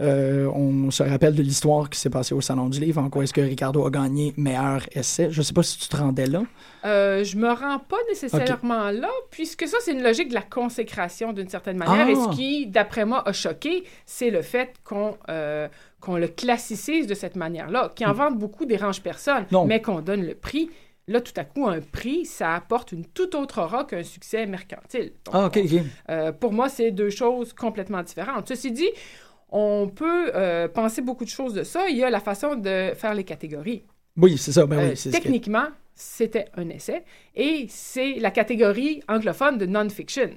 Euh, 0.00 0.50
on 0.54 0.90
se 0.90 1.02
rappelle 1.02 1.34
de 1.34 1.42
l'histoire 1.42 1.88
qui 1.88 1.98
s'est 1.98 2.10
passée 2.10 2.34
au 2.34 2.40
Salon 2.40 2.68
du 2.68 2.80
Livre, 2.80 3.00
en 3.00 3.08
quoi 3.08 3.24
est-ce 3.24 3.32
que 3.32 3.40
Ricardo 3.40 3.86
a 3.86 3.90
gagné 3.90 4.34
meilleur 4.36 4.82
essai. 4.92 5.28
Je 5.30 5.40
ne 5.40 5.42
sais 5.42 5.54
pas 5.54 5.62
si 5.62 5.78
tu 5.78 5.88
te 5.88 5.96
rendais 5.96 6.26
là. 6.26 6.42
Euh, 6.84 7.24
je 7.24 7.36
me 7.36 7.48
rends 7.48 7.78
pas 7.78 7.96
nécessairement 8.08 8.90
là, 8.90 9.08
puisque 9.30 9.66
ça, 9.66 9.78
c'est 9.80 9.92
une 9.92 10.02
logique 10.02 10.28
de 10.28 10.34
la 10.34 10.42
consécration 10.42 11.32
d'une 11.32 11.48
certaine 11.48 11.78
manière. 11.78 12.08
Et 12.08 12.14
ce 12.14 12.28
ah! 12.28 12.34
qui, 12.34 12.66
d'après 12.66 13.06
moi, 13.06 13.26
a 13.26 13.32
choqué, 13.32 13.84
c'est 14.04 14.30
le 14.30 14.42
fait 14.42 14.74
qu'on 14.84 15.16
euh, 15.30 15.68
qu'on 16.00 16.16
le 16.16 16.28
classicise 16.28 17.06
de 17.06 17.14
cette 17.14 17.36
manière-là, 17.36 17.92
qui 17.96 18.04
en 18.04 18.12
hmm. 18.12 18.16
vente 18.16 18.38
beaucoup 18.38 18.66
dérange 18.66 19.00
personne, 19.00 19.46
mais 19.66 19.80
qu'on 19.80 20.00
donne 20.00 20.24
le 20.24 20.34
prix. 20.34 20.70
Là, 21.08 21.20
tout 21.20 21.32
à 21.36 21.44
coup, 21.44 21.66
un 21.68 21.80
prix, 21.80 22.24
ça 22.24 22.54
apporte 22.54 22.90
une 22.90 23.04
toute 23.06 23.36
autre 23.36 23.62
aura 23.62 23.84
qu'un 23.84 24.02
succès 24.02 24.44
mercantile. 24.44 25.12
ah, 25.32 25.46
OK, 25.46 25.58
OK. 25.64 25.80
Euh, 26.10 26.32
pour 26.32 26.52
moi, 26.52 26.68
c'est 26.68 26.90
deux 26.90 27.10
choses 27.10 27.52
complètement 27.52 28.02
différentes. 28.02 28.48
Ceci 28.48 28.72
dit, 28.72 28.90
on 29.48 29.88
peut 29.88 30.32
euh, 30.34 30.68
penser 30.68 31.02
beaucoup 31.02 31.24
de 31.24 31.30
choses 31.30 31.54
de 31.54 31.62
ça. 31.62 31.88
Il 31.88 31.96
y 31.96 32.04
a 32.04 32.10
la 32.10 32.20
façon 32.20 32.56
de 32.56 32.92
faire 32.94 33.14
les 33.14 33.24
catégories. 33.24 33.84
Oui, 34.16 34.38
c'est 34.38 34.52
ça. 34.52 34.66
Ben 34.66 34.78
oui, 34.78 34.94
euh, 35.06 35.10
techniquement, 35.10 35.66
c'était 35.94 36.46
un 36.56 36.68
essai. 36.68 37.04
Et 37.34 37.66
c'est 37.68 38.14
la 38.14 38.30
catégorie 38.30 39.02
anglophone 39.08 39.58
de 39.58 39.66
non-fiction. 39.66 40.30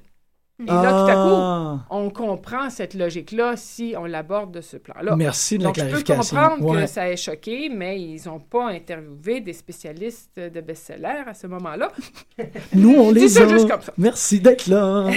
Et 0.61 0.65
là, 0.65 0.91
tout 0.91 1.09
à 1.09 1.13
coup, 1.13 1.35
ah. 1.35 1.85
on 1.89 2.09
comprend 2.09 2.69
cette 2.69 2.93
logique-là 2.93 3.53
si 3.55 3.95
on 3.97 4.03
l'aborde 4.03 4.51
de 4.51 4.59
ce 4.59 4.75
plan-là. 4.75 5.15
Merci 5.15 5.57
de 5.57 5.63
la 5.63 5.71
clarification. 5.71 6.21
Je 6.21 6.29
peux 6.29 6.35
comprendre 6.35 6.81
que 6.81 6.85
ça 6.85 7.09
ait 7.09 7.15
choqué, 7.15 7.69
mais 7.69 8.01
ils 8.01 8.21
n'ont 8.25 8.41
pas 8.41 8.67
interviewé 8.67 9.39
des 9.39 9.53
spécialistes 9.53 10.37
de 10.37 10.59
best-sellers 10.59 11.23
à 11.27 11.33
ce 11.33 11.47
moment-là. 11.47 11.93
Nous, 12.73 12.93
on 12.93 13.11
les 13.13 13.37
a. 13.37 13.47
Juste 13.47 13.69
comme 13.69 13.81
ça. 13.81 13.93
Merci 13.97 14.41
d'être 14.41 14.67
là. 14.67 15.09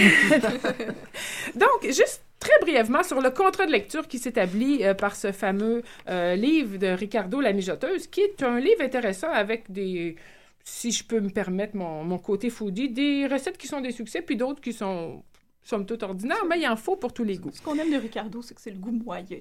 Donc, 1.56 1.86
juste 1.86 2.22
très 2.42 2.58
brièvement 2.60 3.02
sur 3.02 3.20
le 3.20 3.30
contrat 3.30 3.66
de 3.66 3.72
lecture 3.72 4.08
qui 4.08 4.18
s'établit 4.18 4.84
euh, 4.84 4.94
par 4.94 5.14
ce 5.14 5.30
fameux 5.30 5.82
euh, 6.08 6.34
livre 6.34 6.76
de 6.76 6.88
Ricardo 6.88 7.40
La 7.40 7.52
Mijoteuse, 7.52 8.08
qui 8.08 8.20
est 8.20 8.42
un 8.42 8.58
livre 8.58 8.82
intéressant 8.82 9.30
avec 9.30 9.70
des, 9.70 10.16
si 10.64 10.90
je 10.90 11.04
peux 11.04 11.20
me 11.20 11.30
permettre 11.30 11.76
mon, 11.76 12.02
mon 12.02 12.18
côté 12.18 12.50
foodie, 12.50 12.88
des 12.88 13.26
recettes 13.26 13.58
qui 13.58 13.68
sont 13.68 13.80
des 13.80 13.92
succès, 13.92 14.22
puis 14.22 14.36
d'autres 14.36 14.60
qui 14.60 14.72
sont 14.72 15.22
somme 15.62 15.86
toute 15.86 16.02
ordinaires, 16.02 16.44
mais 16.48 16.58
il 16.58 16.66
en 16.66 16.76
faut 16.76 16.96
pour 16.96 17.12
tous 17.12 17.22
les 17.22 17.38
goûts. 17.38 17.52
Ce 17.52 17.62
qu'on 17.62 17.78
aime 17.78 17.92
de 17.92 17.96
Ricardo, 17.96 18.42
c'est 18.42 18.54
que 18.54 18.60
c'est 18.60 18.72
le 18.72 18.78
goût 18.78 18.90
moyen. 18.90 19.38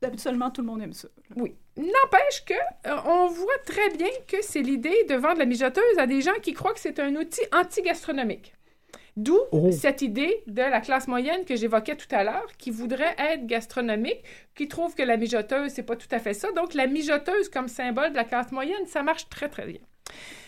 Habituellement, 0.00 0.50
tout 0.50 0.62
le 0.62 0.66
monde 0.68 0.82
aime 0.82 0.92
ça. 0.92 1.08
Oui. 1.36 1.54
N'empêche 1.76 2.44
que 2.46 2.54
euh, 2.88 2.96
on 3.06 3.26
voit 3.28 3.58
très 3.64 3.90
bien 3.96 4.08
que 4.26 4.36
c'est 4.42 4.62
l'idée 4.62 5.04
de 5.08 5.14
vendre 5.14 5.38
la 5.38 5.44
mijoteuse 5.44 5.98
à 5.98 6.06
des 6.06 6.20
gens 6.20 6.38
qui 6.42 6.52
croient 6.52 6.74
que 6.74 6.80
c'est 6.80 6.98
un 6.98 7.14
outil 7.16 7.42
anti-gastronomique. 7.52 8.52
D'où 9.16 9.38
oh. 9.50 9.70
cette 9.72 10.00
idée 10.00 10.42
de 10.46 10.62
la 10.62 10.80
classe 10.80 11.06
moyenne 11.06 11.44
que 11.44 11.54
j'évoquais 11.54 11.96
tout 11.96 12.12
à 12.14 12.24
l'heure, 12.24 12.46
qui 12.56 12.70
voudrait 12.70 13.14
être 13.18 13.46
gastronomique, 13.46 14.22
qui 14.54 14.68
trouve 14.68 14.94
que 14.94 15.02
la 15.02 15.16
mijoteuse, 15.16 15.72
c'est 15.72 15.82
pas 15.82 15.96
tout 15.96 16.08
à 16.10 16.18
fait 16.18 16.34
ça. 16.34 16.50
Donc, 16.52 16.72
la 16.74 16.86
mijoteuse 16.86 17.48
comme 17.50 17.68
symbole 17.68 18.10
de 18.10 18.16
la 18.16 18.24
classe 18.24 18.52
moyenne, 18.52 18.86
ça 18.86 19.02
marche 19.02 19.28
très, 19.28 19.48
très 19.48 19.66
bien. 19.66 19.80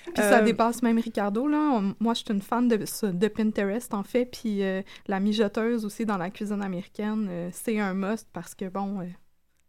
Puis 0.04 0.22
ça 0.22 0.38
euh, 0.38 0.42
dépasse 0.42 0.82
même 0.82 0.98
Ricardo, 0.98 1.46
là. 1.46 1.80
moi, 1.98 2.14
je 2.14 2.20
suis 2.20 2.32
une 2.32 2.42
fan 2.42 2.68
de, 2.68 2.76
de 2.76 3.28
Pinterest, 3.28 3.92
en 3.94 4.02
fait. 4.02 4.26
Puis 4.26 4.62
euh, 4.62 4.82
la 5.06 5.20
mijoteuse 5.20 5.84
aussi 5.84 6.04
dans 6.04 6.18
la 6.18 6.30
cuisine 6.30 6.62
américaine, 6.62 7.28
euh, 7.30 7.48
c'est 7.52 7.78
un 7.78 7.94
must 7.94 8.28
parce 8.32 8.54
que, 8.54 8.66
bon, 8.66 9.00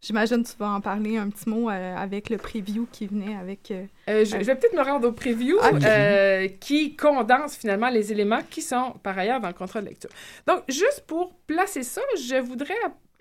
J'imagine 0.02 0.44
que 0.44 0.48
tu 0.48 0.56
vas 0.58 0.70
en 0.70 0.80
parler 0.80 1.16
un 1.16 1.30
petit 1.30 1.48
mot 1.48 1.68
euh, 1.68 1.96
avec 1.96 2.30
le 2.30 2.36
preview 2.36 2.86
qui 2.92 3.06
venait 3.06 3.34
avec. 3.34 3.70
Euh, 3.70 3.86
euh, 4.08 4.24
je, 4.24 4.36
vais 4.36 4.54
peut-être 4.54 4.74
me 4.74 4.82
rendre 4.82 5.08
au 5.08 5.12
preview 5.12 5.58
ah, 5.62 6.46
qui 6.60 6.94
condense 6.96 7.56
finalement 7.56 7.88
les 7.88 8.12
éléments 8.12 8.42
qui 8.48 8.62
sont 8.62 8.94
par 9.02 9.18
ailleurs 9.18 9.40
dans 9.40 9.48
le 9.48 9.54
contrat 9.54 9.80
de 9.80 9.86
lecture. 9.86 10.10
Donc, 10.46 10.62
juste 10.68 11.04
pour 11.06 11.34
placer 11.46 11.82
ça, 11.82 12.02
je 12.16 12.36
voudrais 12.36 12.74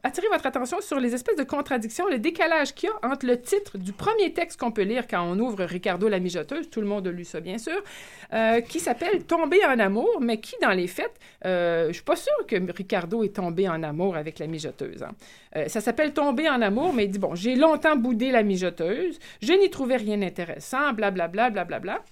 attirer 0.05 0.27
votre 0.31 0.45
attention 0.45 0.81
sur 0.81 0.99
les 0.99 1.15
espèces 1.15 1.35
de 1.35 1.43
contradictions, 1.43 2.07
le 2.07 2.19
décalage 2.19 2.75
qu'il 2.75 2.89
y 2.89 2.91
a 2.91 3.09
entre 3.11 3.25
le 3.25 3.41
titre 3.41 3.79
du 3.79 3.91
premier 3.91 4.31
texte 4.33 4.59
qu'on 4.59 4.71
peut 4.71 4.83
lire 4.83 5.07
quand 5.07 5.23
on 5.23 5.39
ouvre 5.39 5.63
Ricardo 5.63 6.07
la 6.07 6.19
mijoteuse, 6.19 6.69
tout 6.69 6.79
le 6.79 6.85
monde 6.85 7.07
a 7.07 7.11
lu 7.11 7.25
ça 7.25 7.39
bien 7.39 7.57
sûr, 7.57 7.81
euh, 8.31 8.61
qui 8.61 8.79
s'appelle 8.79 9.23
Tomber 9.23 9.65
en 9.65 9.79
amour, 9.79 10.19
mais 10.21 10.39
qui 10.39 10.55
dans 10.61 10.69
les 10.69 10.85
faits, 10.85 11.11
euh, 11.45 11.87
je 11.87 11.93
suis 11.93 12.03
pas 12.03 12.15
sûre 12.15 12.45
que 12.47 12.55
Ricardo 12.71 13.23
est 13.23 13.35
tombé 13.35 13.67
en 13.67 13.81
amour 13.81 14.15
avec 14.15 14.37
la 14.37 14.45
mijoteuse. 14.45 15.01
Hein. 15.01 15.11
Euh, 15.55 15.67
ça 15.67 15.81
s'appelle 15.81 16.13
Tomber 16.13 16.49
en 16.49 16.61
amour, 16.61 16.93
mais 16.93 17.05
il 17.05 17.09
dit 17.09 17.19
bon, 17.19 17.33
j'ai 17.33 17.55
longtemps 17.55 17.95
boudé 17.95 18.29
la 18.29 18.43
mijoteuse, 18.43 19.17
je 19.41 19.53
n'y 19.53 19.71
trouvais 19.71 19.97
rien 19.97 20.17
d'intéressant, 20.17 20.93
blablabla, 20.93 21.49
blablabla. 21.49 21.49
Bla, 21.49 21.79
bla, 21.79 21.79
bla. 21.79 22.03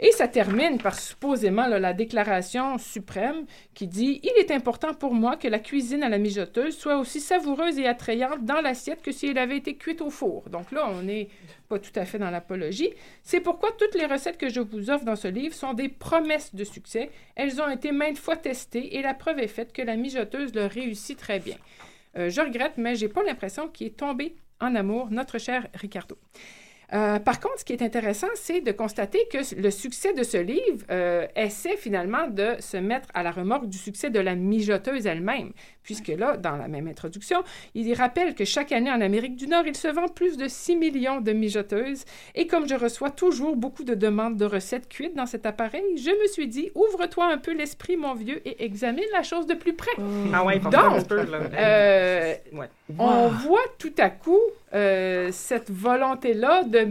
Et 0.00 0.10
ça 0.10 0.26
termine 0.26 0.78
par 0.78 0.98
supposément 0.98 1.68
la 1.68 1.92
déclaration 1.92 2.78
suprême 2.78 3.46
qui 3.74 3.86
dit 3.86 4.20
Il 4.24 4.32
est 4.38 4.50
important 4.50 4.92
pour 4.92 5.14
moi 5.14 5.36
que 5.36 5.46
la 5.46 5.60
cuisine 5.60 6.02
à 6.02 6.08
la 6.08 6.18
mijoteuse 6.18 6.76
soit 6.76 6.98
aussi 6.98 7.20
savoureuse 7.20 7.78
et 7.78 7.86
attrayante 7.86 8.44
dans 8.44 8.60
l'assiette 8.60 9.02
que 9.02 9.12
si 9.12 9.28
elle 9.28 9.38
avait 9.38 9.56
été 9.56 9.76
cuite 9.76 10.00
au 10.00 10.10
four. 10.10 10.48
Donc 10.50 10.72
là, 10.72 10.88
on 10.90 11.02
n'est 11.02 11.28
pas 11.68 11.78
tout 11.78 11.92
à 11.94 12.04
fait 12.04 12.18
dans 12.18 12.30
l'apologie. 12.30 12.90
C'est 13.22 13.40
pourquoi 13.40 13.70
toutes 13.70 13.94
les 13.94 14.06
recettes 14.06 14.36
que 14.36 14.48
je 14.48 14.60
vous 14.60 14.90
offre 14.90 15.04
dans 15.04 15.14
ce 15.14 15.28
livre 15.28 15.54
sont 15.54 15.74
des 15.74 15.88
promesses 15.88 16.56
de 16.56 16.64
succès. 16.64 17.10
Elles 17.36 17.62
ont 17.62 17.70
été 17.70 17.92
maintes 17.92 18.18
fois 18.18 18.36
testées 18.36 18.96
et 18.96 19.02
la 19.02 19.14
preuve 19.14 19.38
est 19.38 19.46
faite 19.48 19.72
que 19.72 19.82
la 19.82 19.94
mijoteuse 19.94 20.52
le 20.54 20.66
réussit 20.66 21.16
très 21.16 21.38
bien. 21.38 21.56
Euh, 22.16 22.30
je 22.30 22.40
regrette, 22.40 22.78
mais 22.78 22.96
j'ai 22.96 23.08
pas 23.08 23.22
l'impression 23.22 23.68
qu'il 23.68 23.86
est 23.86 23.96
tombé 23.96 24.34
en 24.60 24.74
amour, 24.74 25.08
notre 25.12 25.38
cher 25.38 25.68
Ricardo. 25.74 26.18
Euh, 26.92 27.18
par 27.18 27.40
contre, 27.40 27.60
ce 27.60 27.64
qui 27.64 27.72
est 27.72 27.82
intéressant, 27.82 28.26
c'est 28.34 28.60
de 28.60 28.72
constater 28.72 29.20
que 29.32 29.38
le 29.60 29.70
succès 29.70 30.12
de 30.12 30.22
ce 30.22 30.36
livre 30.36 30.84
euh, 30.90 31.26
essaie 31.36 31.76
finalement 31.76 32.26
de 32.28 32.56
se 32.60 32.76
mettre 32.76 33.08
à 33.14 33.22
la 33.22 33.30
remorque 33.30 33.66
du 33.66 33.78
succès 33.78 34.10
de 34.10 34.20
la 34.20 34.34
mijoteuse 34.34 35.06
elle-même, 35.06 35.52
puisque 35.82 36.08
là, 36.08 36.36
dans 36.36 36.56
la 36.56 36.68
même 36.68 36.88
introduction, 36.88 37.42
il 37.74 37.92
rappelle 37.94 38.34
que 38.34 38.44
chaque 38.44 38.72
année 38.72 38.90
en 38.90 39.00
Amérique 39.00 39.36
du 39.36 39.46
Nord, 39.46 39.64
il 39.66 39.76
se 39.76 39.88
vend 39.88 40.08
plus 40.08 40.36
de 40.36 40.48
6 40.48 40.76
millions 40.76 41.20
de 41.20 41.32
mijoteuses, 41.32 42.04
et 42.34 42.46
comme 42.46 42.68
je 42.68 42.74
reçois 42.74 43.10
toujours 43.10 43.56
beaucoup 43.56 43.84
de 43.84 43.94
demandes 43.94 44.36
de 44.36 44.44
recettes 44.44 44.88
cuites 44.88 45.14
dans 45.14 45.26
cet 45.26 45.46
appareil, 45.46 45.82
je 45.96 46.10
me 46.10 46.26
suis 46.28 46.48
dit, 46.48 46.70
ouvre-toi 46.74 47.26
un 47.26 47.38
peu 47.38 47.52
l'esprit, 47.52 47.96
mon 47.96 48.14
vieux, 48.14 48.40
et 48.46 48.64
examine 48.64 49.04
la 49.12 49.22
chose 49.22 49.46
de 49.46 49.54
plus 49.54 49.74
près. 49.74 49.92
Ah 50.32 50.44
ouais, 50.44 50.58
Donc, 50.58 50.74
un 50.74 51.02
peu, 51.02 51.24
là. 51.24 51.38
Euh, 51.54 52.34
on 52.98 53.28
voit 53.28 53.64
tout 53.78 53.94
à 53.98 54.10
coup 54.10 54.40
euh, 54.74 55.30
cette 55.32 55.70
volonté-là 55.70 56.64
de 56.64 56.88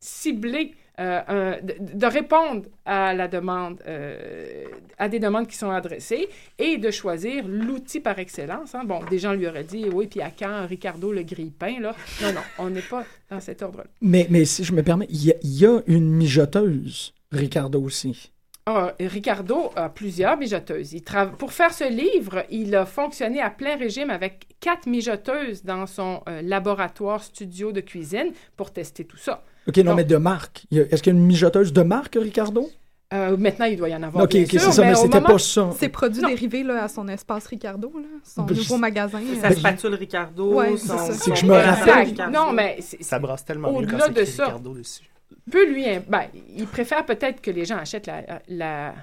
cibler 0.00 0.74
euh, 1.00 1.20
un- 1.28 1.62
de, 1.64 1.74
de 1.96 2.06
répondre 2.06 2.62
à 2.84 3.14
la 3.14 3.28
demande, 3.28 3.80
euh, 3.86 4.64
à 4.98 5.08
des 5.08 5.20
demandes 5.20 5.46
qui 5.46 5.56
sont 5.56 5.70
adressées 5.70 6.28
et 6.58 6.76
de 6.76 6.90
choisir 6.90 7.44
l'outil 7.46 8.00
par 8.00 8.18
excellence. 8.18 8.74
hein. 8.74 8.82
Bon, 8.84 9.00
des 9.08 9.20
gens 9.20 9.32
lui 9.32 9.46
auraient 9.46 9.62
dit, 9.64 9.86
oui, 9.92 10.08
puis 10.08 10.20
à 10.22 10.30
quand 10.36 10.66
Ricardo 10.66 11.12
le 11.12 11.22
grille-pain, 11.22 11.78
là? 11.80 11.94
Non, 12.20 12.32
non, 12.32 12.40
on 12.58 12.70
n'est 12.70 12.82
pas 12.82 13.04
dans 13.30 13.38
cet 13.38 13.62
ordre-là. 13.62 13.84
Mais, 14.00 14.26
mais 14.28 14.44
si 14.44 14.64
je 14.64 14.72
me 14.72 14.82
permets, 14.82 15.06
il 15.08 15.24
y, 15.28 15.34
y 15.44 15.66
a 15.66 15.80
une 15.86 16.10
mijoteuse, 16.10 17.12
Ricardo 17.30 17.80
aussi. 17.80 18.32
Ah, 18.70 18.92
Ricardo 19.00 19.70
a 19.76 19.88
plusieurs 19.88 20.36
mijoteuses. 20.36 20.92
Il 20.92 21.02
Pour 21.38 21.54
faire 21.54 21.72
ce 21.72 21.88
livre, 21.90 22.44
il 22.50 22.74
a 22.76 22.84
fonctionné 22.84 23.40
à 23.40 23.48
plein 23.48 23.76
régime 23.78 24.10
avec 24.10 24.46
quatre 24.60 24.86
mijoteuses 24.86 25.64
dans 25.64 25.86
son 25.86 26.20
euh, 26.28 26.42
laboratoire 26.42 27.22
studio 27.22 27.72
de 27.72 27.80
cuisine 27.80 28.32
pour 28.58 28.70
tester 28.70 29.06
tout 29.06 29.16
ça. 29.16 29.42
OK, 29.66 29.76
non, 29.78 29.84
Donc, 29.84 29.96
mais 29.96 30.04
de 30.04 30.16
marque. 30.18 30.66
Est-ce 30.70 31.02
qu'il 31.02 31.14
y 31.14 31.16
a 31.16 31.18
une 31.18 31.24
mijoteuse 31.26 31.72
de 31.72 31.80
marque, 31.82 32.18
Ricardo? 32.20 32.68
euh, 33.14 33.38
maintenant, 33.38 33.64
il 33.64 33.78
doit 33.78 33.88
y 33.88 33.96
en 33.96 34.02
avoir. 34.02 34.24
Ok, 34.24 34.32
bien 34.32 34.44
sûr, 34.46 34.70
ça, 34.70 34.82
mais 34.84 34.92
au 34.92 34.96
c'était 35.02 35.22
pas 35.22 35.38
ça. 35.38 35.70
Ses 35.78 35.88
produits 35.88 36.20
Non. 36.20 36.28
dérivés 36.28 36.62
là, 36.62 36.84
à 36.84 36.88
son 36.88 37.08
espace 37.08 37.46
Ricardo, 37.46 37.90
là, 37.96 38.04
son 38.22 38.42
Ben, 38.42 38.54
nouveau 38.54 38.74
je- 38.76 38.80
magasin. 38.80 39.20
Sa 39.40 39.48
euh, 39.48 39.52
spatule 39.54 39.94
Ricardo, 39.94 40.52
Ouais, 40.52 40.76
son... 40.76 40.98
c'est 41.12 41.30
que 41.30 41.36
je 41.38 41.46
me 41.46 41.54
rappelle- 41.54 42.04
Ricardo. 42.08 42.38
Non, 42.38 42.52
mais 42.52 42.76
Ça 43.00 43.18
brasse 43.18 43.46
tellement 43.46 43.70
mieux 43.72 43.78
Au-delà 43.78 44.08
quand 44.08 44.12
de 44.12 44.24
ça. 44.26 44.44
Ricardo 44.44 44.74
dessus. 44.74 45.08
Peut 45.48 45.68
lui. 45.70 45.84
Ben, 46.08 46.24
il 46.56 46.66
préfère 46.66 47.04
peut-être 47.04 47.40
que 47.40 47.50
les 47.50 47.64
gens 47.64 47.76
achètent 47.76 48.06
la, 48.06 48.42
la, 48.48 48.94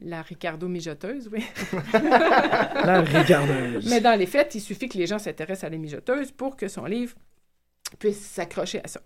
la 0.00 0.22
Ricardo 0.22 0.68
mijoteuse, 0.68 1.28
oui. 1.32 1.44
La 1.92 3.00
Ricardeuse. 3.00 3.88
Mais 3.90 4.00
dans 4.00 4.18
les 4.18 4.26
faits, 4.26 4.54
il 4.54 4.60
suffit 4.60 4.88
que 4.88 4.98
les 4.98 5.06
gens 5.06 5.18
s'intéressent 5.18 5.64
à 5.64 5.70
la 5.70 5.78
mijoteuse 5.78 6.32
pour 6.32 6.56
que 6.56 6.68
son 6.68 6.84
livre 6.84 7.14
puisse 7.98 8.20
s'accrocher 8.20 8.80
à 8.84 8.88
ça. 8.88 9.00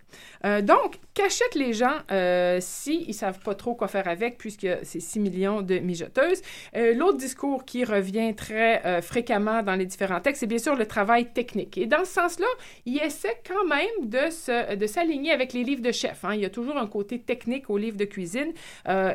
Euh, 0.45 0.61
donc, 0.61 0.99
qu'achètent 1.13 1.55
les 1.55 1.73
gens 1.73 1.97
euh, 2.11 2.57
s'ils 2.61 3.07
ne 3.07 3.13
savent 3.13 3.39
pas 3.39 3.55
trop 3.55 3.75
quoi 3.75 3.87
faire 3.87 4.07
avec, 4.07 4.37
puisque 4.37 4.67
c'est 4.83 4.99
6 4.99 5.19
millions 5.19 5.61
de 5.61 5.79
mijoteuses? 5.79 6.41
Euh, 6.75 6.93
L'autre 6.93 7.17
discours 7.17 7.65
qui 7.65 7.85
revient 7.85 8.35
très 8.35 9.01
fréquemment 9.01 9.63
dans 9.63 9.75
les 9.75 9.85
différents 9.85 10.19
textes, 10.19 10.41
c'est 10.41 10.47
bien 10.47 10.57
sûr 10.57 10.75
le 10.75 10.85
travail 10.85 11.31
technique. 11.33 11.77
Et 11.77 11.85
dans 11.85 12.05
ce 12.05 12.13
sens-là, 12.13 12.47
il 12.85 12.97
essaie 12.99 13.41
quand 13.47 13.65
même 13.65 14.09
de, 14.09 14.29
se, 14.29 14.75
de 14.75 14.87
s'aligner 14.87 15.31
avec 15.31 15.53
les 15.53 15.63
livres 15.63 15.81
de 15.81 15.91
chef. 15.91 16.25
hein. 16.25 16.33
Il 16.33 16.41
y 16.41 16.45
a 16.45 16.49
toujours 16.49 16.77
un 16.77 16.87
côté 16.87 17.19
technique 17.19 17.69
aux 17.69 17.77
livres 17.77 17.97
de 17.97 18.05
cuisine. 18.05 18.53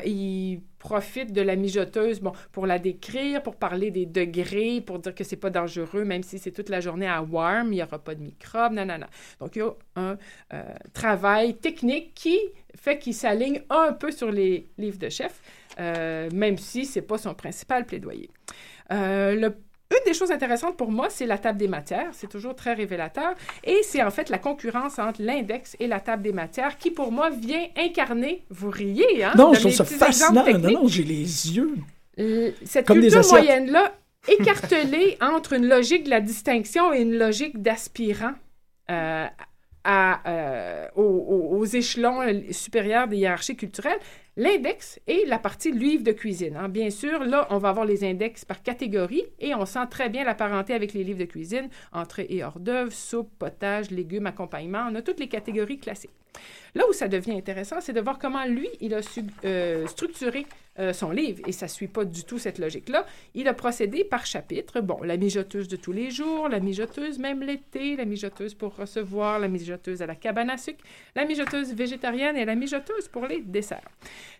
Il 0.05 0.61
profite 0.79 1.33
de 1.33 1.41
la 1.41 1.55
mijoteuse 1.55 2.21
bon, 2.21 2.31
pour 2.51 2.65
la 2.65 2.79
décrire, 2.79 3.43
pour 3.43 3.55
parler 3.55 3.91
des 3.91 4.05
degrés, 4.05 4.81
pour 4.81 4.99
dire 4.99 5.13
que 5.13 5.23
c'est 5.23 5.35
pas 5.35 5.49
dangereux, 5.49 6.05
même 6.05 6.23
si 6.23 6.39
c'est 6.39 6.51
toute 6.51 6.69
la 6.69 6.79
journée 6.79 7.07
à 7.07 7.21
warm, 7.21 7.67
il 7.73 7.75
n'y 7.75 7.83
aura 7.83 7.99
pas 7.99 8.15
de 8.15 8.21
microbes, 8.21 8.73
nanana. 8.73 9.07
Donc, 9.39 9.55
il 9.55 9.59
y 9.59 9.61
a 9.61 9.71
un 9.95 10.17
euh, 10.53 10.63
travail 10.93 11.57
technique 11.57 12.13
qui 12.15 12.39
fait 12.75 12.97
qu'il 12.97 13.13
s'aligne 13.13 13.61
un 13.69 13.93
peu 13.93 14.11
sur 14.11 14.31
les 14.31 14.69
livres 14.77 14.99
de 14.99 15.09
chef, 15.09 15.41
euh, 15.79 16.29
même 16.33 16.57
si 16.57 16.85
c'est 16.85 17.01
pas 17.01 17.17
son 17.17 17.33
principal 17.33 17.85
plaidoyer. 17.85 18.29
Euh, 18.91 19.35
le 19.35 19.55
une 19.91 20.03
des 20.05 20.13
choses 20.13 20.29
intéressantes 20.31 20.77
pour 20.77 20.91
moi, 20.91 21.07
c'est 21.09 21.25
la 21.25 21.39
table 21.39 21.57
des 21.57 21.67
matières. 21.67 22.09
C'est 22.11 22.27
toujours 22.29 22.55
très 22.55 22.73
révélateur. 22.73 23.33
Et 23.63 23.79
c'est 23.83 24.03
en 24.03 24.11
fait 24.11 24.29
la 24.29 24.37
concurrence 24.37 24.99
entre 24.99 25.21
l'index 25.21 25.75
et 25.79 25.87
la 25.87 25.99
table 25.99 26.21
des 26.21 26.31
matières 26.31 26.77
qui, 26.77 26.91
pour 26.91 27.11
moi, 27.11 27.31
vient 27.31 27.65
incarner, 27.75 28.43
vous 28.51 28.69
riez, 28.69 29.23
hein? 29.23 29.33
Non, 29.35 29.53
je 29.53 29.61
trouve 29.61 29.71
ça 29.71 29.85
fascinant. 29.85 30.43
Non, 30.45 30.69
non, 30.81 30.87
j'ai 30.87 31.03
les 31.03 31.55
yeux. 31.55 31.73
L- 32.17 32.53
Cette 32.65 32.85
Comme 32.85 32.99
des 33.01 33.09
culture 33.09 33.31
moyenne-là, 33.31 33.93
écartelée 34.27 35.17
entre 35.21 35.53
une 35.53 35.67
logique 35.67 36.03
de 36.03 36.11
la 36.11 36.21
distinction 36.21 36.93
et 36.93 37.01
une 37.01 37.17
logique 37.17 37.59
d'aspirant 37.59 38.33
euh, 38.91 39.25
à, 39.83 40.29
euh, 40.29 40.87
aux, 40.95 41.01
aux- 41.01 41.57
aux 41.57 41.65
échelons 41.65 42.21
supérieurs 42.51 43.07
des 43.07 43.17
hiérarchies 43.17 43.55
culturelles, 43.55 43.97
l'index 44.39 44.99
est 45.05 45.27
la 45.27 45.37
partie 45.37 45.71
livre 45.71 46.03
de 46.03 46.13
cuisine. 46.13 46.55
hein. 46.55 46.69
Bien 46.69 46.89
sûr, 46.89 47.25
là, 47.25 47.45
on 47.49 47.57
va 47.57 47.69
avoir 47.69 47.85
les 47.85 48.05
index 48.05 48.45
par 48.45 48.63
catégorie 48.63 49.25
et 49.39 49.53
on 49.53 49.65
sent 49.65 49.85
très 49.91 50.09
bien 50.09 50.23
la 50.23 50.33
parenté 50.33 50.73
avec 50.73 50.93
les 50.93 51.03
livres 51.03 51.19
de 51.19 51.25
cuisine, 51.25 51.69
entrée 51.91 52.25
et 52.29 52.41
hors 52.43 52.59
d'œuvre, 52.59 52.93
soupe, 52.93 53.29
potage, 53.37 53.91
légumes, 53.91 54.27
accompagnement. 54.27 54.87
On 54.89 54.95
a 54.95 55.01
toutes 55.01 55.19
les 55.19 55.27
catégories 55.27 55.77
classiques. 55.77 56.11
Là 56.75 56.83
où 56.87 56.93
ça 56.93 57.07
devient 57.07 57.33
intéressant, 57.33 57.81
c'est 57.81 57.93
de 57.93 57.99
voir 57.99 58.17
comment 58.17 58.45
lui, 58.45 58.69
il 58.79 58.93
a 58.93 59.01
euh, 59.43 59.87
structurer 59.87 60.45
euh, 60.77 60.93
son 60.93 61.11
livre, 61.11 61.41
et 61.47 61.51
ça 61.51 61.65
ne 61.65 61.71
suit 61.71 61.87
pas 61.87 62.05
du 62.05 62.23
tout 62.23 62.37
cette 62.37 62.59
logique-là. 62.59 63.05
Il 63.33 63.47
a 63.47 63.53
procédé 63.53 64.03
par 64.03 64.25
chapitre. 64.25 64.79
Bon, 64.79 65.01
la 65.03 65.17
mijoteuse 65.17 65.67
de 65.67 65.75
tous 65.75 65.91
les 65.91 66.11
jours, 66.11 66.47
la 66.47 66.59
mijoteuse 66.59 67.17
même 67.17 67.41
l'été, 67.41 67.95
la 67.95 68.05
mijoteuse 68.05 68.53
pour 68.53 68.75
recevoir, 68.75 69.39
la 69.39 69.47
mijoteuse 69.47 70.01
à 70.01 70.05
la 70.05 70.15
cabane 70.15 70.51
à 70.51 70.57
sucre, 70.57 70.83
la 71.15 71.25
mijoteuse 71.25 71.73
végétarienne 71.73 72.37
et 72.37 72.45
la 72.45 72.55
mijoteuse 72.55 73.07
pour 73.09 73.25
les 73.25 73.41
desserts. 73.41 73.89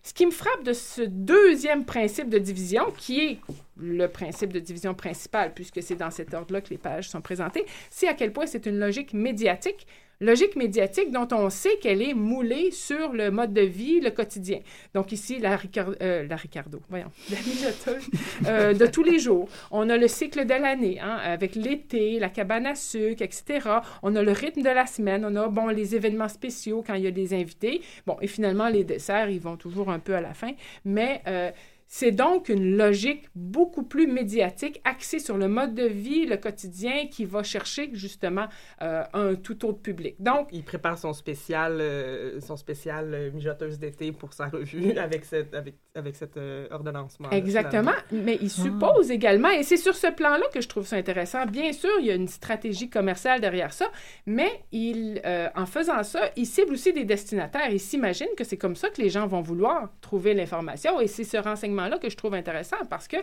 Ce 0.02 0.12
qui 0.12 0.26
me 0.26 0.30
frappe 0.30 0.64
de 0.64 0.72
ce 0.72 1.02
deuxième 1.02 1.84
principe 1.84 2.28
de 2.28 2.38
division, 2.38 2.90
qui 2.96 3.20
est 3.20 3.38
le 3.76 4.06
principe 4.06 4.52
de 4.52 4.60
division 4.60 4.94
principal, 4.94 5.52
puisque 5.54 5.82
c'est 5.82 5.96
dans 5.96 6.10
cet 6.10 6.34
ordre-là 6.34 6.60
que 6.60 6.70
les 6.70 6.78
pages 6.78 7.08
sont 7.08 7.20
présentées, 7.20 7.64
c'est 7.90 8.08
à 8.08 8.14
quel 8.14 8.32
point 8.32 8.46
c'est 8.46 8.66
une 8.66 8.78
logique 8.78 9.14
médiatique 9.14 9.86
logique 10.20 10.56
médiatique 10.56 11.10
dont 11.10 11.28
on 11.32 11.50
sait 11.50 11.76
qu'elle 11.80 12.02
est 12.02 12.14
moulée 12.14 12.70
sur 12.70 13.12
le 13.12 13.30
mode 13.30 13.52
de 13.52 13.62
vie, 13.62 14.00
le 14.00 14.10
quotidien. 14.10 14.60
Donc 14.94 15.12
ici, 15.12 15.38
la, 15.38 15.58
euh, 16.02 16.26
Ricardo, 16.30 16.80
voyons, 16.88 17.10
la 17.30 18.50
euh, 18.50 18.74
de 18.74 18.86
tous 18.86 19.02
les 19.02 19.18
jours. 19.18 19.48
On 19.70 19.88
a 19.88 19.96
le 19.96 20.08
cycle 20.08 20.44
de 20.44 20.54
l'année, 20.54 21.00
hein, 21.00 21.18
avec 21.22 21.54
l'été, 21.54 22.18
la 22.18 22.28
cabane 22.28 22.66
à 22.66 22.74
sucre, 22.74 23.22
etc. 23.22 23.60
On 24.02 24.14
a 24.16 24.22
le 24.22 24.32
rythme 24.32 24.62
de 24.62 24.68
la 24.68 24.86
semaine, 24.86 25.24
on 25.24 25.34
a, 25.36 25.48
bon, 25.48 25.68
les 25.68 25.94
événements 25.94 26.28
spéciaux 26.28 26.84
quand 26.86 26.94
il 26.94 27.02
y 27.04 27.06
a 27.06 27.10
des 27.10 27.34
invités. 27.34 27.80
Bon, 28.06 28.16
et 28.20 28.26
finalement, 28.26 28.68
les 28.68 28.84
desserts, 28.84 29.30
ils 29.30 29.40
vont 29.40 29.56
toujours 29.56 29.90
un 29.90 29.98
peu 29.98 30.14
à 30.14 30.20
la 30.20 30.34
fin, 30.34 30.52
mais... 30.84 31.22
euh, 31.26 31.50
c'est 31.92 32.12
donc 32.12 32.48
une 32.48 32.76
logique 32.76 33.28
beaucoup 33.34 33.82
plus 33.82 34.06
médiatique, 34.06 34.80
axée 34.84 35.18
sur 35.18 35.36
le 35.36 35.48
mode 35.48 35.74
de 35.74 35.82
vie, 35.82 36.24
le 36.24 36.36
quotidien, 36.36 37.08
qui 37.10 37.24
va 37.24 37.42
chercher 37.42 37.90
justement 37.92 38.46
euh, 38.80 39.02
un 39.12 39.34
tout 39.34 39.66
autre 39.66 39.80
public. 39.80 40.14
Donc, 40.20 40.50
Il 40.52 40.62
prépare 40.62 40.96
son 40.96 41.12
spécial, 41.12 41.78
euh, 41.80 42.40
son 42.40 42.56
spécial 42.56 43.12
euh, 43.12 43.32
mijoteuse 43.32 43.80
d'été 43.80 44.12
pour 44.12 44.32
sa 44.32 44.46
revue 44.46 44.92
avec 44.98 45.24
cette, 45.24 45.52
avec, 45.52 45.74
avec 45.96 46.14
cette 46.14 46.36
euh, 46.36 46.68
ordonnancement. 46.70 47.28
Exactement, 47.30 47.90
mais 48.12 48.38
il 48.40 48.50
suppose 48.50 49.10
également, 49.10 49.50
et 49.50 49.64
c'est 49.64 49.76
sur 49.76 49.96
ce 49.96 50.06
plan-là 50.06 50.46
que 50.54 50.60
je 50.60 50.68
trouve 50.68 50.86
ça 50.86 50.94
intéressant. 50.94 51.44
Bien 51.46 51.72
sûr, 51.72 51.90
il 51.98 52.06
y 52.06 52.12
a 52.12 52.14
une 52.14 52.28
stratégie 52.28 52.88
commerciale 52.88 53.40
derrière 53.40 53.72
ça, 53.72 53.90
mais 54.26 54.62
il, 54.70 55.20
euh, 55.26 55.48
en 55.56 55.66
faisant 55.66 56.04
ça, 56.04 56.30
il 56.36 56.46
cible 56.46 56.74
aussi 56.74 56.92
des 56.92 57.04
destinataires. 57.04 57.70
Il 57.72 57.80
s'imagine 57.80 58.28
que 58.36 58.44
c'est 58.44 58.56
comme 58.56 58.76
ça 58.76 58.90
que 58.90 59.02
les 59.02 59.10
gens 59.10 59.26
vont 59.26 59.40
vouloir 59.40 59.88
trouver 60.00 60.34
l'information, 60.34 61.00
et 61.00 61.08
c'est 61.08 61.24
ce 61.24 61.36
renseignement-là 61.80 61.98
que 61.98 62.10
je 62.10 62.16
trouve 62.16 62.34
intéressant 62.34 62.84
parce 62.88 63.08
que, 63.08 63.16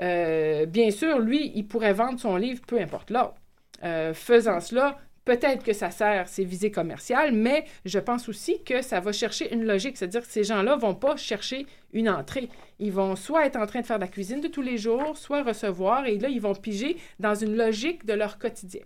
euh, 0.00 0.66
bien 0.66 0.90
sûr, 0.90 1.18
lui, 1.18 1.52
il 1.54 1.66
pourrait 1.66 1.92
vendre 1.92 2.18
son 2.18 2.36
livre, 2.36 2.60
peu 2.66 2.80
importe 2.80 3.10
l'ordre. 3.10 3.34
Euh, 3.82 4.14
faisant 4.14 4.60
cela, 4.60 4.98
Peut-être 5.26 5.62
que 5.62 5.74
ça 5.74 5.90
sert 5.90 6.28
ses 6.28 6.44
visées 6.44 6.70
commerciales, 6.70 7.32
mais 7.32 7.64
je 7.84 7.98
pense 7.98 8.28
aussi 8.28 8.62
que 8.64 8.80
ça 8.80 9.00
va 9.00 9.12
chercher 9.12 9.52
une 9.54 9.64
logique. 9.64 9.96
C'est-à-dire 9.96 10.22
que 10.22 10.32
ces 10.32 10.44
gens-là 10.44 10.76
vont 10.76 10.94
pas 10.94 11.14
chercher 11.16 11.66
une 11.92 12.08
entrée. 12.08 12.48
Ils 12.78 12.90
vont 12.90 13.14
soit 13.16 13.44
être 13.44 13.56
en 13.56 13.66
train 13.66 13.82
de 13.82 13.86
faire 13.86 13.98
de 13.98 14.04
la 14.04 14.08
cuisine 14.08 14.40
de 14.40 14.48
tous 14.48 14.62
les 14.62 14.78
jours, 14.78 15.16
soit 15.18 15.42
recevoir, 15.42 16.06
et 16.06 16.18
là, 16.18 16.28
ils 16.30 16.40
vont 16.40 16.54
piger 16.54 16.96
dans 17.20 17.34
une 17.34 17.54
logique 17.54 18.06
de 18.06 18.14
leur 18.14 18.38
quotidien. 18.38 18.80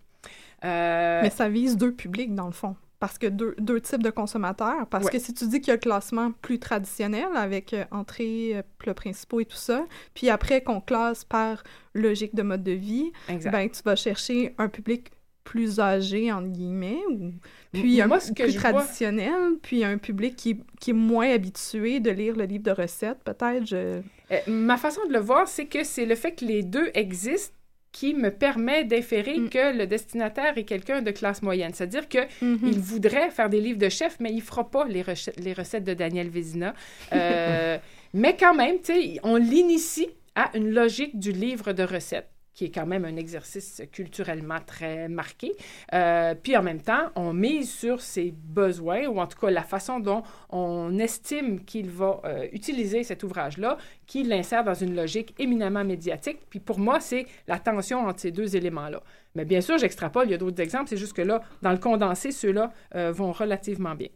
Euh, 0.64 1.20
Mais 1.22 1.30
ça 1.30 1.48
vise 1.48 1.76
deux 1.76 1.92
publics, 1.92 2.34
dans 2.34 2.46
le 2.46 2.52
fond. 2.52 2.74
Parce 3.04 3.18
que 3.18 3.26
deux, 3.26 3.54
deux 3.58 3.80
types 3.82 4.02
de 4.02 4.08
consommateurs. 4.08 4.86
Parce 4.88 5.04
Ouais. 5.04 5.10
que 5.12 5.18
si 5.18 5.34
tu 5.34 5.46
dis 5.46 5.60
qu'il 5.60 5.68
y 5.68 5.70
a 5.72 5.74
le 5.74 5.80
classement 5.80 6.32
plus 6.40 6.58
traditionnel 6.58 7.26
avec 7.36 7.74
euh, 7.74 7.84
entrée, 7.90 8.52
euh, 8.56 8.62
plats 8.78 8.94
principaux 8.94 9.40
et 9.40 9.44
tout 9.44 9.58
ça, 9.58 9.84
puis 10.14 10.30
après 10.30 10.62
qu'on 10.62 10.80
classe 10.80 11.22
par 11.22 11.62
logique 11.92 12.34
de 12.34 12.42
mode 12.42 12.62
de 12.62 12.72
vie, 12.72 13.12
Exact. 13.28 13.50
ben 13.52 13.68
tu 13.68 13.82
vas 13.84 13.94
chercher 13.94 14.54
un 14.56 14.68
public 14.68 15.08
plus 15.44 15.80
âgé, 15.80 16.32
entre 16.32 16.48
guillemets, 16.48 16.98
ou 17.10 17.32
puis 17.74 18.00
un 18.00 18.06
moi, 18.06 18.20
ce 18.20 18.32
que 18.32 18.44
plus 18.44 18.56
vois- 18.58 18.72
traditionnel, 18.72 19.58
puis 19.62 19.84
un 19.84 19.98
public 19.98 20.34
qui, 20.36 20.62
qui 20.80 20.90
est 20.90 20.94
moins 20.94 21.28
habitué 21.30 22.00
de 22.00 22.10
lire 22.10 22.34
le 22.34 22.44
livre 22.44 22.64
de 22.64 22.70
recettes, 22.70 23.18
peut-être. 23.22 23.66
Je... 23.66 24.00
Euh, 24.30 24.38
ma 24.46 24.78
façon 24.78 25.02
de 25.06 25.12
le 25.12 25.18
voir, 25.18 25.46
c'est 25.46 25.66
que 25.66 25.84
c'est 25.84 26.06
le 26.06 26.14
fait 26.14 26.32
que 26.32 26.46
les 26.46 26.62
deux 26.62 26.90
existent 26.94 27.54
qui 27.98 28.12
me 28.24 28.30
permet 28.30 28.82
d'inférer 28.84 29.38
Mm. 29.38 29.48
que 29.50 29.64
le 29.80 29.86
destinataire 29.86 30.54
est 30.58 30.64
quelqu'un 30.64 31.00
de 31.08 31.12
classe 31.12 31.40
moyenne. 31.48 31.72
C'est-à-dire 31.74 32.08
que 32.14 32.22
Mhm. 32.42 32.58
il 32.72 32.78
voudrait 32.90 33.30
faire 33.30 33.48
des 33.48 33.60
livres 33.66 33.78
de 33.78 33.88
chef, 33.88 34.16
mais 34.20 34.32
il 34.32 34.42
fera 34.42 34.64
pas 34.68 34.84
les, 34.94 35.04
les 35.46 35.52
recettes 35.60 35.84
de 35.84 35.94
Daniel 35.94 36.28
Vézina. 36.28 36.74
Euh, 37.12 37.78
mais 38.22 38.36
quand 38.36 38.54
même, 38.54 38.76
on 39.22 39.36
l'initie 39.36 40.08
à 40.34 40.50
une 40.56 40.70
logique 40.80 41.18
du 41.20 41.30
livre 41.30 41.72
de 41.72 41.84
recettes 41.84 42.28
qui 42.54 42.66
est 42.66 42.70
quand 42.70 42.86
même 42.86 43.04
un 43.04 43.16
exercice 43.16 43.82
culturellement 43.92 44.58
très 44.64 45.08
marqué. 45.08 45.52
Euh, 45.92 46.34
puis 46.40 46.56
en 46.56 46.62
même 46.62 46.80
temps, 46.80 47.10
on 47.16 47.32
mise 47.32 47.70
sur 47.70 48.00
ses 48.00 48.32
besoins, 48.32 49.06
ou 49.06 49.20
en 49.20 49.26
tout 49.26 49.38
cas 49.38 49.50
la 49.50 49.64
façon 49.64 49.98
dont 49.98 50.22
on 50.50 50.96
estime 50.98 51.64
qu'il 51.64 51.90
va 51.90 52.20
euh, 52.24 52.46
utiliser 52.52 53.02
cet 53.02 53.24
ouvrage-là, 53.24 53.76
qui 54.06 54.22
l'insère 54.22 54.64
dans 54.64 54.74
une 54.74 54.94
logique 54.94 55.34
éminemment 55.38 55.84
médiatique. 55.84 56.38
Puis 56.48 56.60
pour 56.60 56.78
moi, 56.78 57.00
c'est 57.00 57.26
la 57.48 57.58
tension 57.58 58.06
entre 58.06 58.20
ces 58.20 58.30
deux 58.30 58.54
éléments-là. 58.54 59.02
Mais 59.34 59.44
bien 59.44 59.60
sûr, 59.60 59.76
j'extrapole, 59.78 60.28
il 60.28 60.30
y 60.30 60.34
a 60.34 60.38
d'autres 60.38 60.62
exemples, 60.62 60.88
c'est 60.88 60.96
juste 60.96 61.14
que 61.14 61.22
là, 61.22 61.42
dans 61.62 61.72
le 61.72 61.78
condensé, 61.78 62.30
ceux-là 62.30 62.72
euh, 62.94 63.10
vont 63.10 63.32
relativement 63.32 63.96
bien. 63.96 64.08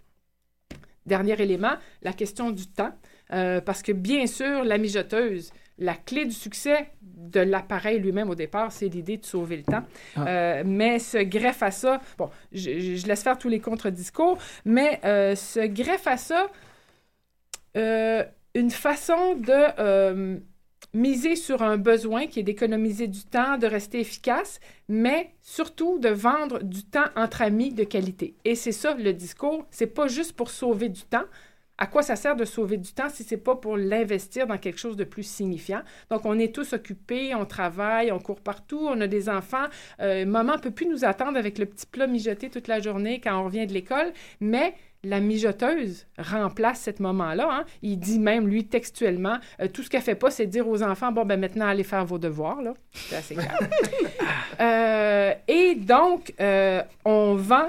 dernier 1.07 1.41
élément, 1.41 1.75
la 2.03 2.13
question 2.13 2.51
du 2.51 2.69
temps. 2.69 2.93
Parce 3.31 3.83
que 3.83 3.93
bien 3.93 4.27
sûr, 4.27 4.65
la 4.65 4.79
mijoteuse, 4.79 5.53
la 5.79 5.95
clé 5.95 6.25
du 6.25 6.35
succès 6.35 6.91
de 7.03 7.41
l'appareil 7.41 7.99
lui-même 7.99 8.31
au 8.31 8.35
départ, 8.35 8.73
c'est 8.73 8.89
l'idée 8.89 9.17
de 9.17 9.25
sauver 9.25 9.57
le 9.57 9.63
temps. 9.63 9.85
Ah. 10.17 10.27
Euh, 10.27 10.63
mais 10.67 10.99
se 10.99 11.19
greffe 11.19 11.63
à 11.63 11.71
ça, 11.71 12.01
bon, 12.17 12.31
je, 12.53 12.97
je 12.97 13.07
laisse 13.07 13.23
faire 13.23 13.39
tous 13.39 13.49
les 13.49 13.61
contre-discours, 13.61 14.39
mais 14.65 15.01
euh, 15.05 15.37
se 15.37 15.67
greffe 15.67 16.07
à 16.07 16.17
ça 16.17 16.49
euh, 17.77 18.25
une 18.55 18.71
façon 18.71 19.37
de 19.37 19.79
euh, 19.79 20.39
miser 20.95 21.37
sur 21.37 21.63
un 21.63 21.77
besoin 21.77 22.27
qui 22.27 22.41
est 22.41 22.43
d'économiser 22.43 23.07
du 23.07 23.23
temps, 23.25 23.59
de 23.59 23.67
rester 23.67 24.01
efficace, 24.01 24.59
mais 24.89 25.33
surtout 25.43 25.99
de 25.99 26.09
vendre 26.09 26.63
du 26.63 26.83
temps 26.83 27.07
entre 27.15 27.43
amis 27.43 27.73
de 27.73 27.85
qualité. 27.85 28.35
Et 28.45 28.55
c'est 28.55 28.73
ça 28.73 28.95
le 28.95 29.13
discours. 29.13 29.67
C'est 29.71 29.87
pas 29.87 30.09
juste 30.09 30.33
pour 30.33 30.51
sauver 30.51 30.89
du 30.89 31.03
temps. 31.03 31.27
À 31.79 31.87
quoi 31.87 32.03
ça 32.03 32.17
sert 32.17 32.35
de 32.37 32.45
sauver 32.45 32.77
du 32.77 32.93
temps 32.93 33.09
si 33.09 33.23
c'est 33.25 33.37
pas 33.37 33.55
pour 33.55 33.77
l'investir 33.77 34.47
dans 34.47 34.59
quelque 34.59 34.79
chose 34.81 34.97
de 34.97 35.05
plus 35.05 35.23
signifiant? 35.23 35.81
Donc, 36.11 36.25
on 36.25 36.39
est 36.39 36.53
tous 36.55 36.73
occupés, 36.73 37.35
on 37.35 37.45
travaille, 37.47 38.11
on 38.11 38.19
court 38.19 38.41
partout, 38.41 38.81
on 38.83 39.01
a 39.01 39.07
des 39.07 39.29
enfants. 39.29 39.67
Euh, 40.01 40.27
maman 40.27 40.59
peut 40.59 40.73
plus 40.73 40.87
nous 40.87 41.05
attendre 41.05 41.39
avec 41.39 41.59
le 41.59 41.67
petit 41.67 41.87
plat 41.87 42.07
mijoté 42.09 42.51
toute 42.51 42.67
la 42.69 42.81
journée 42.81 43.21
quand 43.21 43.41
on 43.41 43.45
revient 43.45 43.67
de 43.67 43.73
l'école, 43.73 44.13
mais 44.41 44.75
la 45.05 45.21
mijoteuse 45.21 46.07
remplace 46.19 46.83
ce 46.97 47.01
moment-là. 47.01 47.49
hein. 47.49 47.65
Il 47.83 48.01
dit 48.01 48.19
même, 48.19 48.49
lui, 48.49 48.65
textuellement, 48.67 49.39
euh, 49.61 49.69
tout 49.69 49.85
ce 49.85 49.89
qu'elle 49.91 50.03
fait 50.03 50.17
pas, 50.17 50.33
c'est 50.33 50.47
dire 50.47 50.67
aux 50.69 50.83
enfants, 50.83 51.13
bon, 51.13 51.25
ben 51.25 51.39
maintenant, 51.39 51.69
allez 51.69 51.85
faire 51.85 52.05
vos 52.05 52.19
devoirs. 52.19 52.61
là. 52.61 52.75
C'est 52.93 53.15
assez 53.17 53.35
clair. 53.37 53.57
Euh, 54.61 55.33
et 55.47 55.77
donc, 55.77 56.35
euh, 56.41 56.83
on 57.05 57.37
vend 57.37 57.69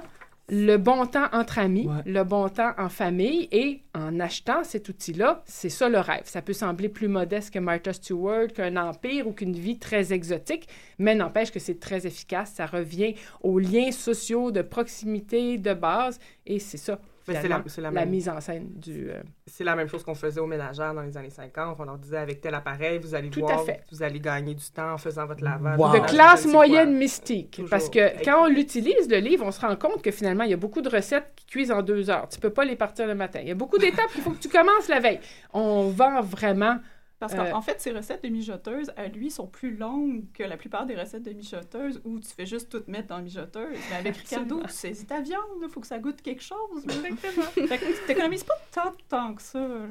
le 0.50 0.78
bon 0.78 1.06
temps 1.06 1.28
entre 1.32 1.60
amis, 1.60 1.88
le 2.06 2.24
bon 2.24 2.50
temps 2.50 2.74
en 2.78 2.90
famille, 2.90 3.48
et 3.52 3.82
en 3.94 4.20
achetant 4.20 4.64
cet 4.64 4.90
outil-là, 4.90 5.44
c'est 5.46 5.70
ça 5.70 5.90
le 5.90 6.00
rêve. 6.00 6.24
Ça 6.26 6.42
peut 6.42 6.54
sembler 6.54 6.90
plus 6.90 7.08
modeste 7.08 7.54
que 7.54 7.60
Martha 7.60 7.94
Stewart, 7.94 8.48
qu'un 8.48 8.78
empire 8.78 9.28
ou 9.28 9.32
qu'une 9.32 9.54
vie 9.54 9.78
très 9.78 10.14
exotique, 10.14 10.68
mais 10.98 11.16
n'empêche 11.16 11.52
que 11.52 11.60
c'est 11.60 11.80
très 11.80 12.08
efficace. 12.08 12.54
Ça 12.56 12.66
revient 12.66 13.16
aux 13.42 13.60
liens 13.60 13.92
sociaux 13.92 14.52
de 14.52 14.62
proximité, 14.62 15.58
de 15.58 15.74
base, 15.74 16.20
et 16.46 16.60
c'est 16.60 16.78
ça. 16.78 17.00
C'est 17.34 17.48
la- 17.48 17.64
c'est 17.68 17.82
la 17.82 17.92
la 17.92 18.00
même- 18.02 18.10
mise 18.10 18.30
en 18.30 18.40
scène 18.42 18.70
du... 18.76 19.10
euh, 19.10 19.22
C'est 19.48 19.64
la 19.64 19.76
même 19.76 19.88
chose 19.88 20.04
qu'on 20.04 20.16
faisait 20.16 20.40
aux 20.40 20.46
ménagères 20.48 20.94
dans 20.94 21.02
les 21.02 21.18
années 21.18 21.30
50. 21.30 21.78
On 21.80 21.84
leur 21.84 21.98
disait 21.98 22.18
avec 22.18 22.42
tel 22.42 22.54
appareil, 22.56 23.00
vous 23.00 23.16
allez 23.16 23.30
Tout 23.30 23.42
voir, 23.42 23.60
à 23.60 23.64
fait. 23.64 23.84
vous 23.92 24.04
allez 24.04 24.20
gagner 24.20 24.54
du 24.56 24.64
temps 24.72 24.94
en 24.94 24.98
faisant 24.98 25.26
votre 25.26 25.44
lavage. 25.44 25.78
de 25.78 25.82
votre 25.84 26.06
classe 26.06 26.46
moyenne 26.46 26.90
quoi? 26.90 26.98
mystique. 27.00 27.52
Toujours. 27.52 27.70
Parce 27.70 27.90
que 27.90 28.24
quand 28.24 28.44
on 28.44 28.48
l'utilise, 28.48 29.10
le 29.10 29.18
livre, 29.18 29.46
on 29.46 29.52
se 29.52 29.62
rend 29.62 29.76
compte 29.76 30.02
que 30.02 30.12
finalement, 30.12 30.44
il 30.44 30.52
y 30.52 30.54
a 30.54 30.58
beaucoup 30.58 30.82
de 30.82 30.90
recettes 30.90 31.32
qui 31.36 31.46
cuisent 31.46 31.72
en 31.72 31.82
deux 31.82 32.10
heures. 32.10 32.28
Tu 32.30 32.40
peux 32.40 32.50
pas 32.52 32.66
les 32.66 32.76
partir 32.76 33.08
le 33.08 33.16
matin. 33.16 33.40
Il 33.42 33.48
y 33.48 33.52
a 33.52 33.56
beaucoup 33.56 33.78
d'étapes 33.78 34.12
qu'il 34.14 34.22
faut 34.22 34.32
que 34.32 34.40
tu 34.40 34.50
commences 34.50 34.88
la 34.88 35.00
veille. 35.00 35.20
On 35.54 35.90
vend 35.90 36.22
vraiment... 36.22 36.78
Parce 37.20 37.34
euh, 37.34 37.52
qu'en 37.52 37.62
fait, 37.62 37.82
ces 37.82 37.92
recettes 37.92 38.24
de 38.24 38.30
mijoteuse, 38.30 38.94
à 38.96 39.08
lui, 39.08 39.30
sont 39.30 39.48
plus 39.48 39.76
longues 39.76 40.24
que 40.34 40.44
la 40.44 40.56
plupart 40.56 40.86
des 40.86 40.96
recettes 40.96 41.24
de 41.24 41.34
mijoteuse 41.34 42.02
où 42.06 42.20
tu 42.20 42.30
fais 42.30 42.46
juste 42.46 42.70
tout 42.70 42.84
mettre 42.88 43.10
dans 43.10 43.18
la 43.18 43.24
mijoteuse. 43.24 43.78
Mais 43.90 43.98
avec 43.98 44.16
Ricardo, 44.16 44.62
tu 44.62 44.70
saisis 44.70 45.06
ta 45.06 45.20
viande, 45.20 45.44
il 45.62 45.70
faut 45.70 45.82
que 45.82 45.88
ça 45.88 46.00
goûte 46.00 46.22
quelque 46.22 46.42
chose. 46.42 46.86
fait 46.86 47.78
que 47.78 48.08
t'économises 48.08 48.46
pas 48.46 48.58
tant 48.72 48.92
de 48.92 48.98
temps 49.10 49.34
que 49.34 49.42
ça. 49.42 49.60
là. 49.60 49.88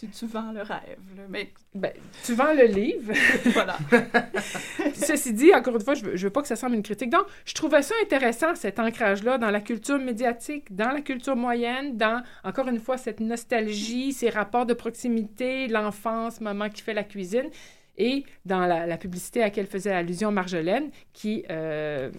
Tu, 0.00 0.08
tu 0.08 0.26
vends 0.26 0.50
le 0.52 0.62
rêve. 0.62 0.98
là. 1.16 1.22
Mais 1.28 1.52
Ben, 1.74 1.92
tu 2.24 2.32
vends 2.34 2.54
le 2.54 2.64
livre. 2.64 3.12
voilà. 3.52 3.76
Ceci 4.94 5.32
dit, 5.34 5.52
encore 5.54 5.74
une 5.76 5.82
fois, 5.82 5.94
je 5.94 6.04
veux, 6.04 6.16
je 6.16 6.26
veux 6.26 6.32
pas 6.32 6.40
que 6.40 6.48
ça 6.48 6.56
semble 6.56 6.74
une 6.74 6.82
critique. 6.82 7.10
Donc, 7.10 7.26
je 7.44 7.52
trouvais 7.54 7.82
ça 7.82 7.94
intéressant, 8.02 8.54
cet 8.54 8.78
ancrage-là, 8.78 9.36
dans 9.36 9.50
la 9.50 9.60
culture 9.60 9.98
médiatique, 9.98 10.74
dans 10.74 10.90
la 10.90 11.02
culture 11.02 11.36
moyenne, 11.36 11.98
dans, 11.98 12.22
encore 12.44 12.68
une 12.68 12.80
fois, 12.80 12.96
cette 12.96 13.20
nostalgie, 13.20 14.12
ces 14.12 14.30
rapports 14.30 14.64
de 14.66 14.74
proximité, 14.74 15.68
l'enfance, 15.68 16.40
maman 16.40 16.70
qui 16.70 16.80
fait 16.82 16.94
la 16.94 17.04
cuisine, 17.04 17.50
et 17.96 18.24
dans 18.44 18.60
la, 18.66 18.86
la 18.86 18.96
publicité 18.96 19.40
à 19.42 19.46
laquelle 19.46 19.66
faisait 19.66 19.92
allusion 19.92 20.30
Marjolaine, 20.32 20.90
qui, 21.12 21.44
euh, 21.50 22.10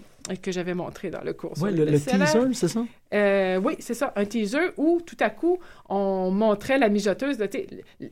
que 0.42 0.52
j'avais 0.52 0.74
montré 0.74 1.10
dans 1.10 1.22
le 1.24 1.34
cours. 1.34 1.54
les 1.66 1.86
le, 1.86 2.00
teaser, 2.00 2.54
c'est 2.54 2.68
ça? 2.68 2.84
Euh, 3.14 3.58
oui, 3.64 3.76
c'est 3.80 3.94
ça, 3.94 4.14
un 4.16 4.26
teaser 4.26 4.72
où 4.78 5.02
tout 5.06 5.18
à 5.20 5.30
coup, 5.30 5.60
on 5.90 6.32
montrait 6.32 6.78
la 6.78 6.90
mijoteuse. 6.90 7.38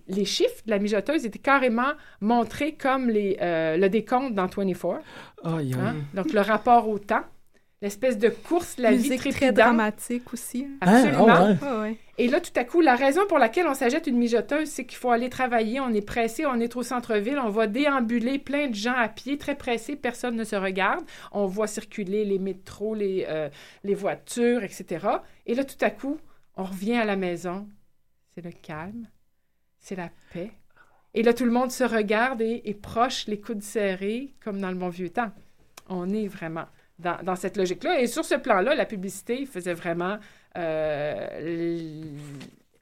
les 0.08 0.26
chiffres 0.26 0.64
de 0.66 0.72
la 0.72 0.80
mijoteuse 0.80 1.26
étaient 1.26 1.40
carrément 1.40 1.92
montrés 2.22 2.74
comme 2.74 3.10
les, 3.10 3.38
euh, 3.42 3.78
le 3.78 3.90
décompte 3.90 4.34
dans 4.34 4.48
24. 4.48 5.02
Aïe, 5.44 5.54
aïe. 5.56 5.74
hein? 5.80 5.96
Donc, 6.14 6.34
le 6.34 6.42
rapport 6.42 6.90
au 6.90 6.98
temps, 7.00 7.24
l'espèce 7.82 8.18
de 8.18 8.30
course, 8.30 8.78
la 8.78 8.92
vie 8.92 8.98
Musique 8.98 9.20
très 9.20 9.32
trépidante. 9.32 9.56
dramatique 9.56 10.34
aussi. 10.34 10.68
Absolument. 10.82 11.30
Hein? 11.30 11.58
Ah 11.62 11.80
ouais. 11.82 11.98
Et 12.18 12.28
là, 12.28 12.42
tout 12.42 12.52
à 12.56 12.66
coup, 12.66 12.82
la 12.82 12.96
raison 12.96 13.22
pour 13.28 13.40
laquelle 13.40 13.68
on 13.68 13.74
s'achète 13.74 14.06
une 14.08 14.18
mijoteuse, 14.18 14.68
c'est 14.68 14.86
qu'il 14.86 14.98
faut 14.98 15.12
aller 15.12 15.30
travailler, 15.30 15.80
on 15.80 15.94
est 15.94 16.06
pressé, 16.06 16.46
on 16.46 16.60
est 16.60 16.76
au 16.76 16.84
centre-ville, 16.84 17.40
on 17.40 17.50
va 17.50 17.68
déambuler 17.68 18.40
plein 18.40 18.68
de 18.68 18.76
gens 18.76 18.96
à 18.96 19.08
pied, 19.08 19.38
très 19.38 19.56
pressés, 19.56 19.96
personne 19.96 20.36
ne 20.36 20.44
se 20.44 20.58
regarde. 20.58 21.06
On 21.32 21.46
voit 21.46 21.68
circuler 21.68 22.26
les 22.26 22.38
métros, 22.38 22.94
les, 22.94 23.26
euh, 23.30 23.48
les 23.86 23.96
voitures, 23.96 24.64
etc. 24.64 25.08
Et 25.46 25.56
là, 25.56 25.64
tout 25.64 25.78
à 25.80 25.90
coup, 25.90 26.18
on 26.58 26.64
revient 26.64 26.98
à 26.98 27.06
la 27.06 27.16
maison. 27.16 27.70
C'est 28.36 28.44
le 28.44 28.52
calme, 28.52 29.08
c'est 29.80 29.96
la 29.96 30.10
paix. 30.34 30.52
Et 31.14 31.24
là, 31.24 31.34
tout 31.34 31.46
le 31.46 31.52
monde 31.52 31.72
se 31.72 31.86
regarde 31.86 32.42
et 32.42 32.62
est 32.66 32.74
proche, 32.74 33.28
les 33.28 33.40
coudes 33.40 33.64
serrés, 33.64 34.36
comme 34.44 34.60
dans 34.60 34.70
le 34.70 34.76
bon 34.76 34.90
vieux 34.90 35.10
temps. 35.10 35.32
On 35.88 36.10
est 36.10 36.28
vraiment 36.28 36.66
dans, 37.00 37.18
dans 37.24 37.36
cette 37.36 37.58
logique-là. 37.58 38.00
Et 38.02 38.08
sur 38.08 38.26
ce 38.26 38.36
plan-là, 38.36 38.76
la 38.76 38.86
publicité 38.86 39.46
faisait 39.46 39.74
vraiment... 39.74 40.18
euh, 40.58 42.02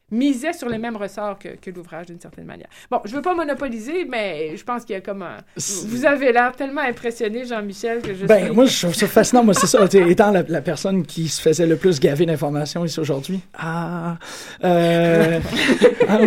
misait 0.10 0.54
sur 0.54 0.70
les 0.70 0.78
mêmes 0.78 0.96
ressorts 0.96 1.38
que, 1.38 1.50
que 1.50 1.70
l'ouvrage 1.70 2.06
d'une 2.06 2.20
certaine 2.22 2.46
manière. 2.46 2.70
Bon, 2.90 3.02
je 3.04 3.14
veux 3.14 3.22
pas 3.22 3.36
monopoliser, 3.36 4.06
mais 4.06 4.56
je 4.56 4.64
pense 4.64 4.86
qu'il 4.86 4.94
y 4.94 4.98
a 4.98 5.02
comme 5.02 5.22
un... 5.22 5.40
Vous 5.88 6.06
avez 6.06 6.32
l'air 6.32 6.54
tellement 6.56 6.80
impressionné, 6.80 7.44
Jean-Michel, 7.44 8.02
que 8.02 8.14
je 8.14 8.26
Ben, 8.26 8.46
suis... 8.46 8.56
moi, 8.56 8.66
je 8.68 8.80
trouve 8.84 8.94
ça 8.96 9.06
fascinant. 9.08 9.44
Moi, 9.44 9.54
c'est 9.54 9.68
ça. 9.68 9.86
sais, 9.90 10.10
Étant 10.10 10.32
la, 10.32 10.44
la 10.44 10.62
personne 10.62 11.06
qui 11.06 11.28
se 11.28 11.42
faisait 11.42 11.68
le 11.68 11.76
plus 11.76 12.00
gaver 12.00 12.26
d'informations 12.26 12.86
ici 12.86 13.02
aujourd'hui. 13.02 13.42
Ah. 13.58 14.18
Euh, 14.64 15.42
ah. 16.08 16.20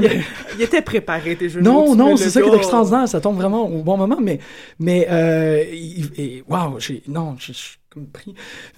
Il 0.56 0.62
était 0.62 0.82
préparé, 0.82 1.36
tes 1.36 1.48
jeux 1.48 1.62
Non, 1.62 1.94
non, 1.96 2.18
c'est 2.18 2.28
ça 2.28 2.42
qui 2.42 2.50
est 2.50 2.56
extraordinaire. 2.56 3.08
Ça 3.08 3.22
tombe 3.22 3.36
vraiment 3.36 3.66
au 3.66 3.82
bon 3.82 3.96
moment. 3.96 4.18
Mais, 4.20 4.40
mais, 4.78 5.06
euh, 5.10 5.64
il- 5.72 6.10
et, 6.18 6.44
wow, 6.46 6.78
j'ai, 6.78 7.02
non, 7.08 7.34
je 7.38 7.52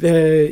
Euh, 0.02 0.50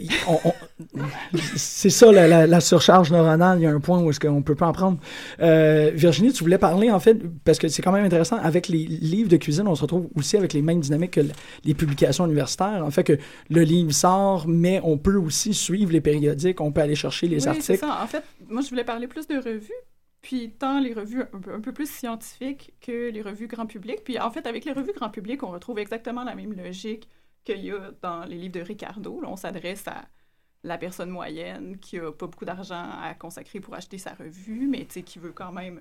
c'est 1.57 1.91
ça, 1.91 2.13
la, 2.13 2.29
la, 2.29 2.47
la 2.47 2.61
surcharge 2.61 3.11
neuronale. 3.11 3.59
Il 3.59 3.63
y 3.63 3.67
a 3.67 3.71
un 3.71 3.81
point 3.81 4.01
où 4.03 4.11
est-ce 4.11 4.21
qu'on 4.21 4.43
peut 4.43 4.55
pas 4.55 4.67
en 4.67 4.73
prendre. 4.73 4.99
Euh, 5.41 5.91
Virginie, 5.95 6.33
tu 6.33 6.45
voulais 6.45 6.59
parler, 6.59 6.91
en 6.91 7.01
fait, 7.01 7.19
parce 7.45 7.59
que 7.59 7.69
c'est 7.69 7.83
quand 7.83 7.93
même 7.93 8.05
intéressant. 8.05 8.37
Avec 8.37 8.69
les 8.69 8.85
livres 8.85 9.31
de 9.31 9.37
cuisine, 9.39 9.67
on 9.67 9.75
se 9.75 9.83
retrouve 9.83 10.09
aussi 10.15 10.37
avec 10.37 10.53
les 10.53 10.63
mêmes 10.63 10.81
dynamiques 10.81 11.13
que 11.13 11.23
les 11.65 11.75
publications 11.75 12.27
universitaires. 12.27 12.85
En 12.85 12.91
fait, 12.91 13.05
que 13.05 13.19
le 13.49 13.63
livre 13.63 13.93
sort, 13.93 14.47
mais 14.47 14.81
on 14.85 14.99
peut 14.99 15.17
aussi 15.17 15.55
suivre 15.55 15.93
les 15.93 16.01
périodiques. 16.01 16.61
On 16.61 16.73
peut 16.73 16.83
aller 16.83 16.95
chercher 16.95 17.29
les 17.29 17.45
oui, 17.45 17.49
articles. 17.49 17.79
ça. 17.79 18.01
En 18.03 18.07
fait, 18.07 18.25
moi, 18.49 18.63
je 18.63 18.69
voulais 18.69 18.85
parler 18.85 19.07
plus 19.07 19.27
de 19.27 19.37
revues, 19.37 19.73
puis 20.23 20.51
tant 20.59 20.81
les 20.81 20.93
revues 20.93 21.23
un 21.33 21.39
peu, 21.39 21.55
un 21.55 21.61
peu 21.61 21.73
plus 21.73 21.91
scientifiques 21.91 22.75
que 22.83 23.11
les 23.11 23.23
revues 23.23 23.47
grand 23.47 23.67
public. 23.67 24.01
Puis 24.05 24.19
en 24.19 24.31
fait, 24.31 24.47
avec 24.47 24.67
les 24.67 24.73
revues 24.73 24.93
grand 24.95 25.09
public, 25.09 25.43
on 25.43 25.51
retrouve 25.51 25.79
exactement 25.79 26.25
la 26.25 26.35
même 26.35 26.53
logique 26.53 27.09
qu'il 27.45 27.65
y 27.65 27.71
a 27.71 27.91
dans 28.03 28.25
les 28.25 28.37
livres 28.37 28.55
de 28.55 28.61
Ricardo. 28.61 29.21
Là, 29.21 29.29
on 29.29 29.37
s'adresse 29.37 29.87
à 29.89 30.07
la 30.63 30.79
personne 30.79 31.11
moyenne 31.11 31.79
qui 31.79 31.99
a 31.99 32.13
pas 32.13 32.27
beaucoup 32.27 32.45
d'argent 32.45 32.91
à 33.03 33.15
consacrer 33.15 33.61
pour 33.61 33.75
acheter 33.75 33.99
sa 33.99 34.13
revue, 34.13 34.67
mais 34.67 34.85
qui 34.85 35.19
veut 35.19 35.33
quand 35.33 35.53
même 35.53 35.81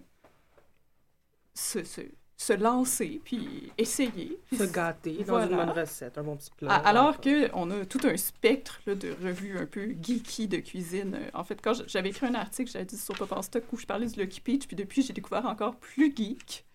se, 1.53 1.84
se, 1.84 2.02
se 2.38 2.53
lancer, 2.53 3.22
puis 3.26 3.72
essayer. 3.77 4.40
puis 4.48 4.57
Se 4.57 4.64
gâter 4.64 5.23
dans 5.26 5.41
une 5.41 5.56
bonne 5.56 5.72
recette, 5.72 6.18
un 6.18 6.23
bon 6.23 6.38
petit 6.38 6.52
plat. 6.56 6.76
Alors 6.76 7.19
qu'on 7.19 7.72
a 7.72 7.86
tout 7.86 7.99
un 8.03 8.15
spectre 8.15 8.80
là, 8.86 8.95
de 8.95 9.10
revues 9.22 9.57
un 9.57 9.65
peu 9.65 9.94
geeky 10.02 10.48
de 10.48 10.57
cuisine. 10.57 11.19
En 11.34 11.44
fait, 11.44 11.61
quand 11.61 11.73
j'avais 11.88 12.10
écrit 12.10 12.27
un 12.27 12.36
article, 12.36 12.72
j'avais 12.72 12.86
dit 12.86 12.98
sur 12.98 13.15
Pop 13.15 13.31
en 13.34 13.41
Stock 13.41 13.64
où 13.73 13.77
je 13.77 13.86
parlais 13.86 14.07
du 14.07 14.18
Lucky 14.18 14.40
Peach, 14.40 14.68
puis 14.68 14.77
depuis, 14.77 15.02
j'ai 15.02 15.14
découvert 15.14 15.45
encore 15.45 15.76
plus 15.76 16.15
geek. 16.15 16.65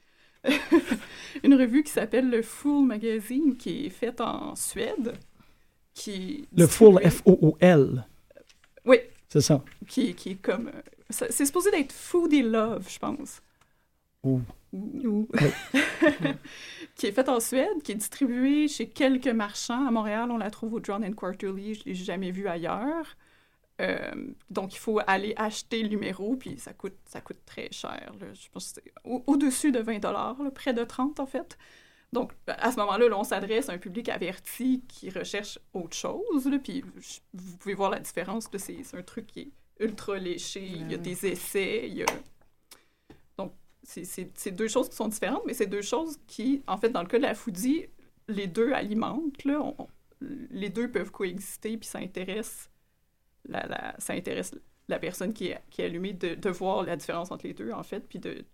une 1.45 1.55
revue 1.55 1.83
qui 1.83 1.91
s'appelle 1.93 2.31
le 2.31 2.43
Fool 2.43 2.87
Magazine, 2.87 3.57
qui 3.57 3.87
est 3.87 3.91
faite 3.91 4.21
en 4.21 4.55
Suède. 4.57 5.15
Qui 5.95 6.47
Le 6.57 6.66
distribuée- 6.66 7.01
F-O-O-L. 7.09 8.05
Oui, 8.85 8.99
C'est 9.29 9.41
ça. 9.41 9.62
qui, 9.89 10.15
qui 10.15 10.31
est 10.31 10.35
comme. 10.43 10.69
euh, 10.69 10.81
C'est 11.31 11.47
supposé 11.47 11.71
d'être 11.71 11.93
Foodie 11.93 12.43
Love, 12.43 12.87
je 12.91 12.99
pense. 12.99 13.41
Ouh. 14.25 14.41
Ouh. 14.73 15.29
qui 16.97 17.07
est 17.07 17.12
faite 17.12 17.29
en 17.29 17.39
Suède, 17.41 17.83
qui 17.85 17.93
est 17.93 17.97
distribuée 17.97 18.66
chez 18.69 18.89
quelques 18.89 19.29
marchands. 19.29 19.87
À 19.87 19.91
Montréal, 19.91 20.31
on 20.31 20.39
la 20.39 20.51
trouve 20.51 20.75
au 20.75 20.81
John 20.83 21.05
and 21.05 21.12
Quarterly. 21.12 21.75
Je 21.75 21.81
ne 21.81 21.85
l'ai 21.87 21.95
jamais 21.95 22.31
vue 22.33 22.49
ailleurs. 22.49 23.16
Euh, 23.81 24.13
donc, 24.51 24.73
il 24.75 24.79
faut 24.79 25.01
aller 25.07 25.35
acheter 25.37 25.83
le 25.83 25.89
numéro, 25.89 26.37
puis 26.37 26.59
ça 26.59 26.73
coûte, 26.73 26.95
ça 27.07 27.21
coûte 27.21 27.45
très 27.45 27.71
cher. 27.73 28.13
là. 28.21 28.33
Je 28.33 28.49
pense 28.51 28.73
que 28.73 28.81
c'est 28.85 28.93
au- 29.05 29.25
au-dessus 29.27 29.73
de 29.73 29.81
20 29.81 30.01
là, 30.13 30.37
près 30.55 30.73
de 30.73 30.85
30 30.85 31.19
en 31.19 31.27
fait. 31.27 31.59
Donc, 32.13 32.33
à 32.47 32.71
ce 32.71 32.77
moment-là, 32.77 33.09
là, 33.09 33.19
on 33.19 33.25
s'adresse 33.25 33.69
à 33.69 33.73
un 33.73 33.79
public 33.79 34.09
averti 34.09 34.85
qui 34.87 35.11
recherche 35.11 35.59
autre 35.73 35.97
chose. 35.97 36.47
là, 36.47 36.59
puis 36.61 36.85
vous 37.33 37.57
pouvez 37.57 37.75
voir 37.75 37.91
la 37.91 37.99
différence. 37.99 38.49
C'est 38.57 38.95
un 38.95 39.03
truc 39.03 39.27
qui 39.27 39.41
est 39.41 39.51
ultra 39.81 40.17
léché, 40.19 40.65
il 40.65 40.93
y 40.93 40.95
a 40.95 40.99
des 40.99 41.27
essais, 41.27 41.89
il 41.89 41.95
y 41.95 42.03
a... 42.05 42.07
Donc, 43.37 43.53
c'est- 43.83 44.51
deux 44.53 44.69
choses 44.69 44.89
qui 44.89 44.95
sont 44.95 45.09
différentes, 45.09 45.43
mais 45.47 45.55
c'est 45.55 45.67
deux 45.67 45.83
choses 45.83 46.17
qui, 46.29 46.63
en 46.69 46.77
fait, 46.77 46.91
dans 46.91 47.03
le 47.03 47.09
cas 47.09 47.17
de 47.19 47.23
la 47.25 47.35
foodie, 47.35 47.87
les 48.29 48.47
deux 48.47 48.73
alimentent, 48.73 49.43
là. 49.45 49.61
On- 49.61 49.89
les 50.21 50.69
deux 50.71 50.89
peuvent 50.93 51.11
coexister, 51.11 51.77
puis 51.77 51.89
ça 51.89 51.99
intéresse 51.99 52.71
la, 53.49 53.66
la- 53.66 53.95
ça 53.99 54.12
intéresse 54.15 54.53
la 54.89 54.99
personne 54.99 55.33
qui 55.33 55.49
est, 55.49 55.61
qui 55.71 55.83
est 55.83 55.87
allumée 55.87 56.12
de, 56.12 56.35
de 56.35 56.51
voir 56.51 56.83
la 56.85 56.97
différence 56.97 57.31
entre 57.31 57.47
les 57.47 57.55
deux, 57.55 57.73
en 57.73 57.83
fait, 57.83 58.01
puis 58.09 58.19
de... 58.19 58.45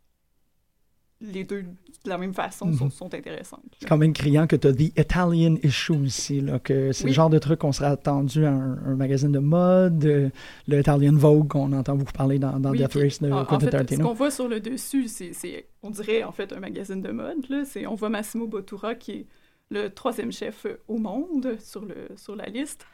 Les 1.23 1.45
deux, 1.45 1.65
de 1.65 2.09
la 2.09 2.17
même 2.17 2.33
façon, 2.33 2.73
sont, 2.73 2.87
Mhm. 2.87 2.91
sont 2.91 3.13
intéressantes. 3.15 3.61
C'est 3.79 3.87
quand 3.87 3.99
même 3.99 4.15
criant 4.15 4.47
que 4.47 4.57
tu 4.57 4.67
as 4.69 4.73
The 4.73 4.99
Italian 4.99 5.57
Issue 5.63 6.03
ici, 6.07 6.41
là, 6.41 6.59
que 6.59 6.93
c'est 6.93 7.09
le 7.09 7.13
genre 7.13 7.29
de 7.29 7.39
truc 7.39 7.59
qu'on 7.59 7.73
serait 7.73 7.91
attendu 7.91 8.47
à 8.47 8.51
un, 8.53 8.79
un 8.87 8.97
magazine 8.97 9.31
de 9.31 9.39
mode, 9.39 10.03
euh, 10.07 10.31
le 10.67 10.81
Italian 10.81 11.13
Vogue 11.13 11.49
qu'on 11.49 11.75
entend 11.75 11.95
beaucoup 11.97 12.13
parler 12.13 12.39
dans, 12.39 12.59
dans 12.59 12.71
Oui, 12.71 12.79
Death 12.79 12.89
puis, 12.93 13.03
Race 13.03 13.21
de 13.21 13.31
en, 13.31 13.41
en 13.41 13.45
Quentin 13.45 13.85
ce 13.87 13.97
qu'on 13.97 14.15
voit 14.15 14.31
sur 14.31 14.49
le 14.49 14.61
dessus, 14.61 15.09
c'est, 15.09 15.67
on 15.83 15.91
dirait 15.91 16.23
en 16.23 16.33
fait 16.33 16.55
un 16.55 16.61
magazine 16.61 17.03
de 17.03 17.11
mode. 17.11 17.47
Là. 17.51 17.67
C'est, 17.67 17.87
on 17.87 17.97
voit 17.97 18.09
Massimo 18.09 18.47
Bottura 18.47 18.95
qui 18.95 19.13
est 19.13 19.27
le 19.71 19.89
troisième 19.91 20.33
chef 20.33 20.67
au 20.89 20.97
monde 20.97 21.59
sur, 21.63 21.85
le, 21.85 22.09
sur 22.17 22.35
la 22.35 22.47
liste, 22.47 22.87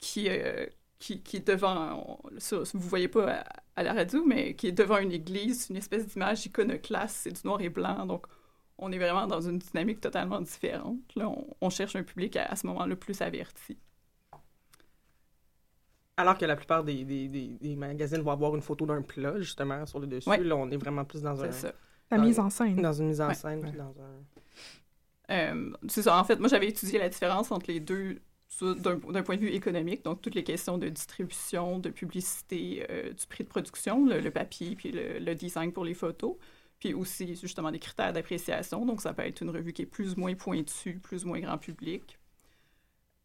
qui, 0.00 0.28
euh, 0.30 0.64
qui, 1.04 1.20
qui 1.22 1.36
est 1.36 1.46
devant, 1.46 2.18
on- 2.24 2.38
ça, 2.38 2.56
vous 2.72 2.88
voyez 2.88 3.08
pas 3.08 3.30
à, 3.40 3.44
à 3.76 3.82
la 3.82 3.92
radio, 3.92 4.24
mais 4.24 4.54
qui 4.54 4.68
est 4.68 4.72
devant 4.72 4.98
une 4.98 5.12
église, 5.12 5.68
une 5.70 5.76
espèce 5.76 6.06
d'image 6.06 6.46
iconoclaste, 6.46 7.16
c'est 7.22 7.32
du 7.32 7.40
noir 7.44 7.60
et 7.60 7.68
blanc, 7.68 8.06
donc 8.06 8.26
on 8.78 8.90
est 8.90 8.98
vraiment 8.98 9.26
dans 9.26 9.40
une 9.40 9.58
dynamique 9.58 10.00
totalement 10.00 10.40
différente. 10.40 10.98
Là, 11.14 11.28
on, 11.28 11.46
on 11.60 11.70
cherche 11.70 11.94
un 11.96 12.02
public 12.02 12.36
à, 12.36 12.44
à 12.46 12.56
ce 12.56 12.66
moment-là 12.68 12.96
plus 12.96 13.20
averti. 13.20 13.76
Alors 16.16 16.38
que 16.38 16.44
la 16.44 16.56
plupart 16.56 16.84
des, 16.84 17.04
des, 17.04 17.28
des, 17.28 17.48
des 17.60 17.76
magazines 17.76 18.20
vont 18.20 18.30
avoir 18.30 18.54
une 18.54 18.62
photo 18.62 18.86
d'un 18.86 19.02
plat, 19.02 19.38
justement, 19.40 19.84
sur 19.86 19.98
le 20.00 20.06
dessus. 20.06 20.28
Ouais. 20.28 20.38
Là, 20.38 20.56
on 20.56 20.70
est 20.70 20.76
vraiment 20.76 21.04
plus 21.04 21.22
dans 21.22 21.36
C'est 21.36 21.48
un... 21.48 21.52
ça. 21.52 21.72
La 22.10 22.16
dans- 22.18 22.22
mise 22.24 22.38
en 22.38 22.50
scène. 22.50 22.80
Dans 22.80 22.92
une 22.92 23.08
mise 23.08 23.20
en 23.20 23.28
Ouais. 23.28 23.34
scène, 23.34 23.60
puis 23.62 23.72
dans 23.72 23.94
un... 24.00 25.34
Euh, 25.34 25.70
c'est 25.88 26.02
ça. 26.02 26.16
En 26.18 26.24
fait, 26.24 26.38
moi, 26.38 26.48
j'avais 26.48 26.68
étudié 26.68 26.98
la 26.98 27.08
différence 27.08 27.50
entre 27.50 27.66
les 27.70 27.80
deux 27.80 28.20
d'un 28.62 29.22
point 29.22 29.36
de 29.36 29.40
vue 29.40 29.48
économique, 29.50 30.04
donc 30.04 30.22
toutes 30.22 30.34
les 30.34 30.44
questions 30.44 30.78
de 30.78 30.88
distribution, 30.88 31.78
de 31.78 31.90
publicité, 31.90 32.86
euh, 32.90 33.12
du 33.12 33.26
prix 33.26 33.44
de 33.44 33.48
production, 33.48 34.06
le, 34.06 34.20
le 34.20 34.30
papier, 34.30 34.76
puis 34.76 34.92
le, 34.92 35.18
le 35.18 35.34
design 35.34 35.72
pour 35.72 35.84
les 35.84 35.94
photos, 35.94 36.36
puis 36.78 36.94
aussi 36.94 37.34
justement 37.36 37.70
des 37.70 37.78
critères 37.78 38.12
d'appréciation. 38.12 38.84
Donc, 38.86 39.00
ça 39.00 39.12
peut 39.14 39.22
être 39.22 39.40
une 39.40 39.50
revue 39.50 39.72
qui 39.72 39.82
est 39.82 39.86
plus 39.86 40.14
ou 40.14 40.20
moins 40.20 40.34
pointue, 40.34 41.00
plus 41.02 41.24
ou 41.24 41.28
moins 41.28 41.40
grand 41.40 41.58
public. 41.58 42.18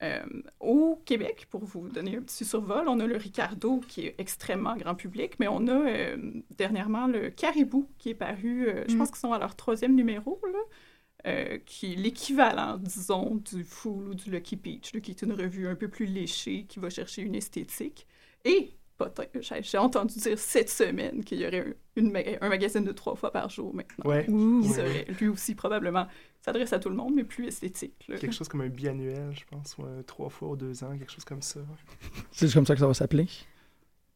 Euh, 0.01 0.23
au 0.61 1.01
Québec, 1.05 1.47
pour 1.49 1.65
vous 1.65 1.89
donner 1.89 2.15
un 2.15 2.21
petit 2.21 2.45
survol, 2.45 2.87
on 2.87 3.01
a 3.01 3.05
le 3.05 3.17
Ricardo 3.17 3.81
qui 3.85 4.05
est 4.05 4.15
extrêmement 4.17 4.77
grand 4.77 4.95
public, 4.95 5.33
mais 5.39 5.49
on 5.49 5.67
a 5.67 5.73
euh, 5.89 6.17
dernièrement 6.57 7.05
le 7.07 7.29
Caribou 7.31 7.85
qui 7.97 8.11
est 8.11 8.15
paru, 8.15 8.69
je 8.87 8.93
Mm. 8.95 8.97
pense 8.97 9.09
qu'ils 9.09 9.19
sont 9.19 9.33
à 9.33 9.39
leur 9.39 9.55
troisième 9.57 9.95
numéro, 9.95 10.39
là, 10.53 10.59
euh, 11.27 11.57
qui 11.65 11.93
est 11.93 11.95
l'équivalent, 11.95 12.77
disons, 12.77 13.35
du 13.35 13.63
Fool 13.63 14.09
ou 14.09 14.13
du 14.15 14.31
Lucky 14.31 14.55
Peach, 14.55 14.93
là, 14.93 14.99
qui 15.01 15.11
est 15.11 15.21
une 15.21 15.33
revue 15.33 15.67
un 15.67 15.75
peu 15.75 15.87
plus 15.87 16.05
léchée, 16.05 16.65
qui 16.67 16.79
va 16.79 16.89
chercher 16.89 17.21
une 17.23 17.35
esthétique. 17.35 18.07
Et, 18.45 18.73
j'ai 19.39 19.63
j'ai 19.63 19.77
entendu 19.77 20.19
dire 20.19 20.37
cette 20.37 20.69
semaine 20.69 21.23
qu'il 21.23 21.39
y 21.39 21.47
aurait 21.47 21.59
un, 21.61 21.73
une 21.95 22.11
ma- 22.11 22.19
un 22.41 22.49
magazine 22.49 22.83
de 22.83 22.91
trois 22.91 23.15
fois 23.15 23.31
par 23.31 23.49
jour 23.49 23.73
maintenant. 23.73 24.09
Ouais. 24.09 24.25
Qui 24.25 24.31
Ouh. 24.31 24.63
serait, 24.73 25.05
lui 25.19 25.27
aussi, 25.29 25.55
probablement, 25.55 26.05
s'adresse 26.41 26.73
à 26.73 26.79
tout 26.79 26.89
le 26.89 26.95
monde, 26.95 27.13
mais 27.15 27.23
plus 27.23 27.47
esthétique. 27.47 28.05
là. 28.09 28.17
Quelque 28.17 28.33
chose 28.35 28.47
comme 28.49 28.61
un 28.61 28.67
biannuel, 28.69 29.31
je 29.33 29.43
pense, 29.49 29.77
ou 29.77 29.83
un 29.83 30.03
trois 30.03 30.29
fois 30.29 30.49
ou 30.49 30.55
deux 30.57 30.83
ans, 30.83 30.97
quelque 30.97 31.11
chose 31.11 31.23
comme 31.25 31.41
ça. 31.41 31.61
C'est 32.31 32.51
comme 32.53 32.65
ça 32.65 32.73
que 32.73 32.79
ça 32.81 32.87
va 32.87 32.93
s'appeler? 32.93 33.27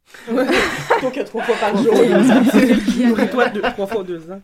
Plutôt 0.26 1.12
que 1.12 1.24
trois 1.24 1.44
fois 1.44 1.56
par 1.56 1.78
jour. 1.82 1.94
Deux- 3.54 3.62
trois 3.72 3.88
fois 3.88 4.04
deux 4.04 4.32
ans. 4.32 4.42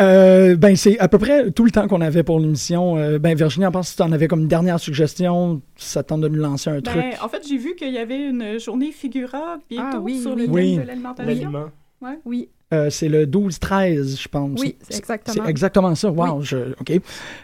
Euh, 0.00 0.56
ben, 0.56 0.76
c'est 0.76 0.98
à 0.98 1.08
peu 1.08 1.18
près 1.18 1.50
tout 1.50 1.64
le 1.64 1.70
temps 1.70 1.86
qu'on 1.86 2.00
avait 2.00 2.22
pour 2.22 2.40
l'émission. 2.40 2.96
Euh, 2.96 3.18
ben, 3.18 3.36
Virginie, 3.36 3.66
en 3.66 3.72
pense 3.72 3.92
que 3.92 3.96
tu 3.96 4.02
en 4.02 4.12
avais 4.12 4.28
comme 4.28 4.40
une 4.40 4.48
dernière 4.48 4.80
suggestion? 4.80 5.60
Ça 5.76 6.02
tente 6.02 6.22
de 6.22 6.28
nous 6.28 6.40
lancer 6.40 6.70
un 6.70 6.80
Ben, 6.80 6.82
truc. 6.82 7.04
en 7.22 7.28
fait, 7.28 7.46
j'ai 7.48 7.58
vu 7.58 7.74
qu'il 7.74 7.92
y 7.92 7.98
avait 7.98 8.28
une 8.28 8.58
journée 8.58 8.92
Figura 8.92 9.58
bientôt 9.68 9.98
Ah 9.98 10.00
oui, 10.00 10.20
sur 10.20 10.32
oui. 10.34 10.36
le 10.36 10.44
thème 10.46 10.54
Oui. 10.54 10.76
de 10.78 10.82
l'alimentation. 10.82 11.26
L'aliment. 11.28 11.64
Ouais. 12.00 12.18
Oui. 12.24 12.48
Euh, 12.72 12.88
c'est 12.88 13.08
le 13.08 13.26
12-13, 13.26 14.20
je 14.22 14.28
pense. 14.28 14.58
Oui, 14.60 14.76
c'est 14.88 14.96
exactement. 14.98 15.44
C'est 15.44 15.50
exactement 15.50 15.94
ça. 15.94 16.10
Wow, 16.10 16.40
je, 16.42 16.56
OK. 16.80 16.92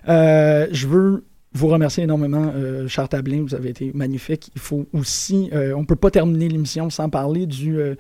Euh, 0.09 0.67
je 0.71 0.87
veux 0.87 1.25
vous 1.53 1.67
remercier 1.69 2.05
énormément, 2.05 2.53
euh, 2.55 2.87
cher 2.87 3.09
Tablin. 3.09 3.43
Vous 3.43 3.55
avez 3.55 3.71
été 3.71 3.91
magnifique. 3.95 4.51
Il 4.55 4.61
faut 4.61 4.87
aussi... 4.93 5.51
euh, 5.53 5.75
on 5.77 5.85
peut 5.85 5.97
pas 5.97 6.11
terminer 6.11 6.49
l'émission 6.49 6.91
sans 6.91 7.09
parler 7.11 7.47
du... 7.47 7.79
euh, 7.79 7.97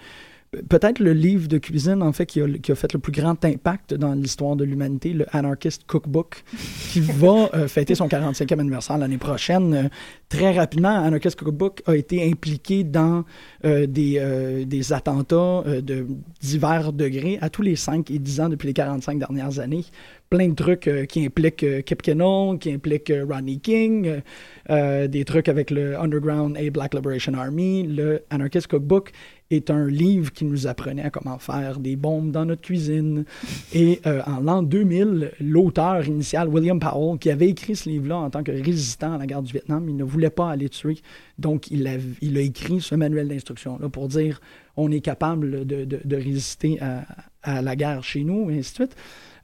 Peut-être 0.68 1.00
le 1.00 1.12
livre 1.12 1.48
de 1.48 1.58
cuisine, 1.58 2.02
en 2.02 2.12
fait, 2.12 2.24
qui 2.24 2.40
a, 2.40 2.46
qui 2.48 2.70
a 2.70 2.74
fait 2.76 2.92
le 2.92 3.00
plus 3.00 3.12
grand 3.12 3.44
impact 3.44 3.94
dans 3.94 4.14
l'histoire 4.14 4.54
de 4.54 4.64
l'humanité, 4.64 5.12
le 5.12 5.26
Anarchist 5.32 5.84
Cookbook, 5.86 6.44
qui 6.92 7.00
va 7.00 7.50
euh, 7.54 7.68
fêter 7.68 7.94
son 7.94 8.06
45e 8.06 8.60
anniversaire 8.60 8.96
l'année 8.96 9.18
prochaine. 9.18 9.74
Euh, 9.74 9.88
très 10.28 10.56
rapidement, 10.56 11.04
Anarchist 11.04 11.38
Cookbook 11.38 11.82
a 11.86 11.96
été 11.96 12.30
impliqué 12.30 12.84
dans 12.84 13.24
euh, 13.64 13.86
des, 13.86 14.64
des 14.66 14.92
attentats 14.92 15.64
de 15.82 16.06
divers 16.40 16.92
degrés 16.92 17.38
à 17.40 17.50
tous 17.50 17.62
les 17.62 17.76
5 17.76 18.10
et 18.10 18.18
10 18.18 18.40
ans 18.40 18.48
depuis 18.48 18.68
les 18.68 18.74
45 18.74 19.18
dernières 19.18 19.58
années. 19.58 19.84
Plein 20.30 20.48
de 20.48 20.54
trucs 20.54 20.90
qui 21.08 21.24
impliquent 21.24 21.84
Kip 21.84 22.02
Kennel, 22.02 22.58
qui 22.58 22.72
impliquent 22.72 23.12
Rodney 23.28 23.58
King, 23.58 24.22
des 24.68 25.24
trucs 25.24 25.48
avec 25.48 25.70
le 25.70 25.96
Underground 25.96 26.56
A 26.56 26.68
Black 26.70 26.94
Liberation 26.94 27.34
Army. 27.34 27.84
Le 27.84 28.24
Anarchist 28.30 28.66
Cookbook 28.66 29.12
est 29.50 29.70
un 29.70 29.86
livre 29.86 30.32
qui 30.32 30.44
nous 30.44 30.66
apprenait 30.66 31.02
à 31.04 31.10
comment 31.10 31.38
faire 31.38 31.78
des 31.78 31.96
bombes 31.96 32.30
dans 32.32 32.44
notre 32.44 32.62
cuisine. 32.62 33.24
Et 33.74 34.00
euh, 34.06 34.20
en 34.26 34.40
l'an 34.40 34.62
2000, 34.62 35.32
l'auteur 35.40 36.06
initial, 36.06 36.48
William 36.48 36.80
Powell, 36.80 37.18
qui 37.18 37.30
avait 37.30 37.48
écrit 37.48 37.76
ce 37.76 37.88
livre-là 37.88 38.16
en 38.16 38.30
tant 38.30 38.42
que 38.42 38.50
résistant 38.52 39.14
à 39.14 39.18
la 39.18 39.26
guerre 39.26 39.42
du 39.42 39.52
Vietnam, 39.52 39.88
il 39.88 39.96
ne 39.96 40.04
voulait 40.04 40.30
pas 40.30 40.50
aller 40.50 40.68
tuer. 40.68 40.98
Donc, 41.38 41.70
il 41.70 41.86
a, 41.86 41.92
il 42.20 42.36
a 42.36 42.40
écrit 42.40 42.80
ce 42.80 42.94
manuel 42.94 43.28
d'instruction-là 43.28 43.88
pour 43.88 44.08
dire 44.08 44.40
on 44.76 44.90
est 44.90 45.00
capable 45.00 45.64
de, 45.64 45.84
de- 45.84 46.00
de 46.04 46.16
résister 46.16 46.78
à, 46.82 47.04
à 47.42 47.62
la 47.62 47.76
guerre 47.76 48.04
chez 48.04 48.24
nous, 48.24 48.50
et 48.50 48.58
ainsi 48.58 48.72
de 48.72 48.74
suite. 48.76 48.96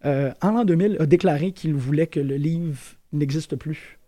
Euh, 0.04 0.32
en 0.42 0.50
l'an 0.50 0.64
2000, 0.64 0.96
a 0.98 1.06
déclaré 1.06 1.52
qu'il 1.52 1.74
voulait 1.74 2.08
que 2.08 2.18
le 2.20 2.34
livre 2.36 2.76
n'existe 3.12 3.54
plus. 3.56 3.98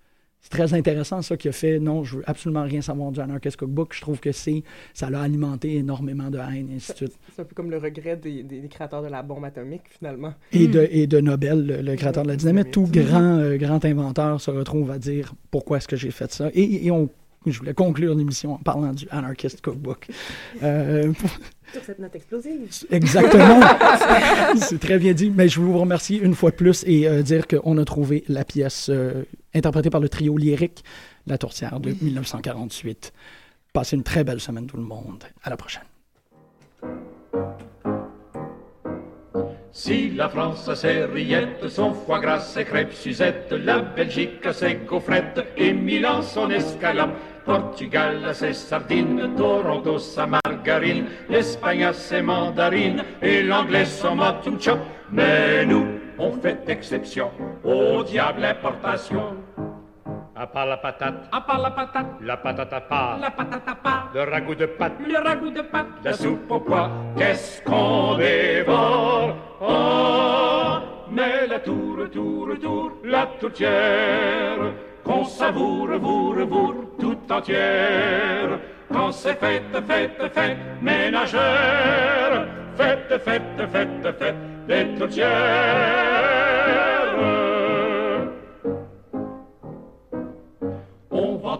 C'est 0.44 0.50
très 0.50 0.74
intéressant, 0.74 1.22
ça, 1.22 1.38
qui 1.38 1.48
a 1.48 1.52
fait 1.52 1.78
non, 1.78 2.04
je 2.04 2.18
veux 2.18 2.22
absolument 2.26 2.64
rien 2.64 2.82
savoir 2.82 3.10
du 3.12 3.18
Anarchist 3.18 3.56
Cookbook. 3.56 3.94
Je 3.94 4.02
trouve 4.02 4.20
que 4.20 4.30
c'est, 4.30 4.62
ça 4.92 5.08
l'a 5.08 5.22
alimenté 5.22 5.76
énormément 5.76 6.28
de 6.30 6.36
haine, 6.36 6.68
et 6.70 6.76
ainsi 6.76 6.92
de 6.92 6.96
suite. 6.98 7.18
C'est 7.34 7.40
un 7.40 7.44
peu 7.46 7.54
comme 7.54 7.70
le 7.70 7.78
regret 7.78 8.18
des, 8.18 8.42
des- 8.42 8.60
des 8.60 8.68
créateurs 8.68 9.02
de 9.02 9.08
la 9.08 9.22
bombe 9.22 9.46
atomique, 9.46 9.84
finalement. 9.88 10.34
Et, 10.52 10.66
de, 10.68 10.86
et 10.90 11.06
de 11.06 11.18
Nobel, 11.20 11.66
le, 11.66 11.80
le 11.80 11.96
créateur 11.96 12.24
de 12.24 12.28
la 12.28 12.36
dynamite, 12.36 12.70
tout 12.72 12.86
grand, 12.86 13.38
euh, 13.38 13.56
grand 13.56 13.82
inventeur 13.86 14.38
se 14.38 14.50
retrouve 14.50 14.90
à 14.90 14.98
dire 14.98 15.32
pourquoi 15.50 15.78
est-ce 15.78 15.88
que 15.88 15.96
j'ai 15.96 16.10
fait 16.10 16.30
ça. 16.30 16.50
Et, 16.52 16.86
et 16.86 16.90
on, 16.90 17.08
je 17.52 17.58
voulais 17.58 17.74
conclure 17.74 18.14
l'émission 18.14 18.54
en 18.54 18.58
parlant 18.58 18.92
du 18.92 19.06
Anarchist 19.10 19.60
Cookbook. 19.60 20.08
Euh, 20.62 21.12
pour- 21.12 21.30
Sur 21.72 21.82
cette 21.84 21.98
note 21.98 22.14
explosive. 22.14 22.68
Exactement. 22.90 23.60
C'est 24.56 24.80
très 24.80 24.98
bien 24.98 25.12
dit. 25.12 25.30
Mais 25.34 25.48
je 25.48 25.60
vous 25.60 25.78
remercier 25.78 26.20
une 26.20 26.34
fois 26.34 26.50
de 26.50 26.56
plus 26.56 26.84
et 26.86 27.06
euh, 27.08 27.22
dire 27.22 27.46
qu'on 27.46 27.78
a 27.78 27.84
trouvé 27.84 28.24
la 28.28 28.44
pièce 28.44 28.88
euh, 28.90 29.24
interprétée 29.54 29.90
par 29.90 30.00
le 30.00 30.08
trio 30.08 30.36
lyrique 30.36 30.84
La 31.26 31.38
Tourtière 31.38 31.80
de 31.80 31.90
1948. 32.00 33.12
Passez 33.72 33.96
une 33.96 34.02
très 34.04 34.22
belle 34.24 34.40
semaine 34.40 34.66
tout 34.66 34.76
le 34.76 34.82
monde. 34.84 35.24
À 35.42 35.50
la 35.50 35.56
prochaine. 35.56 35.82
Si 39.76 40.10
la 40.10 40.28
France 40.28 40.68
a 40.68 40.76
ses 40.76 41.04
rillettes, 41.04 41.66
son 41.68 41.94
foie 41.94 42.20
gras, 42.20 42.38
ses 42.38 42.64
crêpes 42.64 42.92
Suzette, 42.92 43.50
la 43.50 43.80
Belgique 43.80 44.46
a 44.46 44.52
ses 44.52 44.76
gaufrettes 44.76 45.44
et 45.56 45.72
Milan 45.72 46.22
son 46.22 46.48
escalope, 46.48 47.10
Portugal 47.44 48.24
a 48.24 48.32
ses 48.32 48.52
sardines, 48.52 49.34
Toronto 49.36 49.98
sa 49.98 50.26
margarine, 50.26 51.06
l'Espagne 51.28 51.86
a 51.86 51.92
ses 51.92 52.22
mandarines 52.22 53.02
et 53.20 53.42
l'anglais 53.42 53.84
son 53.84 54.14
mutton 54.14 54.60
chop. 54.60 54.78
Mais 55.10 55.66
nous, 55.66 55.86
on 56.20 56.30
fait 56.30 56.60
exception, 56.68 57.32
au 57.64 58.04
diable 58.04 58.42
l'importation. 58.42 59.34
À 60.36 60.48
part 60.48 60.66
la 60.66 60.76
patate, 60.78 61.14
à 61.30 61.40
part 61.42 61.60
la 61.62 61.70
patate, 61.70 62.06
la 62.20 62.36
patate 62.36 62.72
à 62.72 62.80
part, 62.80 63.18
la 63.20 63.30
patate 63.30 63.68
à 63.68 63.74
part, 63.76 64.10
le 64.12 64.22
ragoût 64.22 64.56
de 64.56 64.66
pâte, 64.66 64.94
le 65.06 65.16
ragoût 65.16 65.50
de 65.50 65.62
pâte, 65.62 65.86
la 66.02 66.12
soupe 66.12 66.50
au 66.50 66.58
pois, 66.58 66.90
qu'est-ce 67.16 67.62
qu'on 67.62 68.16
dévore? 68.16 69.36
Oh, 69.60 70.78
mais 71.08 71.46
la 71.46 71.60
tour, 71.60 72.10
tour, 72.12 72.48
tour, 72.60 72.92
la 73.04 73.26
tourtière, 73.38 74.58
qu'on 75.04 75.24
savoure, 75.24 75.96
vour, 75.98 76.34
vour, 76.34 76.74
tout 76.98 77.32
entière, 77.32 78.58
quand 78.92 79.12
c'est 79.12 79.38
fête, 79.38 79.62
fête, 79.86 80.32
fête, 80.32 80.58
ménagère, 80.82 82.48
fête, 82.74 83.22
fête, 83.22 83.68
fête, 83.70 84.18
fête, 84.18 84.36
des 84.66 84.94
tourtières. 84.98 86.43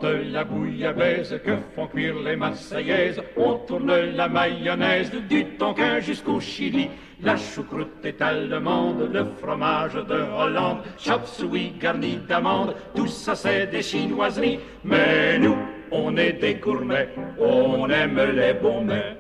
La 0.03 0.43
bouillabaisse 0.43 1.35
que 1.45 1.57
font 1.75 1.87
cuire 1.87 2.17
les 2.19 2.35
Marseillaises. 2.35 3.23
On 3.37 3.55
tourne 3.59 3.95
la 4.17 4.29
mayonnaise 4.29 5.13
du 5.29 5.45
Tonkin 5.57 6.01
jusqu'au 6.01 6.41
Chili. 6.41 6.91
La 7.23 7.37
choucroute 7.37 8.05
est 8.05 8.21
allemande, 8.21 9.09
le 9.13 9.25
fromage 9.39 9.95
de 9.95 10.21
Hollande, 10.37 10.79
chop 10.99 11.25
suey 11.27 11.73
garni 11.79 12.19
d'amandes, 12.29 12.75
tout 12.97 13.07
ça 13.07 13.37
c'est 13.37 13.69
des 13.69 13.83
chinoiseries. 13.83 14.59
Mais 14.83 15.39
nous, 15.39 15.57
on 15.93 16.17
est 16.17 16.33
des 16.33 16.55
gourmets, 16.55 17.11
on 17.39 17.89
aime 17.89 18.21
les 18.35 18.53
bons 18.55 18.83
mets. 18.83 19.17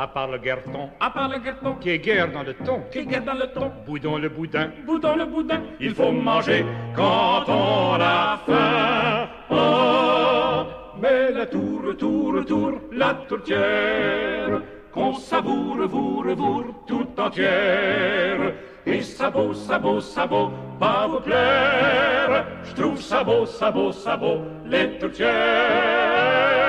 À 0.00 0.06
part 0.06 0.28
le 0.28 0.38
guerton, 0.38 0.88
à 0.98 1.10
part 1.10 1.28
le 1.28 1.38
guerton, 1.40 1.74
qui 1.74 1.90
est 1.90 1.98
guerre 1.98 2.32
dans 2.32 2.42
le 2.42 2.54
ton, 2.54 2.84
qui 2.90 3.00
est 3.00 3.04
guerre 3.04 3.22
dans 3.22 3.34
le 3.34 3.48
ton, 3.48 3.70
boudon 3.84 4.16
le 4.16 4.30
boudin, 4.30 4.70
boudon 4.86 5.14
le 5.14 5.26
boudin, 5.26 5.60
il 5.78 5.94
faut 5.94 6.10
manger 6.10 6.64
quand 6.96 7.44
on 7.46 7.98
a 8.00 8.40
faim. 8.46 9.28
Oh, 9.50 10.64
mais 11.02 11.30
la 11.32 11.44
tour, 11.44 11.94
tour, 11.98 12.42
tour, 12.46 12.80
la 12.90 13.12
tourtière, 13.28 14.62
qu'on 14.90 15.12
savoure, 15.12 15.86
voure, 15.86 16.34
voure, 16.34 16.74
tout 16.86 17.08
entière. 17.18 18.54
Et 18.86 19.02
sabot, 19.02 19.52
sabot, 19.52 20.00
sabot, 20.00 20.50
pas 20.78 21.08
vous 21.08 21.20
plaire, 21.20 22.46
je 22.64 22.74
trouve 22.74 22.98
sabot, 22.98 23.44
sabot, 23.44 23.92
sabot, 23.92 24.40
les 24.64 24.98
tourtières. 24.98 26.59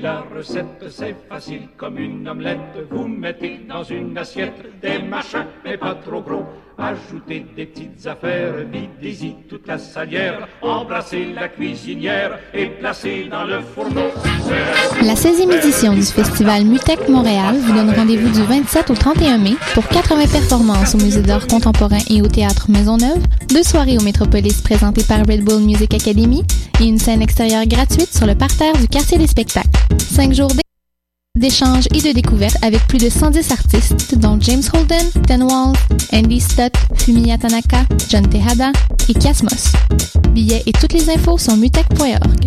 La 0.00 0.20
recette, 0.34 0.88
c'est 0.88 1.16
facile 1.28 1.68
comme 1.76 1.98
une 1.98 2.28
omelette. 2.28 2.86
Vous 2.90 3.08
mettez 3.08 3.58
dans 3.68 3.82
une 3.82 4.16
assiette 4.16 4.80
des 4.80 4.98
machins, 4.98 5.46
mais 5.64 5.76
pas 5.76 5.94
trop 5.94 6.20
gros. 6.20 6.46
Ajoutez 6.80 7.44
des 7.56 7.66
petites 7.66 8.06
affaires, 8.06 8.54
toute 9.48 9.66
la 9.66 9.78
salière. 9.78 10.46
Embrassez 10.62 11.26
la 11.34 11.48
cuisinière 11.48 12.38
et 12.54 12.66
placez 12.66 13.28
dans 13.28 13.42
le 13.42 13.60
fourneau. 13.60 14.12
La 15.02 15.14
16e 15.14 15.52
édition 15.58 15.92
du 15.92 16.02
festival 16.02 16.64
Mutec 16.64 17.08
Montréal 17.08 17.56
vous 17.58 17.72
donne 17.72 17.90
rendez-vous 17.90 18.30
du 18.30 18.44
27 18.44 18.90
au 18.90 18.94
31 18.94 19.38
mai 19.38 19.56
pour 19.74 19.88
80 19.88 20.26
performances 20.28 20.94
au 20.94 20.98
Musée 20.98 21.22
d'art 21.22 21.48
contemporain 21.48 21.98
et 22.10 22.22
au 22.22 22.28
Théâtre 22.28 22.70
Maisonneuve, 22.70 23.22
deux 23.48 23.64
soirées 23.64 23.98
au 23.98 24.02
Métropolis 24.02 24.62
présentées 24.62 25.02
par 25.02 25.18
Red 25.18 25.42
Bull 25.42 25.62
Music 25.62 25.92
Academy 25.92 26.44
et 26.80 26.84
une 26.84 26.98
scène 26.98 27.22
extérieure 27.22 27.66
gratuite 27.66 28.14
sur 28.14 28.26
le 28.26 28.36
parterre 28.36 28.74
du 28.74 28.86
quartier 28.86 29.18
des 29.18 29.26
spectacles. 29.26 29.68
Cinq 29.98 30.32
jours 30.32 30.52
d'échanges 31.38 31.86
et 31.94 32.00
de 32.00 32.12
découvertes 32.12 32.56
avec 32.62 32.86
plus 32.86 32.98
de 32.98 33.08
110 33.08 33.50
artistes, 33.52 34.18
dont 34.18 34.38
James 34.40 34.62
Holden, 34.72 35.06
Ten 35.26 35.42
Walls, 35.42 35.76
Andy 36.12 36.40
Stott, 36.40 36.72
Fumiya 36.96 37.38
Tanaka, 37.38 37.84
John 38.08 38.28
Tejada 38.28 38.72
et 39.08 39.14
Kiasmos. 39.14 39.72
Billets 40.30 40.62
et 40.66 40.72
toutes 40.72 40.92
les 40.92 41.08
infos 41.10 41.38
sur 41.38 41.56
mutec.org. 41.56 42.46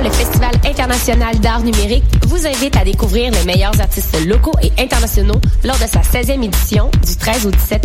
Le 0.00 0.10
Festival 0.10 0.50
international 0.64 1.38
d'art 1.38 1.60
numérique, 1.60 2.02
vous 2.26 2.46
invite 2.46 2.76
à 2.76 2.84
découvrir 2.84 3.30
les 3.30 3.44
meilleurs 3.44 3.78
artistes 3.80 4.18
locaux 4.26 4.54
et 4.60 4.72
internationaux 4.82 5.40
lors 5.62 5.76
de 5.76 5.86
sa 5.86 6.00
16e 6.00 6.42
édition 6.42 6.90
du 7.06 7.14
13 7.14 7.46
au 7.46 7.50
17 7.50 7.80